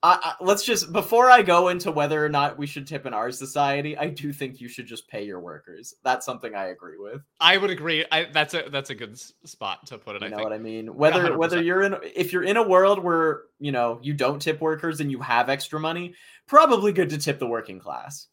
I, 0.02 0.18
I, 0.40 0.44
let's 0.44 0.64
just 0.64 0.92
before 0.92 1.30
I 1.30 1.42
go 1.42 1.68
into 1.68 1.90
whether 1.90 2.24
or 2.24 2.28
not 2.28 2.56
we 2.56 2.66
should 2.66 2.86
tip 2.86 3.04
in 3.04 3.12
our 3.12 3.30
society, 3.30 3.98
I 3.98 4.08
do 4.08 4.32
think 4.32 4.60
you 4.60 4.68
should 4.68 4.86
just 4.86 5.08
pay 5.08 5.24
your 5.24 5.40
workers. 5.40 5.94
That's 6.02 6.24
something 6.24 6.54
I 6.54 6.68
agree 6.68 6.96
with. 6.98 7.20
I 7.38 7.58
would 7.58 7.70
agree. 7.70 8.06
I, 8.10 8.26
that's 8.32 8.54
a 8.54 8.64
that's 8.70 8.88
a 8.90 8.94
good 8.94 9.18
spot 9.46 9.86
to 9.88 9.98
put 9.98 10.16
it. 10.16 10.22
You 10.22 10.28
I 10.28 10.30
know 10.30 10.36
think. 10.38 10.48
what 10.48 10.54
I 10.54 10.58
mean? 10.58 10.94
Whether 10.94 11.36
whether 11.36 11.58
100%. 11.58 11.64
you're 11.66 11.82
in 11.82 11.96
if 12.16 12.32
you're 12.32 12.44
in 12.44 12.56
a 12.56 12.66
world 12.66 13.02
where 13.02 13.42
you 13.58 13.72
know 13.72 13.98
you 14.02 14.14
don't 14.14 14.40
tip 14.40 14.60
workers 14.60 15.00
and 15.00 15.10
you 15.10 15.20
have 15.20 15.50
extra 15.50 15.78
money, 15.78 16.14
probably 16.46 16.92
good 16.92 17.10
to 17.10 17.18
tip 17.18 17.38
the 17.38 17.46
working 17.46 17.78
class. 17.78 18.26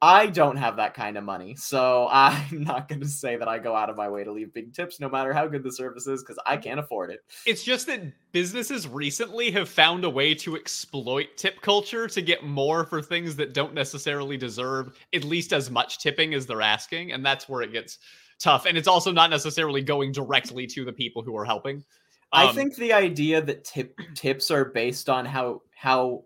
I 0.00 0.26
don't 0.26 0.56
have 0.56 0.76
that 0.76 0.94
kind 0.94 1.18
of 1.18 1.24
money, 1.24 1.56
so 1.56 2.08
I'm 2.12 2.62
not 2.62 2.88
going 2.88 3.00
to 3.00 3.08
say 3.08 3.36
that 3.36 3.48
I 3.48 3.58
go 3.58 3.74
out 3.74 3.90
of 3.90 3.96
my 3.96 4.08
way 4.08 4.24
to 4.24 4.32
leave 4.32 4.52
big 4.54 4.72
tips, 4.72 5.00
no 5.00 5.08
matter 5.08 5.32
how 5.32 5.46
good 5.48 5.62
the 5.62 5.72
service 5.72 6.06
is, 6.06 6.22
because 6.22 6.38
I 6.46 6.56
can't 6.56 6.78
afford 6.78 7.10
it. 7.10 7.20
It's 7.44 7.64
just 7.64 7.86
that 7.88 8.02
businesses 8.32 8.86
recently 8.86 9.50
have 9.52 9.68
found 9.68 10.04
a 10.04 10.10
way 10.10 10.34
to 10.36 10.56
exploit 10.56 11.36
tip 11.36 11.60
culture 11.62 12.06
to 12.08 12.22
get 12.22 12.44
more 12.44 12.84
for 12.84 13.02
things 13.02 13.34
that 13.36 13.54
don't 13.54 13.74
necessarily 13.74 14.36
deserve 14.36 14.96
at 15.14 15.24
least 15.24 15.52
as 15.52 15.70
much 15.70 15.98
tipping 15.98 16.34
as 16.34 16.46
they're 16.46 16.62
asking, 16.62 17.12
and 17.12 17.24
that's 17.24 17.48
where 17.48 17.62
it 17.62 17.72
gets 17.72 17.98
tough. 18.38 18.66
And 18.66 18.78
it's 18.78 18.88
also 18.88 19.10
not 19.10 19.30
necessarily 19.30 19.82
going 19.82 20.12
directly 20.12 20.66
to 20.68 20.84
the 20.84 20.92
people 20.92 21.22
who 21.22 21.36
are 21.36 21.44
helping. 21.44 21.84
I 22.30 22.46
Um, 22.46 22.54
think 22.54 22.76
the 22.76 22.92
idea 22.92 23.40
that 23.40 23.64
tip 23.64 23.98
tips 24.14 24.50
are 24.50 24.66
based 24.66 25.08
on 25.08 25.24
how 25.24 25.62
how 25.74 26.24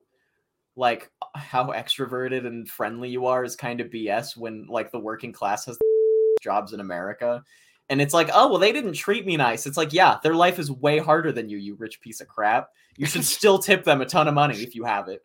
like 0.76 1.10
how 1.34 1.66
extroverted 1.66 2.46
and 2.46 2.68
friendly 2.68 3.08
you 3.10 3.26
are 3.26 3.44
is 3.44 3.56
kind 3.56 3.80
of 3.80 3.88
BS 3.90 4.36
when 4.36 4.66
like 4.68 4.90
the 4.90 4.98
working 4.98 5.32
class 5.32 5.66
has 5.66 5.78
jobs 6.42 6.72
in 6.72 6.80
America. 6.80 7.42
And 7.88 8.00
it's 8.00 8.14
like, 8.14 8.30
oh 8.32 8.48
well, 8.48 8.58
they 8.58 8.72
didn't 8.72 8.94
treat 8.94 9.26
me 9.26 9.36
nice. 9.36 9.66
It's 9.66 9.76
like, 9.76 9.92
yeah, 9.92 10.18
their 10.22 10.34
life 10.34 10.58
is 10.58 10.70
way 10.70 10.98
harder 10.98 11.30
than 11.32 11.48
you, 11.48 11.58
you 11.58 11.74
rich 11.74 12.00
piece 12.00 12.20
of 12.20 12.28
crap. 12.28 12.70
You 12.96 13.06
should 13.06 13.24
still 13.38 13.58
tip 13.58 13.84
them 13.84 14.00
a 14.00 14.06
ton 14.06 14.28
of 14.28 14.34
money 14.34 14.62
if 14.62 14.74
you 14.74 14.84
have 14.84 15.08
it. 15.08 15.22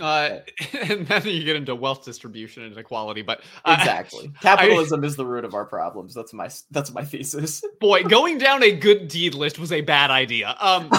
uh, 0.00 0.40
and 0.82 1.06
then 1.06 1.22
you 1.24 1.44
get 1.44 1.56
into 1.56 1.74
wealth 1.74 2.04
distribution 2.04 2.64
and 2.64 2.72
inequality. 2.72 3.22
But 3.22 3.40
uh, 3.64 3.76
Exactly. 3.78 4.30
Capitalism 4.42 5.04
is 5.04 5.16
the 5.16 5.24
root 5.24 5.44
of 5.44 5.54
our 5.54 5.64
problems. 5.64 6.12
That's 6.12 6.34
my 6.34 6.50
that's 6.70 6.92
my 6.92 7.04
thesis. 7.04 7.62
boy, 7.80 8.02
going 8.02 8.36
down 8.36 8.62
a 8.62 8.72
good 8.72 9.08
deed 9.08 9.34
list 9.34 9.58
was 9.58 9.72
a 9.72 9.80
bad 9.80 10.10
idea. 10.10 10.54
Um, 10.60 10.90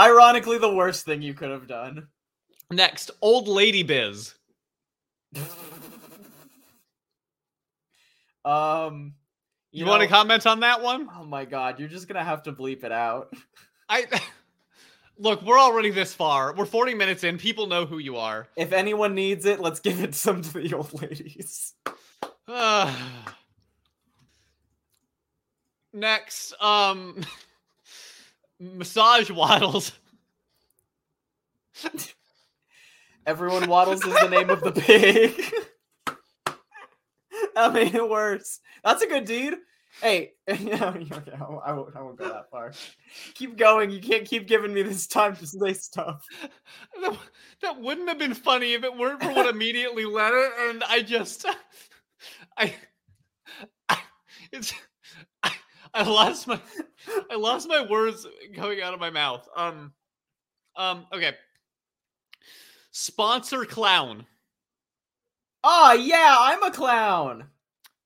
Ironically, 0.00 0.58
the 0.58 0.72
worst 0.74 1.04
thing 1.04 1.20
you 1.20 1.34
could 1.34 1.50
have 1.50 1.66
done. 1.66 2.08
Next, 2.70 3.10
old 3.20 3.48
lady 3.48 3.82
biz. 3.82 4.34
um, 8.44 9.14
You, 9.72 9.86
want 9.86 10.02
to 10.02 10.08
comment 10.08 10.46
on 10.46 10.60
that 10.60 10.82
one? 10.82 11.08
Oh 11.16 11.24
my 11.24 11.44
god, 11.44 11.78
you're 11.78 11.88
just 11.88 12.08
gonna 12.08 12.24
have 12.24 12.42
to 12.44 12.52
bleep 12.52 12.84
it 12.84 12.92
out. 12.92 13.32
I 13.88 14.06
look, 15.18 15.42
we're 15.42 15.58
already 15.58 15.90
this 15.90 16.14
far. 16.14 16.54
We're 16.54 16.66
40 16.66 16.94
minutes 16.94 17.24
in. 17.24 17.38
People 17.38 17.66
know 17.66 17.86
who 17.86 17.98
you 17.98 18.16
are. 18.16 18.48
If 18.56 18.72
anyone 18.72 19.14
needs 19.14 19.46
it, 19.46 19.60
let's 19.60 19.80
give 19.80 20.02
it 20.02 20.14
some 20.14 20.42
to 20.42 20.52
the 20.52 20.74
old 20.74 21.00
ladies. 21.00 21.74
Uh, 22.46 22.94
Next, 25.92 26.54
um, 26.62 27.22
massage 28.60 29.30
waddles. 29.30 29.92
Everyone 33.28 33.68
waddles 33.68 34.02
is 34.06 34.14
the 34.14 34.28
name 34.30 34.48
of 34.48 34.62
the 34.62 34.72
pig. 34.72 35.38
I 37.56 37.68
made 37.68 37.94
it 37.94 38.08
worse. 38.08 38.60
That's 38.82 39.02
a 39.02 39.06
good 39.06 39.26
deed. 39.26 39.52
Hey, 40.00 40.32
yeah, 40.48 40.94
okay, 40.96 41.32
I 41.38 41.72
won't, 41.72 41.94
I 41.94 42.00
won't, 42.00 42.16
go 42.16 42.26
that 42.26 42.50
far. 42.50 42.72
Keep 43.34 43.58
going. 43.58 43.90
You 43.90 44.00
can't 44.00 44.24
keep 44.24 44.46
giving 44.46 44.72
me 44.72 44.80
this 44.80 45.06
time 45.06 45.36
to 45.36 45.46
say 45.46 45.74
stuff. 45.74 46.24
That, 47.02 47.18
that 47.60 47.80
wouldn't 47.82 48.08
have 48.08 48.18
been 48.18 48.32
funny 48.32 48.72
if 48.72 48.82
it 48.82 48.96
weren't 48.96 49.22
for 49.22 49.30
what 49.32 49.46
immediately 49.46 50.06
led 50.06 50.32
it, 50.32 50.52
and 50.70 50.82
I 50.84 51.02
just, 51.02 51.44
I, 52.56 52.74
I 53.90 53.98
it's, 54.52 54.72
I, 55.42 55.52
I 55.92 56.02
lost 56.02 56.48
my, 56.48 56.58
I 57.30 57.36
lost 57.36 57.68
my 57.68 57.84
words 57.84 58.26
going 58.56 58.80
out 58.80 58.94
of 58.94 59.00
my 59.00 59.10
mouth. 59.10 59.46
Um, 59.54 59.92
um, 60.76 61.06
okay. 61.12 61.34
Sponsor 62.90 63.64
clown. 63.64 64.26
Oh 65.64 65.92
yeah, 65.92 66.36
I'm 66.38 66.62
a 66.62 66.70
clown. 66.70 67.44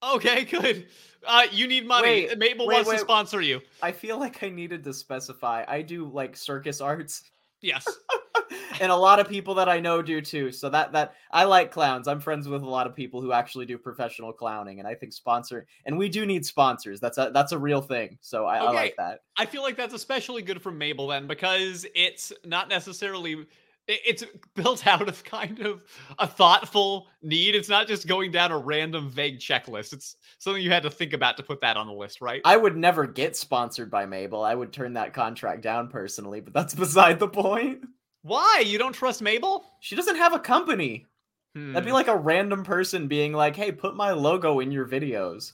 Okay, 0.03 0.45
good. 0.51 0.87
Uh, 1.27 1.45
you 1.53 1.69
need 1.69 1.87
money. 1.87 2.27
Wait, 2.29 2.39
Mabel 2.39 2.67
wait, 2.67 2.75
wants 2.75 2.89
wait. 2.89 2.97
to 2.97 3.01
sponsor 3.03 3.41
you. 3.41 3.61
I 3.81 3.93
feel 3.93 4.19
like 4.19 4.43
I 4.43 4.49
needed 4.49 4.83
to 4.85 4.93
specify. 4.93 5.65
I 5.69 5.83
do 5.83 6.07
like 6.07 6.37
circus 6.37 6.81
arts, 6.81 7.23
Yes. 7.63 7.87
and 8.81 8.91
a 8.91 8.97
lot 8.97 9.21
of 9.21 9.29
people 9.29 9.55
that 9.55 9.69
I 9.69 9.79
know 9.79 10.03
do 10.03 10.21
too. 10.21 10.51
So 10.51 10.69
that 10.69 10.93
that 10.93 11.15
I 11.31 11.45
like 11.45 11.71
clowns. 11.71 12.09
I'm 12.09 12.21
friends 12.21 12.49
with 12.49 12.63
a 12.63 12.69
lot 12.69 12.87
of 12.89 12.95
people 12.95 13.23
who 13.23 13.33
actually 13.33 13.67
do 13.67 13.79
professional 13.79 14.33
clowning, 14.33 14.81
and 14.81 14.89
I 14.89 14.95
think 14.95 15.13
sponsor 15.13 15.67
and 15.87 15.97
we 15.97 16.09
do 16.09 16.27
need 16.27 16.45
sponsors. 16.45 17.01
That's 17.01 17.19
a 17.19 17.31
that's 17.33 17.53
a 17.53 17.59
real 17.59 17.81
thing. 17.81 18.19
So 18.21 18.47
I, 18.47 18.59
I 18.59 18.71
like 18.73 18.97
that. 18.99 19.21
I 19.39 19.47
feel 19.47 19.63
like 19.63 19.77
that's 19.77 19.95
especially 19.95 20.43
good 20.43 20.61
for 20.61 20.73
Mabel 20.73 21.07
then 21.07 21.29
because 21.29 21.87
it's 21.95 22.33
not 22.45 22.69
necessarily 22.69 23.47
it's 23.89 24.25
built 24.55 24.87
out 24.87 25.09
of 25.09 25.23
kind 25.25 25.61
of 25.61 25.83
a 26.19 26.27
thoughtful 26.27 27.09
need. 27.23 27.55
It's 27.55 27.69
not 27.69 27.87
just 27.89 28.07
going 28.07 28.31
down 28.31 28.53
a 28.53 28.59
random 28.59 29.11
vague 29.11 29.39
checklist. 29.39 29.93
It's 29.93 30.17
something 30.39 30.63
you 30.63 30.71
had 30.71 30.85
to 30.85 30.91
think 30.91 31.13
about 31.13 31.37
to 31.39 31.43
put 31.43 31.61
that 31.63 31.77
on 31.77 31.87
the 31.87 31.93
list, 31.93 32.21
right? 32.21 32.41
I 32.45 32.57
would 32.57 32.77
never 32.77 33.07
get 33.07 33.37
sponsored 33.37 33.91
by 33.91 34.07
Mabel. 34.07 34.43
I 34.45 34.55
would 34.55 34.73
turn 34.73 34.93
that 34.95 35.13
contract 35.15 35.63
down 35.63 35.89
personally, 35.89 36.41
but 36.41 36.53
that's 36.53 36.75
beside 36.87 37.19
the 37.19 37.29
point. 37.29 37.85
Why? 38.23 38.63
You 38.65 38.79
don't 38.79 38.93
trust 38.93 39.21
Mabel? 39.21 39.65
She 39.81 39.97
doesn't 39.97 40.17
have 40.17 40.33
a 40.33 40.39
company. 40.39 41.07
That'd 41.55 41.85
be 41.85 41.91
Hmm. 41.91 41.95
like 41.95 42.09
a 42.09 42.17
random 42.17 42.65
person 42.65 43.09
being 43.09 43.35
like, 43.35 43.55
"Hey, 43.57 43.73
put 43.73 43.95
my 43.95 44.13
logo 44.13 44.61
in 44.61 44.71
your 44.73 44.87
videos." 44.89 45.53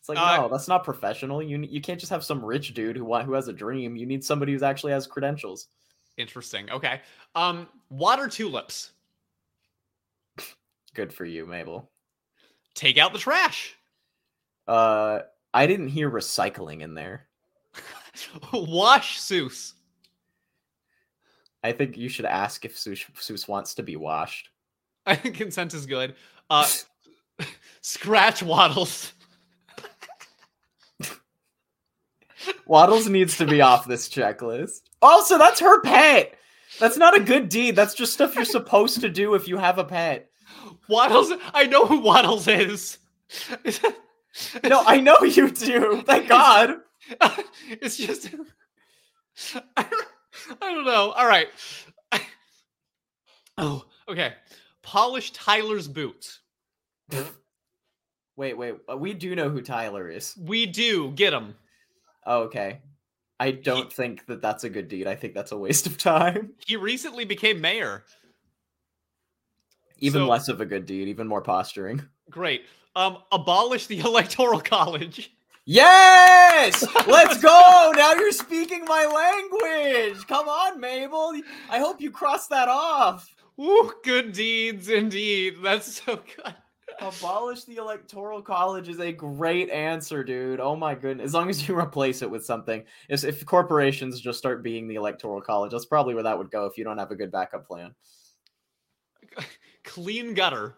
It's 0.00 0.08
like, 0.10 0.18
Uh, 0.18 0.36
no, 0.42 0.48
that's 0.50 0.68
not 0.68 0.84
professional. 0.84 1.42
You 1.42 1.58
you 1.62 1.80
can't 1.80 1.98
just 1.98 2.10
have 2.10 2.22
some 2.24 2.44
rich 2.44 2.74
dude 2.74 2.96
who 2.98 3.14
who 3.20 3.32
has 3.32 3.48
a 3.48 3.52
dream. 3.54 3.96
You 3.96 4.04
need 4.04 4.22
somebody 4.22 4.52
who's 4.52 4.62
actually 4.62 4.92
has 4.92 5.06
credentials. 5.06 5.68
Interesting. 6.16 6.70
Okay. 6.70 7.00
Um, 7.34 7.68
water 7.90 8.28
tulips. 8.28 8.92
Good 10.94 11.12
for 11.12 11.24
you, 11.24 11.44
Mabel. 11.46 11.90
Take 12.74 12.98
out 12.98 13.12
the 13.12 13.18
trash. 13.18 13.76
Uh, 14.66 15.20
I 15.52 15.66
didn't 15.66 15.88
hear 15.88 16.10
recycling 16.10 16.82
in 16.82 16.94
there. 16.94 17.26
Wash 18.52 19.20
Soos. 19.20 19.72
I 21.62 21.72
think 21.72 21.96
you 21.96 22.08
should 22.08 22.26
ask 22.26 22.64
if 22.64 22.76
Soos, 22.76 23.04
Soos 23.14 23.48
wants 23.48 23.74
to 23.74 23.82
be 23.82 23.96
washed. 23.96 24.50
I 25.06 25.16
think 25.16 25.36
consent 25.36 25.74
is 25.74 25.86
good. 25.86 26.14
Uh, 26.48 26.68
scratch 27.80 28.42
waddles. 28.42 29.12
Waddles 32.66 33.08
needs 33.08 33.36
to 33.38 33.46
be 33.46 33.60
off 33.60 33.86
this 33.86 34.08
checklist. 34.08 34.82
Also, 35.04 35.36
that's 35.36 35.60
her 35.60 35.82
pet. 35.82 36.34
That's 36.80 36.96
not 36.96 37.14
a 37.14 37.20
good 37.20 37.50
deed. 37.50 37.76
That's 37.76 37.94
just 37.94 38.14
stuff 38.14 38.34
you're 38.34 38.46
supposed 38.46 39.02
to 39.02 39.10
do 39.10 39.34
if 39.34 39.46
you 39.46 39.58
have 39.58 39.78
a 39.78 39.84
pet. 39.84 40.30
Waddles. 40.88 41.30
I 41.52 41.66
know 41.66 41.84
who 41.84 42.00
Waddles 42.00 42.48
is. 42.48 42.98
No, 44.64 44.82
I 44.84 44.98
know 44.98 45.18
you 45.20 45.50
do. 45.50 46.02
Thank 46.02 46.28
God. 46.28 46.78
it's 47.68 47.96
just 47.96 48.30
I 49.76 49.84
don't 50.60 50.84
know. 50.84 51.12
All 51.12 51.26
right. 51.26 51.48
Oh, 53.56 53.84
okay. 54.08 54.32
Polish 54.82 55.30
Tyler's 55.32 55.86
boots. 55.86 56.40
Wait, 58.36 58.58
wait. 58.58 58.74
We 58.96 59.14
do 59.14 59.36
know 59.36 59.48
who 59.48 59.60
Tyler 59.60 60.08
is. 60.10 60.34
We 60.36 60.66
do 60.66 61.12
get 61.12 61.32
him. 61.32 61.54
Oh, 62.26 62.42
okay. 62.44 62.80
I 63.40 63.50
don't 63.50 63.92
think 63.92 64.26
that 64.26 64.40
that's 64.40 64.64
a 64.64 64.70
good 64.70 64.88
deed. 64.88 65.06
I 65.06 65.14
think 65.16 65.34
that's 65.34 65.52
a 65.52 65.58
waste 65.58 65.86
of 65.86 65.98
time. 65.98 66.52
He 66.66 66.76
recently 66.76 67.24
became 67.24 67.60
mayor. 67.60 68.04
Even 69.98 70.22
So- 70.22 70.28
less 70.28 70.48
of 70.48 70.60
a 70.60 70.66
good 70.66 70.86
deed, 70.86 71.08
even 71.08 71.26
more 71.26 71.42
posturing. 71.42 72.02
Great. 72.30 72.64
Um, 72.96 73.18
abolish 73.32 73.86
the 73.86 73.98
electoral 74.04 74.60
college. 74.60 75.32
Yes! 75.66 76.84
Let's 77.06 77.40
go! 77.40 77.92
Now 77.96 78.12
you're 78.14 78.32
speaking 78.32 78.84
my 78.84 79.04
language! 79.06 80.26
Come 80.26 80.48
on, 80.48 80.78
Mabel. 80.80 81.32
I 81.70 81.78
hope 81.78 82.00
you 82.00 82.10
cross 82.10 82.46
that 82.48 82.68
off. 82.68 83.34
Ooh, 83.58 83.92
good 84.04 84.32
deeds 84.32 84.88
indeed. 84.88 85.56
That's 85.62 86.02
so 86.04 86.16
good. 86.16 86.54
Abolish 87.00 87.64
the 87.64 87.76
electoral 87.76 88.42
college 88.42 88.88
is 88.88 89.00
a 89.00 89.12
great 89.12 89.70
answer, 89.70 90.24
dude. 90.24 90.60
Oh 90.60 90.76
my 90.76 90.94
goodness. 90.94 91.26
As 91.26 91.34
long 91.34 91.50
as 91.50 91.66
you 91.66 91.78
replace 91.78 92.22
it 92.22 92.30
with 92.30 92.44
something. 92.44 92.84
If, 93.08 93.24
if 93.24 93.44
corporations 93.44 94.20
just 94.20 94.38
start 94.38 94.62
being 94.62 94.88
the 94.88 94.94
electoral 94.96 95.40
college, 95.40 95.72
that's 95.72 95.86
probably 95.86 96.14
where 96.14 96.22
that 96.22 96.36
would 96.36 96.50
go 96.50 96.66
if 96.66 96.78
you 96.78 96.84
don't 96.84 96.98
have 96.98 97.10
a 97.10 97.16
good 97.16 97.32
backup 97.32 97.66
plan. 97.66 97.94
Clean 99.84 100.34
gutter. 100.34 100.74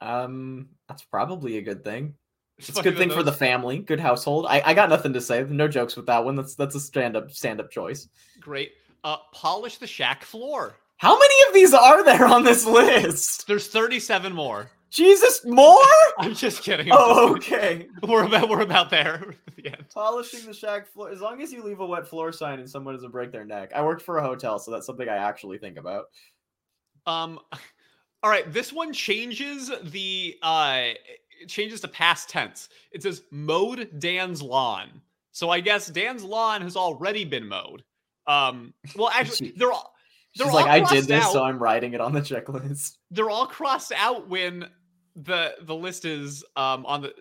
Um, 0.00 0.68
that's 0.88 1.02
probably 1.02 1.58
a 1.58 1.62
good 1.62 1.84
thing. 1.84 2.14
It's 2.58 2.78
a 2.78 2.82
good 2.82 2.96
thing 2.96 3.10
for 3.10 3.22
the 3.22 3.32
family, 3.32 3.78
good 3.78 3.98
household. 3.98 4.46
I, 4.48 4.62
I 4.64 4.74
got 4.74 4.88
nothing 4.88 5.12
to 5.14 5.20
say. 5.20 5.44
No 5.48 5.66
jokes 5.66 5.96
with 5.96 6.06
that 6.06 6.24
one. 6.24 6.36
That's 6.36 6.54
that's 6.54 6.74
a 6.74 6.80
stand 6.80 7.16
up 7.16 7.32
stand 7.32 7.60
up 7.60 7.70
choice. 7.70 8.08
Great. 8.40 8.72
Uh, 9.04 9.16
polish 9.32 9.78
the 9.78 9.86
shack 9.86 10.22
floor. 10.22 10.76
How 11.02 11.18
many 11.18 11.34
of 11.48 11.54
these 11.54 11.74
are 11.74 12.04
there 12.04 12.26
on 12.26 12.44
this 12.44 12.64
list? 12.64 13.48
There's 13.48 13.66
37 13.66 14.32
more. 14.32 14.70
Jesus, 14.88 15.44
more? 15.44 15.82
I'm 16.18 16.32
just 16.32 16.62
kidding. 16.62 16.92
I'm 16.92 16.98
Oh, 17.00 17.34
just 17.34 17.48
kidding. 17.48 17.88
okay. 18.04 18.06
We're 18.06 18.22
about 18.22 18.48
we're 18.48 18.60
about 18.60 18.88
there 18.88 19.14
at 19.66 19.78
the. 19.78 19.84
Polishing 19.92 20.46
the 20.46 20.54
shack 20.54 20.86
floor. 20.86 21.10
As 21.10 21.20
long 21.20 21.42
as 21.42 21.52
you 21.52 21.64
leave 21.64 21.80
a 21.80 21.86
wet 21.86 22.06
floor 22.06 22.30
sign 22.30 22.60
and 22.60 22.70
someone 22.70 22.94
doesn't 22.94 23.10
break 23.10 23.32
their 23.32 23.44
neck. 23.44 23.72
I 23.74 23.82
worked 23.82 24.02
for 24.02 24.18
a 24.18 24.22
hotel, 24.22 24.60
so 24.60 24.70
that's 24.70 24.86
something 24.86 25.08
I 25.08 25.16
actually 25.16 25.58
think 25.58 25.76
about. 25.76 26.04
Um, 27.06 27.40
all 28.22 28.30
right. 28.30 28.52
This 28.52 28.72
one 28.72 28.92
changes 28.92 29.72
the 29.82 30.36
uh, 30.40 30.82
it 31.40 31.48
changes 31.48 31.80
to 31.80 31.88
past 31.88 32.28
tense. 32.28 32.68
It 32.92 33.02
says 33.02 33.22
mowed 33.32 33.88
Dan's 33.98 34.40
lawn. 34.40 35.02
So 35.32 35.50
I 35.50 35.58
guess 35.58 35.88
Dan's 35.88 36.22
lawn 36.22 36.62
has 36.62 36.76
already 36.76 37.24
been 37.24 37.48
mowed. 37.48 37.82
Um, 38.28 38.72
well, 38.94 39.10
actually, 39.12 39.52
they're 39.56 39.72
all 39.72 39.92
they're 40.36 40.46
She's 40.46 40.54
like, 40.54 40.66
I 40.66 40.80
did 40.80 41.04
this, 41.04 41.24
out. 41.24 41.32
so 41.32 41.44
I'm 41.44 41.58
writing 41.58 41.92
it 41.92 42.00
on 42.00 42.12
the 42.12 42.20
checklist. 42.20 42.96
they're 43.10 43.30
all 43.30 43.46
crossed 43.46 43.92
out 43.96 44.28
when 44.28 44.66
the 45.14 45.54
the 45.62 45.74
list 45.74 46.04
is 46.04 46.42
um 46.56 46.86
on 46.86 47.02
the 47.02 47.12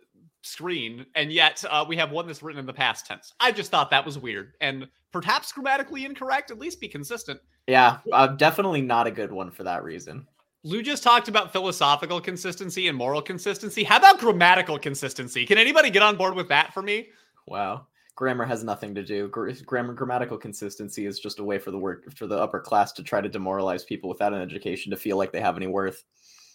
screen, 0.43 1.05
and 1.15 1.31
yet 1.31 1.63
uh, 1.69 1.85
we 1.87 1.97
have 1.97 2.11
one 2.11 2.25
that's 2.25 2.41
written 2.41 2.59
in 2.59 2.65
the 2.65 2.73
past 2.73 3.05
tense. 3.05 3.33
I 3.39 3.51
just 3.51 3.69
thought 3.71 3.89
that 3.91 4.05
was 4.05 4.17
weird 4.17 4.53
and 4.61 4.87
perhaps 5.11 5.51
grammatically 5.51 6.05
incorrect. 6.05 6.51
At 6.51 6.59
least 6.59 6.79
be 6.79 6.87
consistent. 6.87 7.39
Yeah, 7.67 7.97
uh, 8.11 8.27
definitely 8.27 8.81
not 8.81 9.07
a 9.07 9.11
good 9.11 9.31
one 9.31 9.51
for 9.51 9.63
that 9.63 9.83
reason. 9.83 10.27
Lou 10.63 10.83
just 10.83 11.03
talked 11.03 11.27
about 11.27 11.51
philosophical 11.51 12.21
consistency 12.21 12.87
and 12.87 12.97
moral 12.97 13.21
consistency. 13.21 13.83
How 13.83 13.97
about 13.97 14.19
grammatical 14.19 14.77
consistency? 14.77 15.45
Can 15.45 15.57
anybody 15.57 15.89
get 15.89 16.03
on 16.03 16.17
board 16.17 16.35
with 16.35 16.49
that 16.49 16.73
for 16.73 16.83
me? 16.83 17.09
Wow. 17.47 17.87
Grammar 18.15 18.45
has 18.45 18.63
nothing 18.63 18.93
to 18.95 19.03
do. 19.03 19.27
Gr- 19.29 19.51
grammar 19.65 19.93
grammatical 19.93 20.37
consistency 20.37 21.05
is 21.05 21.19
just 21.19 21.39
a 21.39 21.43
way 21.43 21.57
for 21.57 21.71
the 21.71 21.77
work 21.77 22.13
for 22.15 22.27
the 22.27 22.37
upper 22.37 22.59
class 22.59 22.91
to 22.93 23.03
try 23.03 23.21
to 23.21 23.29
demoralize 23.29 23.83
people 23.83 24.09
without 24.09 24.33
an 24.33 24.41
education 24.41 24.91
to 24.91 24.97
feel 24.97 25.17
like 25.17 25.31
they 25.31 25.41
have 25.41 25.57
any 25.57 25.67
worth. 25.67 26.03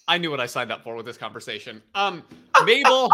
I 0.09 0.19
knew 0.19 0.31
what 0.31 0.41
I 0.41 0.47
signed 0.47 0.71
up 0.71 0.85
for 0.85 0.95
with 0.95 1.07
this 1.07 1.17
conversation. 1.17 1.83
Um, 1.95 2.23
Mabel 2.65 3.11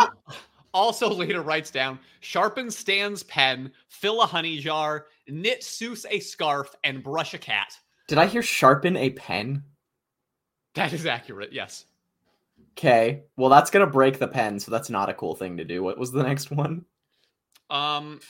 also 0.75 1.09
later 1.09 1.43
writes 1.43 1.71
down 1.71 1.99
sharpen 2.21 2.71
Stan's 2.71 3.23
pen, 3.23 3.73
fill 3.89 4.21
a 4.23 4.27
honey 4.27 4.59
jar, 4.59 5.07
knit 5.29 5.63
Soos 5.63 6.05
a 6.11 6.21
scarf, 6.21 6.75
and 6.85 7.03
brush 7.03 7.35
a 7.35 7.39
cat. 7.39 7.79
Did 8.09 8.19
I 8.19 8.27
hear 8.27 8.43
sharpen 8.43 8.97
a 8.97 9.11
pen? 9.11 9.63
That 10.75 10.93
is 10.93 11.07
accurate, 11.07 11.53
yes. 11.53 11.87
Okay. 12.73 13.25
Well, 13.37 13.51
that's 13.51 13.71
gonna 13.71 13.87
break 13.87 14.19
the 14.19 14.29
pen, 14.29 14.59
so 14.59 14.71
that's 14.71 14.91
not 14.91 15.09
a 15.09 15.15
cool 15.15 15.35
thing 15.35 15.59
to 15.59 15.65
do. 15.65 15.83
What 15.83 15.99
was 15.99 16.13
the 16.13 16.23
next 16.23 16.51
one? 16.51 16.85
Um, 17.73 18.21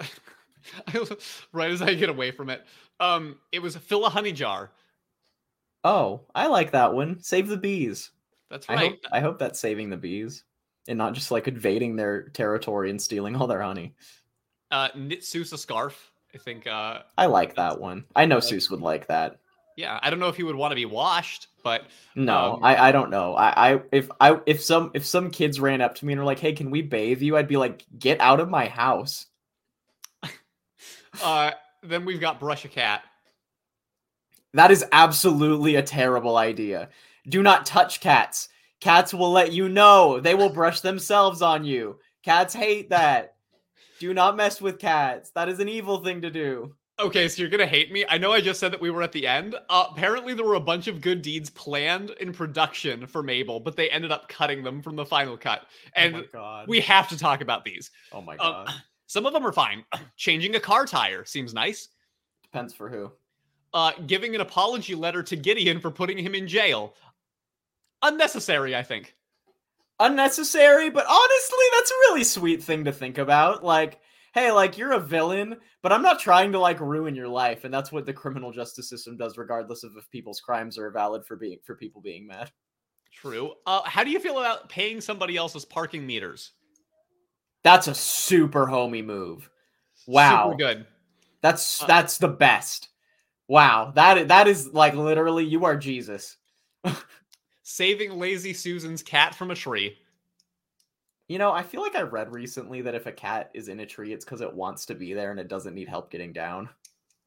right 1.52 1.70
as 1.70 1.82
I 1.82 1.94
get 1.94 2.08
away 2.08 2.30
from 2.30 2.48
it, 2.50 2.64
um, 3.00 3.36
it 3.50 3.60
was 3.60 3.76
fill 3.76 4.06
a 4.06 4.10
honey 4.10 4.32
jar. 4.32 4.70
Oh, 5.84 6.20
I 6.34 6.46
like 6.46 6.70
that 6.70 6.94
one. 6.94 7.20
Save 7.22 7.48
the 7.48 7.56
bees. 7.56 8.10
That's 8.48 8.66
I 8.70 8.74
right. 8.74 8.90
hope 8.92 8.98
I 9.12 9.20
hope 9.20 9.38
that's 9.38 9.58
saving 9.60 9.90
the 9.90 9.96
bees. 9.96 10.44
and 10.88 10.98
not 10.98 11.14
just 11.14 11.30
like 11.30 11.48
invading 11.48 11.96
their 11.96 12.28
territory 12.30 12.90
and 12.90 13.00
stealing 13.00 13.36
all 13.36 13.46
their 13.46 13.62
honey. 13.62 13.94
Uh, 14.70 14.88
knit 14.96 15.20
Soos 15.20 15.52
a 15.52 15.58
scarf. 15.58 16.10
I 16.34 16.38
think. 16.38 16.66
Uh, 16.66 17.00
I 17.18 17.26
like 17.26 17.56
that 17.56 17.80
one. 17.80 18.04
I 18.16 18.24
know 18.26 18.38
Soos 18.38 18.70
would 18.70 18.80
like 18.80 19.08
that. 19.08 19.38
Yeah, 19.76 19.98
I 20.02 20.10
don't 20.10 20.18
know 20.18 20.28
if 20.28 20.36
he 20.36 20.42
would 20.42 20.56
want 20.56 20.72
to 20.72 20.76
be 20.76 20.86
washed, 20.86 21.48
but 21.62 21.84
No, 22.14 22.54
Um, 22.54 22.64
I, 22.64 22.88
I 22.88 22.92
don't 22.92 23.10
know. 23.10 23.34
I, 23.34 23.72
I 23.72 23.82
if 23.92 24.10
I 24.20 24.38
if 24.46 24.62
some 24.62 24.90
if 24.94 25.04
some 25.04 25.30
kids 25.30 25.60
ran 25.60 25.80
up 25.80 25.94
to 25.96 26.06
me 26.06 26.12
and 26.12 26.20
were 26.20 26.26
like, 26.26 26.38
"Hey, 26.38 26.52
can 26.52 26.70
we 26.70 26.82
bathe 26.82 27.22
you?" 27.22 27.36
I'd 27.36 27.48
be 27.48 27.56
like, 27.56 27.84
"Get 27.98 28.20
out 28.20 28.40
of 28.40 28.48
my 28.48 28.66
house." 28.66 29.26
uh, 31.22 31.52
then 31.82 32.04
we've 32.04 32.20
got 32.20 32.40
brush 32.40 32.64
a 32.64 32.68
cat. 32.68 33.02
That 34.54 34.70
is 34.70 34.84
absolutely 34.92 35.76
a 35.76 35.82
terrible 35.82 36.36
idea. 36.36 36.90
Do 37.26 37.42
not 37.42 37.66
touch 37.66 38.00
cats. 38.00 38.48
Cats 38.80 39.14
will 39.14 39.30
let 39.30 39.52
you 39.52 39.68
know. 39.68 40.20
They 40.20 40.34
will 40.34 40.50
brush 40.50 40.80
themselves 40.80 41.40
on 41.40 41.64
you. 41.64 41.98
Cats 42.22 42.52
hate 42.52 42.90
that. 42.90 43.36
Do 44.00 44.12
not 44.12 44.36
mess 44.36 44.60
with 44.60 44.80
cats. 44.80 45.30
That 45.30 45.48
is 45.48 45.60
an 45.60 45.68
evil 45.68 46.02
thing 46.02 46.22
to 46.22 46.30
do. 46.30 46.74
Okay, 47.02 47.26
so 47.28 47.40
you're 47.42 47.50
gonna 47.50 47.66
hate 47.66 47.90
me. 47.90 48.04
I 48.08 48.16
know 48.18 48.32
I 48.32 48.40
just 48.40 48.60
said 48.60 48.72
that 48.72 48.80
we 48.80 48.90
were 48.90 49.02
at 49.02 49.10
the 49.12 49.26
end. 49.26 49.56
Uh, 49.68 49.86
apparently, 49.90 50.34
there 50.34 50.44
were 50.44 50.54
a 50.54 50.60
bunch 50.60 50.86
of 50.86 51.00
good 51.00 51.20
deeds 51.20 51.50
planned 51.50 52.10
in 52.20 52.32
production 52.32 53.06
for 53.06 53.22
Mabel, 53.22 53.58
but 53.58 53.74
they 53.76 53.90
ended 53.90 54.12
up 54.12 54.28
cutting 54.28 54.62
them 54.62 54.80
from 54.82 54.94
the 54.96 55.04
final 55.04 55.36
cut. 55.36 55.66
And 55.96 56.14
oh 56.14 56.18
my 56.18 56.24
god. 56.32 56.68
we 56.68 56.80
have 56.80 57.08
to 57.08 57.18
talk 57.18 57.40
about 57.40 57.64
these. 57.64 57.90
oh 58.12 58.20
my 58.22 58.34
Uh, 58.36 58.64
god. 58.64 58.70
some 59.06 59.26
of 59.26 59.32
them 59.32 59.44
are 59.46 59.52
fine. 59.52 59.84
Changing 60.16 60.54
a 60.54 60.60
car 60.60 60.86
tire 60.86 61.24
seems 61.24 61.52
nice. 61.52 61.88
Depends 62.44 62.72
for 62.72 62.88
who. 62.88 63.10
Uh, 63.74 63.92
giving 64.06 64.34
an 64.34 64.40
apology 64.40 64.94
letter 64.94 65.22
to 65.24 65.34
Gideon 65.34 65.80
for 65.80 65.90
putting 65.90 66.18
him 66.18 66.34
in 66.34 66.46
jail. 66.46 66.94
Unnecessary, 68.02 68.76
I 68.76 68.82
think. 68.82 69.14
Unnecessary, 69.98 70.90
but 70.90 71.06
honestly, 71.08 71.64
that's 71.74 71.90
a 71.90 71.94
really 72.08 72.24
sweet 72.24 72.62
thing 72.62 72.84
to 72.84 72.92
think 72.92 73.18
about. 73.18 73.64
Like, 73.64 74.00
hey, 74.34 74.50
like 74.50 74.78
you're 74.78 74.92
a 74.92 75.00
villain, 75.00 75.56
but 75.82 75.92
I'm 75.92 76.02
not 76.02 76.20
trying 76.20 76.52
to 76.52 76.58
like 76.58 76.80
ruin 76.80 77.14
your 77.14 77.28
life, 77.28 77.64
and 77.64 77.72
that's 77.72 77.92
what 77.92 78.06
the 78.06 78.12
criminal 78.12 78.52
justice 78.52 78.88
system 78.88 79.16
does, 79.16 79.38
regardless 79.38 79.84
of 79.84 79.92
if 79.96 80.10
people's 80.10 80.40
crimes 80.40 80.78
are 80.78 80.90
valid 80.90 81.24
for 81.24 81.36
being 81.36 81.58
for 81.64 81.74
people 81.74 82.00
being 82.00 82.26
mad. 82.26 82.50
True. 83.12 83.52
Uh, 83.66 83.82
how 83.84 84.04
do 84.04 84.10
you 84.10 84.18
feel 84.18 84.38
about 84.38 84.68
paying 84.68 85.00
somebody 85.00 85.36
else's 85.36 85.64
parking 85.64 86.06
meters? 86.06 86.52
That's 87.62 87.86
a 87.86 87.94
super 87.94 88.66
homie 88.66 89.04
move. 89.04 89.48
Wow. 90.06 90.50
Super 90.50 90.56
good. 90.56 90.86
That's 91.42 91.82
Uh, 91.82 91.86
that's 91.86 92.18
the 92.18 92.28
best. 92.28 92.88
Wow. 93.48 93.92
That 93.94 94.28
that 94.28 94.48
is 94.48 94.72
like 94.72 94.94
literally 94.94 95.44
you 95.44 95.64
are 95.64 95.76
Jesus. 95.76 96.36
Saving 97.62 98.18
lazy 98.18 98.54
Susan's 98.54 99.02
cat 99.02 99.34
from 99.34 99.50
a 99.50 99.54
tree. 99.54 99.98
You 101.32 101.38
know, 101.38 101.50
I 101.50 101.62
feel 101.62 101.80
like 101.80 101.96
I 101.96 102.02
read 102.02 102.30
recently 102.30 102.82
that 102.82 102.94
if 102.94 103.06
a 103.06 103.10
cat 103.10 103.50
is 103.54 103.68
in 103.68 103.80
a 103.80 103.86
tree, 103.86 104.12
it's 104.12 104.22
because 104.22 104.42
it 104.42 104.52
wants 104.52 104.84
to 104.84 104.94
be 104.94 105.14
there 105.14 105.30
and 105.30 105.40
it 105.40 105.48
doesn't 105.48 105.74
need 105.74 105.88
help 105.88 106.10
getting 106.10 106.30
down. 106.30 106.68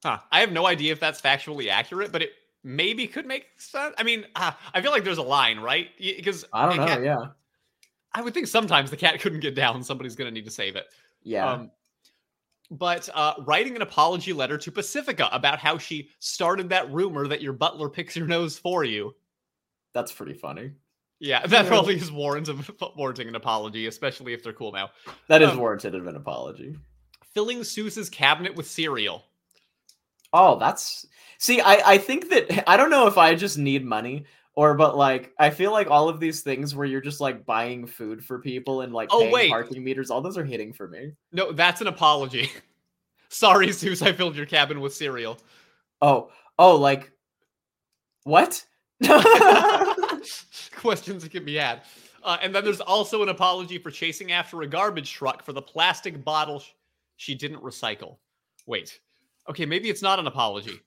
Huh. 0.04 0.18
I 0.30 0.38
have 0.38 0.52
no 0.52 0.64
idea 0.64 0.92
if 0.92 1.00
that's 1.00 1.20
factually 1.20 1.70
accurate, 1.70 2.12
but 2.12 2.22
it 2.22 2.30
maybe 2.62 3.08
could 3.08 3.26
make 3.26 3.46
sense. 3.56 3.96
I 3.98 4.04
mean, 4.04 4.24
uh, 4.36 4.52
I 4.72 4.80
feel 4.80 4.92
like 4.92 5.02
there's 5.02 5.18
a 5.18 5.24
line, 5.24 5.58
right? 5.58 5.88
Because 5.98 6.44
I 6.52 6.68
don't 6.68 6.86
know. 6.86 7.02
Yeah. 7.02 7.16
I 8.12 8.22
would 8.22 8.32
think 8.32 8.46
sometimes 8.46 8.92
the 8.92 8.96
cat 8.96 9.20
couldn't 9.20 9.40
get 9.40 9.56
down. 9.56 9.82
Somebody's 9.82 10.14
going 10.14 10.28
to 10.28 10.32
need 10.32 10.44
to 10.44 10.52
save 10.52 10.76
it. 10.76 10.86
Yeah. 11.24 11.50
Um, 11.50 11.72
but 12.70 13.08
uh, 13.12 13.34
writing 13.44 13.74
an 13.74 13.82
apology 13.82 14.32
letter 14.32 14.56
to 14.56 14.70
Pacifica 14.70 15.28
about 15.32 15.58
how 15.58 15.78
she 15.78 16.10
started 16.20 16.68
that 16.68 16.92
rumor 16.92 17.26
that 17.26 17.42
your 17.42 17.54
butler 17.54 17.88
picks 17.88 18.14
your 18.14 18.28
nose 18.28 18.56
for 18.56 18.84
you. 18.84 19.16
that's 19.92 20.12
pretty 20.12 20.34
funny. 20.34 20.70
Yeah, 21.20 21.46
that 21.46 21.66
probably 21.66 21.96
is 21.96 22.12
warrant 22.12 22.48
of 22.48 22.70
warranting 22.96 23.28
an 23.28 23.34
apology, 23.36 23.86
especially 23.86 24.32
if 24.34 24.42
they're 24.42 24.52
cool 24.52 24.72
now. 24.72 24.90
That 25.28 25.42
is 25.42 25.50
Um, 25.50 25.58
warranted 25.58 25.94
of 25.94 26.06
an 26.06 26.16
apology. 26.16 26.76
Filling 27.34 27.60
Soos's 27.64 28.08
cabinet 28.10 28.54
with 28.54 28.66
cereal. 28.66 29.24
Oh, 30.32 30.58
that's 30.58 31.06
see, 31.38 31.60
I 31.60 31.92
I 31.94 31.98
think 31.98 32.28
that 32.30 32.64
I 32.68 32.76
don't 32.76 32.90
know 32.90 33.06
if 33.06 33.16
I 33.18 33.34
just 33.34 33.58
need 33.58 33.84
money 33.84 34.24
or 34.54 34.74
but 34.74 34.96
like 34.96 35.32
I 35.38 35.50
feel 35.50 35.70
like 35.72 35.90
all 35.90 36.08
of 36.08 36.18
these 36.20 36.40
things 36.42 36.74
where 36.74 36.86
you're 36.86 37.00
just 37.00 37.20
like 37.20 37.44
buying 37.46 37.86
food 37.86 38.24
for 38.24 38.38
people 38.38 38.80
and 38.82 38.92
like 38.92 39.08
Oh, 39.12 39.20
paying 39.20 39.32
wait. 39.32 39.50
parking 39.50 39.84
meters, 39.84 40.10
all 40.10 40.20
those 40.22 40.36
are 40.38 40.44
hitting 40.44 40.72
for 40.72 40.88
me. 40.88 41.12
No, 41.32 41.52
that's 41.52 41.80
an 41.80 41.86
apology. 41.86 42.50
Sorry, 43.28 43.68
Soos, 43.68 44.00
I 44.06 44.12
filled 44.12 44.36
your 44.36 44.46
cabin 44.46 44.80
with 44.80 44.94
cereal. 44.94 45.38
Oh, 46.02 46.30
oh, 46.58 46.76
like 46.76 47.10
what? 48.24 48.64
Questions 50.76 51.22
that 51.22 51.32
can 51.32 51.44
be 51.44 51.56
had. 51.56 51.82
Uh, 52.22 52.38
and 52.42 52.54
then 52.54 52.64
there's 52.64 52.80
also 52.80 53.22
an 53.22 53.28
apology 53.28 53.78
for 53.78 53.90
chasing 53.90 54.32
after 54.32 54.62
a 54.62 54.66
garbage 54.66 55.12
truck 55.12 55.44
for 55.44 55.52
the 55.52 55.62
plastic 55.62 56.24
bottle 56.24 56.58
sh- 56.58 56.70
she 57.16 57.34
didn't 57.34 57.62
recycle. 57.62 58.16
Wait. 58.66 59.00
Okay, 59.48 59.64
maybe 59.64 59.88
it's 59.88 60.02
not 60.02 60.18
an 60.18 60.26
apology. 60.26 60.80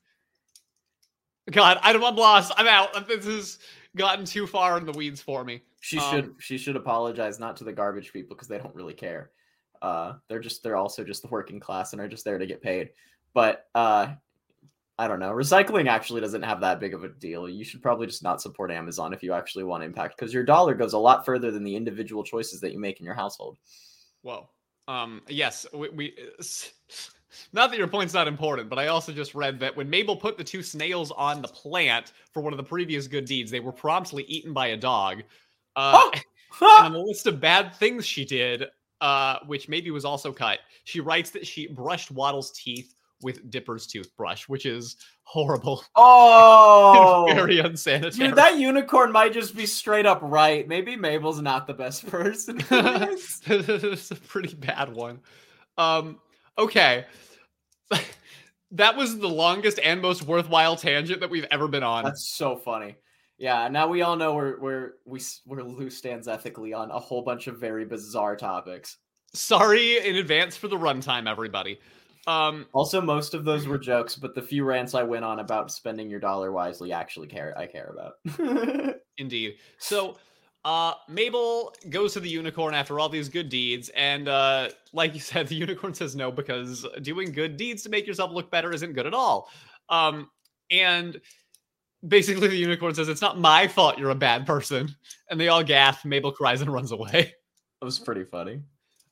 God, 1.51 1.79
I 1.81 1.93
don't, 1.93 2.03
I'm 2.03 2.15
lost. 2.15 2.51
I'm 2.57 2.67
out. 2.67 3.07
This 3.07 3.25
has 3.25 3.59
gotten 3.95 4.25
too 4.25 4.45
far 4.45 4.77
in 4.77 4.85
the 4.85 4.91
weeds 4.91 5.21
for 5.21 5.43
me. 5.43 5.61
she 5.79 5.97
Um, 5.97 6.11
should 6.11 6.33
she 6.39 6.57
should 6.57 6.75
apologize 6.75 7.39
not 7.39 7.55
to 7.57 7.63
the 7.63 7.73
garbage 7.73 8.13
people 8.13 8.35
because 8.35 8.47
they 8.47 8.57
don't 8.57 8.75
really 8.75 8.93
care. 8.93 9.31
Uh, 9.81 10.13
they're 10.27 10.39
just 10.41 10.61
they're 10.61 10.75
also 10.75 11.03
just 11.03 11.21
the 11.21 11.27
working 11.29 11.59
class 11.59 11.93
and 11.93 12.01
are 12.01 12.07
just 12.07 12.25
there 12.25 12.37
to 12.37 12.45
get 12.45 12.61
paid. 12.61 12.89
But 13.33 13.67
uh, 13.73 14.13
I 14.99 15.07
don't 15.07 15.21
know. 15.21 15.31
Recycling 15.31 15.87
actually 15.87 16.19
doesn't 16.19 16.41
have 16.41 16.59
that 16.59 16.81
big 16.81 16.93
of 16.93 17.05
a 17.05 17.07
deal. 17.07 17.47
You 17.47 17.63
should 17.63 17.81
probably 17.81 18.05
just 18.05 18.21
not 18.21 18.41
support 18.41 18.69
Amazon 18.69 19.13
if 19.13 19.23
you 19.23 19.31
actually 19.31 19.63
want 19.63 19.81
impact 19.81 20.17
because 20.17 20.33
your 20.33 20.43
dollar 20.43 20.75
goes 20.75 20.91
a 20.91 20.97
lot 20.97 21.25
further 21.25 21.51
than 21.51 21.63
the 21.63 21.73
individual 21.73 22.21
choices 22.21 22.59
that 22.59 22.73
you 22.73 22.79
make 22.79 22.99
in 22.99 23.05
your 23.05 23.15
household. 23.15 23.57
Whoa. 24.23 24.49
Um, 24.89 25.21
yes, 25.29 25.65
we, 25.73 25.87
we 25.87 26.17
not 27.53 27.69
that 27.69 27.77
your 27.77 27.87
point's 27.87 28.13
not 28.13 28.27
important, 28.27 28.67
but 28.67 28.77
I 28.77 28.87
also 28.87 29.13
just 29.13 29.35
read 29.35 29.57
that 29.61 29.73
when 29.77 29.89
Mabel 29.89 30.17
put 30.17 30.37
the 30.37 30.43
two 30.43 30.61
snails 30.61 31.11
on 31.11 31.41
the 31.41 31.47
plant 31.47 32.11
for 32.33 32.43
one 32.43 32.51
of 32.51 32.57
the 32.57 32.63
previous 32.63 33.07
good 33.07 33.23
deeds, 33.23 33.49
they 33.49 33.61
were 33.61 33.71
promptly 33.71 34.23
eaten 34.23 34.51
by 34.51 34.67
a 34.67 34.77
dog. 34.77 35.23
Uh, 35.77 36.11
and 36.59 36.85
on 36.87 36.91
the 36.91 36.99
list 36.99 37.25
of 37.25 37.39
bad 37.39 37.73
things 37.73 38.05
she 38.05 38.25
did, 38.25 38.65
uh, 38.99 39.37
which 39.47 39.69
maybe 39.69 39.91
was 39.91 40.03
also 40.03 40.33
cut, 40.33 40.59
she 40.83 40.99
writes 40.99 41.29
that 41.29 41.47
she 41.47 41.67
brushed 41.67 42.11
Waddle's 42.11 42.51
teeth 42.51 42.95
with 43.21 43.49
Dipper's 43.49 43.87
toothbrush, 43.87 44.47
which 44.47 44.65
is 44.65 44.95
horrible. 45.23 45.83
oh, 45.95 47.25
very 47.33 47.59
unsanitary. 47.59 48.29
dude, 48.29 48.37
that 48.37 48.57
unicorn 48.57 49.11
might 49.11 49.33
just 49.33 49.55
be 49.55 49.65
straight 49.65 50.05
up 50.05 50.19
right. 50.21 50.67
Maybe 50.67 50.95
Mabel's 50.95 51.41
not 51.41 51.67
the 51.67 51.73
best 51.73 52.05
person. 52.11 52.57
this. 52.69 53.41
it's 53.47 54.11
a 54.11 54.15
pretty 54.15 54.55
bad 54.55 54.93
one. 54.93 55.19
Um, 55.77 56.19
okay. 56.57 57.05
that 58.71 58.95
was 58.95 59.17
the 59.17 59.29
longest 59.29 59.79
and 59.83 60.01
most 60.01 60.23
worthwhile 60.23 60.75
tangent 60.75 61.21
that 61.21 61.29
we've 61.29 61.47
ever 61.51 61.67
been 61.67 61.83
on. 61.83 62.03
That's 62.03 62.33
so 62.35 62.55
funny. 62.55 62.95
Yeah, 63.39 63.69
now 63.69 63.87
we 63.87 64.01
all 64.01 64.17
know 64.17 64.33
where 64.33 64.57
where 64.57 64.93
we 65.05 65.21
where 65.45 65.63
Lou 65.63 65.89
stands 65.89 66.27
ethically 66.27 66.73
on 66.73 66.91
a 66.91 66.99
whole 66.99 67.21
bunch 67.21 67.47
of 67.47 67.57
very 67.57 67.85
bizarre 67.85 68.35
topics. 68.35 68.97
Sorry 69.33 70.05
in 70.05 70.17
advance 70.17 70.57
for 70.57 70.67
the 70.67 70.75
runtime, 70.75 71.29
everybody. 71.29 71.79
Um, 72.29 72.67
Also, 72.73 73.01
most 73.01 73.33
of 73.33 73.43
those 73.43 73.65
were 73.67 73.77
jokes, 73.77 74.15
but 74.15 74.35
the 74.35 74.41
few 74.41 74.63
rants 74.63 74.93
I 74.93 75.03
went 75.03 75.25
on 75.25 75.39
about 75.39 75.71
spending 75.71 76.09
your 76.09 76.19
dollar 76.19 76.51
wisely 76.51 76.93
actually 76.93 77.27
care 77.27 77.57
I 77.57 77.65
care 77.65 77.93
about. 77.93 78.95
indeed. 79.17 79.55
So, 79.79 80.17
uh, 80.65 80.93
Mabel 81.07 81.73
goes 81.89 82.13
to 82.13 82.19
the 82.19 82.29
unicorn 82.29 82.73
after 82.75 82.99
all 82.99 83.09
these 83.09 83.29
good 83.29 83.49
deeds, 83.49 83.89
and 83.95 84.27
uh, 84.27 84.69
like 84.93 85.13
you 85.13 85.19
said, 85.19 85.47
the 85.49 85.55
unicorn 85.55 85.93
says 85.93 86.15
no 86.15 86.31
because 86.31 86.85
doing 87.01 87.31
good 87.31 87.57
deeds 87.57 87.81
to 87.83 87.89
make 87.89 88.05
yourself 88.05 88.31
look 88.31 88.51
better 88.51 88.71
isn't 88.73 88.93
good 88.93 89.07
at 89.07 89.13
all. 89.13 89.49
Um, 89.89 90.29
and 90.69 91.19
basically, 92.07 92.47
the 92.47 92.55
unicorn 92.55 92.93
says 92.93 93.09
it's 93.09 93.21
not 93.21 93.39
my 93.39 93.67
fault 93.67 93.97
you're 93.97 94.11
a 94.11 94.15
bad 94.15 94.45
person, 94.45 94.93
and 95.29 95.39
they 95.39 95.47
all 95.47 95.63
gasp. 95.63 96.05
Mabel 96.05 96.31
cries 96.31 96.61
and 96.61 96.71
runs 96.71 96.91
away. 96.91 97.33
That 97.81 97.85
was 97.85 97.97
pretty 97.97 98.25
funny. 98.25 98.61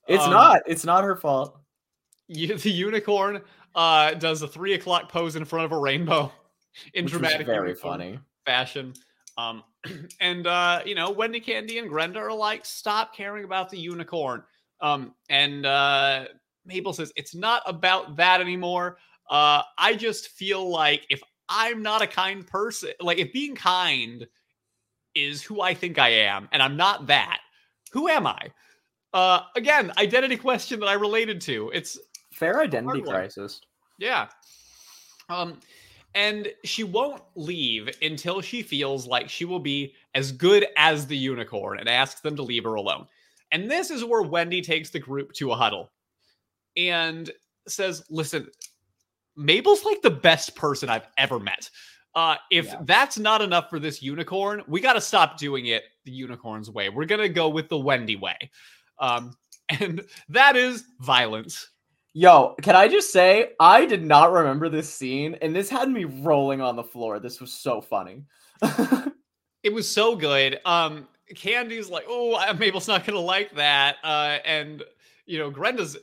It's 0.08 0.24
Um, 0.24 0.32
not. 0.32 0.62
It's 0.68 0.86
not 0.86 1.04
her 1.04 1.16
fault. 1.16 1.58
You, 2.36 2.58
the 2.58 2.70
unicorn 2.70 3.42
uh, 3.74 4.14
does 4.16 4.42
a 4.42 4.48
three 4.50 4.74
o'clock 4.74 5.10
pose 5.10 5.38
in 5.38 5.46
front 5.46 5.64
of 5.64 5.72
a 5.72 5.78
rainbow 5.78 6.30
in 6.94 7.06
Which 7.06 7.14
dramatic 7.14 7.48
very 7.48 7.74
funny. 7.74 8.20
fashion. 8.46 8.94
Um, 9.38 9.64
and 10.20 10.46
uh, 10.46 10.82
you 10.86 10.94
know, 10.94 11.10
Wendy 11.10 11.40
Candy 11.40 11.80
and 11.80 11.90
Grenda 11.90 12.18
are 12.18 12.34
like, 12.34 12.66
stop 12.66 13.16
caring 13.16 13.46
about 13.46 13.70
the 13.70 13.78
unicorn. 13.78 14.44
Um, 14.82 15.14
and 15.30 15.66
uh, 15.66 16.26
Mabel 16.66 16.94
says 16.94 17.14
it's 17.16 17.34
not 17.34 17.62
about 17.66 18.18
that 18.18 18.42
anymore. 18.42 18.98
Uh, 19.30 19.62
I 19.78 19.96
just 19.96 20.30
feel 20.30 20.70
like 20.70 21.06
if 21.10 21.22
I'm 21.50 21.82
not 21.82 22.02
a 22.02 22.08
kind 22.08 22.46
person, 22.46 22.92
like 23.00 23.20
if 23.20 23.32
being 23.32 23.56
kind 23.56 24.28
is 25.16 25.42
who 25.42 25.62
I 25.62 25.74
think 25.74 25.98
I 25.98 26.10
am, 26.10 26.50
and 26.52 26.62
I'm 26.62 26.78
not 26.78 27.08
that, 27.08 27.40
who 27.92 28.08
am 28.10 28.28
I? 28.28 28.52
Uh, 29.14 29.42
again, 29.56 29.92
identity 29.98 30.38
question 30.38 30.80
that 30.80 30.88
I 30.88 30.94
related 30.94 31.42
to. 31.42 31.72
It's 31.74 31.98
Fair 32.38 32.60
identity 32.62 33.02
crisis. 33.02 33.62
yeah. 33.98 34.28
Um, 35.30 35.60
and 36.16 36.48
she 36.64 36.84
won't 36.84 37.22
leave 37.36 37.90
until 38.02 38.42
she 38.42 38.62
feels 38.64 39.06
like 39.06 39.30
she 39.30 39.44
will 39.46 39.60
be 39.60 39.94
as 40.16 40.32
good 40.32 40.66
as 40.78 41.06
the 41.06 41.18
unicorn 41.18 41.80
and 41.80 41.90
asks 41.90 42.22
them 42.22 42.36
to 42.38 42.44
leave 42.44 42.64
her 42.64 42.76
alone. 42.76 43.08
And 43.52 43.70
this 43.70 43.92
is 43.92 44.04
where 44.06 44.22
Wendy 44.24 44.62
takes 44.62 44.90
the 44.90 45.00
group 45.00 45.34
to 45.34 45.52
a 45.52 45.56
huddle 45.56 45.92
and 46.78 47.30
says, 47.68 48.04
Listen, 48.10 48.48
Mabel's 49.36 49.84
like 49.84 50.02
the 50.02 50.10
best 50.12 50.56
person 50.56 50.90
I've 50.90 51.08
ever 51.18 51.40
met. 51.40 51.70
Uh, 52.16 52.36
if 52.52 52.66
Yeah. 52.66 52.82
that's 52.86 53.20
not 53.20 53.42
enough 53.42 53.70
for 53.70 53.80
this 53.80 54.02
unicorn, 54.02 54.64
we 54.68 54.80
got 54.82 54.94
to 54.94 55.02
stop 55.02 55.38
doing 55.38 55.68
it 55.68 55.84
the 56.06 56.12
unicorn's 56.12 56.70
way. 56.70 56.90
We're 56.90 57.06
going 57.06 57.22
to 57.22 57.30
go 57.30 57.50
with 57.50 57.70
the 57.70 57.78
Wendy 57.78 58.16
way. 58.16 58.38
Um, 59.00 59.36
and 59.70 60.04
that 60.30 60.56
is 60.56 60.86
violence. 61.00 61.70
Yo, 62.14 62.56
can 62.62 62.76
I 62.76 62.88
just 62.88 63.12
say 63.12 63.52
I 63.60 63.86
did 63.86 64.04
not 64.04 64.32
remember 64.32 64.70
this 64.70 64.92
scene, 64.92 65.36
and 65.42 65.56
this 65.56 65.70
had 65.70 65.90
me 65.90 66.06
rolling 66.06 66.62
on 66.62 66.76
the 66.76 66.84
floor. 66.84 67.20
This 67.20 67.40
was 67.40 67.54
so 67.54 67.82
funny. 67.82 68.24
It 69.64 69.74
was 69.74 69.90
so 69.90 70.16
good. 70.16 70.60
Um, 70.64 71.10
Candy's 71.36 71.90
like, 71.90 72.06
oh, 72.08 72.42
Mabel's 72.58 72.88
not 72.88 73.06
gonna 73.06 73.20
like 73.20 73.54
that, 73.56 73.98
uh, 74.02 74.38
and 74.46 74.82
you 75.26 75.38
know, 75.40 75.50
Grenda's 75.50 75.98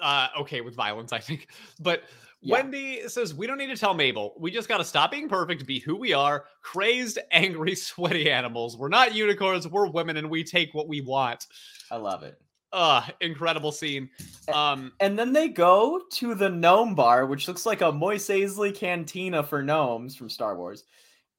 uh, 0.00 0.28
okay 0.40 0.62
with 0.62 0.74
violence, 0.74 1.12
I 1.12 1.18
think. 1.18 1.48
But 1.78 2.04
Yeah. 2.40 2.54
Wendy 2.54 3.06
says 3.08 3.34
we 3.34 3.46
don't 3.46 3.58
need 3.58 3.66
to 3.66 3.76
tell 3.76 3.92
Mabel. 3.92 4.32
We 4.38 4.50
just 4.50 4.66
gotta 4.66 4.84
stop 4.84 5.10
being 5.10 5.28
perfect, 5.28 5.66
be 5.66 5.78
who 5.78 5.94
we 5.94 6.14
are, 6.14 6.46
crazed, 6.62 7.18
angry, 7.32 7.74
sweaty 7.90 8.30
animals. 8.30 8.78
We're 8.78 8.88
not 8.88 9.14
unicorns. 9.14 9.68
We're 9.68 9.88
women, 9.90 10.16
and 10.16 10.30
we 10.30 10.42
take 10.42 10.72
what 10.72 10.88
we 10.88 11.02
want. 11.02 11.48
I 11.90 11.96
love 11.96 12.22
it. 12.22 12.40
Uh, 12.72 13.06
incredible 13.20 13.70
scene. 13.70 14.08
Um, 14.52 14.92
And 15.00 15.18
then 15.18 15.32
they 15.32 15.48
go 15.48 16.02
to 16.12 16.34
the 16.34 16.48
gnome 16.48 16.94
bar, 16.94 17.26
which 17.26 17.46
looks 17.46 17.66
like 17.66 17.82
a 17.82 17.92
Mos 17.92 18.28
Eisley 18.28 18.74
cantina 18.74 19.42
for 19.42 19.62
gnomes 19.62 20.16
from 20.16 20.30
Star 20.30 20.56
Wars. 20.56 20.84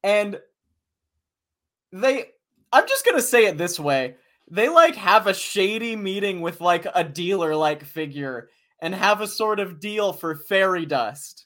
And 0.03 0.39
they 1.91 2.25
I'm 2.71 2.87
just 2.87 3.05
gonna 3.05 3.21
say 3.21 3.45
it 3.45 3.57
this 3.57 3.79
way. 3.79 4.15
They 4.49 4.67
like 4.69 4.95
have 4.95 5.27
a 5.27 5.33
shady 5.33 5.95
meeting 5.95 6.41
with 6.41 6.59
like 6.61 6.85
a 6.93 7.03
dealer 7.03 7.55
like 7.55 7.83
figure 7.83 8.49
and 8.79 8.93
have 8.93 9.21
a 9.21 9.27
sort 9.27 9.59
of 9.59 9.79
deal 9.79 10.11
for 10.13 10.35
fairy 10.35 10.85
dust. 10.85 11.45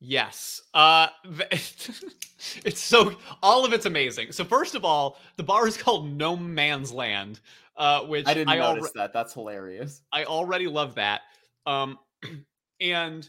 Yes. 0.00 0.62
Uh 0.74 1.08
it's 1.50 2.80
so 2.80 3.12
all 3.42 3.64
of 3.64 3.72
it's 3.72 3.86
amazing. 3.86 4.32
So 4.32 4.44
first 4.44 4.74
of 4.74 4.84
all, 4.84 5.18
the 5.36 5.42
bar 5.42 5.66
is 5.66 5.76
called 5.76 6.12
No 6.12 6.36
Man's 6.36 6.92
Land, 6.92 7.40
uh 7.78 8.02
which 8.02 8.26
I 8.26 8.34
didn't 8.34 8.50
I, 8.50 8.58
notice 8.58 8.90
that. 8.94 9.12
That's 9.12 9.32
hilarious. 9.34 10.02
I 10.12 10.24
already 10.24 10.66
love 10.66 10.94
that. 10.96 11.22
Um 11.66 11.98
and 12.80 13.26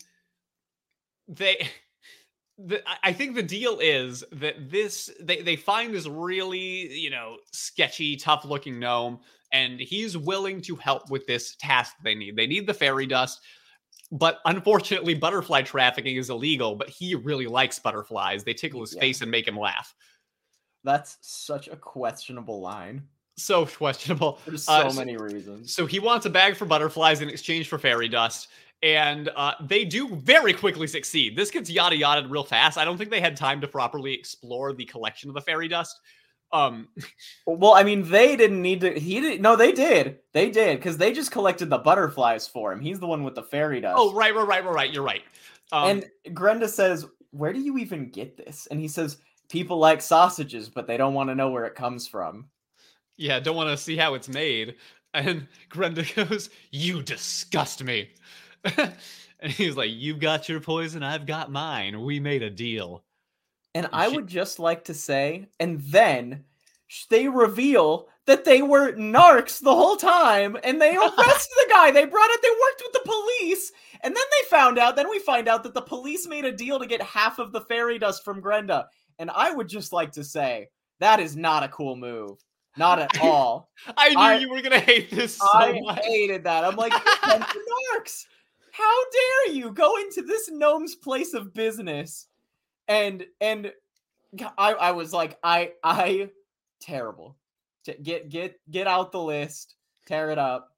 they 1.27 1.69
the, 2.57 2.81
I- 2.89 2.97
I 3.09 3.13
think 3.13 3.35
the 3.35 3.43
deal 3.43 3.79
is 3.79 4.23
that 4.33 4.69
this 4.69 5.09
they, 5.21 5.41
they 5.41 5.55
find 5.55 5.93
this 5.93 6.07
really, 6.07 6.91
you 6.93 7.09
know, 7.09 7.37
sketchy, 7.53 8.17
tough 8.17 8.43
looking 8.43 8.79
gnome, 8.79 9.19
and 9.53 9.79
he's 9.79 10.17
willing 10.17 10.61
to 10.63 10.75
help 10.75 11.09
with 11.09 11.25
this 11.25 11.55
task 11.59 11.93
they 12.03 12.15
need. 12.15 12.35
They 12.35 12.47
need 12.47 12.67
the 12.67 12.73
fairy 12.73 13.05
dust. 13.07 13.39
But 14.11 14.39
unfortunately, 14.45 15.13
butterfly 15.13 15.61
trafficking 15.61 16.17
is 16.17 16.29
illegal, 16.31 16.75
but 16.75 16.89
he 16.89 17.13
really 17.15 17.45
likes 17.47 17.77
butterflies. 17.79 18.43
They 18.43 18.53
tickle 18.55 18.81
his 18.81 18.93
Yeah. 18.95 19.01
face 19.01 19.21
and 19.21 19.29
make 19.29 19.47
him 19.47 19.57
laugh. 19.57 19.93
That's 20.83 21.17
such 21.21 21.67
a 21.67 21.75
questionable 21.75 22.59
line. 22.59 23.07
So 23.39 23.65
questionable. 23.83 24.39
There's 24.45 24.63
so 24.65 24.73
Uh, 24.73 24.89
so- 24.89 24.97
many 24.99 25.17
reasons. 25.17 25.73
So 25.73 25.85
he 25.85 25.99
wants 25.99 26.25
a 26.25 26.29
bag 26.29 26.55
for 26.55 26.65
butterflies 26.65 27.21
in 27.21 27.29
exchange 27.29 27.67
for 27.67 27.77
fairy 27.77 28.07
dust. 28.07 28.49
And 28.81 29.29
uh, 29.35 29.55
they 29.61 29.83
do 29.83 30.15
very 30.15 30.53
quickly 30.53 30.87
succeed. 30.87 31.35
This 31.35 31.51
gets 31.51 31.69
yada 31.69 31.97
yada 31.97 32.25
real 32.29 32.45
fast. 32.45 32.77
I 32.77 32.85
don't 32.85 32.97
think 32.97 33.09
they 33.09 33.19
had 33.19 33.35
time 33.35 33.59
to 33.61 33.67
properly 33.67 34.13
explore 34.13 34.71
the 34.73 34.85
collection 34.85 35.29
of 35.29 35.33
the 35.35 35.41
fairy 35.41 35.67
dust. 35.67 35.99
Um, 36.53 36.87
Well, 37.45 37.73
I 37.73 37.83
mean, 37.83 38.09
they 38.09 38.37
didn't 38.37 38.61
need 38.61 38.79
to. 38.81 38.97
He 38.97 39.19
did. 39.19 39.41
No, 39.41 39.57
they 39.57 39.73
did. 39.73 40.19
They 40.33 40.49
did 40.49 40.77
because 40.77 40.97
they 40.97 41.11
just 41.11 41.29
collected 41.29 41.69
the 41.69 41.77
butterflies 41.79 42.47
for 42.47 42.71
him. 42.71 42.79
He's 42.79 42.99
the 43.01 43.05
one 43.07 43.23
with 43.25 43.35
the 43.35 43.43
fairy 43.43 43.81
dust. 43.81 43.97
oh, 43.99 44.13
right, 44.13 44.33
right, 44.33 44.47
right, 44.47 44.63
right, 44.63 44.73
right. 44.73 44.93
You're 44.93 45.03
right. 45.03 45.23
Um, 45.73 45.89
and 45.89 46.35
Grenda 46.35 46.69
says, 46.69 47.05
"Where 47.31 47.51
do 47.53 47.59
you 47.59 47.77
even 47.79 48.09
get 48.09 48.37
this?" 48.37 48.65
And 48.71 48.79
he 48.79 48.87
says, 48.87 49.17
"People 49.49 49.77
like 49.77 50.01
sausages, 50.01 50.69
but 50.69 50.87
they 50.87 50.95
don't 50.97 51.13
want 51.13 51.29
to 51.29 51.35
know 51.35 51.51
where 51.51 51.65
it 51.65 51.75
comes 51.75 52.07
from." 52.07 52.47
Yeah, 53.20 53.39
don't 53.39 53.55
want 53.55 53.70
to 53.70 53.78
see 53.78 53.97
how 53.97 54.13
it's 54.15 54.30
made. 54.30 54.76
And 55.13 55.47
Grenda 55.70 56.15
goes, 56.15 56.49
You 56.72 57.03
disgust 57.03 57.84
me. 57.84 58.09
and 58.63 59.51
he's 59.51 59.76
like, 59.78 59.91
You've 59.91 60.20
got 60.20 60.49
your 60.49 60.59
poison, 60.61 61.03
I've 61.03 61.26
got 61.26 61.51
mine. 61.51 62.01
We 62.01 62.20
made 62.20 62.43
a 62.43 62.49
deal. 62.49 63.03
And 63.76 63.86
And 63.86 63.93
I 63.95 64.09
she- 64.09 64.15
would 64.15 64.28
just 64.28 64.57
like 64.59 64.86
to 64.86 64.93
say, 64.93 65.47
and 65.59 65.80
then 65.82 66.45
they 67.11 67.28
reveal 67.28 68.07
that 68.26 68.45
they 68.45 68.61
were 68.63 68.93
narcs 68.93 69.59
the 69.59 69.74
whole 69.76 69.95
time, 69.95 70.57
and 70.63 70.82
they 70.82 70.95
arrested 70.95 71.55
the 71.55 71.67
guy. 71.70 71.91
They 71.91 72.05
brought 72.05 72.30
it. 72.32 72.41
They 72.41 72.49
worked 72.49 72.84
with 72.84 72.93
the 72.93 73.11
police, 73.11 73.72
and 74.01 74.15
then 74.15 74.24
they 74.32 74.49
found 74.49 74.80
out. 74.80 74.95
Then 74.95 75.09
we 75.09 75.20
find 75.20 75.47
out 75.47 75.63
that 75.63 75.74
the 75.74 75.82
police 75.82 76.28
made 76.28 76.45
a 76.45 76.51
deal 76.51 76.80
to 76.80 76.88
get 76.88 77.01
half 77.01 77.38
of 77.39 77.51
the 77.51 77.61
fairy 77.61 77.99
dust 77.99 78.24
from 78.24 78.41
Grenda. 78.41 78.86
And 79.20 79.30
I 79.32 79.51
would 79.51 79.67
just 79.67 79.91
like 79.93 80.11
to 80.13 80.24
say 80.24 80.70
that 80.99 81.20
is 81.20 81.36
not 81.36 81.63
a 81.63 81.67
cool 81.70 81.95
move, 81.95 82.38
not 82.78 82.99
at 82.99 83.20
all. 83.22 83.70
I 83.97 84.09
knew 84.09 84.17
I- 84.17 84.38
you 84.38 84.49
were 84.49 84.61
going 84.61 84.72
to 84.72 84.80
hate 84.80 85.09
this 85.11 85.38
so 85.38 85.47
I 85.53 85.80
much. 85.82 86.05
hated 86.05 86.43
that. 86.45 86.63
I'm 86.63 86.76
like, 86.76 86.91
"You're 86.93 87.01
a 87.01 87.28
bunch 87.39 87.49
of 87.55 87.61
narcs. 87.97 88.26
How 88.72 88.95
dare 89.11 89.55
you 89.55 89.72
go 89.72 89.97
into 89.97 90.22
this 90.22 90.49
gnome's 90.51 90.95
place 90.95 91.34
of 91.34 91.53
business? 91.53 92.28
And 92.88 93.26
and 93.41 93.72
I, 94.57 94.74
I 94.74 94.91
was 94.91 95.11
like, 95.13 95.38
I 95.43 95.74
I 95.84 96.30
terrible. 96.82 97.36
Get 98.03 98.30
get 98.30 98.59
get 98.72 98.88
out 98.88 99.11
the 99.11 99.22
list. 99.22 99.76
Tear 100.07 100.32
it 100.32 100.38
up. 100.39 100.70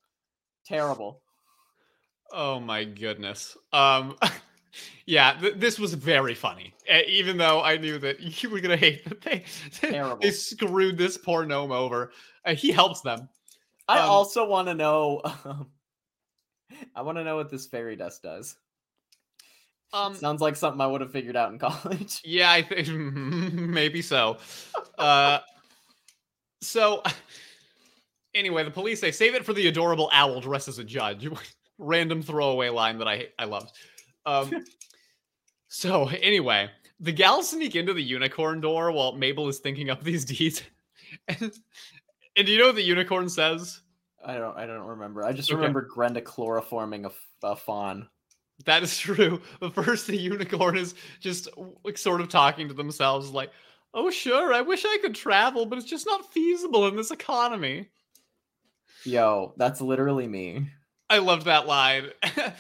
Terrible. 0.66 1.22
Oh 2.32 2.60
my 2.60 2.84
goodness. 2.86 3.56
Um 3.74 4.16
yeah, 5.06 5.34
th- 5.40 5.56
this 5.56 5.78
was 5.80 5.94
very 5.94 6.34
funny. 6.36 6.74
Uh, 6.92 7.00
even 7.08 7.38
though 7.38 7.62
I 7.62 7.78
knew 7.78 7.98
that 8.00 8.20
you 8.44 8.50
were 8.50 8.60
going 8.60 8.78
to 8.78 8.78
hate 8.78 9.04
that 9.06 9.22
they 9.22 9.44
they 10.22 10.32
screwed 10.32 10.98
this 10.98 11.18
poor 11.18 11.46
gnome 11.46 11.72
over. 11.72 12.12
Uh, 12.46 12.56
he 12.56 12.72
helps 12.72 13.02
them. 13.02 13.30
I 13.88 14.00
Um, 14.00 14.10
also 14.10 14.48
want 14.48 14.68
to 14.68 14.74
know. 14.74 15.22
Um, 15.46 15.70
I 16.96 17.02
want 17.02 17.18
to 17.18 17.24
know 17.24 17.36
what 17.36 17.50
this 17.50 17.68
fairy 17.68 17.96
dust 17.96 18.24
does. 18.24 18.56
Um 19.94 20.16
Sounds 20.16 20.40
like 20.42 20.56
something 20.56 20.80
I 20.80 20.88
would 20.88 21.02
have 21.02 21.12
figured 21.12 21.36
out 21.36 21.52
in 21.52 21.60
college. 21.60 22.22
Yeah, 22.24 22.50
I 22.50 22.62
think 22.62 22.88
maybe 22.90 24.02
so. 24.02 24.38
Uh, 24.98 25.40
so, 26.62 27.04
anyway, 28.34 28.64
the 28.64 28.72
police 28.72 29.02
say 29.02 29.12
save 29.12 29.36
it 29.36 29.44
for 29.44 29.52
the 29.52 29.68
adorable 29.68 30.10
owl 30.14 30.40
dressed 30.40 30.70
as 30.70 30.80
a 30.80 30.84
judge. 30.84 31.28
Random 31.78 32.22
throwaway 32.22 32.70
line 32.70 33.00
that 33.00 33.08
I 33.10 33.28
I 33.38 33.46
loved. 33.46 33.72
Um, 34.26 34.66
so 35.68 36.08
anyway, 36.08 36.70
the 37.00 37.12
gals 37.12 37.50
sneak 37.50 37.76
into 37.76 37.94
the 37.94 38.04
unicorn 38.04 38.62
door 38.62 38.92
while 38.92 39.14
Mabel 39.14 39.48
is 39.48 39.60
thinking 39.60 39.90
up 39.90 40.04
these 40.04 40.26
deeds. 40.26 40.62
and, 41.28 41.52
and 42.36 42.46
do 42.46 42.52
you 42.52 42.60
know 42.60 42.68
what 42.68 42.76
the 42.76 42.84
unicorn 42.84 43.30
says? 43.30 43.82
I 44.24 44.36
don't 44.36 44.56
I 44.56 44.66
don't 44.68 44.86
remember. 44.86 45.24
I 45.24 45.32
just 45.34 45.50
Okay. 45.50 45.56
remember 45.56 45.88
Grenda 45.88 46.22
chloroforming 46.22 47.12
a 47.44 47.56
fawn. 47.56 48.08
That 48.66 48.84
is 48.84 48.98
true. 49.00 49.42
But 49.60 49.74
first, 49.74 50.06
the 50.08 50.18
unicorn 50.18 50.78
is 50.78 50.94
just 51.20 51.48
like 51.84 51.98
sort 51.98 52.22
of 52.22 52.30
talking 52.30 52.68
to 52.68 52.74
themselves, 52.76 53.32
like, 53.32 53.50
"Oh, 53.96 54.12
sure, 54.12 54.54
I 54.54 54.62
wish 54.62 54.86
I 54.86 55.00
could 55.02 55.16
travel, 55.16 55.66
but 55.66 55.80
it's 55.80 55.90
just 55.90 56.06
not 56.06 56.32
feasible 56.32 56.88
in 56.88 56.96
this 56.96 57.10
economy." 57.10 57.90
Yo, 59.04 59.54
that's 59.58 59.82
literally 59.82 60.28
me. 60.28 60.68
I 61.10 61.18
loved 61.18 61.46
that 61.46 61.66
line. 61.66 62.12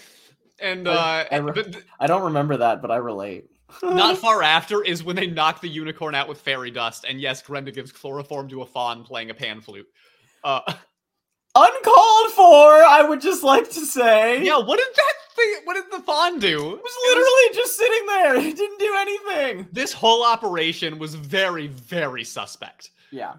and 0.62 0.88
uh, 0.88 0.92
I- 0.92 1.28
I 1.32 1.38
re- 1.38 1.52
but 1.54 1.72
th- 1.74 1.86
I 2.00 2.08
don't 2.08 2.24
remember 2.24 2.58
that, 2.58 2.82
but 2.82 2.92
I 2.92 2.98
relate. 2.98 3.46
not 3.84 4.18
far 4.18 4.44
after 4.44 4.84
is 4.84 5.04
when 5.04 5.16
they 5.16 5.28
knock 5.28 5.62
the 5.62 5.70
unicorn 5.70 6.14
out 6.14 6.28
with 6.28 6.40
fairy 6.42 6.72
dust, 6.72 7.06
and 7.08 7.22
yes, 7.22 7.42
Grenda 7.42 7.74
gives 7.74 7.92
chloroform 7.92 8.50
to 8.50 8.62
a 8.62 8.66
fawn 8.66 9.04
playing 9.04 9.30
a 9.30 9.34
pan 9.34 9.62
flute. 9.62 9.88
Uh, 10.44 10.60
uncalled 11.56 12.32
for. 12.32 12.44
I 12.84 13.06
would 13.08 13.22
just 13.22 13.44
like 13.44 13.70
to 13.70 13.86
say. 13.86 14.44
yeah, 14.44 14.58
what 14.58 14.78
did 14.78 14.88
that 14.96 15.14
thing? 15.36 15.56
What 15.66 15.74
did 15.76 15.92
the 15.92 16.04
fawn 16.04 16.40
do? 16.40 16.58
it 16.74 16.82
was 16.84 16.98
literally 17.08 17.56
just 17.62 17.78
sitting 17.78 18.06
there. 18.08 18.36
It 18.52 18.58
didn't 18.58 18.80
do 18.80 18.96
anything. 18.98 19.68
This 19.72 19.94
whole 19.94 20.24
operation 20.26 21.00
was 21.00 21.16
very, 21.16 21.68
very 21.68 22.24
suspect. 22.24 22.92
Yeah, 23.12 23.34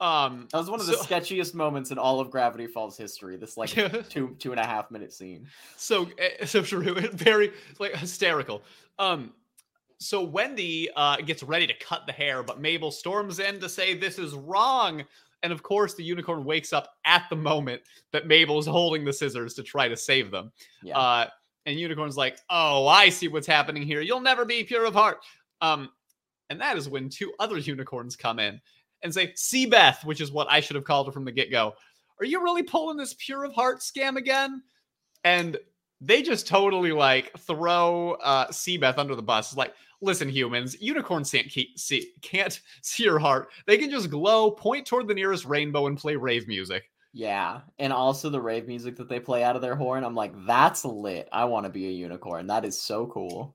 Um, 0.00 0.48
that 0.50 0.58
was 0.58 0.68
one 0.70 0.80
of 0.80 0.86
the 0.86 0.92
sketchiest 1.08 1.54
moments 1.54 1.90
in 1.90 1.98
all 1.98 2.20
of 2.20 2.30
Gravity 2.30 2.66
Falls 2.66 2.96
history. 2.96 3.36
This 3.36 3.56
like 3.56 3.74
Yeah. 3.76 3.88
two 3.88 4.36
two 4.38 4.50
and 4.50 4.60
a 4.60 4.66
half 4.66 4.90
minute 4.90 5.12
scene. 5.12 5.46
so 5.76 6.08
eh, 6.18 6.44
so 6.46 6.62
true 6.62 6.94
very 7.12 7.52
like 7.78 7.94
hysterical 7.96 8.62
um 8.98 9.32
so 9.98 10.22
wendy 10.22 10.88
uh 10.96 11.16
gets 11.18 11.42
ready 11.42 11.66
to 11.66 11.74
cut 11.78 12.04
the 12.06 12.12
hair 12.12 12.42
but 12.42 12.60
mabel 12.60 12.90
storms 12.90 13.38
in 13.38 13.60
to 13.60 13.68
say 13.68 13.94
this 13.94 14.18
is 14.18 14.34
wrong 14.34 15.04
and 15.44 15.52
of 15.52 15.62
course 15.62 15.94
the 15.94 16.02
unicorn 16.02 16.44
wakes 16.44 16.72
up 16.72 16.94
at 17.06 17.24
the 17.30 17.36
moment 17.36 17.80
that 18.12 18.26
mabel 18.26 18.58
is 18.58 18.66
holding 18.66 19.04
the 19.04 19.12
scissors 19.12 19.54
to 19.54 19.62
try 19.62 19.88
to 19.88 19.96
save 19.96 20.30
them 20.32 20.50
Yeah. 20.82 20.98
uh 20.98 21.26
and 21.66 21.78
unicorn's 21.78 22.16
like 22.16 22.38
oh 22.50 22.86
i 22.88 23.08
see 23.08 23.28
what's 23.28 23.46
happening 23.46 23.82
here 23.84 24.00
you'll 24.00 24.20
never 24.20 24.44
be 24.44 24.64
pure 24.64 24.84
of 24.84 24.94
heart 24.94 25.18
um 25.60 25.88
and 26.50 26.60
that 26.60 26.76
is 26.76 26.88
when 26.88 27.08
two 27.08 27.32
other 27.38 27.58
unicorns 27.58 28.16
come 28.16 28.38
in 28.40 28.60
and 29.04 29.14
say, 29.14 29.28
Seabeth, 29.36 30.04
which 30.04 30.20
is 30.20 30.32
what 30.32 30.50
I 30.50 30.60
should 30.60 30.76
have 30.76 30.84
called 30.84 31.06
her 31.06 31.12
from 31.12 31.24
the 31.24 31.32
get 31.32 31.50
go. 31.50 31.74
Are 32.18 32.24
you 32.24 32.42
really 32.42 32.62
pulling 32.62 32.96
this 32.96 33.14
pure 33.18 33.44
of 33.44 33.52
heart 33.52 33.80
scam 33.80 34.16
again? 34.16 34.62
And 35.22 35.58
they 36.00 36.22
just 36.22 36.46
totally 36.46 36.92
like 36.92 37.32
throw 37.38 38.12
uh 38.22 38.48
Seabeth 38.48 38.98
under 38.98 39.14
the 39.14 39.22
bus. 39.22 39.56
Like, 39.56 39.74
listen, 40.00 40.28
humans, 40.28 40.80
unicorns 40.80 41.30
can't 41.30 41.50
see 41.76 42.12
can't 42.22 42.60
see 42.82 43.04
your 43.04 43.18
heart. 43.18 43.48
They 43.66 43.78
can 43.78 43.90
just 43.90 44.10
glow, 44.10 44.50
point 44.50 44.86
toward 44.86 45.06
the 45.06 45.14
nearest 45.14 45.44
rainbow, 45.44 45.86
and 45.86 45.98
play 45.98 46.16
rave 46.16 46.48
music. 46.48 46.84
Yeah, 47.16 47.60
and 47.78 47.92
also 47.92 48.28
the 48.28 48.40
rave 48.40 48.66
music 48.66 48.96
that 48.96 49.08
they 49.08 49.20
play 49.20 49.44
out 49.44 49.54
of 49.54 49.62
their 49.62 49.76
horn. 49.76 50.02
I'm 50.02 50.16
like, 50.16 50.32
that's 50.46 50.84
lit. 50.84 51.28
I 51.30 51.44
want 51.44 51.64
to 51.64 51.70
be 51.70 51.86
a 51.86 51.92
unicorn. 51.92 52.48
That 52.48 52.64
is 52.64 52.80
so 52.80 53.06
cool. 53.06 53.54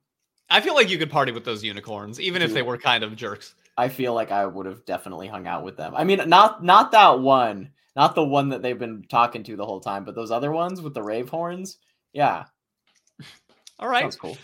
I 0.50 0.62
feel 0.62 0.76
like 0.76 0.90
you 0.90 0.98
could 0.98 1.12
party 1.12 1.34
with 1.34 1.44
those 1.44 1.64
unicorns, 1.64 2.20
even 2.22 2.40
Dude. 2.40 2.50
if 2.50 2.54
they 2.54 2.62
were 2.62 2.78
kind 2.78 3.04
of 3.04 3.16
jerks. 3.18 3.56
I 3.80 3.90
feel 3.90 4.14
like 4.14 4.32
I 4.32 4.46
would 4.46 4.66
have 4.66 4.86
definitely 4.86 5.28
hung 5.28 5.48
out 5.48 5.64
with 5.64 5.78
them. 5.78 5.94
I 5.96 6.04
mean, 6.04 6.28
not 6.28 6.64
not 6.64 6.92
that 6.92 7.20
one, 7.20 7.72
not 7.96 8.14
the 8.16 8.24
one 8.26 8.50
that 8.50 8.62
they've 8.62 8.78
been 8.78 9.04
talking 9.10 9.44
to 9.44 9.56
the 9.56 9.66
whole 9.66 9.80
time, 9.80 10.04
but 10.04 10.16
those 10.16 10.32
other 10.32 10.52
ones 10.52 10.82
with 10.82 10.94
the 10.94 11.02
rave 11.04 11.30
horns. 11.30 11.78
Yeah, 12.14 12.46
All 13.80 13.88
right. 13.88 14.02
sounds 14.02 14.16
cool. 14.18 14.38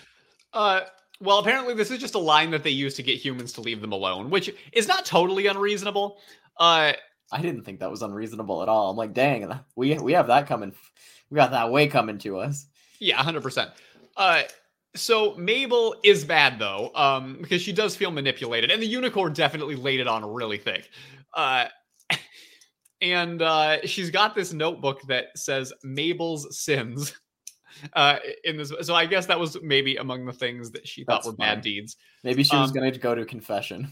Uh, 0.54 0.82
well, 1.20 1.40
apparently 1.40 1.74
this 1.74 1.92
is 1.92 2.00
just 2.00 2.16
a 2.16 2.20
line 2.20 2.52
that 2.52 2.64
they 2.64 2.70
use 2.70 2.96
to 2.96 3.04
get 3.04 3.18
humans 3.18 3.54
to 3.54 3.62
leave 3.62 3.82
them 3.82 3.92
alone, 3.92 4.30
which 4.30 4.50
is 4.72 4.88
not 4.88 5.06
totally 5.06 5.48
unreasonable. 5.48 6.18
Uh, 6.58 6.94
I 7.32 7.42
didn't 7.42 7.64
think 7.64 7.80
that 7.80 7.92
was 7.92 8.02
unreasonable 8.02 8.62
at 8.62 8.70
all. 8.70 8.92
I'm 8.92 8.98
like, 8.98 9.14
dang, 9.14 9.52
we 9.76 9.98
we 9.98 10.14
have 10.14 10.28
that 10.28 10.48
coming. 10.48 10.74
We 11.30 11.36
got 11.36 11.52
that 11.52 11.72
way 11.72 11.88
coming 11.88 12.20
to 12.20 12.40
us. 12.40 12.68
yeah, 13.00 13.22
hundred 13.22 13.44
percent. 13.44 13.72
Uh, 14.16 14.44
so 14.96 15.36
Mabel 15.36 15.96
is 16.04 16.24
bad 16.24 16.60
though, 16.60 16.92
um, 16.96 17.38
because 17.42 17.62
she 17.62 17.74
does 17.74 17.96
feel 17.96 18.12
manipulated, 18.12 18.72
and 18.72 18.82
the 18.82 18.88
unicorn 18.88 19.34
definitely 19.34 19.76
laid 19.76 20.00
it 20.00 20.08
on 20.08 20.26
really 20.26 20.58
thick. 20.58 20.90
Uh, 21.34 21.66
and 23.02 23.42
uh, 23.42 23.86
she's 23.86 24.10
got 24.10 24.36
this 24.36 24.54
notebook 24.54 25.02
that 25.08 25.26
says 25.36 25.74
Mabel's 25.84 26.58
sins. 26.58 27.14
Uh, 27.92 28.20
in 28.46 28.56
this, 28.56 28.72
so 28.84 28.96
I 28.96 29.06
guess 29.06 29.26
that 29.26 29.38
was 29.38 29.62
maybe 29.62 29.98
among 29.98 30.26
the 30.26 30.32
things 30.32 30.72
that 30.72 30.88
she 30.88 31.04
thought 31.04 31.24
That's 31.24 31.28
were 31.28 31.34
bad 31.34 31.60
deeds. 31.62 31.98
Maybe 32.24 32.42
she 32.42 32.56
was 32.56 32.70
Um, 32.70 32.76
going 32.78 32.94
to 32.94 32.98
go 32.98 33.14
to 33.14 33.26
confession. 33.26 33.92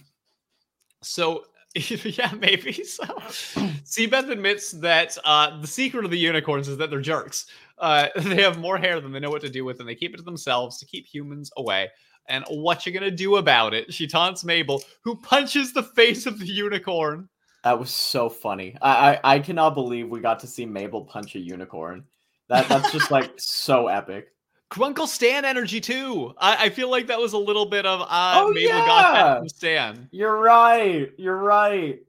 So 1.01 1.43
yeah, 1.75 2.31
maybe 2.37 2.71
so. 2.71 3.03
Seabeth 3.83 4.29
admits 4.29 4.71
that 4.71 5.17
uh, 5.25 5.59
the 5.59 5.67
secret 5.67 6.05
of 6.05 6.11
the 6.11 6.17
unicorns 6.17 6.67
is 6.67 6.77
that 6.77 6.91
they're 6.91 7.01
jerks. 7.01 7.47
Uh, 7.78 8.07
they 8.15 8.41
have 8.41 8.57
more 8.57 8.78
hair 8.78 8.99
than 8.99 9.11
they 9.11 9.19
know 9.19 9.30
what 9.30 9.41
to 9.41 9.49
do 9.49 9.65
with, 9.65 9.80
and 9.80 9.88
they 9.88 9.95
keep 9.95 10.13
it 10.13 10.17
to 10.17 10.24
themselves 10.24 10.80
to 10.80 10.86
keep 10.86 11.05
humans 11.05 11.51
away. 11.57 11.89
And 12.30 12.45
what 12.49 12.86
you 12.86 12.91
gonna 12.91 13.11
do 13.11 13.36
about 13.36 13.74
it? 13.74 13.93
She 13.93 14.07
taunts 14.07 14.43
Mabel, 14.43 14.82
who 15.03 15.17
punches 15.17 15.74
the 15.74 15.84
face 15.84 16.26
of 16.26 16.39
the 16.39 16.45
unicorn. 16.45 17.28
That 17.63 17.80
was 17.80 17.91
so 17.91 18.30
funny. 18.30 18.78
I, 18.82 19.15
I 19.15 19.19
I 19.36 19.39
cannot 19.39 19.71
believe 19.71 20.09
we 20.09 20.21
got 20.21 20.39
to 20.39 20.47
see 20.47 20.65
Mabel 20.65 21.03
punch 21.03 21.36
a 21.36 21.39
unicorn. 21.39 22.05
That 22.49 22.67
that's 22.69 22.91
just 22.91 23.11
like 23.11 23.32
so 23.38 23.88
epic. 23.88 24.30
Grunkle 24.71 25.07
Stan 25.07 25.45
energy 25.45 25.80
too. 25.80 26.34
I, 26.38 26.65
I 26.65 26.69
feel 26.69 26.89
like 26.89 27.07
that 27.07 27.19
was 27.19 27.34
a 27.34 27.38
little 27.38 27.65
bit 27.65 27.86
of 27.86 28.01
uh, 28.01 28.05
Oh, 28.41 28.51
Mabel 28.51 28.71
got 28.86 29.13
that 29.13 29.38
from 29.39 29.49
Stan. 29.49 30.09
You're 30.11 30.38
right. 30.38 31.11
You're 31.17 31.38
right. 31.38 31.99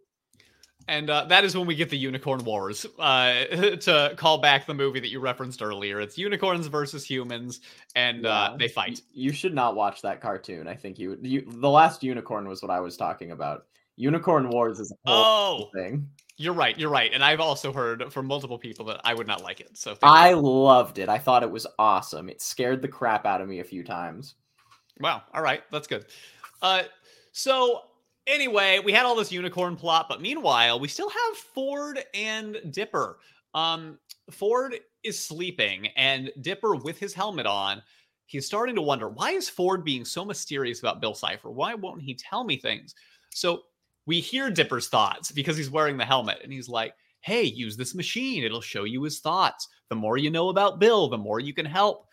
And 0.87 1.09
uh, 1.09 1.25
that 1.27 1.45
is 1.45 1.57
when 1.57 1.67
we 1.67 1.75
get 1.75 1.89
the 1.91 1.97
Unicorn 1.97 2.45
Wars. 2.45 2.85
Uh, 2.99 3.45
to 3.81 4.15
call 4.17 4.39
back 4.39 4.67
the 4.67 4.75
movie 4.75 5.01
that 5.01 5.09
you 5.09 5.21
referenced 5.21 5.63
earlier, 5.63 6.01
it's 6.01 6.19
unicorns 6.19 6.67
versus 6.67 7.05
humans, 7.05 7.61
and 7.97 8.27
uh, 8.27 8.55
they 8.59 8.69
fight. 8.69 9.01
You 9.13 9.33
should 9.33 9.55
not 9.55 9.77
watch 9.77 10.03
that 10.03 10.21
cartoon. 10.21 10.69
I 10.69 10.75
think 10.75 10.99
you 10.99 11.19
you 11.23 11.45
the 11.47 11.71
last 11.71 12.03
unicorn 12.03 12.47
was 12.49 12.61
what 12.63 12.71
I 12.71 12.81
was 12.81 12.97
talking 12.97 13.31
about. 13.31 13.67
Unicorn 13.97 14.51
Wars 14.51 14.81
is 14.81 14.93
a 15.07 15.11
whole 15.11 15.71
Oh, 15.73 15.79
thing. 15.79 16.09
you're 16.37 16.53
right. 16.53 16.77
You're 16.77 16.91
right. 16.91 17.13
And 17.15 17.23
I've 17.23 17.39
also 17.41 17.73
heard 17.73 18.13
from 18.13 18.27
multiple 18.27 18.59
people 18.59 18.85
that 18.87 19.01
I 19.05 19.15
would 19.15 19.29
not 19.29 19.43
like 19.45 19.61
it. 19.61 19.79
So 19.79 19.91
thank 19.95 20.03
you. 20.03 20.09
I 20.09 20.33
loved 20.33 20.99
it. 20.99 21.09
I 21.09 21.17
thought 21.19 21.45
it 21.45 21.51
was 21.51 21.67
awesome. 21.79 22.29
It 22.29 22.43
scared 22.43 22.83
the 22.83 22.89
crap 22.89 23.25
out 23.25 23.41
of 23.41 23.49
me 23.49 23.61
a 23.61 23.65
few 23.65 23.85
times. 23.85 24.35
wow. 25.01 25.23
All 25.33 25.43
right, 25.43 25.63
that's 25.71 25.87
good. 25.87 26.07
Uh, 26.61 26.83
so 27.31 27.83
anyway, 28.27 28.81
we 28.85 28.93
had 28.93 29.07
all 29.07 29.17
this 29.17 29.33
unicorn 29.33 29.77
plot, 29.77 30.07
but 30.09 30.21
meanwhile, 30.21 30.81
we 30.81 30.89
still 30.89 31.09
have 31.09 31.37
Ford 31.37 32.03
and 32.15 32.59
Dipper. 32.71 33.19
Um, 33.55 33.99
Ford 34.31 34.77
is 35.03 35.19
sleeping, 35.19 35.89
and 35.97 36.33
Dipper 36.41 36.77
with 36.77 36.99
his 36.99 37.15
helmet 37.15 37.47
on. 37.47 37.83
He's 38.27 38.47
starting 38.47 38.75
to 38.77 38.83
wonder 38.83 39.09
why 39.09 39.33
is 39.33 39.49
Ford 39.49 39.85
being 39.85 40.05
so 40.05 40.25
mysterious 40.25 40.81
about 40.81 41.01
Bill 41.01 41.15
Cipher? 41.15 41.51
Why 41.51 41.75
won't 41.75 42.03
he 42.03 42.15
tell 42.15 42.43
me 42.45 42.57
things? 42.57 42.95
So 43.31 43.63
we 44.07 44.21
hear 44.21 44.51
Dipper's 44.51 44.89
thoughts 44.89 45.31
because 45.31 45.57
he's 45.57 45.71
wearing 45.71 45.97
the 45.97 46.05
helmet, 46.05 46.39
and 46.43 46.53
he's 46.53 46.69
like, 46.69 46.95
"Hey, 47.21 47.45
use 47.45 47.77
this 47.77 47.95
machine. 47.95 48.43
It'll 48.43 48.61
show 48.61 48.85
you 48.85 49.03
his 49.03 49.21
thoughts. 49.21 49.69
The 49.91 49.97
more 49.97 50.17
you 50.17 50.31
know 50.31 50.49
about 50.49 50.81
Bill, 50.81 51.09
the 51.09 51.19
more 51.19 51.41
you 51.41 51.53
can 51.53 51.67
help." 51.67 52.04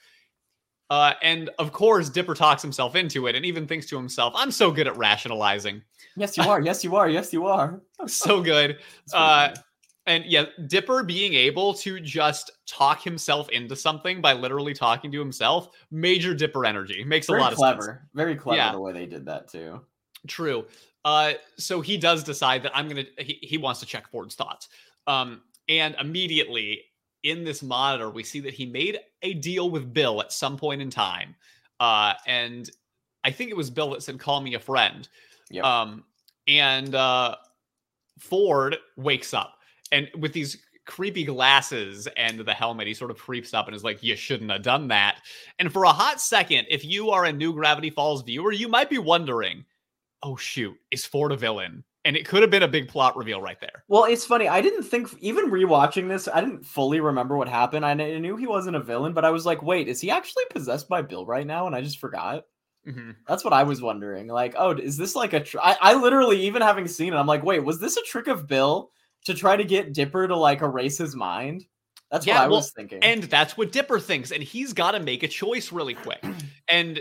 Uh, 0.92 1.14
and 1.24 1.50
of 1.58 1.72
course, 1.72 2.10
Dipper 2.10 2.34
talks 2.36 2.62
himself 2.62 2.98
into 2.98 3.28
it 3.28 3.36
and 3.36 3.46
even 3.46 3.66
thinks 3.66 3.86
to 3.86 3.96
himself, 3.96 4.34
I'm 4.36 4.52
so 4.52 4.72
good 4.72 4.88
at 4.88 4.98
rationalizing. 4.98 5.82
Yes, 6.18 6.36
you 6.36 6.44
are. 6.44 6.60
yes, 6.60 6.84
you 6.84 6.98
are. 6.98 7.08
Yes, 7.10 7.32
you 7.32 7.46
are. 7.48 7.82
I'm 7.98 8.08
so 8.10 8.42
good. 8.42 8.78
Uh, 9.14 9.56
and 10.06 10.26
yeah, 10.26 10.48
Dipper 10.68 11.04
being 11.04 11.34
able 11.34 11.74
to 11.76 12.02
just 12.02 12.52
talk 12.68 13.02
himself 13.02 13.48
into 13.52 13.74
something 13.74 14.20
by 14.20 14.34
literally 14.34 14.74
talking 14.74 15.10
to 15.14 15.18
himself, 15.20 15.70
major 15.92 16.34
Dipper 16.36 16.66
energy. 16.66 17.06
Makes 17.06 17.30
a 17.30 17.32
very 17.32 17.42
lot 17.42 17.54
of 17.54 17.60
sense. 17.60 17.76
clever. 17.78 18.10
Very 18.14 18.36
clever 18.36 18.58
Yeah. 18.58 18.74
the 18.74 18.80
way 18.82 18.92
they 18.92 19.06
did 19.06 19.26
that 19.28 19.48
too. 19.48 19.80
True. 20.28 20.66
Uh, 21.06 21.34
so 21.58 21.80
he 21.80 21.96
does 21.96 22.22
decide 22.26 22.64
that 22.64 22.76
I'm 22.76 22.89
gonna. 22.89 23.06
He, 23.18 23.39
he 23.42 23.58
wants 23.58 23.80
to 23.80 23.86
check 23.86 24.10
Ford's 24.12 24.36
thoughts. 24.36 24.68
Um, 25.08 25.42
and 25.70 25.96
immediately 26.02 26.82
in 27.24 27.43
this 27.43 27.61
monitor, 27.61 28.09
we 28.09 28.24
see 28.24 28.39
that 28.41 28.53
he 28.53 28.65
made 28.65 28.99
a 29.22 29.34
deal 29.36 29.69
with 29.69 29.93
Bill 29.93 30.22
at 30.22 30.32
some 30.32 30.57
point 30.57 30.82
in 30.82 30.89
time. 30.89 31.36
Uh, 31.80 32.13
and 32.28 32.69
I 33.24 33.32
think 33.32 33.51
it 33.51 33.57
was 33.57 33.69
Bill 33.69 33.91
that 33.91 34.03
said, 34.03 34.19
"Call 34.19 34.41
me 34.41 34.55
a 34.55 34.59
friend." 34.59 35.07
Yep. 35.49 35.63
Um, 35.63 36.03
and 36.47 36.95
uh, 36.95 37.36
Ford 38.19 38.78
wakes 38.97 39.34
up, 39.34 39.55
and 39.91 40.09
with 40.17 40.34
these 40.34 40.57
creepy 40.86 41.24
glasses 41.24 42.07
and 42.17 42.39
the 42.39 42.53
helmet, 42.53 42.88
he 42.88 42.93
sort 42.93 43.11
of 43.11 43.17
creeps 43.17 43.53
up 43.53 43.67
and 43.67 43.76
is 43.76 43.84
like, 43.84 44.01
"You 44.03 44.15
shouldn't 44.15 44.51
have 44.51 44.63
done 44.63 44.88
that." 44.89 45.22
And 45.59 45.72
for 45.72 45.84
a 45.84 45.91
hot 45.91 46.19
second, 46.19 46.67
if 46.69 46.84
you 46.84 47.11
are 47.11 47.26
a 47.26 47.34
new 47.34 47.53
Gravity 47.53 47.89
Falls 47.89 48.24
viewer, 48.24 48.51
you 48.51 48.67
might 48.67 48.89
be 48.89 48.97
wondering, 48.97 49.65
"Oh 50.24 50.36
shoot, 50.36 50.76
is 50.91 51.05
Ford 51.05 51.32
a 51.32 51.38
villain?" 51.38 51.84
And 52.04 52.16
it 52.16 52.28
could 52.28 52.41
have 52.41 52.49
been 52.49 52.64
a 52.64 52.68
big 52.68 52.88
plot 52.88 53.16
reveal 53.16 53.41
right 53.41 53.60
there. 53.62 53.84
Well, 53.88 54.06
it's 54.06 54.26
funny. 54.26 54.47
I 54.47 54.60
didn't 54.62 54.84
think 54.84 55.10
even 55.20 55.52
rewatching 55.52 56.10
this, 56.10 56.28
I 56.28 56.41
didn't 56.41 56.66
fully 56.66 56.99
remember 56.99 57.38
what 57.38 57.47
happened. 57.47 57.86
I 57.86 57.93
knew 57.93 58.36
he 58.38 58.47
wasn't 58.47 58.76
a 58.76 58.80
villain, 58.82 59.14
but 59.14 59.24
I 59.24 59.30
was 59.30 59.45
like, 59.45 59.62
wait, 59.62 59.88
is 59.88 60.02
he 60.02 60.10
actually 60.10 60.45
possessed 60.49 60.89
by 60.89 61.04
Bill 61.04 61.26
right 61.26 61.45
now? 61.45 61.68
And 61.68 61.76
I 61.76 61.82
just 61.82 61.99
forgot. 61.99 62.45
Mhm. 62.88 63.16
That's 63.28 63.43
what 63.43 63.54
I 63.54 63.62
was 63.62 63.82
wondering. 63.84 64.28
Like, 64.28 64.56
oh, 64.58 64.72
is 64.72 64.97
this 64.97 65.16
like 65.16 65.34
a? 65.34 65.41
Tr- 65.41 65.60
I, 65.62 65.78
I 65.80 65.93
literally 65.93 66.41
even 66.47 66.64
having 66.64 66.88
seen 66.88 67.14
it, 67.14 67.18
I'm 67.18 67.28
like, 67.28 67.43
wait, 67.43 67.64
was 67.64 67.80
this 67.80 67.97
a 67.97 68.02
trick 68.02 68.28
of 68.28 68.47
Bill 68.47 68.89
to 69.26 69.36
try 69.36 69.56
to 69.56 69.64
get 69.64 69.93
Dipper 69.93 70.28
to 70.28 70.36
like 70.36 70.64
erase 70.64 70.97
his 70.97 71.16
mind? 71.16 71.64
That's 72.10 72.26
Yeah, 72.26 72.39
what 72.39 72.43
I 72.43 72.47
well, 72.47 72.58
was 72.58 72.72
thinking. 72.72 73.04
And 73.04 73.24
that's 73.24 73.56
what 73.56 73.72
Dipper 73.72 73.99
thinks. 73.99 74.32
And 74.32 74.41
he's 74.41 74.74
got 74.74 74.91
to 74.91 74.99
make 74.99 75.22
a 75.22 75.28
choice 75.28 75.72
really 75.72 75.93
quick. 75.93 76.24
And, 76.68 76.99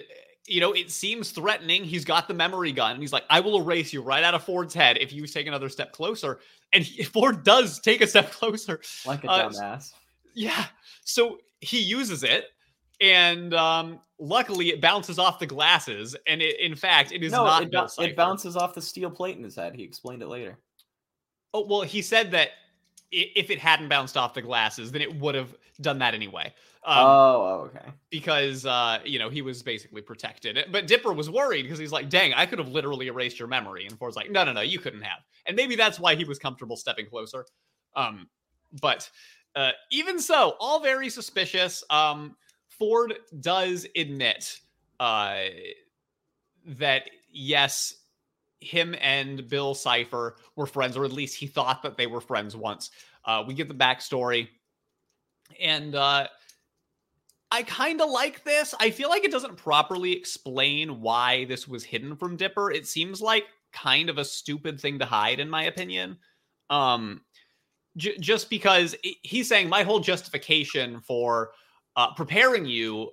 you 0.51 0.61
know, 0.61 0.73
it 0.73 0.91
seems 0.91 1.31
threatening. 1.31 1.85
He's 1.85 2.05
got 2.05 2.27
the 2.27 2.35
memory 2.35 2.73
gun. 2.73 2.93
And 2.93 3.01
he's 3.01 3.13
like, 3.13 3.25
I 3.31 3.41
will 3.41 3.61
erase 3.61 3.93
you 3.93 4.03
right 4.03 4.25
out 4.25 4.35
of 4.35 4.43
Ford's 4.43 4.75
head 4.75 4.99
if 5.01 5.13
you 5.13 5.27
take 5.27 5.47
another 5.47 5.69
step 5.69 5.93
closer. 5.93 6.41
And 6.73 6.83
he, 6.83 7.03
Ford 7.15 7.45
does 7.45 7.79
take 7.81 8.01
a 8.01 8.07
step 8.07 8.33
closer. 8.33 8.81
like 9.07 9.23
a 9.25 9.31
uh, 9.31 9.49
dumbass. 9.49 9.93
Yeah. 10.35 10.67
So 11.05 11.39
he 11.61 11.81
uses 11.81 12.25
it. 12.25 12.47
And 13.01 13.55
um, 13.55 14.01
luckily, 14.19 14.71
it 14.71 14.81
bounces 14.81 15.19
off 15.19 15.39
the 15.39 15.47
glasses. 15.47 16.17
And 16.27 16.43
it, 16.43 16.61
in 16.61 16.75
fact, 16.75 17.13
it 17.13 17.23
is 17.23 17.33
No, 17.33 17.45
not 17.45 17.63
it, 17.63 17.71
Bill 17.71 17.83
bou- 17.83 17.89
Cipher. 17.89 18.09
it 18.11 18.17
bounces 18.17 18.57
off 18.57 18.75
the 18.75 18.83
steel 18.83 19.11
plate 19.11 19.37
in 19.39 19.45
his 19.45 19.55
head. 19.57 19.75
He 19.75 19.85
explained 19.85 20.23
it 20.23 20.29
later. 20.29 20.59
Oh, 21.55 21.65
well, 21.67 21.83
he 21.83 22.03
said 22.03 22.31
that 22.33 22.51
if 23.11 23.51
it 23.51 23.59
hadn't 23.59 23.89
bounced 23.89 24.17
off 24.17 24.35
the 24.35 24.43
glasses, 24.43 24.93
then 24.93 25.03
it 25.03 25.15
would 25.17 25.35
have 25.35 25.55
done 25.81 25.99
that 25.99 26.15
anyway. 26.15 26.53
Um, 26.83 26.97
oh, 26.99 27.03
oh, 27.05 27.71
okay. 27.77 27.91
because 28.09 28.65
uh, 28.65 29.01
you 29.05 29.19
know 29.19 29.29
he 29.29 29.43
was 29.43 29.63
basically 29.63 30.01
protected. 30.01 30.65
But 30.71 30.87
Dipper 30.87 31.13
was 31.13 31.29
worried 31.29 31.63
because 31.63 31.79
he's 31.79 31.93
like, 31.93 32.09
"Dang, 32.09 32.33
I 32.33 32.47
could 32.47 32.59
have 32.59 32.69
literally 32.69 33.09
erased 33.09 33.39
your 33.39 33.49
memory." 33.49 33.87
And 33.87 33.99
Ford's 33.99 34.17
like, 34.17 34.31
"No, 34.31 34.45
no, 34.45 34.53
no, 34.53 34.63
you 34.63 34.79
couldn't 34.79 35.03
have." 35.03 35.19
And 35.47 35.57
maybe 35.57 35.77
that's 35.77 36.01
why 36.01 36.15
he 36.15 36.25
was 36.25 36.39
comfortable 36.39 36.77
stepping 36.77 37.07
closer. 37.07 37.45
Um, 37.95 38.29
but 38.81 39.11
uh, 39.55 39.73
even 39.91 40.21
so, 40.21 40.57
all 40.59 40.81
very 40.81 41.11
suspicious. 41.11 41.85
Um, 41.91 42.37
Ford 42.69 43.15
does 43.41 43.87
admit 43.95 44.59
uh, 44.99 45.41
that 46.65 47.11
yes, 47.31 47.95
him 48.61 48.95
and 49.01 49.49
Bill 49.49 49.75
Cipher 49.75 50.37
were 50.57 50.67
friends, 50.67 50.97
or 50.97 51.05
at 51.05 51.13
least 51.13 51.37
he 51.37 51.47
thought 51.47 51.83
that 51.83 51.97
they 51.97 52.07
were 52.07 52.21
friends 52.21 52.55
once. 52.55 52.91
Uh, 53.25 53.43
we 53.47 53.55
get 53.55 53.69
the 53.69 53.75
backstory, 53.75 54.49
and 55.61 55.95
uh, 55.95 56.27
I 57.51 57.63
kind 57.65 58.01
of 58.01 58.11
like 58.11 58.45
this. 58.45 58.75
I 58.79 58.91
feel 58.91 59.09
like 59.09 59.25
it 59.25 59.33
doesn't 59.33 59.57
properly 59.57 60.13
explain 60.13 61.01
why 61.01 61.47
this 61.47 61.67
was 61.67 61.85
hidden 61.85 62.17
from 62.17 62.37
Dipper. 62.37 62.71
It 62.71 62.87
seems 62.87 63.21
like 63.21 63.45
kind 63.73 64.09
of 64.09 64.19
a 64.19 64.25
stupid 64.25 64.81
thing 64.81 64.99
to 64.99 65.05
hide, 65.05 65.41
in 65.41 65.51
my 65.51 65.65
opinion. 65.65 66.19
Um, 66.69 67.23
j- 67.97 68.19
just 68.19 68.51
because 68.51 68.95
he's 69.23 69.49
saying 69.49 69.69
my 69.69 69.83
whole 69.83 70.01
justification 70.01 71.01
for 71.01 71.53
uh, 71.97 72.15
preparing 72.15 72.67
you 72.67 73.11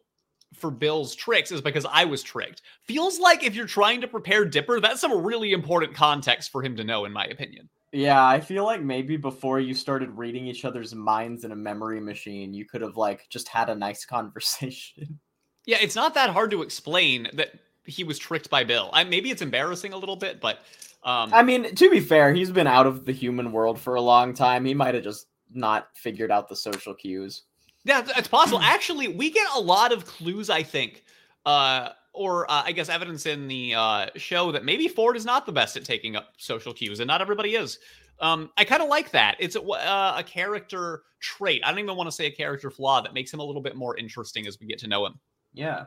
for 0.54 0.72
Bill's 0.72 1.16
tricks 1.16 1.52
is 1.52 1.62
because 1.62 1.86
I 1.92 2.06
was 2.06 2.24
tricked. 2.24 2.62
Feels 2.82 3.20
like 3.20 3.44
if 3.44 3.56
you're 3.56 3.68
trying 3.68 4.02
to 4.02 4.08
prepare 4.08 4.46
Dipper, 4.46 4.80
that's 4.80 5.02
some 5.02 5.24
really 5.24 5.52
important 5.52 5.94
context 5.94 6.52
for 6.52 6.62
him 6.62 6.76
to 6.78 6.84
know, 6.84 7.06
in 7.06 7.14
my 7.14 7.26
opinion. 7.26 7.70
Yeah, 7.92 8.26
I 8.26 8.42
feel 8.42 8.66
like 8.66 8.82
maybe 8.82 9.18
before 9.18 9.60
you 9.60 9.74
started 9.74 10.18
reading 10.18 10.46
each 10.46 10.66
other's 10.66 10.94
minds 10.94 11.46
in 11.46 11.52
a 11.52 11.56
memory 11.56 12.00
machine, 12.00 12.54
you 12.54 12.66
could 12.66 12.82
have 12.82 12.98
like 12.98 13.28
just 13.30 13.48
had 13.48 13.70
a 13.70 13.76
nice 13.76 14.06
conversation. 14.06 15.20
Yeah, 15.66 15.78
it's 15.82 15.96
not 15.96 16.14
that 16.14 16.30
hard 16.30 16.52
to 16.52 16.62
explain 16.62 17.30
that 17.34 17.52
he 17.86 18.04
was 18.04 18.20
tricked 18.20 18.50
by 18.50 18.64
Bill. 18.64 18.90
I, 18.94 19.04
maybe 19.04 19.32
it's 19.32 19.42
embarrassing 19.42 19.94
a 19.94 19.98
little 19.98 20.16
bit, 20.16 20.42
but 20.42 20.60
um, 21.04 21.34
I 21.34 21.44
mean, 21.44 21.74
to 21.76 21.90
be 21.90 22.00
fair, 22.00 22.34
he's 22.34 22.52
been 22.52 22.68
out 22.68 22.88
of 22.88 23.06
the 23.06 23.14
human 23.14 23.52
world 23.52 23.80
for 23.80 23.96
a 23.96 24.02
long 24.02 24.34
time. 24.34 24.66
He 24.66 24.74
might 24.74 24.96
have 24.96 25.04
just 25.04 25.28
not 25.54 25.88
figured 25.96 26.32
out 26.32 26.50
the 26.50 26.56
social 26.56 26.94
cues. 26.94 27.44
Yeah, 27.88 28.06
it's 28.18 28.28
possible. 28.28 28.60
Actually, 28.60 29.08
we 29.08 29.32
get 29.32 29.48
a 29.56 29.60
lot 29.60 29.94
of 29.94 30.06
clues, 30.06 30.50
I 30.50 30.62
think, 30.62 31.06
uh, 31.46 31.90
or 32.14 32.50
uh, 32.52 32.64
I 32.66 32.74
guess 32.74 32.90
evidence 32.90 33.26
in 33.26 33.48
the 33.48 33.76
uh, 33.76 34.08
show 34.18 34.52
that 34.52 34.66
maybe 34.66 34.90
Ford 34.90 35.16
is 35.16 35.24
not 35.24 35.46
the 35.46 35.54
best 35.54 35.78
at 35.78 35.86
taking 35.86 36.18
up 36.18 36.34
social 36.38 36.74
cues, 36.74 37.00
and 37.00 37.08
not 37.08 37.22
everybody 37.22 37.56
is. 37.56 37.80
Um, 38.20 38.50
I 38.58 38.66
kind 38.66 38.82
of 38.82 38.90
like 38.90 39.12
that. 39.12 39.38
It's 39.40 39.56
a, 39.56 39.62
uh, 39.62 40.16
a 40.18 40.24
character 40.24 41.04
trait. 41.22 41.62
I 41.64 41.70
don't 41.70 41.80
even 41.80 41.96
want 41.96 42.10
to 42.10 42.12
say 42.12 42.26
a 42.26 42.32
character 42.32 42.70
flaw 42.70 43.00
that 43.02 43.14
makes 43.14 43.34
him 43.34 43.40
a 43.40 43.44
little 43.44 43.62
bit 43.62 43.78
more 43.78 43.96
interesting 43.96 44.48
as 44.48 44.60
we 44.60 44.68
get 44.68 44.80
to 44.80 44.88
know 44.88 45.06
him. 45.06 45.20
Yeah. 45.54 45.86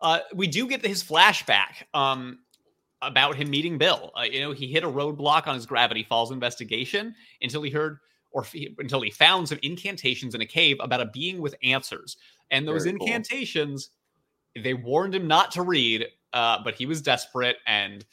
Uh, 0.00 0.20
we 0.34 0.46
do 0.46 0.68
get 0.68 0.86
his 0.86 1.02
flashback 1.02 1.82
um, 1.94 2.38
about 3.02 3.34
him 3.34 3.50
meeting 3.50 3.76
Bill. 3.76 4.12
Uh, 4.16 4.22
you 4.22 4.40
know, 4.40 4.52
he 4.52 4.68
hit 4.68 4.84
a 4.84 4.88
roadblock 4.88 5.48
on 5.48 5.56
his 5.56 5.66
Gravity 5.66 6.04
Falls 6.04 6.30
investigation 6.30 7.14
until 7.42 7.62
he 7.62 7.70
heard 7.70 7.98
or 8.30 8.44
until 8.78 9.00
he 9.00 9.10
found 9.10 9.48
some 9.48 9.58
incantations 9.62 10.34
in 10.34 10.40
a 10.40 10.46
cave 10.46 10.76
about 10.80 11.00
a 11.00 11.06
being 11.06 11.40
with 11.40 11.54
answers. 11.62 12.16
And 12.50 12.66
those 12.66 12.84
Very 12.84 12.96
incantations, 13.00 13.90
cool. 14.54 14.62
they 14.62 14.74
warned 14.74 15.14
him 15.14 15.26
not 15.26 15.50
to 15.52 15.62
read, 15.62 16.06
uh, 16.32 16.58
but 16.62 16.74
he 16.74 16.86
was 16.86 17.02
desperate 17.02 17.56
and 17.66 18.04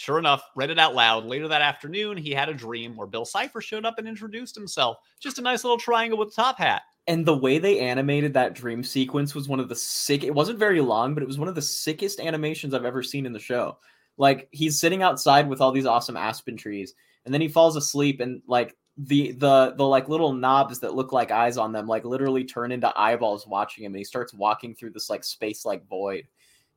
sure 0.00 0.18
enough, 0.18 0.42
read 0.56 0.70
it 0.70 0.78
out 0.78 0.94
loud. 0.94 1.26
Later 1.26 1.46
that 1.46 1.60
afternoon, 1.60 2.16
he 2.16 2.30
had 2.30 2.48
a 2.48 2.54
dream 2.54 2.96
where 2.96 3.06
Bill 3.06 3.26
Cipher 3.26 3.60
showed 3.60 3.84
up 3.84 3.98
and 3.98 4.08
introduced 4.08 4.54
himself. 4.54 4.96
Just 5.20 5.38
a 5.38 5.42
nice 5.42 5.62
little 5.62 5.78
triangle 5.78 6.18
with 6.18 6.28
a 6.28 6.34
top 6.34 6.56
hat. 6.56 6.82
And 7.06 7.26
the 7.26 7.36
way 7.36 7.58
they 7.58 7.80
animated 7.80 8.32
that 8.32 8.54
dream 8.54 8.82
sequence 8.82 9.34
was 9.34 9.46
one 9.46 9.60
of 9.60 9.68
the 9.68 9.76
sick. 9.76 10.24
It 10.24 10.34
wasn't 10.34 10.58
very 10.58 10.80
long, 10.80 11.12
but 11.12 11.22
it 11.22 11.26
was 11.26 11.38
one 11.38 11.48
of 11.48 11.54
the 11.54 11.60
sickest 11.60 12.18
animations 12.18 12.72
I've 12.72 12.86
ever 12.86 13.02
seen 13.02 13.26
in 13.26 13.32
the 13.34 13.38
show. 13.38 13.78
Like 14.16 14.48
he's 14.52 14.80
sitting 14.80 15.02
outside 15.02 15.48
with 15.48 15.60
all 15.60 15.72
these 15.72 15.86
awesome 15.86 16.16
aspen 16.16 16.56
trees, 16.56 16.94
and 17.24 17.34
then 17.34 17.40
he 17.40 17.48
falls 17.48 17.76
asleep, 17.76 18.20
and 18.20 18.42
like 18.46 18.76
the 19.06 19.32
the 19.32 19.72
the 19.76 19.86
like 19.86 20.08
little 20.08 20.32
knobs 20.32 20.78
that 20.80 20.94
look 20.94 21.12
like 21.12 21.30
eyes 21.30 21.56
on 21.56 21.72
them 21.72 21.86
like 21.86 22.04
literally 22.04 22.44
turn 22.44 22.70
into 22.70 22.92
eyeballs 22.98 23.46
watching 23.46 23.84
him 23.84 23.92
and 23.92 23.98
he 23.98 24.04
starts 24.04 24.34
walking 24.34 24.74
through 24.74 24.90
this 24.90 25.08
like 25.08 25.24
space 25.24 25.64
like 25.64 25.86
void. 25.88 26.26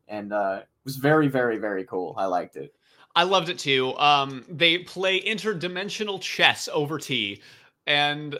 And 0.07 0.31
uh 0.31 0.59
it 0.61 0.67
was 0.85 0.95
very 0.95 1.27
very 1.27 1.57
very 1.57 1.83
cool. 1.83 2.15
I 2.17 2.25
liked 2.25 2.55
it. 2.55 2.73
I 3.15 3.23
loved 3.23 3.49
it 3.49 3.59
too. 3.59 3.97
Um 3.97 4.45
they 4.47 4.79
play 4.79 5.21
interdimensional 5.21 6.21
chess 6.21 6.69
over 6.71 6.97
tea. 6.97 7.41
And 7.87 8.39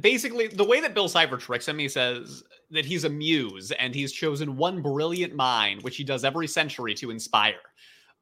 basically 0.00 0.48
the 0.48 0.64
way 0.64 0.80
that 0.80 0.94
bill 0.94 1.08
cipher 1.08 1.38
tricks 1.38 1.66
him 1.66 1.78
he 1.78 1.88
says 1.88 2.44
that 2.70 2.84
he's 2.84 3.04
a 3.04 3.08
muse 3.08 3.72
and 3.72 3.94
he's 3.94 4.12
chosen 4.12 4.56
one 4.56 4.82
brilliant 4.82 5.34
mind 5.34 5.82
which 5.82 5.96
he 5.96 6.04
does 6.04 6.24
every 6.24 6.46
century 6.46 6.94
to 6.94 7.10
inspire 7.10 7.58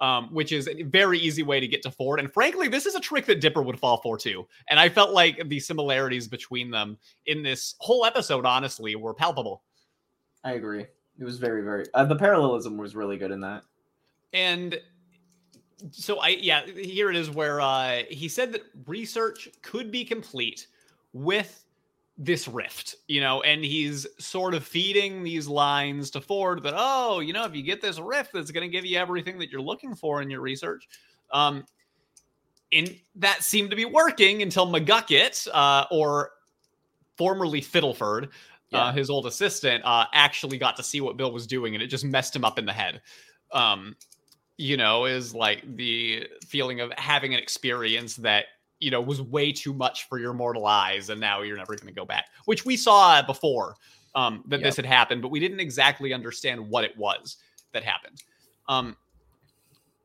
um, 0.00 0.28
which 0.32 0.52
is 0.52 0.68
a 0.68 0.82
very 0.82 1.18
easy 1.18 1.42
way 1.42 1.60
to 1.60 1.66
get 1.66 1.82
to 1.82 1.90
Ford. 1.90 2.20
And 2.20 2.32
frankly, 2.32 2.68
this 2.68 2.86
is 2.86 2.94
a 2.94 3.00
trick 3.00 3.26
that 3.26 3.40
Dipper 3.40 3.62
would 3.62 3.78
fall 3.78 3.98
for 3.98 4.16
too. 4.16 4.46
And 4.68 4.78
I 4.78 4.88
felt 4.88 5.12
like 5.12 5.48
the 5.48 5.60
similarities 5.60 6.28
between 6.28 6.70
them 6.70 6.98
in 7.26 7.42
this 7.42 7.74
whole 7.78 8.04
episode, 8.04 8.46
honestly, 8.46 8.94
were 8.96 9.14
palpable. 9.14 9.62
I 10.44 10.52
agree. 10.52 10.86
It 11.18 11.24
was 11.24 11.38
very, 11.38 11.62
very. 11.62 11.86
Uh, 11.94 12.04
the 12.04 12.16
parallelism 12.16 12.76
was 12.76 12.94
really 12.94 13.16
good 13.16 13.32
in 13.32 13.40
that. 13.40 13.64
And 14.32 14.80
so 15.90 16.20
I, 16.20 16.28
yeah, 16.28 16.64
here 16.66 17.10
it 17.10 17.16
is 17.16 17.30
where 17.30 17.60
uh, 17.60 18.02
he 18.08 18.28
said 18.28 18.52
that 18.52 18.62
research 18.86 19.48
could 19.62 19.90
be 19.90 20.04
complete 20.04 20.68
with 21.12 21.64
this 22.20 22.48
rift, 22.48 22.96
you 23.06 23.20
know, 23.20 23.42
and 23.42 23.64
he's 23.64 24.04
sort 24.18 24.52
of 24.52 24.64
feeding 24.64 25.22
these 25.22 25.46
lines 25.46 26.10
to 26.10 26.20
Ford 26.20 26.64
that, 26.64 26.74
oh, 26.76 27.20
you 27.20 27.32
know, 27.32 27.44
if 27.44 27.54
you 27.54 27.62
get 27.62 27.80
this 27.80 28.00
rift, 28.00 28.32
that's 28.34 28.50
going 28.50 28.68
to 28.68 28.72
give 28.72 28.84
you 28.84 28.98
everything 28.98 29.38
that 29.38 29.50
you're 29.50 29.60
looking 29.60 29.94
for 29.94 30.20
in 30.20 30.28
your 30.28 30.40
research. 30.40 30.88
Um, 31.32 31.64
and 32.72 32.94
that 33.14 33.44
seemed 33.44 33.70
to 33.70 33.76
be 33.76 33.84
working 33.84 34.42
until 34.42 34.66
McGucket, 34.66 35.46
uh, 35.54 35.86
or 35.92 36.32
formerly 37.16 37.60
Fiddleford, 37.60 38.24
uh, 38.24 38.28
yeah. 38.70 38.84
uh, 38.86 38.92
his 38.92 39.10
old 39.10 39.26
assistant, 39.26 39.84
uh, 39.84 40.06
actually 40.12 40.58
got 40.58 40.76
to 40.76 40.82
see 40.82 41.00
what 41.00 41.16
Bill 41.16 41.32
was 41.32 41.46
doing, 41.46 41.74
and 41.74 41.82
it 41.82 41.86
just 41.86 42.04
messed 42.04 42.34
him 42.34 42.44
up 42.44 42.58
in 42.58 42.66
the 42.66 42.72
head. 42.72 43.00
Um, 43.52 43.94
you 44.56 44.76
know, 44.76 45.04
is 45.04 45.34
like 45.36 45.62
the 45.76 46.26
feeling 46.44 46.80
of 46.80 46.92
having 46.98 47.32
an 47.32 47.38
experience 47.38 48.16
that 48.16 48.46
you 48.80 48.90
know 48.90 49.00
was 49.00 49.20
way 49.20 49.52
too 49.52 49.72
much 49.72 50.08
for 50.08 50.18
your 50.18 50.32
mortal 50.32 50.66
eyes 50.66 51.10
and 51.10 51.20
now 51.20 51.42
you're 51.42 51.56
never 51.56 51.74
going 51.74 51.88
to 51.88 51.92
go 51.92 52.04
back 52.04 52.26
which 52.44 52.64
we 52.64 52.76
saw 52.76 53.20
before 53.22 53.74
um, 54.14 54.42
that 54.46 54.60
yep. 54.60 54.64
this 54.64 54.76
had 54.76 54.86
happened 54.86 55.22
but 55.22 55.30
we 55.30 55.40
didn't 55.40 55.60
exactly 55.60 56.12
understand 56.12 56.60
what 56.68 56.84
it 56.84 56.96
was 56.96 57.36
that 57.72 57.84
happened. 57.84 58.22
Um, 58.68 58.96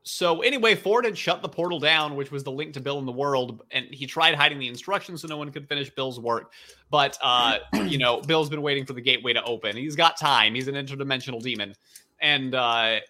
so 0.02 0.42
anyway 0.42 0.74
ford 0.74 1.04
had 1.04 1.16
shut 1.16 1.40
the 1.40 1.48
portal 1.48 1.78
down 1.78 2.14
which 2.14 2.30
was 2.30 2.44
the 2.44 2.52
link 2.52 2.74
to 2.74 2.80
bill 2.80 2.98
in 2.98 3.06
the 3.06 3.12
world 3.12 3.62
and 3.70 3.86
he 3.90 4.06
tried 4.06 4.34
hiding 4.34 4.58
the 4.58 4.68
instructions 4.68 5.22
so 5.22 5.28
no 5.28 5.38
one 5.38 5.50
could 5.50 5.66
finish 5.66 5.88
bill's 5.90 6.20
work 6.20 6.52
but 6.90 7.16
uh, 7.22 7.58
you 7.86 7.96
know 7.98 8.20
bill's 8.20 8.50
been 8.50 8.62
waiting 8.62 8.84
for 8.84 8.92
the 8.92 9.00
gateway 9.00 9.32
to 9.32 9.42
open. 9.44 9.76
He's 9.76 9.96
got 9.96 10.18
time. 10.18 10.54
He's 10.54 10.68
an 10.68 10.74
interdimensional 10.74 11.42
demon. 11.42 11.74
And 12.20 12.54
uh, 12.54 13.00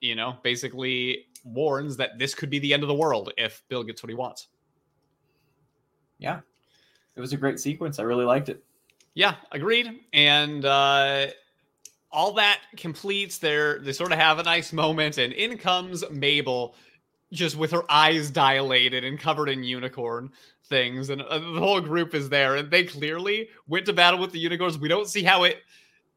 you 0.00 0.14
know 0.14 0.36
basically 0.42 1.26
warns 1.44 1.96
that 1.96 2.18
this 2.18 2.34
could 2.34 2.50
be 2.50 2.58
the 2.58 2.72
end 2.72 2.82
of 2.82 2.88
the 2.88 2.94
world 2.94 3.32
if 3.36 3.62
Bill 3.68 3.82
gets 3.82 4.02
what 4.02 4.10
he 4.10 4.14
wants. 4.14 4.48
Yeah. 6.18 6.40
It 7.16 7.20
was 7.20 7.32
a 7.32 7.36
great 7.36 7.60
sequence. 7.60 7.98
I 7.98 8.02
really 8.02 8.24
liked 8.24 8.48
it. 8.48 8.62
Yeah, 9.14 9.34
agreed. 9.50 10.00
And 10.12 10.64
uh 10.64 11.26
all 12.12 12.32
that 12.34 12.60
completes 12.76 13.38
their 13.38 13.78
they 13.78 13.92
sort 13.92 14.12
of 14.12 14.18
have 14.18 14.38
a 14.38 14.42
nice 14.42 14.72
moment 14.72 15.18
and 15.18 15.32
in 15.32 15.56
comes 15.56 16.04
Mabel 16.10 16.74
just 17.32 17.56
with 17.56 17.70
her 17.70 17.90
eyes 17.90 18.30
dilated 18.30 19.04
and 19.04 19.18
covered 19.18 19.48
in 19.48 19.64
unicorn 19.64 20.30
things 20.66 21.08
and 21.08 21.22
uh, 21.22 21.38
the 21.38 21.58
whole 21.58 21.80
group 21.80 22.14
is 22.14 22.28
there 22.28 22.56
and 22.56 22.70
they 22.70 22.84
clearly 22.84 23.48
went 23.66 23.86
to 23.86 23.92
battle 23.92 24.20
with 24.20 24.30
the 24.32 24.38
unicorns. 24.38 24.78
We 24.78 24.88
don't 24.88 25.08
see 25.08 25.22
how 25.22 25.44
it 25.44 25.62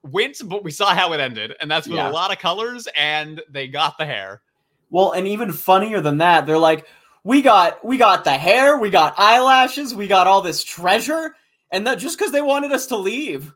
went, 0.04 0.38
but 0.46 0.64
we 0.64 0.72
saw 0.72 0.94
how 0.94 1.14
it 1.14 1.22
ended 1.22 1.56
and 1.62 1.72
that's 1.72 1.88
with 1.88 1.98
yeah. 1.98 2.10
a 2.10 2.12
lot 2.12 2.32
of 2.32 2.40
colors 2.40 2.88
and 2.98 3.42
they 3.50 3.68
got 3.68 3.98
the 3.98 4.06
hair. 4.06 4.42
Well, 4.90 5.12
and 5.12 5.28
even 5.28 5.52
funnier 5.52 6.02
than 6.02 6.20
that, 6.20 6.46
they're 6.46 6.58
like, 6.58 6.86
we 7.24 7.42
got 7.42 7.84
we 7.84 7.98
got 7.98 8.24
the 8.24 8.34
hair, 8.34 8.78
we 8.78 8.90
got 8.90 9.16
eyelashes, 9.18 9.96
we 9.96 10.08
got 10.08 10.28
all 10.28 10.42
this 10.42 10.64
treasure, 10.64 11.36
and 11.72 11.88
that 11.88 12.00
just 12.00 12.18
because 12.18 12.32
they 12.32 12.42
wanted 12.42 12.72
us 12.72 12.88
to 12.88 12.98
leave. 12.98 13.54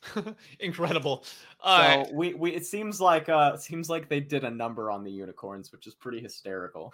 Incredible. 0.60 1.24
Uh, 1.62 2.04
so 2.04 2.12
we, 2.12 2.34
we 2.34 2.50
it 2.52 2.66
seems 2.66 3.00
like 3.00 3.28
uh 3.28 3.52
it 3.54 3.60
seems 3.60 3.88
like 3.88 4.08
they 4.08 4.18
did 4.18 4.44
a 4.44 4.50
number 4.50 4.90
on 4.90 5.04
the 5.04 5.12
unicorns, 5.12 5.70
which 5.70 5.86
is 5.86 5.94
pretty 5.94 6.20
hysterical. 6.20 6.92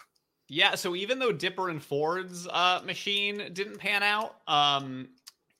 Yeah, 0.48 0.74
so 0.74 0.96
even 0.96 1.18
though 1.18 1.32
Dipper 1.32 1.68
and 1.68 1.82
Ford's 1.82 2.48
uh, 2.48 2.80
machine 2.84 3.50
didn't 3.52 3.78
pan 3.78 4.02
out, 4.02 4.36
um, 4.48 5.08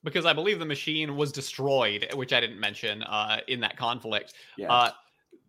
because 0.03 0.25
I 0.25 0.33
believe 0.33 0.57
the 0.57 0.65
machine 0.65 1.15
was 1.15 1.31
destroyed, 1.31 2.07
which 2.15 2.33
I 2.33 2.39
didn't 2.39 2.59
mention 2.59 3.03
uh, 3.03 3.39
in 3.47 3.59
that 3.59 3.77
conflict. 3.77 4.33
Yeah. 4.57 4.73
Uh, 4.73 4.91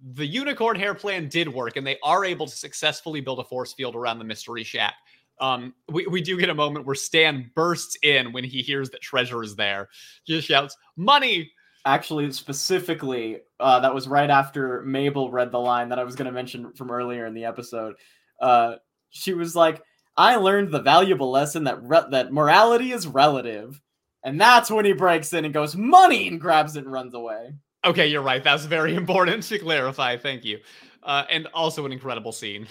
the 0.03 0.27
unicorn 0.27 0.79
hair 0.79 0.95
plan 0.95 1.29
did 1.29 1.49
work, 1.49 1.77
and 1.77 1.87
they 1.87 1.99
are 2.03 2.25
able 2.25 2.47
to 2.47 2.57
successfully 2.57 3.21
build 3.21 3.39
a 3.39 3.45
force 3.45 3.73
field 3.73 3.95
around 3.95 4.19
the 4.19 4.25
mystery 4.25 4.65
shack. 4.65 4.95
Um, 5.41 5.75
we, 5.91 6.07
we 6.07 6.21
do 6.21 6.39
get 6.39 6.51
a 6.51 6.55
moment 6.55 6.87
where 6.87 6.95
Stan 6.95 7.51
bursts 7.55 7.97
in 8.03 8.33
when 8.33 8.45
he 8.45 8.63
hears 8.63 8.91
that 8.91 9.01
treasure 9.01 9.43
is 9.43 9.57
there. 9.57 9.89
Just 10.27 10.47
shouts, 10.49 10.77
Money! 10.97 11.51
Actually, 11.87 12.31
specifically, 12.33 13.39
uh, 13.59 13.81
that 13.81 13.95
was 13.95 14.07
right 14.07 14.29
after 14.29 14.83
Mabel 14.83 15.31
read 15.31 15.51
the 15.51 15.59
line 15.59 15.89
that 15.89 15.99
I 15.99 16.05
was 16.05 16.15
going 16.15 16.27
to 16.27 16.33
mention 16.33 16.73
from 16.75 16.91
earlier 16.91 17.25
in 17.25 17.33
the 17.33 17.47
episode. 17.47 17.95
Uh, 18.39 18.75
she 19.09 19.33
was 19.33 19.57
like, 19.57 19.83
I 20.15 20.37
learned 20.37 20.71
the 20.71 20.83
valuable 20.83 21.31
lesson 21.31 21.65
that 21.65 21.83
re- 21.83 22.05
that 22.11 22.33
morality 22.35 22.93
is 22.93 23.07
relative. 23.07 23.81
And 24.23 24.39
that's 24.39 24.71
when 24.71 24.85
he 24.85 24.93
breaks 24.93 25.33
in 25.33 25.47
and 25.47 25.55
goes, 25.55 25.75
Money! 25.75 26.29
and 26.29 26.39
grabs 26.39 26.77
it 26.77 26.85
and 26.85 26.93
runs 26.93 27.15
away. 27.15 27.55
Okay, 27.85 28.07
you're 28.09 28.23
right. 28.23 28.43
That's 28.43 28.65
very 28.65 28.95
important 29.03 29.43
to 29.45 29.59
clarify. 29.59 30.17
Thank 30.17 30.45
you. 30.45 30.59
Uh, 31.03 31.25
and 31.31 31.47
also 31.55 31.87
an 31.87 31.93
incredible 31.93 32.33
scene. 32.33 32.67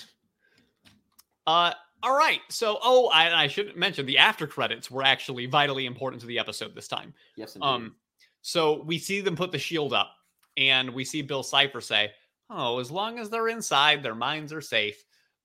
Uh, 1.47 1.73
all 2.03 2.15
right. 2.15 2.39
So, 2.49 2.77
oh, 2.83 3.07
I, 3.07 3.43
I 3.43 3.47
should 3.47 3.75
mention 3.75 4.05
the 4.05 4.17
after 4.17 4.47
credits 4.47 4.89
were 4.91 5.03
actually 5.03 5.47
vitally 5.47 5.85
important 5.85 6.21
to 6.21 6.27
the 6.27 6.39
episode 6.39 6.75
this 6.75 6.87
time. 6.87 7.13
Yes, 7.35 7.55
indeed. 7.55 7.67
Um, 7.67 7.95
so 8.41 8.83
we 8.83 8.99
see 8.99 9.21
them 9.21 9.35
put 9.35 9.51
the 9.51 9.57
shield 9.57 9.93
up, 9.93 10.11
and 10.57 10.91
we 10.91 11.03
see 11.03 11.21
Bill 11.21 11.43
Cipher 11.43 11.81
say, 11.81 12.11
"Oh, 12.49 12.79
as 12.79 12.91
long 12.91 13.19
as 13.19 13.29
they're 13.29 13.49
inside, 13.49 14.01
their 14.01 14.15
minds 14.15 14.53
are 14.53 14.61
safe." 14.61 15.03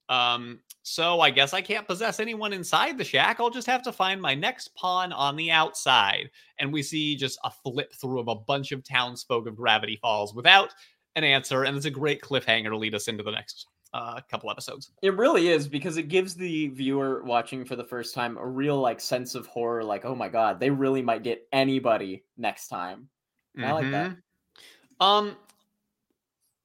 Um, 0.09 0.61
so 0.83 1.21
I 1.21 1.31
guess 1.31 1.55
I 1.55 1.63
can't 1.63 1.87
possess 1.87 2.21
anyone 2.21 2.53
inside 2.53 2.99
the 2.99 3.05
shack. 3.05 3.41
I'll 3.41 3.51
just 3.51 3.67
have 3.67 3.83
to 3.85 3.93
find 3.93 4.21
my 4.21 4.35
next 4.35 4.75
pawn 4.75 5.13
on 5.13 5.35
the 5.37 5.51
outside. 5.51 6.31
And 6.59 6.73
we 6.73 6.83
see 6.83 7.17
just 7.17 7.39
a 7.43 7.51
flip 7.51 7.93
through 7.95 8.21
of 8.21 8.29
a 8.29 8.35
bunch 8.35 8.73
of 8.73 8.85
townsfolk 8.85 9.47
of 9.47 9.57
Gravity 9.57 9.99
Falls 10.03 10.35
without 10.35 10.75
an 11.17 11.25
answer. 11.25 11.65
And 11.65 11.77
it's 11.77 11.87
a 11.87 11.91
great 11.91 12.21
cliffhanger 12.21 12.69
to 12.69 12.77
lead 12.77 12.95
us 12.95 13.09
into 13.09 13.23
the 13.23 13.31
next 13.31 13.67
uh, 13.95 14.21
couple 14.31 14.51
episodes. 14.51 14.91
It 15.03 15.17
really 15.17 15.49
is 15.49 15.69
because 15.69 15.97
it 15.97 16.09
gives 16.09 16.35
the 16.35 16.69
viewer 16.69 17.23
watching 17.25 17.65
for 17.65 17.77
the 17.77 17.85
first 17.85 18.13
time 18.13 18.37
a 18.37 18.47
real 18.47 18.79
like 18.79 19.01
sense 19.01 19.35
of 19.35 19.47
horror. 19.47 19.85
Like, 19.85 20.05
oh 20.05 20.15
my 20.15 20.29
god, 20.29 20.61
they 20.61 20.69
really 20.69 21.01
might 21.01 21.23
get 21.23 21.47
anybody 21.53 22.25
next 22.37 22.69
time. 22.69 23.09
Mm-hmm. 23.57 23.65
I 23.65 23.73
like 23.73 23.91
that. 23.93 24.11
Mm-hmm. 24.11 25.07
Um, 25.07 25.37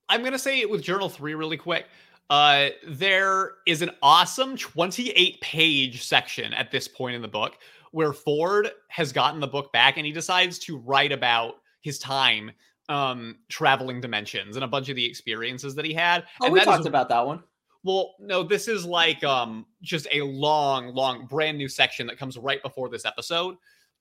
I'm 0.09 0.23
gonna 0.23 0.39
say 0.39 0.59
it 0.59 0.69
with 0.69 0.81
Journal 0.81 1.07
Three 1.07 1.35
really 1.35 1.57
quick. 1.57 1.85
Uh, 2.29 2.69
there 2.87 3.53
is 3.65 3.81
an 3.81 3.89
awesome 4.03 4.55
28 4.55 5.41
page 5.41 6.03
section 6.03 6.53
at 6.53 6.71
this 6.71 6.87
point 6.87 7.15
in 7.15 7.21
the 7.21 7.27
book 7.27 7.57
where 7.91 8.13
Ford 8.13 8.71
has 8.89 9.11
gotten 9.11 9.39
the 9.39 9.47
book 9.47 9.73
back 9.73 9.97
and 9.97 10.05
he 10.05 10.11
decides 10.11 10.59
to 10.59 10.77
write 10.77 11.11
about 11.11 11.55
his 11.81 11.97
time 11.97 12.51
um, 12.87 13.37
traveling 13.49 14.01
dimensions 14.01 14.55
and 14.55 14.63
a 14.63 14.67
bunch 14.67 14.89
of 14.89 14.95
the 14.95 15.05
experiences 15.05 15.75
that 15.75 15.85
he 15.85 15.93
had. 15.93 16.25
Oh, 16.41 16.45
and 16.45 16.53
we 16.53 16.59
talked 16.61 16.81
is, 16.81 16.85
about 16.85 17.09
that 17.09 17.25
one. 17.25 17.43
Well, 17.83 18.15
no, 18.19 18.43
this 18.43 18.67
is 18.67 18.85
like 18.85 19.23
um, 19.23 19.65
just 19.81 20.07
a 20.11 20.21
long, 20.21 20.93
long, 20.93 21.25
brand 21.25 21.57
new 21.57 21.69
section 21.69 22.07
that 22.07 22.17
comes 22.17 22.37
right 22.37 22.61
before 22.61 22.89
this 22.89 23.05
episode. 23.05 23.55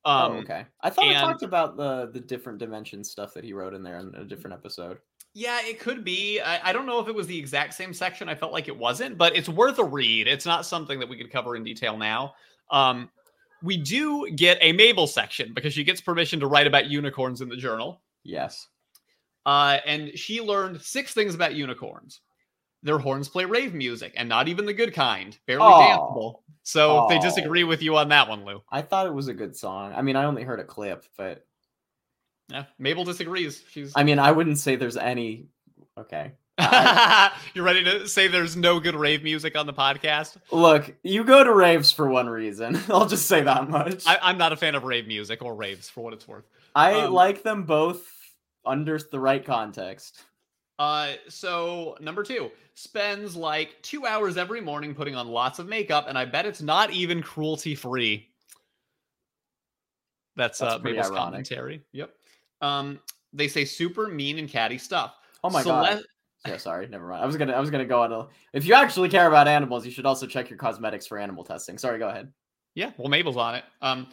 Oh, 0.04 0.10
um, 0.10 0.32
oh, 0.32 0.36
okay. 0.38 0.64
I 0.80 0.90
thought 0.90 1.04
and, 1.04 1.14
we 1.14 1.20
talked 1.20 1.42
about 1.42 1.76
the 1.76 2.10
the 2.12 2.20
different 2.20 2.58
dimension 2.58 3.04
stuff 3.04 3.34
that 3.34 3.44
he 3.44 3.52
wrote 3.52 3.74
in 3.74 3.82
there 3.82 3.98
in 3.98 4.14
a 4.16 4.24
different 4.24 4.54
episode. 4.54 4.98
Yeah, 5.38 5.60
it 5.62 5.78
could 5.78 6.02
be. 6.02 6.40
I, 6.40 6.70
I, 6.70 6.72
don't 6.72 6.84
know 6.84 6.98
if 6.98 7.06
it 7.06 7.14
was 7.14 7.28
the 7.28 7.38
exact 7.38 7.74
same 7.74 7.94
section. 7.94 8.28
I 8.28 8.34
felt 8.34 8.52
like 8.52 8.66
it 8.66 8.76
wasn't, 8.76 9.16
but 9.16 9.36
it's 9.36 9.48
worth 9.48 9.78
a 9.78 9.84
read. 9.84 10.26
It's 10.26 10.44
not 10.44 10.66
something 10.66 10.98
that 10.98 11.08
we 11.08 11.16
could 11.16 11.30
cover 11.30 11.54
in 11.54 11.62
detail 11.62 11.96
now. 11.96 12.34
Um, 12.72 13.08
we 13.62 13.76
do 13.76 14.28
get 14.32 14.58
a 14.60 14.72
Mabel 14.72 15.06
section 15.06 15.54
because 15.54 15.72
she 15.72 15.84
gets 15.84 16.00
permission 16.00 16.40
to 16.40 16.48
write 16.48 16.66
about 16.66 16.86
unicorns 16.86 17.40
in 17.40 17.48
the 17.48 17.56
journal. 17.56 18.00
Yes. 18.24 18.66
Uh, 19.46 19.78
and 19.86 20.18
she 20.18 20.40
learned 20.40 20.82
six 20.82 21.14
things 21.14 21.36
about 21.36 21.54
unicorns. 21.54 22.20
Their 22.82 22.98
horns 22.98 23.28
play 23.28 23.44
rave 23.44 23.74
music, 23.74 24.14
and 24.16 24.28
not 24.28 24.48
even 24.48 24.66
the 24.66 24.74
good 24.74 24.92
kind, 24.92 25.38
barely 25.46 25.62
danceable. 25.66 26.40
So 26.64 27.06
they 27.08 27.20
disagree 27.20 27.62
with 27.62 27.80
you 27.80 27.96
on 27.96 28.08
that 28.08 28.28
one, 28.28 28.44
Lou. 28.44 28.60
I 28.72 28.82
thought 28.82 29.06
it 29.06 29.14
was 29.14 29.28
a 29.28 29.34
good 29.34 29.54
song. 29.54 29.92
I 29.94 30.02
mean, 30.02 30.16
I 30.16 30.24
only 30.24 30.42
heard 30.42 30.58
a 30.58 30.64
clip, 30.64 31.04
but 31.16 31.46
yeah, 32.48 32.64
Mabel 32.78 33.04
disagrees. 33.04 33.62
She's. 33.70 33.92
I 33.94 34.04
mean, 34.04 34.18
I 34.18 34.32
wouldn't 34.32 34.58
say 34.58 34.76
there's 34.76 34.96
any. 34.96 35.46
Okay. 35.96 36.32
You're 37.54 37.64
ready 37.64 37.84
to 37.84 38.08
say 38.08 38.26
there's 38.26 38.56
no 38.56 38.80
good 38.80 38.96
rave 38.96 39.22
music 39.22 39.56
on 39.56 39.66
the 39.66 39.72
podcast? 39.72 40.36
Look, 40.50 40.92
you 41.04 41.22
go 41.22 41.44
to 41.44 41.54
raves 41.54 41.92
for 41.92 42.08
one 42.08 42.28
reason. 42.28 42.80
I'll 42.88 43.06
just 43.06 43.26
say 43.26 43.42
that 43.42 43.70
much. 43.70 44.04
I, 44.06 44.30
am 44.30 44.38
not 44.38 44.52
a 44.52 44.56
fan 44.56 44.74
of 44.74 44.82
rave 44.82 45.06
music 45.06 45.42
or 45.42 45.54
raves 45.54 45.88
for 45.88 46.02
what 46.02 46.12
it's 46.12 46.26
worth. 46.26 46.44
I 46.74 46.94
um, 47.02 47.12
like 47.12 47.44
them 47.44 47.62
both 47.62 48.04
under 48.64 48.98
the 48.98 49.20
right 49.20 49.44
context. 49.44 50.24
Uh, 50.80 51.12
so 51.28 51.96
number 52.00 52.24
two 52.24 52.50
spends 52.74 53.36
like 53.36 53.76
two 53.82 54.06
hours 54.06 54.36
every 54.36 54.60
morning 54.60 54.94
putting 54.94 55.14
on 55.14 55.28
lots 55.28 55.60
of 55.60 55.68
makeup, 55.68 56.06
and 56.08 56.18
I 56.18 56.24
bet 56.24 56.44
it's 56.44 56.62
not 56.62 56.90
even 56.90 57.22
cruelty 57.22 57.76
free. 57.76 58.28
That's, 60.34 60.58
That's 60.58 60.74
uh, 60.74 60.78
Mabel's 60.78 61.06
ironic. 61.06 61.22
commentary. 61.24 61.82
Yep. 61.92 62.14
Um, 62.60 63.00
they 63.32 63.48
say 63.48 63.64
super 63.64 64.08
mean 64.08 64.38
and 64.38 64.48
catty 64.48 64.78
stuff. 64.78 65.16
Oh 65.44 65.50
my 65.50 65.62
god. 65.62 66.02
Yeah, 66.46 66.56
sorry, 66.56 66.86
never 66.86 67.08
mind. 67.08 67.22
I 67.22 67.26
was 67.26 67.36
gonna 67.36 67.52
I 67.52 67.60
was 67.60 67.70
gonna 67.70 67.84
go 67.84 68.02
on 68.02 68.12
a 68.12 68.26
if 68.52 68.64
you 68.64 68.74
actually 68.74 69.08
care 69.08 69.26
about 69.26 69.48
animals, 69.48 69.84
you 69.84 69.90
should 69.90 70.06
also 70.06 70.26
check 70.26 70.48
your 70.48 70.58
cosmetics 70.58 71.06
for 71.06 71.18
animal 71.18 71.44
testing. 71.44 71.78
Sorry, 71.78 71.98
go 71.98 72.08
ahead. 72.08 72.32
Yeah, 72.74 72.92
well 72.96 73.08
Mabel's 73.08 73.36
on 73.36 73.56
it. 73.56 73.64
Um 73.82 74.08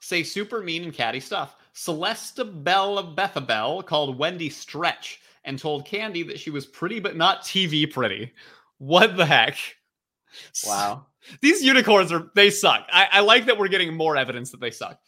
say 0.00 0.22
super 0.22 0.62
mean 0.62 0.84
and 0.84 0.92
catty 0.92 1.20
stuff. 1.20 1.56
Celesta 1.74 2.44
Bella 2.44 3.02
Bethabel 3.02 3.84
called 3.84 4.18
Wendy 4.18 4.50
Stretch 4.50 5.20
and 5.44 5.58
told 5.58 5.86
Candy 5.86 6.22
that 6.24 6.38
she 6.38 6.50
was 6.50 6.66
pretty 6.66 7.00
but 7.00 7.16
not 7.16 7.42
TV 7.42 7.90
pretty. 7.90 8.32
What 8.78 9.16
the 9.16 9.26
heck? 9.26 9.56
Wow. 10.66 11.06
These 11.40 11.62
unicorns 11.62 12.12
are 12.12 12.30
they 12.34 12.50
suck. 12.50 12.86
I, 12.92 13.08
I 13.10 13.20
like 13.20 13.46
that 13.46 13.58
we're 13.58 13.68
getting 13.68 13.96
more 13.96 14.16
evidence 14.16 14.50
that 14.50 14.60
they 14.60 14.70
suck. 14.70 14.98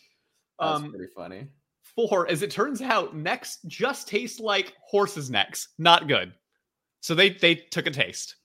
That's 0.59 0.81
um, 0.81 0.91
pretty 0.91 1.13
funny 1.15 1.49
four, 1.97 2.29
as 2.29 2.43
it 2.43 2.51
turns 2.51 2.81
out, 2.81 3.17
necks 3.17 3.59
just 3.67 4.07
taste 4.07 4.39
like 4.39 4.75
horses' 4.81 5.31
necks. 5.31 5.69
Not 5.79 6.07
good. 6.07 6.33
So 7.01 7.15
they 7.15 7.31
they 7.31 7.57
took 7.57 7.87
a 7.87 7.91
taste. 7.91 8.37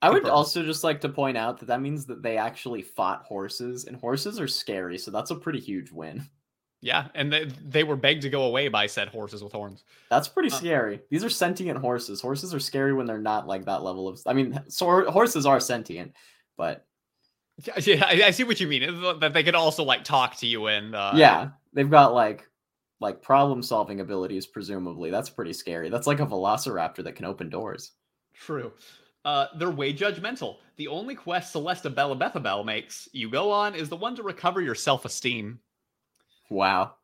I 0.00 0.10
would 0.10 0.28
also 0.28 0.64
just 0.64 0.82
like 0.82 1.00
to 1.02 1.08
point 1.08 1.36
out 1.36 1.60
that 1.60 1.66
that 1.66 1.80
means 1.80 2.06
that 2.06 2.22
they 2.22 2.36
actually 2.36 2.82
fought 2.82 3.22
horses, 3.22 3.84
and 3.84 3.96
horses 3.96 4.40
are 4.40 4.48
scary, 4.48 4.98
so 4.98 5.10
that's 5.10 5.30
a 5.30 5.36
pretty 5.36 5.60
huge 5.60 5.92
win. 5.92 6.28
Yeah, 6.80 7.06
and 7.14 7.32
they, 7.32 7.44
they 7.44 7.84
were 7.84 7.94
begged 7.94 8.22
to 8.22 8.28
go 8.28 8.42
away 8.42 8.66
by 8.66 8.88
said 8.88 9.06
horses 9.06 9.44
with 9.44 9.52
horns. 9.52 9.84
That's 10.10 10.26
pretty 10.26 10.50
uh, 10.50 10.56
scary. 10.56 11.00
These 11.10 11.22
are 11.22 11.30
sentient 11.30 11.78
horses. 11.78 12.20
Horses 12.20 12.52
are 12.52 12.58
scary 12.58 12.92
when 12.92 13.06
they're 13.06 13.18
not 13.18 13.46
like 13.46 13.64
that 13.66 13.84
level 13.84 14.08
of. 14.08 14.20
I 14.26 14.32
mean, 14.32 14.60
so 14.66 15.08
horses 15.08 15.46
are 15.46 15.60
sentient, 15.60 16.12
but 16.56 16.84
yeah, 17.80 18.04
I, 18.08 18.24
I 18.26 18.30
see 18.32 18.42
what 18.42 18.58
you 18.58 18.66
mean. 18.66 18.82
That 19.20 19.32
they 19.32 19.44
could 19.44 19.54
also 19.54 19.84
like 19.84 20.02
talk 20.02 20.36
to 20.38 20.46
you 20.48 20.66
and 20.66 20.96
uh, 20.96 21.12
yeah, 21.14 21.50
they've 21.72 21.88
got 21.88 22.14
like 22.14 22.48
like 23.02 23.20
problem 23.20 23.62
solving 23.62 24.00
abilities, 24.00 24.46
presumably. 24.46 25.10
That's 25.10 25.28
pretty 25.28 25.52
scary. 25.52 25.90
That's 25.90 26.06
like 26.06 26.20
a 26.20 26.26
velociraptor 26.26 27.04
that 27.04 27.16
can 27.16 27.26
open 27.26 27.50
doors. 27.50 27.92
True. 28.32 28.72
Uh, 29.24 29.46
they're 29.58 29.70
way 29.70 29.92
judgmental. 29.92 30.56
The 30.76 30.88
only 30.88 31.14
quest 31.14 31.54
Celesta 31.54 31.94
Bella 31.94 32.16
Bethabel 32.16 32.64
makes 32.64 33.08
you 33.12 33.30
go 33.30 33.50
on 33.50 33.74
is 33.74 33.88
the 33.88 33.96
one 33.96 34.16
to 34.16 34.22
recover 34.22 34.60
your 34.60 34.74
self 34.74 35.04
esteem. 35.04 35.60
Wow. 36.48 36.94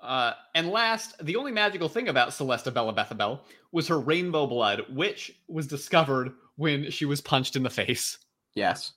Uh, 0.00 0.32
and 0.54 0.70
last, 0.70 1.24
the 1.24 1.36
only 1.36 1.50
magical 1.52 1.88
thing 1.88 2.08
about 2.08 2.30
Celesta 2.30 2.72
Bella 2.72 2.94
Bethabel 2.94 3.40
was 3.72 3.88
her 3.88 3.98
rainbow 3.98 4.46
blood, 4.46 4.82
which 4.90 5.40
was 5.48 5.66
discovered 5.66 6.32
when 6.56 6.90
she 6.90 7.04
was 7.04 7.20
punched 7.20 7.56
in 7.56 7.62
the 7.62 7.70
face. 7.70 8.18
Yes. 8.54 8.92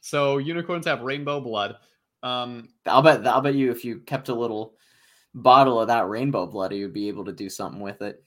So 0.00 0.38
unicorns 0.38 0.86
have 0.86 1.02
rainbow 1.02 1.40
blood. 1.40 1.76
Um, 2.22 2.68
I'll 2.86 3.02
bet. 3.02 3.26
I'll 3.26 3.40
bet 3.40 3.54
you 3.54 3.70
if 3.70 3.84
you 3.84 3.98
kept 4.00 4.28
a 4.28 4.34
little 4.34 4.74
bottle 5.36 5.80
of 5.80 5.88
that 5.88 6.08
rainbow 6.08 6.46
blood, 6.46 6.72
you 6.72 6.84
would 6.84 6.94
be 6.94 7.08
able 7.08 7.24
to 7.26 7.32
do 7.32 7.48
something 7.48 7.80
with 7.80 8.02
it. 8.02 8.24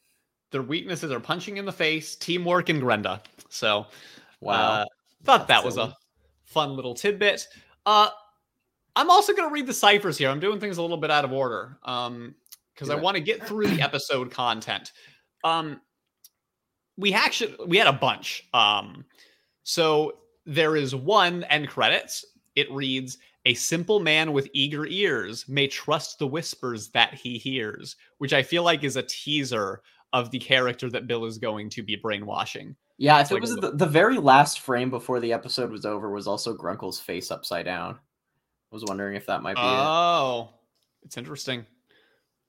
Their 0.52 0.62
weaknesses 0.62 1.12
are 1.12 1.20
punching 1.20 1.58
in 1.58 1.66
the 1.66 1.72
face, 1.72 2.16
teamwork, 2.16 2.70
and 2.70 2.82
Grenda. 2.82 3.22
So, 3.50 3.88
wow, 4.40 4.54
uh, 4.54 4.86
thought 5.24 5.48
that 5.48 5.64
was 5.64 5.78
a 5.78 5.96
fun 6.44 6.76
little 6.76 6.94
tidbit. 6.94 7.48
Uh, 7.86 8.10
I'm 8.96 9.10
also 9.10 9.34
going 9.34 9.48
to 9.48 9.54
read 9.54 9.68
the 9.68 9.74
ciphers 9.74 10.18
here. 10.18 10.30
I'm 10.30 10.40
doing 10.40 10.60
things 10.60 10.78
a 10.78 10.82
little 10.82 10.98
bit 10.98 11.12
out 11.12 11.26
of 11.26 11.32
order 11.32 11.78
um, 11.84 12.36
because 12.74 12.90
I 12.90 12.96
want 12.96 13.16
to 13.16 13.22
get 13.22 13.46
through 13.46 13.68
the 13.68 13.82
episode 13.82 14.32
content. 14.32 14.92
Um, 15.44 15.82
we 16.98 17.14
actually 17.14 17.56
we 17.66 17.78
had 17.78 17.88
a 17.88 17.94
bunch. 17.94 18.48
Um, 18.54 19.06
so 19.64 20.18
there 20.46 20.76
is 20.76 20.96
one 20.96 21.44
end 21.46 21.70
credits. 21.70 22.26
It 22.56 22.72
reads 22.72 23.20
a 23.50 23.56
simple 23.56 24.00
man 24.00 24.32
with 24.32 24.48
eager 24.54 24.86
ears 24.86 25.50
may 25.50 25.66
trust 25.66 26.20
the 26.20 26.28
whispers 26.28 26.90
that 26.90 27.16
he 27.16 27.40
hears, 27.40 27.96
which 28.20 28.32
I 28.32 28.44
feel 28.44 28.62
like 28.62 28.84
is 28.84 28.96
a 28.96 29.02
teaser 29.02 29.82
of 30.14 30.30
the 30.30 30.38
character 30.38 30.88
that 30.92 31.08
Bill 31.08 31.26
is 31.26 31.40
going 31.40 31.72
to 31.72 31.82
be 31.82 31.96
brainwashing. 31.96 32.76
Yeah, 33.00 33.20
if 33.20 33.32
it 33.32 33.42
was 33.42 33.56
the, 33.56 33.72
the 33.72 33.88
very 33.88 34.20
last 34.20 34.60
frame 34.60 34.92
before 34.92 35.20
the 35.20 35.34
episode 35.34 35.72
was 35.72 35.84
over 35.84 36.12
was 36.12 36.28
also 36.28 36.56
Grunkle's 36.56 37.00
face 37.00 37.32
upside 37.32 37.66
down. 37.66 37.96
I 37.96 38.76
was 38.76 38.84
wondering 38.86 39.16
if 39.16 39.26
that 39.26 39.42
might 39.42 39.56
be 39.56 39.64
oh, 39.64 40.50
it. 41.02 41.08
it's 41.08 41.18
interesting. 41.18 41.66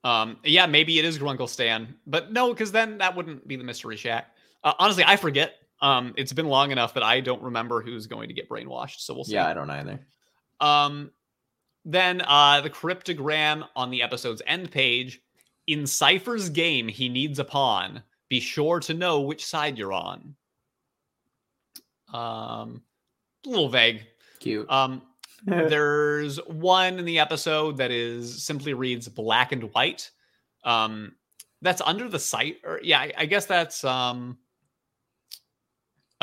Um, 0.05 0.37
yeah, 0.45 0.67
maybe 0.67 0.99
it 0.99 1.07
is 1.07 1.19
Grunkle 1.19 1.49
Stan, 1.49 1.95
but 2.07 2.31
no, 2.31 2.51
because 2.53 2.73
then 2.73 2.99
that 2.99 3.17
wouldn't 3.17 3.49
be 3.49 3.57
the 3.57 3.65
Mystery 3.65 3.97
Shack. 3.97 4.27
Uh, 4.63 4.75
honestly, 4.79 5.05
I 5.07 5.17
forget. 5.17 5.55
Um, 5.81 6.13
it's 6.19 6.35
been 6.35 6.49
long 6.49 6.73
enough 6.73 6.93
that 6.93 7.03
I 7.03 7.21
don't 7.21 7.41
remember 7.41 7.81
who's 7.81 8.07
going 8.07 8.29
to 8.29 8.35
get 8.35 8.51
brainwashed. 8.51 9.01
So 9.01 9.15
we'll 9.15 9.25
see. 9.25 9.33
Yeah, 9.33 9.49
I 9.49 9.55
don't 9.55 9.71
either. 9.71 9.99
Um, 10.61 11.11
then 11.85 12.23
uh, 12.23 12.61
the 12.61 12.71
cryptogram 12.71 13.67
on 13.75 13.91
the 13.91 14.03
episode's 14.03 14.43
end 14.47 14.71
page 14.71 15.21
in 15.67 15.87
Cipher's 15.87 16.51
game, 16.51 16.89
he 16.89 17.09
needs 17.09 17.39
a 17.39 17.45
pawn. 17.45 18.03
Be 18.29 18.41
sure 18.41 18.81
to 18.81 18.95
know 18.95 19.21
which 19.21 19.45
side 19.45 19.79
you're 19.79 19.93
on. 19.93 20.35
Um, 22.13 22.83
a 23.47 23.49
little 23.49 23.69
vague. 23.69 24.03
Cute. 24.41 24.71
Um, 24.71 25.03
there's 25.47 26.37
one 26.47 26.99
in 26.99 27.05
the 27.05 27.19
episode 27.19 27.77
that 27.79 27.91
is 27.91 28.43
simply 28.43 28.75
reads 28.75 29.09
black 29.09 29.53
and 29.53 29.73
white. 29.73 30.11
Um, 30.65 31.13
that's 31.63 31.81
under 31.81 32.09
the 32.09 32.19
site, 32.19 32.59
or 32.65 32.81
yeah, 32.83 33.01
I, 33.01 33.13
I 33.19 33.27
guess 33.27 33.47
that's 33.47 33.85
um. 33.85 34.39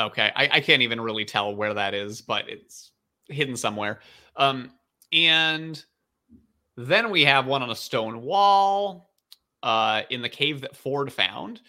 Okay, 0.00 0.30
I, 0.36 0.48
I 0.52 0.60
can't 0.60 0.82
even 0.82 1.00
really 1.00 1.24
tell 1.24 1.56
where 1.56 1.74
that 1.74 1.92
is, 1.92 2.20
but 2.20 2.48
it's 2.48 2.92
hidden 3.28 3.56
somewhere. 3.56 4.00
Um, 4.38 4.70
and 5.12 5.82
then 6.76 7.10
we 7.10 7.24
have 7.24 7.46
one 7.46 7.62
on 7.62 7.70
a 7.70 7.76
stone 7.76 8.22
wall 8.22 9.10
uh, 9.62 10.02
in 10.10 10.22
the 10.22 10.28
cave 10.28 10.60
that 10.62 10.76
Ford 10.76 11.12
found. 11.12 11.60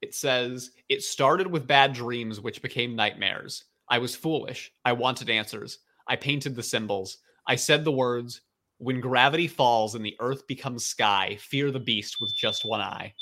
It 0.00 0.14
says, 0.14 0.70
It 0.88 1.02
started 1.02 1.46
with 1.46 1.66
bad 1.66 1.92
dreams, 1.92 2.40
which 2.40 2.62
became 2.62 2.96
nightmares. 2.96 3.64
I 3.88 3.98
was 3.98 4.16
foolish. 4.16 4.72
I 4.84 4.92
wanted 4.92 5.28
answers. 5.28 5.78
I 6.08 6.16
painted 6.16 6.56
the 6.56 6.62
symbols. 6.62 7.18
I 7.46 7.56
said 7.56 7.84
the 7.84 7.92
words, 7.92 8.40
when 8.78 9.00
gravity 9.00 9.46
falls 9.46 9.94
and 9.94 10.04
the 10.04 10.16
earth 10.20 10.46
becomes 10.46 10.86
sky, 10.86 11.36
fear 11.38 11.70
the 11.70 11.80
beast 11.80 12.16
with 12.20 12.34
just 12.34 12.64
one 12.64 12.80
eye. 12.80 13.12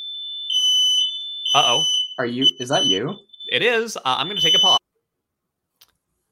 Uh 1.54 1.62
oh. 1.64 1.84
Are 2.18 2.26
you? 2.26 2.46
Is 2.60 2.68
that 2.68 2.84
you? 2.84 3.16
It 3.50 3.62
is. 3.62 3.96
Uh, 3.96 4.00
I'm 4.04 4.26
going 4.26 4.36
to 4.36 4.42
take 4.42 4.54
a 4.54 4.58
pause. 4.58 4.78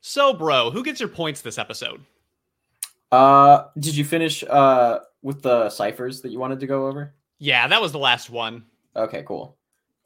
So, 0.01 0.32
bro, 0.32 0.70
who 0.70 0.85
gets 0.85 1.01
your 1.01 1.09
points 1.09 1.40
this 1.40 1.59
episode? 1.59 2.01
Uh, 3.12 3.64
did 3.78 3.96
you 3.96 4.04
finish 4.04 4.42
uh 4.44 5.00
with 5.22 5.42
the 5.42 5.68
ciphers 5.70 6.20
that 6.20 6.30
you 6.30 6.38
wanted 6.38 6.60
to 6.60 6.66
go 6.66 6.86
over? 6.86 7.14
Yeah, 7.38 7.66
that 7.68 7.80
was 7.80 7.92
the 7.92 7.98
last 7.98 8.30
one. 8.30 8.64
Okay, 8.94 9.22
cool. 9.26 9.56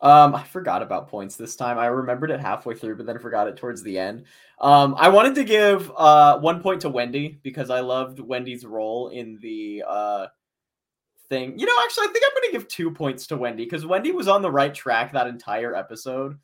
Um, 0.03 0.35
I 0.35 0.45
forgot 0.45 0.81
about 0.81 1.09
points 1.09 1.37
this 1.37 1.57
time. 1.57 1.79
I 1.79 1.87
remembered 1.87 2.31
it 2.31 2.41
halfway 2.41 2.75
through, 2.75 2.97
but 2.97 3.05
then 3.05 3.19
forgot 3.19 3.49
it 3.49 3.57
towards 3.57 3.83
the 3.83 3.99
end. 3.99 4.25
Um, 4.59 4.95
I 4.99 5.09
wanted 5.11 5.35
to 5.37 5.45
give 5.45 5.91
uh 5.97 6.39
one 6.39 6.63
point 6.63 6.81
to 6.83 6.89
Wendy 6.89 7.39
because 7.43 7.71
I 7.71 7.81
loved 7.81 8.19
Wendy's 8.19 8.65
role 8.65 9.09
in 9.09 9.39
the 9.41 9.85
uh 9.87 10.27
thing. 11.29 11.59
You 11.59 11.67
know, 11.67 11.77
actually, 11.85 12.09
I 12.09 12.13
think 12.13 12.25
I'm 12.27 12.43
gonna 12.43 12.53
give 12.53 12.69
two 12.69 12.91
points 12.91 13.27
to 13.29 13.37
Wendy 13.37 13.65
because 13.65 13.87
Wendy 13.87 14.13
was 14.13 14.29
on 14.29 14.43
the 14.43 14.51
right 14.51 14.75
track 14.75 15.13
that 15.13 15.27
entire 15.27 15.75
episode. 15.75 16.39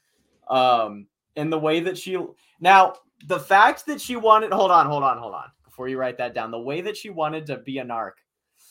Um, 0.48 1.08
in 1.34 1.50
the 1.50 1.58
way 1.58 1.80
that 1.80 1.98
she 1.98 2.18
now 2.60 2.94
the 3.26 3.40
fact 3.40 3.86
that 3.86 4.00
she 4.00 4.16
wanted 4.16 4.52
hold 4.52 4.70
on, 4.70 4.86
hold 4.86 5.02
on, 5.02 5.18
hold 5.18 5.34
on 5.34 5.50
before 5.76 5.88
you 5.88 5.98
write 5.98 6.16
that 6.16 6.32
down. 6.32 6.50
The 6.50 6.58
way 6.58 6.80
that 6.80 6.96
she 6.96 7.10
wanted 7.10 7.44
to 7.46 7.58
be 7.58 7.76
a 7.78 7.84
narc. 7.84 8.12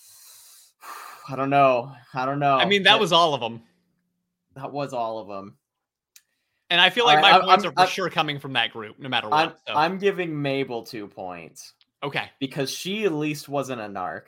I 1.29 1.35
don't 1.35 1.51
know. 1.51 1.91
I 2.15 2.25
don't 2.25 2.39
know. 2.39 2.57
I 2.57 2.65
mean, 2.65 2.83
that 2.83 2.99
was 2.99 3.13
all 3.13 3.35
of 3.35 3.41
them. 3.41 3.61
That 4.55 4.71
was 4.71 4.91
all 4.91 5.19
of 5.19 5.27
them. 5.27 5.55
And 6.71 6.81
I 6.81 6.89
feel 6.89 7.05
like 7.05 7.21
my 7.21 7.39
points 7.39 7.63
I'm, 7.63 7.69
are 7.69 7.73
for 7.73 7.81
I'm, 7.81 7.87
sure 7.87 8.09
coming 8.09 8.39
from 8.39 8.53
that 8.53 8.71
group, 8.71 8.97
no 8.97 9.07
matter 9.07 9.29
what. 9.29 9.49
I'm, 9.49 9.53
so. 9.67 9.73
I'm 9.75 9.97
giving 9.99 10.41
Mabel 10.41 10.81
two 10.81 11.07
points. 11.07 11.73
Okay. 12.01 12.23
Because 12.39 12.71
she 12.71 13.05
at 13.05 13.13
least 13.13 13.47
wasn't 13.47 13.81
a 13.81 13.85
narc. 13.85 14.23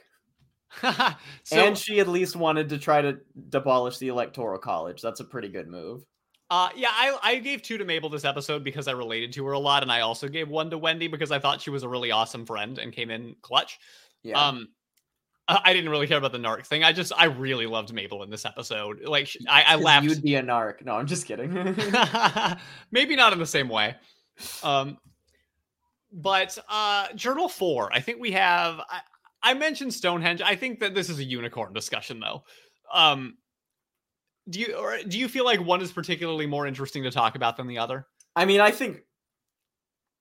so, 1.43 1.57
and 1.57 1.75
she 1.75 1.99
at 1.99 2.07
least 2.07 2.35
wanted 2.35 2.69
to 2.69 2.77
try 2.77 3.01
to 3.01 3.17
abolish 3.53 3.97
the 3.97 4.09
electoral 4.09 4.59
college. 4.59 5.01
That's 5.01 5.19
a 5.19 5.23
pretty 5.23 5.49
good 5.49 5.67
move. 5.67 6.03
Uh, 6.49 6.69
yeah, 6.75 6.89
I, 6.91 7.17
I 7.21 7.35
gave 7.39 7.61
two 7.61 7.77
to 7.77 7.85
Mabel 7.85 8.09
this 8.09 8.23
episode 8.23 8.63
because 8.63 8.87
I 8.87 8.91
related 8.91 9.33
to 9.33 9.45
her 9.45 9.51
a 9.51 9.59
lot, 9.59 9.83
and 9.83 9.91
I 9.91 10.01
also 10.01 10.29
gave 10.29 10.47
one 10.47 10.69
to 10.69 10.77
Wendy 10.77 11.07
because 11.07 11.31
I 11.31 11.39
thought 11.39 11.61
she 11.61 11.69
was 11.69 11.83
a 11.83 11.89
really 11.89 12.11
awesome 12.11 12.45
friend 12.45 12.79
and 12.79 12.93
came 12.93 13.09
in 13.09 13.35
clutch. 13.41 13.79
Yeah. 14.23 14.41
Um, 14.41 14.69
I 15.49 15.71
didn't 15.71 15.89
really 15.89 16.07
care 16.07 16.17
about 16.17 16.33
the 16.33 16.37
narc 16.39 16.65
thing. 16.65 16.83
I 16.83 16.91
just 16.91 17.13
I 17.15 17.25
really 17.25 17.67
loved 17.67 17.93
Mabel 17.93 18.21
in 18.23 18.29
this 18.29 18.45
episode. 18.45 19.01
Like 19.05 19.29
I, 19.47 19.63
I 19.65 19.75
laughed. 19.75 20.05
You'd 20.05 20.21
be 20.21 20.35
a 20.35 20.43
narc. 20.43 20.83
No, 20.83 20.93
I'm 20.93 21.07
just 21.07 21.25
kidding. 21.25 21.53
Maybe 22.91 23.15
not 23.15 23.31
in 23.31 23.39
the 23.39 23.45
same 23.45 23.69
way. 23.69 23.95
Um, 24.61 24.97
but 26.11 26.57
uh, 26.69 27.07
Journal 27.15 27.47
Four. 27.47 27.93
I 27.93 28.01
think 28.01 28.19
we 28.19 28.31
have. 28.33 28.81
I, 28.89 28.99
I 29.41 29.53
mentioned 29.53 29.93
Stonehenge. 29.93 30.41
I 30.41 30.55
think 30.55 30.79
that 30.79 30.93
this 30.93 31.09
is 31.09 31.19
a 31.19 31.23
unicorn 31.23 31.71
discussion, 31.71 32.19
though. 32.19 32.43
Um, 32.93 33.37
do 34.49 34.59
you 34.59 34.75
or 34.75 34.97
do 35.07 35.17
you 35.17 35.27
feel 35.27 35.45
like 35.45 35.63
one 35.63 35.81
is 35.81 35.91
particularly 35.91 36.45
more 36.45 36.67
interesting 36.67 37.03
to 37.03 37.11
talk 37.11 37.35
about 37.35 37.57
than 37.57 37.67
the 37.67 37.77
other? 37.77 38.07
I 38.35 38.45
mean, 38.45 38.59
I 38.59 38.71
think. 38.71 39.03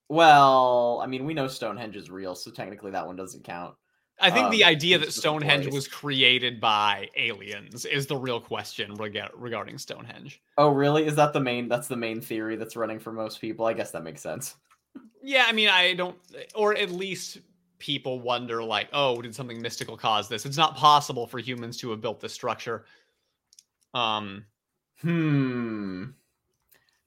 Well, 0.09 1.01
I 1.03 1.07
mean, 1.07 1.25
we 1.25 1.33
know 1.33 1.47
Stonehenge 1.47 1.95
is 1.95 2.09
real, 2.09 2.33
so 2.33 2.49
technically 2.49 2.91
that 2.91 3.05
one 3.05 3.15
doesn't 3.15 3.43
count. 3.43 3.75
I 4.19 4.31
think 4.31 4.45
um, 4.45 4.51
the 4.51 4.63
idea 4.63 4.97
that 4.97 5.13
Stonehenge 5.13 5.67
was 5.67 5.87
created 5.87 6.59
by 6.59 7.07
aliens 7.17 7.85
is 7.85 8.07
the 8.07 8.17
real 8.17 8.39
question 8.39 8.95
reg- 8.95 9.29
regarding 9.35 9.77
Stonehenge. 9.77 10.41
Oh, 10.57 10.69
really? 10.69 11.05
Is 11.05 11.15
that 11.15 11.33
the 11.33 11.39
main? 11.39 11.67
That's 11.67 11.87
the 11.87 11.97
main 11.97 12.19
theory 12.19 12.55
that's 12.55 12.75
running 12.75 12.99
for 12.99 13.11
most 13.11 13.39
people. 13.39 13.65
I 13.65 13.73
guess 13.73 13.91
that 13.91 14.03
makes 14.03 14.21
sense. 14.21 14.55
Yeah, 15.21 15.45
I 15.47 15.51
mean, 15.51 15.69
I 15.69 15.93
don't, 15.93 16.17
or 16.55 16.75
at 16.75 16.89
least 16.89 17.39
people 17.77 18.19
wonder, 18.19 18.63
like, 18.63 18.87
oh, 18.91 19.21
did 19.21 19.35
something 19.35 19.61
mystical 19.61 19.97
cause 19.97 20.27
this? 20.27 20.45
It's 20.47 20.57
not 20.57 20.75
possible 20.75 21.27
for 21.27 21.37
humans 21.37 21.77
to 21.77 21.91
have 21.91 22.01
built 22.01 22.19
this 22.19 22.33
structure. 22.33 22.85
Um. 23.97 24.45
Hmm. 25.01 26.03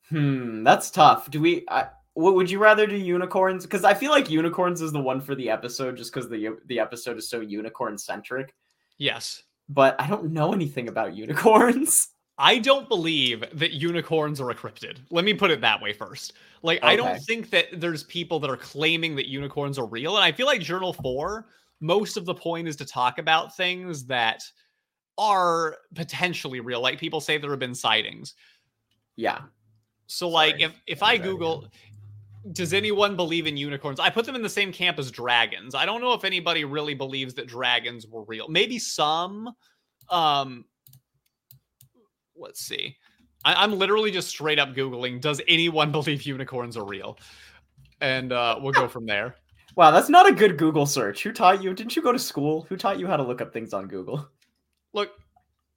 Hmm. 0.09 0.65
That's 0.65 0.91
tough. 0.91 1.31
Do 1.31 1.41
we? 1.41 1.65
I, 1.69 1.89
would 2.15 2.51
you 2.51 2.59
rather 2.59 2.87
do 2.87 2.97
unicorns? 2.97 3.65
Because 3.65 3.85
I 3.85 3.95
feel 3.95 4.11
like 4.11 4.31
unicorns 4.31 4.81
is 4.81 4.93
the 4.93 5.01
one 5.01 5.21
for 5.21 5.35
the 5.35 5.51
episode, 5.51 5.97
just 5.97 6.13
because 6.13 6.29
the 6.29 6.57
the 6.67 6.81
episode 6.81 7.17
is 7.19 7.29
so 7.29 7.41
unicorn 7.41 7.97
centric. 7.97 8.55
Yes, 8.99 9.43
but 9.69 10.01
I 10.01 10.09
don't 10.09 10.33
know 10.33 10.53
anything 10.53 10.89
about 10.89 11.15
unicorns. 11.15 12.09
I 12.43 12.59
don't 12.59 12.89
believe 12.89 13.45
that 13.53 13.73
unicorns 13.73 14.41
are 14.41 14.49
a 14.49 14.55
cryptid. 14.55 14.97
Let 15.11 15.27
me 15.27 15.35
put 15.35 15.51
it 15.51 15.61
that 15.61 15.83
way 15.83 15.93
first. 15.93 16.33
Like, 16.63 16.79
okay. 16.79 16.89
I 16.89 16.97
don't 16.97 17.21
think 17.21 17.51
that 17.51 17.67
there's 17.79 18.05
people 18.05 18.41
that 18.41 18.49
are 18.49 18.57
claiming 18.57 19.15
that 19.17 19.29
unicorns 19.29 19.79
are 19.79 19.85
real. 19.85 20.17
And 20.17 20.25
I 20.25 20.33
feel 20.33 20.47
like 20.47 20.63
Journal 20.63 20.95
4, 20.95 21.47
most 21.81 22.17
of 22.17 22.25
the 22.25 22.35
point 22.35 22.67
is 22.67 22.77
to 22.77 22.87
talk 22.87 23.19
about 23.19 23.55
things 23.59 24.07
that 24.07 24.43
are 25.21 25.77
potentially 25.95 26.61
real. 26.61 26.81
Like, 26.81 26.99
people 26.99 27.21
say 27.21 27.37
there 27.39 27.51
have 27.51 27.59
been 27.61 27.75
sightings. 27.75 28.35
Yeah. 29.15 29.43
So, 30.07 30.31
Sorry. 30.31 30.33
like, 30.53 30.61
if, 30.61 30.73
if 30.87 31.03
I 31.03 31.19
Google, 31.19 31.69
does 32.53 32.73
anyone 32.73 33.17
believe 33.17 33.47
in 33.47 33.57
unicorns? 33.57 34.01
I 34.01 34.09
put 34.09 34.25
them 34.25 34.35
in 34.35 34.43
the 34.43 34.49
same 34.49 34.73
camp 34.73 34.99
as 34.99 35.11
dragons. 35.11 35.75
I 35.75 35.85
don't 35.85 36.01
know 36.01 36.15
if 36.15 36.25
anybody 36.25 36.65
really 36.65 36.95
believes 36.95 37.35
that 37.35 37.47
dragons 37.47 38.07
were 38.07 38.25
real. 38.25 38.49
Maybe 38.49 38.79
some. 38.79 39.51
Um, 40.09 40.65
let's 42.35 42.61
see. 42.61 42.97
I, 43.45 43.63
am 43.63 43.79
literally 43.79 44.11
just 44.11 44.29
straight 44.29 44.59
up 44.59 44.71
googling. 44.71 45.21
Does 45.21 45.41
anyone 45.47 45.93
believe 45.93 46.23
unicorns 46.23 46.77
are 46.77 46.85
real? 46.85 47.19
And 48.01 48.33
uh, 48.33 48.59
we'll 48.61 48.73
go 48.73 48.89
from 48.89 49.05
there. 49.05 49.37
Wow, 49.77 49.91
that's 49.91 50.09
not 50.09 50.29
a 50.29 50.33
good 50.33 50.57
Google 50.57 50.87
search. 50.87 51.23
Who 51.23 51.33
taught 51.33 51.63
you? 51.63 51.75
Didn't 51.75 51.95
you 51.95 52.03
go 52.03 52.13
to 52.13 52.19
school? 52.19 52.63
Who 52.63 52.77
taught 52.77 52.99
you 52.99 53.07
how 53.07 53.17
to 53.17 53.23
look 53.23 53.41
up 53.41 53.53
things 53.53 53.73
on 53.73 53.87
Google? 53.87 54.29
Look, 54.93 55.13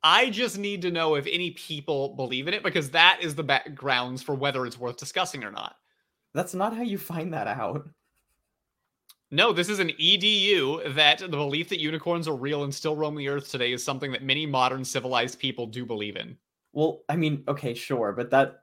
I 0.03 0.29
just 0.29 0.57
need 0.57 0.81
to 0.81 0.91
know 0.91 1.15
if 1.15 1.27
any 1.27 1.51
people 1.51 2.15
believe 2.15 2.47
in 2.47 2.53
it 2.53 2.63
because 2.63 2.89
that 2.91 3.19
is 3.21 3.35
the 3.35 3.43
backgrounds 3.43 4.21
for 4.21 4.35
whether 4.35 4.65
it's 4.65 4.79
worth 4.79 4.97
discussing 4.97 5.43
or 5.43 5.51
not. 5.51 5.75
That's 6.33 6.53
not 6.53 6.75
how 6.75 6.81
you 6.81 6.97
find 6.97 7.33
that 7.33 7.47
out. 7.47 7.87
No, 9.31 9.51
this 9.51 9.69
is 9.69 9.79
an 9.79 9.91
EDU 9.99 10.93
that 10.95 11.19
the 11.19 11.27
belief 11.27 11.69
that 11.69 11.79
unicorns 11.79 12.27
are 12.27 12.35
real 12.35 12.63
and 12.65 12.73
still 12.73 12.95
roam 12.95 13.15
the 13.15 13.29
earth 13.29 13.49
today 13.49 13.71
is 13.71 13.83
something 13.83 14.11
that 14.11 14.23
many 14.23 14.45
modern 14.45 14.85
civilized 14.85 15.39
people 15.39 15.65
do 15.65 15.85
believe 15.85 16.17
in. 16.17 16.37
Well, 16.73 17.03
I 17.07 17.15
mean, 17.15 17.43
okay, 17.47 17.73
sure, 17.73 18.11
but 18.11 18.29
that 18.31 18.62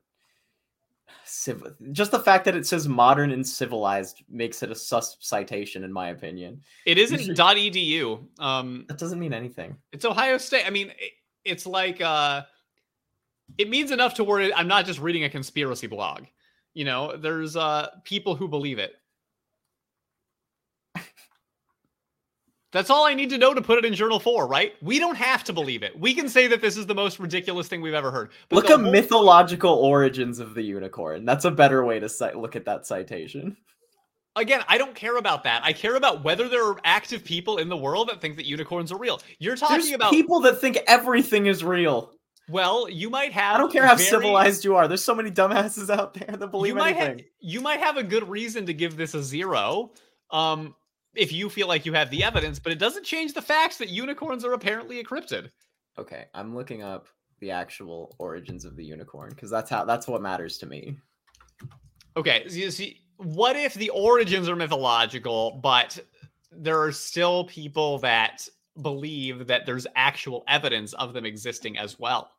civ- 1.25 1.75
just 1.93 2.11
the 2.11 2.19
fact 2.19 2.45
that 2.45 2.55
it 2.55 2.67
says 2.67 2.89
modern 2.89 3.31
and 3.33 3.47
civilized 3.47 4.23
makes 4.29 4.63
it 4.63 4.71
a 4.71 4.75
sus 4.75 5.17
citation 5.21 5.85
in 5.85 5.93
my 5.93 6.11
opinion. 6.11 6.63
It 6.87 6.99
isn't 6.99 7.37
.edu. 7.37 8.27
Um 8.39 8.85
that 8.89 8.99
doesn't 8.99 9.19
mean 9.19 9.33
anything. 9.33 9.77
It's 9.93 10.05
Ohio 10.05 10.39
State. 10.39 10.67
I 10.67 10.71
mean, 10.71 10.91
it, 10.91 11.13
it's 11.45 11.67
like 11.67 12.01
uh 12.01 12.43
it 13.59 13.69
means 13.69 13.91
enough 13.91 14.15
to 14.15 14.25
where 14.25 14.51
I'm 14.55 14.69
not 14.69 14.87
just 14.87 15.01
reading 15.01 15.25
a 15.25 15.31
conspiracy 15.31 15.87
blog. 15.87 16.25
You 16.75 16.85
know, 16.85 17.17
there's 17.17 17.57
uh 17.57 17.89
people 18.05 18.35
who 18.35 18.49
believe 18.49 18.79
it. 18.79 18.95
That's 22.73 22.89
all 22.89 23.05
I 23.05 23.15
need 23.15 23.31
to 23.31 23.39
know 23.39 23.53
to 23.53 23.61
put 23.61 23.79
it 23.79 23.85
in 23.85 23.95
Journal 23.95 24.21
4, 24.21 24.47
right? 24.47 24.75
We 24.81 24.99
don't 25.01 25.17
have 25.17 25.43
to 25.45 25.53
believe 25.53 25.83
it. 25.83 25.99
We 25.99 26.15
can 26.15 26.29
say 26.29 26.47
that 26.47 26.61
this 26.61 26.77
is 26.77 26.87
the 26.87 26.95
most 26.95 27.19
ridiculous 27.19 27.67
thing 27.67 27.81
we've 27.81 27.95
ever 27.95 28.13
heard. 28.13 28.31
But 28.49 28.57
look 28.57 28.71
at 28.71 28.81
whole... 28.81 28.91
mythological 28.91 29.75
origins 29.75 30.39
of 30.39 30.55
the 30.55 30.63
unicorn. 30.63 31.25
That's 31.25 31.45
a 31.45 31.51
better 31.51 31.85
way 31.85 31.99
to 31.99 32.09
cite, 32.09 32.37
look 32.37 32.55
at 32.55 32.65
that 32.67 32.87
citation. 32.87 33.57
Again, 34.37 34.63
I 34.69 34.79
don't 34.79 34.95
care 34.95 35.17
about 35.17 35.43
that. 35.45 35.65
I 35.65 35.73
care 35.73 35.97
about 35.97 36.23
whether 36.23 36.49
there 36.49 36.65
are 36.65 36.81
active 36.85 37.25
people 37.25 37.59
in 37.59 37.69
the 37.69 37.77
world 37.77 38.09
that 38.09 38.21
think 38.21 38.37
that 38.37 38.47
unicorns 38.47 38.93
are 38.93 38.99
real. 38.99 39.21
You're 39.41 39.57
talking 39.57 39.79
There's 39.79 39.93
about 39.93 40.13
people 40.13 40.39
that 40.41 40.61
think 40.61 40.79
everything 40.87 41.47
is 41.47 41.65
real. 41.65 42.13
Well, 42.49 42.89
you 42.89 43.11
might 43.11 43.33
have. 43.33 43.57
I 43.57 43.59
don't 43.59 43.73
care 43.73 43.87
how 43.87 43.97
very... 43.97 44.09
civilized 44.09 44.65
you 44.65 44.77
are. 44.77 44.87
There's 44.87 45.05
so 45.05 45.15
many 45.15 45.31
dumbasses 45.31 45.91
out 45.91 46.15
there 46.15 46.37
that 46.37 46.49
believe 46.49 46.77
you 46.77 46.81
anything. 46.81 47.17
Might 47.17 47.25
you 47.41 47.61
might 47.61 47.81
have 47.81 47.97
a 47.97 48.03
good 48.03 48.29
reason 48.29 48.67
to 48.67 48.75
give 48.75 48.97
this 48.97 49.15
a 49.15 49.23
zero, 49.23 49.91
um, 50.31 50.75
if 51.15 51.33
you 51.33 51.49
feel 51.49 51.69
like 51.69 51.85
you 51.85 51.93
have 51.93 52.11
the 52.11 52.23
evidence, 52.23 52.59
but 52.59 52.73
it 52.73 52.79
doesn't 52.79 53.05
change 53.05 53.33
the 53.33 53.43
facts 53.43 53.79
that 53.79 53.89
unicorns 53.89 54.45
are 54.45 54.53
apparently 54.53 55.01
a 55.01 55.05
cryptid. 55.05 55.51
Okay, 55.99 56.27
I'm 56.35 56.55
looking 56.55 56.83
up 56.83 57.09
the 57.41 57.51
actual 57.51 58.15
origins 58.19 58.65
of 58.65 58.77
the 58.77 58.85
unicorn 58.85 59.31
because 59.31 59.51
that's 59.51 59.71
how 59.71 59.85
that's 59.85 60.07
what 60.07 60.23
matters 60.23 60.59
to 60.59 60.67
me. 60.67 60.97
Okay, 62.17 62.45
so 62.49 62.57
you 62.57 62.71
see, 62.71 63.01
what 63.17 63.57
if 63.57 63.75
the 63.75 63.91
origins 63.91 64.49
are 64.49 64.57
mythological, 64.57 65.61
but 65.63 65.99
there 66.53 66.81
are 66.81 66.93
still 66.93 67.45
people 67.45 67.99
that 67.99 68.49
believe 68.83 69.47
that 69.47 69.67
there's 69.67 69.87
actual 69.97 70.45
evidence 70.49 70.93
of 70.95 71.13
them 71.13 71.27
existing 71.27 71.79
as 71.79 71.99
well? 71.99 72.31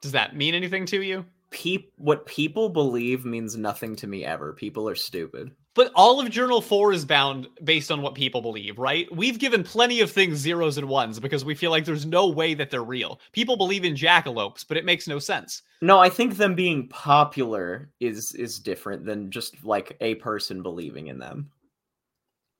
Does 0.00 0.12
that 0.12 0.36
mean 0.36 0.54
anything 0.54 0.84
to 0.86 1.02
you? 1.02 1.24
Peop 1.52 1.92
what 1.96 2.26
people 2.26 2.68
believe 2.68 3.24
means 3.24 3.56
nothing 3.56 3.94
to 3.96 4.06
me 4.06 4.24
ever. 4.24 4.52
People 4.52 4.88
are 4.88 4.94
stupid. 4.94 5.52
But 5.74 5.90
all 5.94 6.20
of 6.20 6.28
Journal 6.28 6.60
4 6.60 6.92
is 6.92 7.04
bound 7.04 7.48
based 7.64 7.90
on 7.90 8.02
what 8.02 8.14
people 8.14 8.42
believe, 8.42 8.78
right? 8.78 9.14
We've 9.14 9.38
given 9.38 9.64
plenty 9.64 10.00
of 10.00 10.10
things 10.10 10.38
zeros 10.38 10.76
and 10.76 10.88
ones 10.88 11.18
because 11.18 11.46
we 11.46 11.54
feel 11.54 11.70
like 11.70 11.86
there's 11.86 12.04
no 12.04 12.28
way 12.28 12.52
that 12.54 12.70
they're 12.70 12.82
real. 12.82 13.20
People 13.32 13.56
believe 13.56 13.84
in 13.84 13.94
jackalopes, 13.94 14.66
but 14.66 14.76
it 14.76 14.84
makes 14.84 15.08
no 15.08 15.18
sense. 15.18 15.62
No, 15.80 15.98
I 15.98 16.10
think 16.10 16.36
them 16.36 16.54
being 16.54 16.88
popular 16.88 17.90
is 18.00 18.34
is 18.34 18.58
different 18.58 19.06
than 19.06 19.30
just 19.30 19.64
like 19.64 19.96
a 20.00 20.16
person 20.16 20.62
believing 20.62 21.06
in 21.06 21.18
them. 21.18 21.50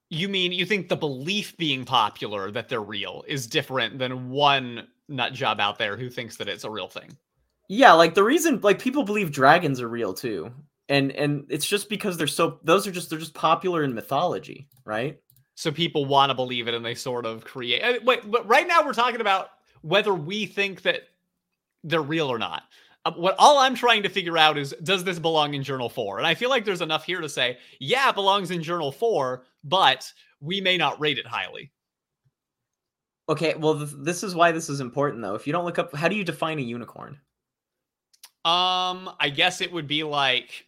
You 0.08 0.28
mean 0.28 0.52
you 0.52 0.64
think 0.64 0.88
the 0.88 0.96
belief 0.96 1.56
being 1.58 1.84
popular 1.84 2.50
that 2.50 2.70
they're 2.70 2.80
real 2.80 3.24
is 3.26 3.46
different 3.46 3.98
than 3.98 4.30
one 4.30 4.86
nut 5.08 5.34
job 5.34 5.60
out 5.60 5.78
there 5.78 5.96
who 5.98 6.08
thinks 6.08 6.36
that 6.38 6.48
it's 6.48 6.64
a 6.64 6.70
real 6.70 6.88
thing? 6.88 7.16
Yeah, 7.68 7.92
like 7.92 8.14
the 8.14 8.24
reason 8.24 8.60
like 8.62 8.78
people 8.78 9.04
believe 9.04 9.32
dragons 9.32 9.80
are 9.80 9.88
real 9.88 10.12
too. 10.14 10.52
And 10.88 11.12
and 11.12 11.46
it's 11.48 11.66
just 11.66 11.88
because 11.88 12.16
they're 12.16 12.26
so 12.26 12.58
those 12.64 12.86
are 12.86 12.92
just 12.92 13.08
they're 13.10 13.18
just 13.18 13.34
popular 13.34 13.84
in 13.84 13.94
mythology, 13.94 14.68
right? 14.84 15.18
So 15.54 15.70
people 15.70 16.04
want 16.04 16.30
to 16.30 16.34
believe 16.34 16.68
it 16.68 16.74
and 16.74 16.84
they 16.84 16.94
sort 16.94 17.24
of 17.24 17.44
create 17.44 18.04
wait, 18.04 18.30
but 18.30 18.46
right 18.46 18.66
now 18.66 18.84
we're 18.84 18.92
talking 18.92 19.20
about 19.20 19.50
whether 19.82 20.14
we 20.14 20.46
think 20.46 20.82
that 20.82 21.02
they're 21.84 22.02
real 22.02 22.28
or 22.28 22.38
not. 22.38 22.64
Uh, 23.04 23.12
what 23.12 23.34
all 23.38 23.58
I'm 23.58 23.74
trying 23.74 24.02
to 24.04 24.08
figure 24.08 24.38
out 24.38 24.56
is 24.56 24.74
does 24.82 25.02
this 25.04 25.18
belong 25.18 25.54
in 25.54 25.62
journal 25.62 25.88
4? 25.88 26.18
And 26.18 26.26
I 26.26 26.34
feel 26.34 26.50
like 26.50 26.64
there's 26.64 26.82
enough 26.82 27.04
here 27.04 27.20
to 27.20 27.28
say, 27.28 27.58
yeah, 27.80 28.08
it 28.10 28.14
belongs 28.14 28.50
in 28.50 28.62
journal 28.62 28.92
4, 28.92 29.44
but 29.64 30.10
we 30.40 30.60
may 30.60 30.76
not 30.76 31.00
rate 31.00 31.18
it 31.18 31.26
highly. 31.26 31.72
Okay, 33.28 33.54
well 33.54 33.78
th- 33.78 33.90
this 33.98 34.22
is 34.22 34.34
why 34.34 34.52
this 34.52 34.68
is 34.68 34.80
important 34.80 35.22
though. 35.22 35.34
If 35.34 35.46
you 35.46 35.52
don't 35.52 35.64
look 35.64 35.78
up 35.78 35.94
how 35.94 36.08
do 36.08 36.16
you 36.16 36.24
define 36.24 36.58
a 36.58 36.62
unicorn? 36.62 37.18
Um, 38.44 39.10
I 39.20 39.30
guess 39.34 39.60
it 39.60 39.72
would 39.72 39.86
be 39.86 40.02
like 40.02 40.66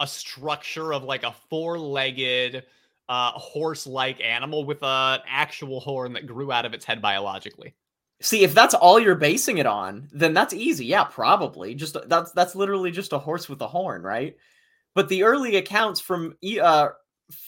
a 0.00 0.06
structure 0.06 0.92
of 0.92 1.04
like 1.04 1.22
a 1.22 1.34
four-legged 1.48 2.64
uh 3.08 3.32
horse-like 3.32 4.20
animal 4.20 4.64
with 4.64 4.82
an 4.82 5.20
actual 5.28 5.80
horn 5.80 6.12
that 6.12 6.26
grew 6.26 6.52
out 6.52 6.64
of 6.64 6.72
its 6.72 6.84
head 6.84 7.02
biologically. 7.02 7.74
See, 8.20 8.44
if 8.44 8.54
that's 8.54 8.74
all 8.74 9.00
you're 9.00 9.16
basing 9.16 9.58
it 9.58 9.66
on, 9.66 10.08
then 10.12 10.32
that's 10.32 10.54
easy. 10.54 10.86
Yeah, 10.86 11.04
probably. 11.04 11.74
Just 11.74 11.96
that's 12.08 12.30
that's 12.32 12.54
literally 12.54 12.90
just 12.90 13.12
a 13.12 13.18
horse 13.18 13.48
with 13.48 13.60
a 13.60 13.66
horn, 13.66 14.02
right? 14.02 14.36
But 14.94 15.08
the 15.08 15.24
early 15.24 15.56
accounts 15.56 16.00
from 16.00 16.36
uh 16.60 16.88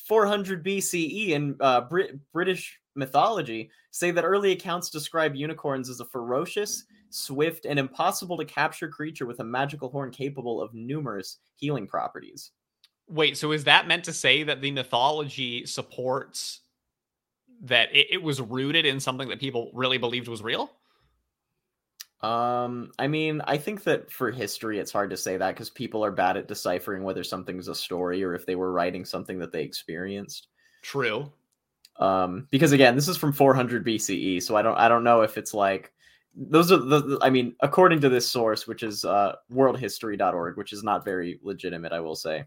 400 0.09 0.65
BCE 0.65 1.29
in 1.31 1.57
uh, 1.61 1.83
Brit- 1.83 2.19
British 2.33 2.79
mythology 2.95 3.71
say 3.91 4.11
that 4.11 4.25
early 4.25 4.53
accounts 4.53 4.91
describe 4.91 5.35
unicorns 5.35 5.89
as 5.89 6.01
a 6.01 6.05
ferocious, 6.07 6.85
swift, 7.15 7.65
and 7.65 7.79
impossible 7.79 8.37
to 8.37 8.45
capture 8.45 8.89
creature 8.89 9.27
with 9.27 9.41
a 9.41 9.45
magical 9.45 9.89
horn 9.89 10.11
capable 10.11 10.61
of 10.61 10.75
numerous 10.75 11.39
healing 11.57 11.87
properties. 11.87 12.51
Wait, 13.09 13.37
so 13.37 13.53
is 13.53 13.65
that 13.65 13.87
meant 13.87 14.05
to 14.05 14.13
say 14.13 14.43
that 14.43 14.61
the 14.61 14.71
mythology 14.71 15.67
supports 15.67 16.61
that 17.63 17.95
it, 17.95 18.07
it 18.11 18.23
was 18.23 18.41
rooted 18.41 18.87
in 18.87 18.99
something 18.99 19.29
that 19.29 19.41
people 19.41 19.71
really 19.75 19.99
believed 19.99 20.29
was 20.29 20.43
real? 20.43 20.71
Um, 22.23 22.91
I 22.99 23.07
mean, 23.07 23.43
I 23.45 23.59
think 23.59 23.85
that 23.85 24.11
for 24.11 24.31
history, 24.31 24.79
it's 24.79 24.93
hard 24.93 25.11
to 25.11 25.17
say 25.17 25.37
that 25.37 25.55
because 25.55 25.69
people 25.69 26.03
are 26.03 26.11
bad 26.11 26.39
at 26.39 26.49
deciphering 26.49 27.03
whether 27.03 27.23
something's 27.23 27.69
a 27.69 27.75
story 27.75 28.25
or 28.25 28.35
if 28.35 28.47
they 28.47 28.57
were 28.57 28.73
writing 28.73 29.05
something 29.05 29.39
that 29.41 29.53
they 29.53 29.63
experienced. 29.63 30.49
True. 30.83 31.31
Um, 31.97 32.49
because 32.51 32.73
again, 32.73 32.95
this 32.97 33.09
is 33.09 33.19
from 33.19 33.33
400 33.33 33.87
BCE, 33.87 34.43
so 34.43 34.57
I 34.57 34.63
don't, 34.63 34.77
I 34.77 34.89
don't 34.89 35.05
know 35.05 35.21
if 35.21 35.37
it's 35.37 35.53
like 35.53 35.93
those 36.37 36.73
are 36.73 36.79
the, 36.79 37.19
I 37.23 37.31
mean, 37.31 37.55
according 37.61 38.01
to 38.01 38.09
this 38.09 38.29
source, 38.29 38.67
which 38.67 38.83
is 38.83 39.05
uh, 39.05 39.37
worldhistory.org, 39.53 40.57
which 40.57 40.73
is 40.73 40.83
not 40.83 41.05
very 41.05 41.39
legitimate, 41.43 41.93
I 41.93 42.01
will 42.01 42.17
say. 42.17 42.45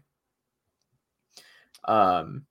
Um, 1.84 2.44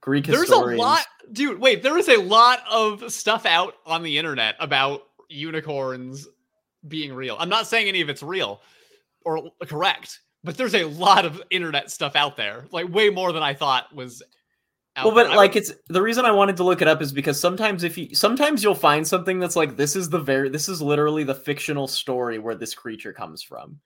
Greek 0.00 0.26
There's 0.26 0.40
historians. 0.40 0.80
a 0.80 0.82
lot, 0.82 1.04
dude. 1.32 1.60
Wait, 1.60 1.82
there 1.82 1.96
is 1.96 2.08
a 2.08 2.16
lot 2.16 2.60
of 2.70 3.12
stuff 3.12 3.46
out 3.46 3.74
on 3.86 4.02
the 4.02 4.18
internet 4.18 4.56
about 4.58 5.02
unicorns 5.28 6.26
being 6.88 7.14
real. 7.14 7.36
I'm 7.38 7.48
not 7.48 7.68
saying 7.68 7.86
any 7.86 8.00
of 8.00 8.08
it's 8.08 8.22
real 8.22 8.60
or 9.24 9.52
correct, 9.66 10.20
but 10.42 10.56
there's 10.56 10.74
a 10.74 10.84
lot 10.84 11.24
of 11.24 11.40
internet 11.50 11.92
stuff 11.92 12.16
out 12.16 12.36
there, 12.36 12.66
like 12.72 12.92
way 12.92 13.10
more 13.10 13.32
than 13.32 13.44
I 13.44 13.54
thought 13.54 13.94
was. 13.94 14.22
Well, 14.96 15.14
but. 15.14 15.30
Like 15.30 15.54
would- 15.54 15.62
it's 15.62 15.72
the 15.88 16.02
reason 16.02 16.24
I 16.24 16.32
wanted 16.32 16.56
to 16.58 16.64
look 16.64 16.82
it 16.82 16.88
up 16.88 17.00
is 17.02 17.12
because 17.12 17.40
sometimes 17.40 17.84
if 17.84 17.96
you 17.96 18.14
sometimes 18.14 18.62
you'll 18.62 18.74
find 18.74 19.06
something 19.06 19.38
that's 19.38 19.56
like 19.56 19.76
this 19.76 19.96
is 19.96 20.10
the 20.10 20.18
very 20.18 20.48
this 20.48 20.68
is 20.68 20.82
literally 20.82 21.24
the 21.24 21.34
fictional 21.34 21.86
story 21.88 22.38
where 22.38 22.54
this 22.54 22.74
creature 22.74 23.12
comes 23.12 23.42
from. 23.42 23.80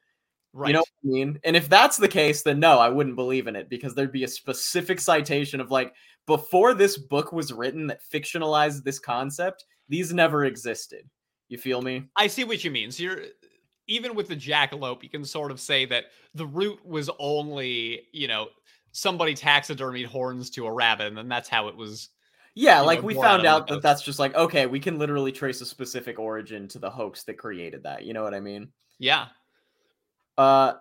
right. 0.53 0.69
You 0.69 0.74
know 0.74 0.81
what 0.81 0.89
I 1.05 1.09
mean? 1.12 1.41
And 1.45 1.57
if 1.57 1.69
that's 1.69 1.97
the 1.97 2.09
case, 2.09 2.43
then 2.43 2.59
no, 2.61 2.78
I 2.78 2.89
wouldn't 2.89 3.16
believe 3.16 3.47
in 3.47 3.57
it 3.57 3.69
because 3.69 3.95
there'd 3.95 4.12
be 4.12 4.24
a 4.24 4.28
specific 4.28 5.01
citation 5.01 5.61
of 5.61 5.70
like 5.70 5.95
before 6.27 6.74
this 6.74 6.97
book 6.99 7.33
was 7.33 7.53
written 7.53 7.87
that 7.89 8.01
fictionalized 8.12 8.83
this 8.83 8.99
concept, 8.99 9.65
these 9.89 10.12
never 10.12 10.45
existed. 10.45 11.09
You 11.49 11.59
feel 11.59 11.83
me? 11.83 12.05
I 12.16 12.27
see 12.27 12.43
what 12.43 12.65
you 12.65 12.70
mean. 12.73 12.91
So 12.91 13.05
you're 13.05 13.20
even 13.87 14.16
with 14.16 14.27
the 14.28 14.35
jackalope, 14.37 15.05
you 15.05 15.09
can 15.09 15.24
sort 15.24 15.53
of 15.53 15.61
say 15.61 15.85
that 15.87 16.07
the 16.35 16.47
root 16.47 16.85
was 16.85 17.09
only, 17.20 18.03
you 18.12 18.27
know, 18.27 18.49
somebody 18.97 19.35
taxidermied 19.35 20.06
horns 20.06 20.48
to 20.51 20.66
a 20.66 20.73
rabbit, 20.73 21.09
and 21.09 21.16
then 21.18 21.28
that's 21.28 21.48
how 21.48 21.68
it 21.68 21.77
was. 21.77 22.09
Yeah, 22.55 22.81
like 22.81 23.01
know, 23.01 23.06
we 23.09 23.18
out 23.18 23.23
found 23.23 23.47
out 23.47 23.66
that 23.68 23.82
that's 23.82 24.01
just 24.02 24.18
like 24.18 24.35
okay, 24.35 24.64
we 24.66 24.81
can 24.81 24.98
literally 24.98 25.31
trace 25.31 25.60
a 25.60 25.66
specific 25.66 26.18
origin 26.18 26.66
to 26.68 26.78
the 26.78 26.89
hoax 26.90 27.23
that 27.24 27.35
created 27.35 27.82
that. 27.82 28.05
You 28.05 28.14
know 28.14 28.23
what 28.23 28.32
I 28.35 28.40
mean? 28.40 28.68
Yeah. 28.98 29.27
Uh 30.39 30.74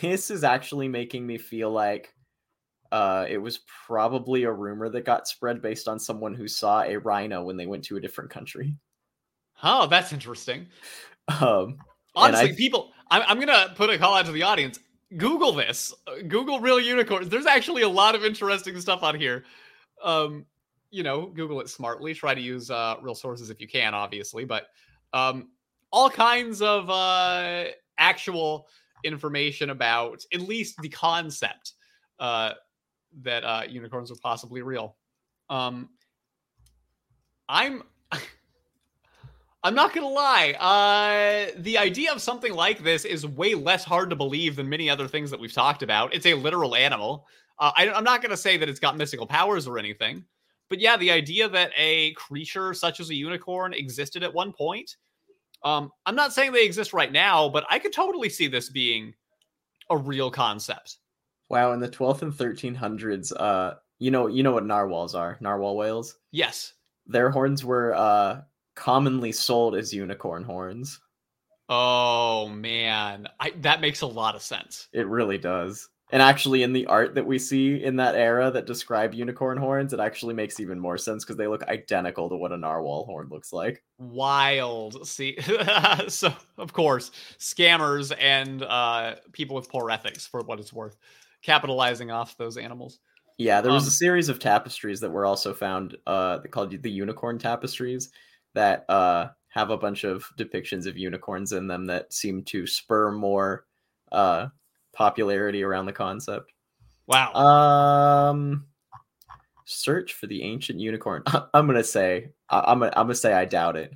this 0.00 0.30
is 0.30 0.42
actually 0.42 0.88
making 0.88 1.24
me 1.26 1.38
feel 1.38 1.70
like 1.70 2.12
uh 2.90 3.26
it 3.28 3.38
was 3.38 3.60
probably 3.86 4.44
a 4.44 4.52
rumor 4.52 4.88
that 4.88 5.04
got 5.04 5.28
spread 5.28 5.62
based 5.62 5.86
on 5.86 6.00
someone 6.00 6.34
who 6.34 6.48
saw 6.48 6.82
a 6.82 6.96
rhino 6.96 7.44
when 7.44 7.56
they 7.56 7.66
went 7.66 7.84
to 7.84 7.96
a 7.96 8.00
different 8.00 8.30
country. 8.30 8.74
Oh, 9.62 9.86
that's 9.86 10.12
interesting. 10.12 10.66
Um 11.28 11.78
And 12.16 12.34
I- 12.34 12.40
Honestly, 12.40 12.56
people, 12.56 12.90
I'm, 13.12 13.22
I'm 13.28 13.38
gonna 13.38 13.72
put 13.76 13.90
a 13.90 13.98
call 13.98 14.14
out 14.14 14.26
to 14.26 14.32
the 14.32 14.42
audience. 14.42 14.80
Google 15.16 15.52
this. 15.52 15.94
Uh, 16.06 16.22
Google 16.26 16.60
real 16.60 16.80
unicorns. 16.80 17.28
There's 17.28 17.46
actually 17.46 17.82
a 17.82 17.88
lot 17.88 18.14
of 18.14 18.24
interesting 18.24 18.80
stuff 18.80 19.02
on 19.02 19.18
here. 19.18 19.44
Um, 20.02 20.44
you 20.90 21.02
know, 21.02 21.26
Google 21.26 21.60
it 21.60 21.68
smartly. 21.68 22.14
Try 22.14 22.34
to 22.34 22.40
use 22.40 22.70
uh, 22.70 22.96
real 23.00 23.14
sources 23.14 23.50
if 23.50 23.60
you 23.60 23.68
can, 23.68 23.94
obviously, 23.94 24.44
but 24.44 24.68
um, 25.12 25.48
all 25.90 26.10
kinds 26.10 26.62
of 26.62 26.88
uh, 26.90 27.64
actual 27.98 28.66
information 29.04 29.70
about 29.70 30.24
at 30.32 30.40
least 30.40 30.80
the 30.82 30.88
concept 30.88 31.72
uh, 32.18 32.52
that 33.22 33.44
uh, 33.44 33.62
unicorns 33.68 34.10
are 34.10 34.16
possibly 34.22 34.62
real. 34.62 34.96
Um, 35.50 35.90
I'm 37.48 37.82
I'm 39.64 39.74
not 39.74 39.92
gonna 39.92 40.08
lie. 40.08 40.52
Uh, 40.52 41.50
the 41.58 41.78
idea 41.78 42.12
of 42.12 42.22
something 42.22 42.52
like 42.52 42.82
this 42.82 43.04
is 43.04 43.26
way 43.26 43.54
less 43.54 43.84
hard 43.84 44.10
to 44.10 44.16
believe 44.16 44.56
than 44.56 44.68
many 44.68 44.88
other 44.88 45.08
things 45.08 45.30
that 45.30 45.40
we've 45.40 45.52
talked 45.52 45.82
about. 45.82 46.14
It's 46.14 46.26
a 46.26 46.34
literal 46.34 46.76
animal. 46.76 47.26
Uh, 47.58 47.72
I, 47.76 47.90
I'm 47.90 48.04
not 48.04 48.22
gonna 48.22 48.36
say 48.36 48.56
that 48.56 48.68
it's 48.68 48.78
got 48.78 48.96
mystical 48.96 49.26
powers 49.26 49.66
or 49.66 49.78
anything, 49.78 50.24
but 50.70 50.78
yeah, 50.80 50.96
the 50.96 51.10
idea 51.10 51.48
that 51.48 51.72
a 51.76 52.12
creature 52.12 52.72
such 52.72 53.00
as 53.00 53.10
a 53.10 53.14
unicorn 53.14 53.74
existed 53.74 54.22
at 54.22 54.32
one 54.32 54.52
point. 54.52 54.96
Um, 55.64 55.90
I'm 56.06 56.14
not 56.14 56.32
saying 56.32 56.52
they 56.52 56.64
exist 56.64 56.92
right 56.92 57.10
now, 57.10 57.48
but 57.48 57.66
I 57.68 57.80
could 57.80 57.92
totally 57.92 58.28
see 58.28 58.46
this 58.46 58.70
being 58.70 59.12
a 59.90 59.96
real 59.96 60.30
concept. 60.30 60.98
wow, 61.48 61.72
in 61.72 61.80
the 61.80 61.88
12th 61.88 62.22
and 62.22 62.32
1300s, 62.32 63.32
uh 63.36 63.74
you 63.98 64.12
know 64.12 64.28
you 64.28 64.44
know 64.44 64.52
what 64.52 64.64
narwhals 64.66 65.16
are? 65.16 65.36
Narwhal 65.40 65.76
whales? 65.76 66.14
Yes. 66.30 66.74
Their 67.08 67.30
horns 67.30 67.64
were 67.64 67.92
uh 67.96 68.42
commonly 68.78 69.32
sold 69.32 69.74
as 69.76 69.92
unicorn 69.92 70.44
horns. 70.44 71.00
Oh 71.70 72.48
man, 72.48 73.28
I, 73.40 73.50
that 73.58 73.80
makes 73.80 74.00
a 74.02 74.06
lot 74.06 74.34
of 74.34 74.42
sense. 74.42 74.88
It 74.92 75.06
really 75.06 75.38
does. 75.38 75.88
And 76.10 76.20
actually, 76.22 76.62
in 76.62 76.72
the 76.74 76.84
art 76.86 77.14
that 77.14 77.26
we 77.26 77.38
see 77.38 77.82
in 77.82 77.96
that 77.96 78.14
era 78.14 78.50
that 78.50 78.66
describe 78.66 79.14
unicorn 79.14 79.56
horns, 79.58 79.92
it 79.94 80.00
actually 80.00 80.34
makes 80.34 80.60
even 80.60 80.78
more 80.78 80.98
sense 80.98 81.24
because 81.24 81.36
they 81.36 81.46
look 81.46 81.62
identical 81.64 82.28
to 82.30 82.36
what 82.36 82.52
a 82.52 82.56
narwhal 82.58 83.04
horn 83.06 83.28
looks 83.30 83.50
like. 83.52 83.82
Wild. 83.98 85.08
See, 85.08 85.36
so 86.08 86.32
of 86.56 86.72
course, 86.72 87.10
scammers 87.38 88.14
and 88.16 88.62
uh, 88.62 89.16
people 89.32 89.56
with 89.56 89.68
poor 89.68 89.90
ethics, 89.90 90.24
for 90.24 90.42
what 90.42 90.60
it's 90.60 90.72
worth, 90.72 90.96
capitalizing 91.42 92.10
off 92.12 92.36
those 92.36 92.56
animals. 92.56 93.00
Yeah, 93.36 93.60
there 93.60 93.72
was 93.72 93.86
Um, 93.86 93.88
a 93.88 93.92
series 93.92 94.28
of 94.28 94.38
tapestries 94.40 95.00
that 95.00 95.10
were 95.10 95.24
also 95.26 95.54
found 95.54 95.96
uh 96.06 96.40
called 96.50 96.82
the 96.82 96.90
unicorn 96.90 97.38
tapestries 97.38 98.10
that 98.54 98.84
uh 98.88 99.28
have 99.48 99.70
a 99.70 99.76
bunch 99.76 100.04
of 100.04 100.24
depictions 100.38 100.86
of 100.86 100.96
unicorns 100.96 101.52
in 101.52 101.66
them 101.66 101.86
that 101.86 102.12
seem 102.12 102.42
to 102.44 102.66
spur 102.66 103.10
more 103.12 103.64
uh 104.12 104.48
popularity 104.92 105.62
around 105.62 105.86
the 105.86 105.92
concept. 105.92 106.52
Wow. 107.06 107.32
Um 107.34 108.66
search 109.64 110.14
for 110.14 110.26
the 110.26 110.42
ancient 110.42 110.80
unicorn. 110.80 111.22
I'm 111.54 111.66
going 111.66 111.76
to 111.76 111.84
say 111.84 112.30
I- 112.48 112.64
I'm 112.68 112.78
gonna, 112.80 112.92
I'm 112.96 113.06
going 113.06 113.14
to 113.14 113.14
say 113.14 113.32
I 113.32 113.44
doubt 113.44 113.76
it. 113.76 113.92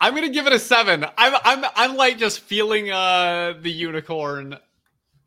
I'm 0.00 0.14
gonna 0.14 0.28
give 0.28 0.46
it 0.46 0.52
a 0.52 0.58
seven. 0.60 1.04
I'm 1.16 1.34
I'm 1.44 1.64
I'm 1.74 1.96
like 1.96 2.18
just 2.18 2.40
feeling 2.40 2.90
uh 2.90 3.54
the 3.60 3.70
unicorn 3.70 4.56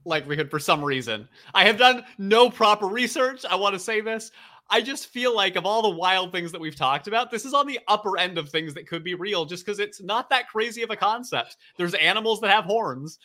likelihood 0.05 0.49
for 0.49 0.59
some 0.59 0.83
reason. 0.83 1.27
I 1.53 1.65
have 1.65 1.77
done 1.77 2.05
no 2.17 2.49
proper 2.49 2.87
research. 2.87 3.43
I 3.45 3.55
want 3.55 3.73
to 3.73 3.79
say 3.79 4.01
this. 4.01 4.31
I 4.71 4.81
just 4.81 5.07
feel 5.07 5.35
like 5.35 5.57
of 5.57 5.65
all 5.65 5.81
the 5.81 5.89
wild 5.89 6.31
things 6.31 6.51
that 6.53 6.61
we've 6.61 6.75
talked 6.75 7.07
about, 7.07 7.29
this 7.29 7.45
is 7.45 7.53
on 7.53 7.67
the 7.67 7.79
upper 7.87 8.17
end 8.17 8.37
of 8.37 8.49
things 8.49 8.73
that 8.73 8.87
could 8.87 9.03
be 9.03 9.13
real, 9.15 9.45
just 9.45 9.65
because 9.65 9.79
it's 9.79 10.01
not 10.01 10.29
that 10.29 10.47
crazy 10.47 10.81
of 10.81 10.89
a 10.89 10.95
concept. 10.95 11.57
There's 11.77 11.93
animals 11.95 12.39
that 12.41 12.51
have 12.51 12.63
horns. 12.63 13.19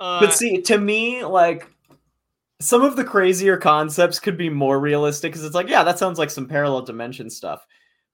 Uh, 0.00 0.20
but 0.20 0.34
see, 0.34 0.60
to 0.62 0.78
me, 0.78 1.24
like 1.24 1.68
some 2.60 2.82
of 2.82 2.96
the 2.96 3.04
crazier 3.04 3.56
concepts 3.56 4.18
could 4.18 4.36
be 4.36 4.50
more 4.50 4.80
realistic 4.80 5.32
because 5.32 5.44
it's 5.44 5.54
like, 5.54 5.68
yeah, 5.68 5.84
that 5.84 5.98
sounds 5.98 6.18
like 6.18 6.30
some 6.30 6.48
parallel 6.48 6.82
dimension 6.82 7.30
stuff. 7.30 7.64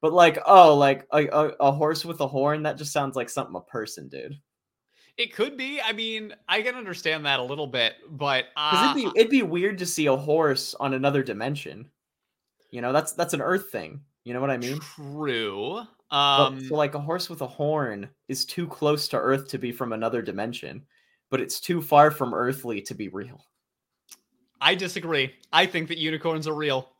But 0.03 0.13
like, 0.13 0.39
oh, 0.47 0.77
like 0.77 1.07
a, 1.13 1.27
a, 1.27 1.47
a 1.61 1.73
horse 1.73 2.05
with 2.05 2.21
a 2.21 2.27
horn, 2.27 2.63
that 2.65 2.77
just 2.77 2.93
sounds 2.93 3.17
like 3.17 3.31
something 3.31 3.57
a 3.57 3.61
person 3.61 4.09
did. 4.09 4.39
It 5.17 5.35
could 5.35 5.57
be. 5.57 5.81
I 5.81 5.93
mean, 5.93 6.35
I 6.47 6.61
can 6.61 6.75
understand 6.75 7.25
that 7.25 7.41
a 7.41 7.43
little 7.43 7.67
bit, 7.67 7.95
but 8.11 8.45
uh, 8.55 8.93
it'd 8.95 9.13
be 9.15 9.19
it'd 9.19 9.31
be 9.31 9.43
weird 9.43 9.79
to 9.79 9.87
see 9.87 10.07
a 10.07 10.17
horse 10.17 10.75
on 10.79 10.93
another 10.93 11.23
dimension. 11.23 11.89
You 12.77 12.83
know, 12.83 12.93
that's 12.93 13.13
that's 13.13 13.33
an 13.33 13.41
Earth 13.41 13.71
thing. 13.71 14.03
You 14.25 14.35
know 14.35 14.41
what 14.43 14.51
I 14.51 14.59
mean? 14.59 14.79
true. 14.81 15.81
But- 16.11 16.17
Um, 16.17 16.61
so 16.69 16.75
like 16.77 16.95
a 16.95 17.01
horse 17.01 17.31
with 17.31 17.41
a 17.41 17.47
horn 17.47 18.11
is 18.29 18.45
too 18.45 18.67
close 18.69 19.09
to 19.09 19.17
Earth 19.17 19.49
to 19.49 19.59
be 19.59 19.73
from 19.73 19.95
another 19.95 20.21
dimension, 20.21 20.85
but 21.31 21.41
it's 21.41 21.59
too 21.59 21.81
far 21.81 22.11
from 22.11 22.35
earthly 22.35 22.83
to 22.83 22.95
be 22.95 23.09
real. 23.09 23.47
I 24.61 24.75
disagree. 24.75 25.33
I 25.51 25.65
think 25.65 25.89
that 25.89 25.97
unicorns 25.97 26.47
are 26.47 26.55
real. 26.55 26.91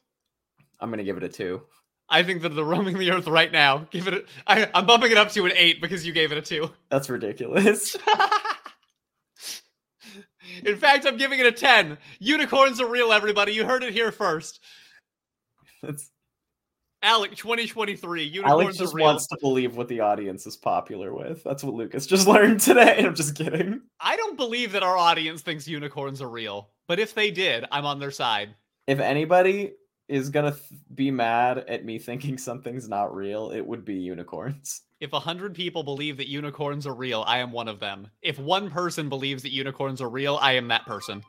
I'm 0.81 0.89
gonna 0.89 1.05
give 1.05 1.19
it 1.19 1.25
a 1.25 1.29
two. 1.29 1.61
I 2.09 2.23
think 2.23 2.41
that 2.41 2.55
they're 2.55 2.65
roaming 2.65 2.97
the 2.97 3.11
earth 3.11 3.27
right 3.27 3.53
now. 3.53 3.87
Give 3.91 4.09
it. 4.09 4.15
A, 4.15 4.25
I, 4.47 4.71
I'm 4.73 4.87
bumping 4.87 5.11
it 5.11 5.19
up 5.19 5.31
to 5.33 5.45
an 5.45 5.53
eight 5.55 5.83
because 5.83 6.07
you 6.07 6.15
gave 6.15 6.33
it 6.33 6.39
a 6.39 6.43
two. 6.43 6.71
That's 6.91 7.11
ridiculous. 7.11 7.97
In 10.65 10.77
fact, 10.77 11.05
I'm 11.07 11.17
giving 11.17 11.39
it 11.41 11.47
a 11.47 11.53
10. 11.53 11.99
Unicorns 12.19 12.81
are 12.81 12.89
real, 12.89 13.13
everybody. 13.13 13.53
You 13.53 13.67
heard 13.67 13.83
it 13.83 13.93
here 13.93 14.11
first. 14.13 14.61
That's, 15.83 16.11
Alec, 17.03 17.37
2023. 17.37 18.25
Unicorns 18.25 18.51
Alex 18.51 18.79
just 18.79 18.95
real. 18.95 19.05
wants 19.05 19.27
to 19.29 19.37
believe 19.41 19.77
what 19.77 19.89
the 19.89 20.01
audience 20.01 20.47
is 20.47 20.57
popular 20.57 21.15
with. 21.15 21.43
That's 21.45 21.63
what 21.63 21.75
Lucas 21.75 22.07
just 22.07 22.27
learned 22.29 22.61
today. 22.61 23.05
I'm 23.05 23.15
just 23.15 23.35
kidding. 23.35 23.83
I 24.01 24.17
don't 24.17 24.37
believe 24.37 24.73
that 24.73 24.83
our 24.83 24.97
audience 24.97 25.43
thinks 25.43 25.69
unicorns 25.69 26.21
are 26.23 26.29
real, 26.29 26.71
but 26.89 26.99
if 26.99 27.15
they 27.15 27.31
did, 27.31 27.65
I'm 27.71 27.87
on 27.87 28.01
their 28.01 28.11
side. 28.11 28.55
If 28.87 28.99
anybody 28.99 29.73
is 30.09 30.31
gonna 30.31 30.53
th- 30.53 30.81
be 30.95 31.11
mad 31.11 31.59
at 31.59 31.85
me 31.85 31.99
thinking 31.99 32.39
something's 32.39 32.89
not 32.89 33.15
real, 33.15 33.51
it 33.51 33.65
would 33.65 33.85
be 33.85 33.95
unicorns. 33.95 34.83
If 35.01 35.13
a 35.13 35.17
100 35.17 35.55
people 35.55 35.83
believe 35.83 36.17
that 36.17 36.29
unicorns 36.29 36.87
are 36.87 36.95
real, 36.95 37.23
I 37.27 37.39
am 37.39 37.53
one 37.53 37.69
of 37.69 37.81
them. 37.81 38.09
If 38.23 38.39
one 38.39 38.71
person 38.71 39.09
believes 39.09 39.43
that 39.43 39.53
unicorns 39.53 40.01
are 40.01 40.09
real, 40.09 40.39
I 40.41 40.53
am 40.53 40.69
that 40.69 40.87
person. 40.87 41.23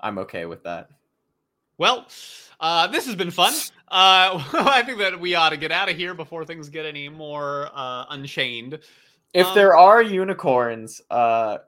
I'm 0.00 0.18
okay 0.18 0.46
with 0.46 0.62
that. 0.64 0.90
Well, 1.78 2.06
uh, 2.60 2.86
this 2.88 3.06
has 3.06 3.14
been 3.14 3.30
fun. 3.30 3.52
Uh, 3.88 4.42
I 4.52 4.82
think 4.84 4.98
that 4.98 5.20
we 5.20 5.34
ought 5.34 5.50
to 5.50 5.56
get 5.56 5.72
out 5.72 5.88
of 5.90 5.96
here 5.96 6.14
before 6.14 6.44
things 6.44 6.68
get 6.68 6.86
any 6.86 7.08
more 7.08 7.70
uh, 7.74 8.06
unchained. 8.10 8.78
If 9.34 9.46
Um, 9.46 9.54
there 9.54 9.76
are 9.76 10.02
unicorns, 10.02 11.00
uh, 11.10 11.58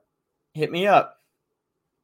hit 0.53 0.71
me 0.71 0.87
up. 0.87 1.17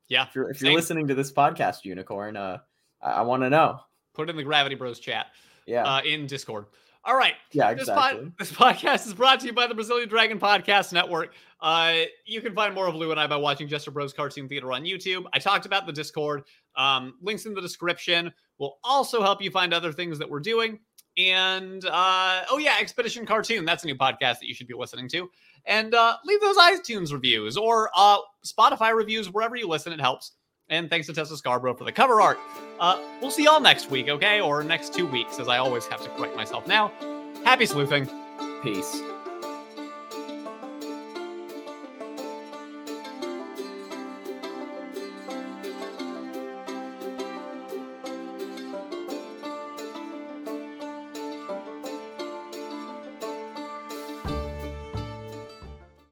Yeah, 0.07 0.27
If 0.27 0.35
you're 0.35 0.49
if 0.51 0.61
you're 0.61 0.73
listening 0.73 1.07
to 1.07 1.15
this 1.15 1.31
podcast, 1.31 1.83
unicorn, 1.83 2.37
uh, 2.37 2.59
I, 3.01 3.11
I 3.11 3.21
want 3.21 3.41
to 3.41 3.49
know. 3.49 3.79
put 4.13 4.29
it 4.29 4.31
in 4.31 4.37
the 4.37 4.43
Gravity 4.43 4.75
Bros 4.75 4.99
chat 4.99 5.27
Yeah, 5.65 5.83
uh, 5.83 6.01
in 6.01 6.27
Discord. 6.27 6.65
All 7.03 7.15
right. 7.17 7.33
yeah, 7.51 7.73
This, 7.73 7.81
exactly. 7.89 8.19
pod, 8.19 8.33
this 8.37 8.51
podcast 8.51 9.07
is 9.07 9.13
brought 9.15 9.39
to 9.39 9.47
you 9.47 9.53
by 9.53 9.65
the 9.67 9.73
Brazilian 9.75 10.07
Dragon 10.09 10.39
Podcast 10.39 10.93
Network. 10.93 11.33
Uh, 11.59 12.01
you 12.25 12.41
can 12.41 12.53
find 12.53 12.73
more 12.75 12.87
of 12.87 12.95
Lou 12.95 13.09
and 13.11 13.19
I 13.19 13.25
by 13.27 13.35
watching 13.35 13.67
Jester 13.67 13.89
Bros 13.91 14.13
Cartoon 14.13 14.47
Theater 14.47 14.71
on 14.71 14.83
YouTube. 14.83 15.25
I 15.33 15.39
talked 15.39 15.65
about 15.65 15.85
the 15.87 15.93
Discord. 15.93 16.43
Um, 16.77 17.15
links 17.21 17.45
in 17.45 17.53
the 17.53 17.61
description 17.61 18.31
will 18.57 18.77
also 18.83 19.21
help 19.21 19.41
you 19.41 19.51
find 19.51 19.73
other 19.73 19.91
things 19.91 20.19
that 20.19 20.29
we're 20.29 20.39
doing. 20.39 20.79
And 21.17 21.85
uh, 21.85 22.43
oh 22.49 22.57
yeah, 22.57 22.77
Expedition 22.79 23.25
Cartoon. 23.25 23.65
That's 23.65 23.83
a 23.83 23.87
new 23.87 23.95
podcast 23.95 24.39
that 24.39 24.47
you 24.47 24.53
should 24.53 24.67
be 24.67 24.73
listening 24.73 25.07
to. 25.09 25.29
And 25.65 25.93
uh, 25.95 26.17
leave 26.25 26.41
those 26.41 26.57
iTunes 26.57 27.11
reviews 27.11 27.57
or 27.57 27.89
uh, 27.95 28.17
Spotify 28.45 28.93
reviews 28.95 29.31
wherever 29.31 29.55
you 29.55 29.67
listen. 29.67 29.93
It 29.93 30.01
helps. 30.01 30.33
And 30.69 30.89
thanks 30.89 31.07
to 31.07 31.13
Tessa 31.13 31.35
Scarbrough 31.35 31.77
for 31.77 31.83
the 31.83 31.91
cover 31.91 32.21
art. 32.21 32.39
Uh, 32.79 32.99
we'll 33.21 33.31
see 33.31 33.43
y'all 33.43 33.59
next 33.59 33.91
week, 33.91 34.09
okay? 34.09 34.41
Or 34.41 34.63
next 34.63 34.93
two 34.93 35.05
weeks, 35.05 35.39
as 35.39 35.47
I 35.47 35.57
always 35.57 35.85
have 35.87 36.01
to 36.03 36.09
correct 36.09 36.35
myself 36.35 36.67
now. 36.67 36.91
Happy 37.43 37.65
sleuthing. 37.65 38.09
Peace. 38.63 39.01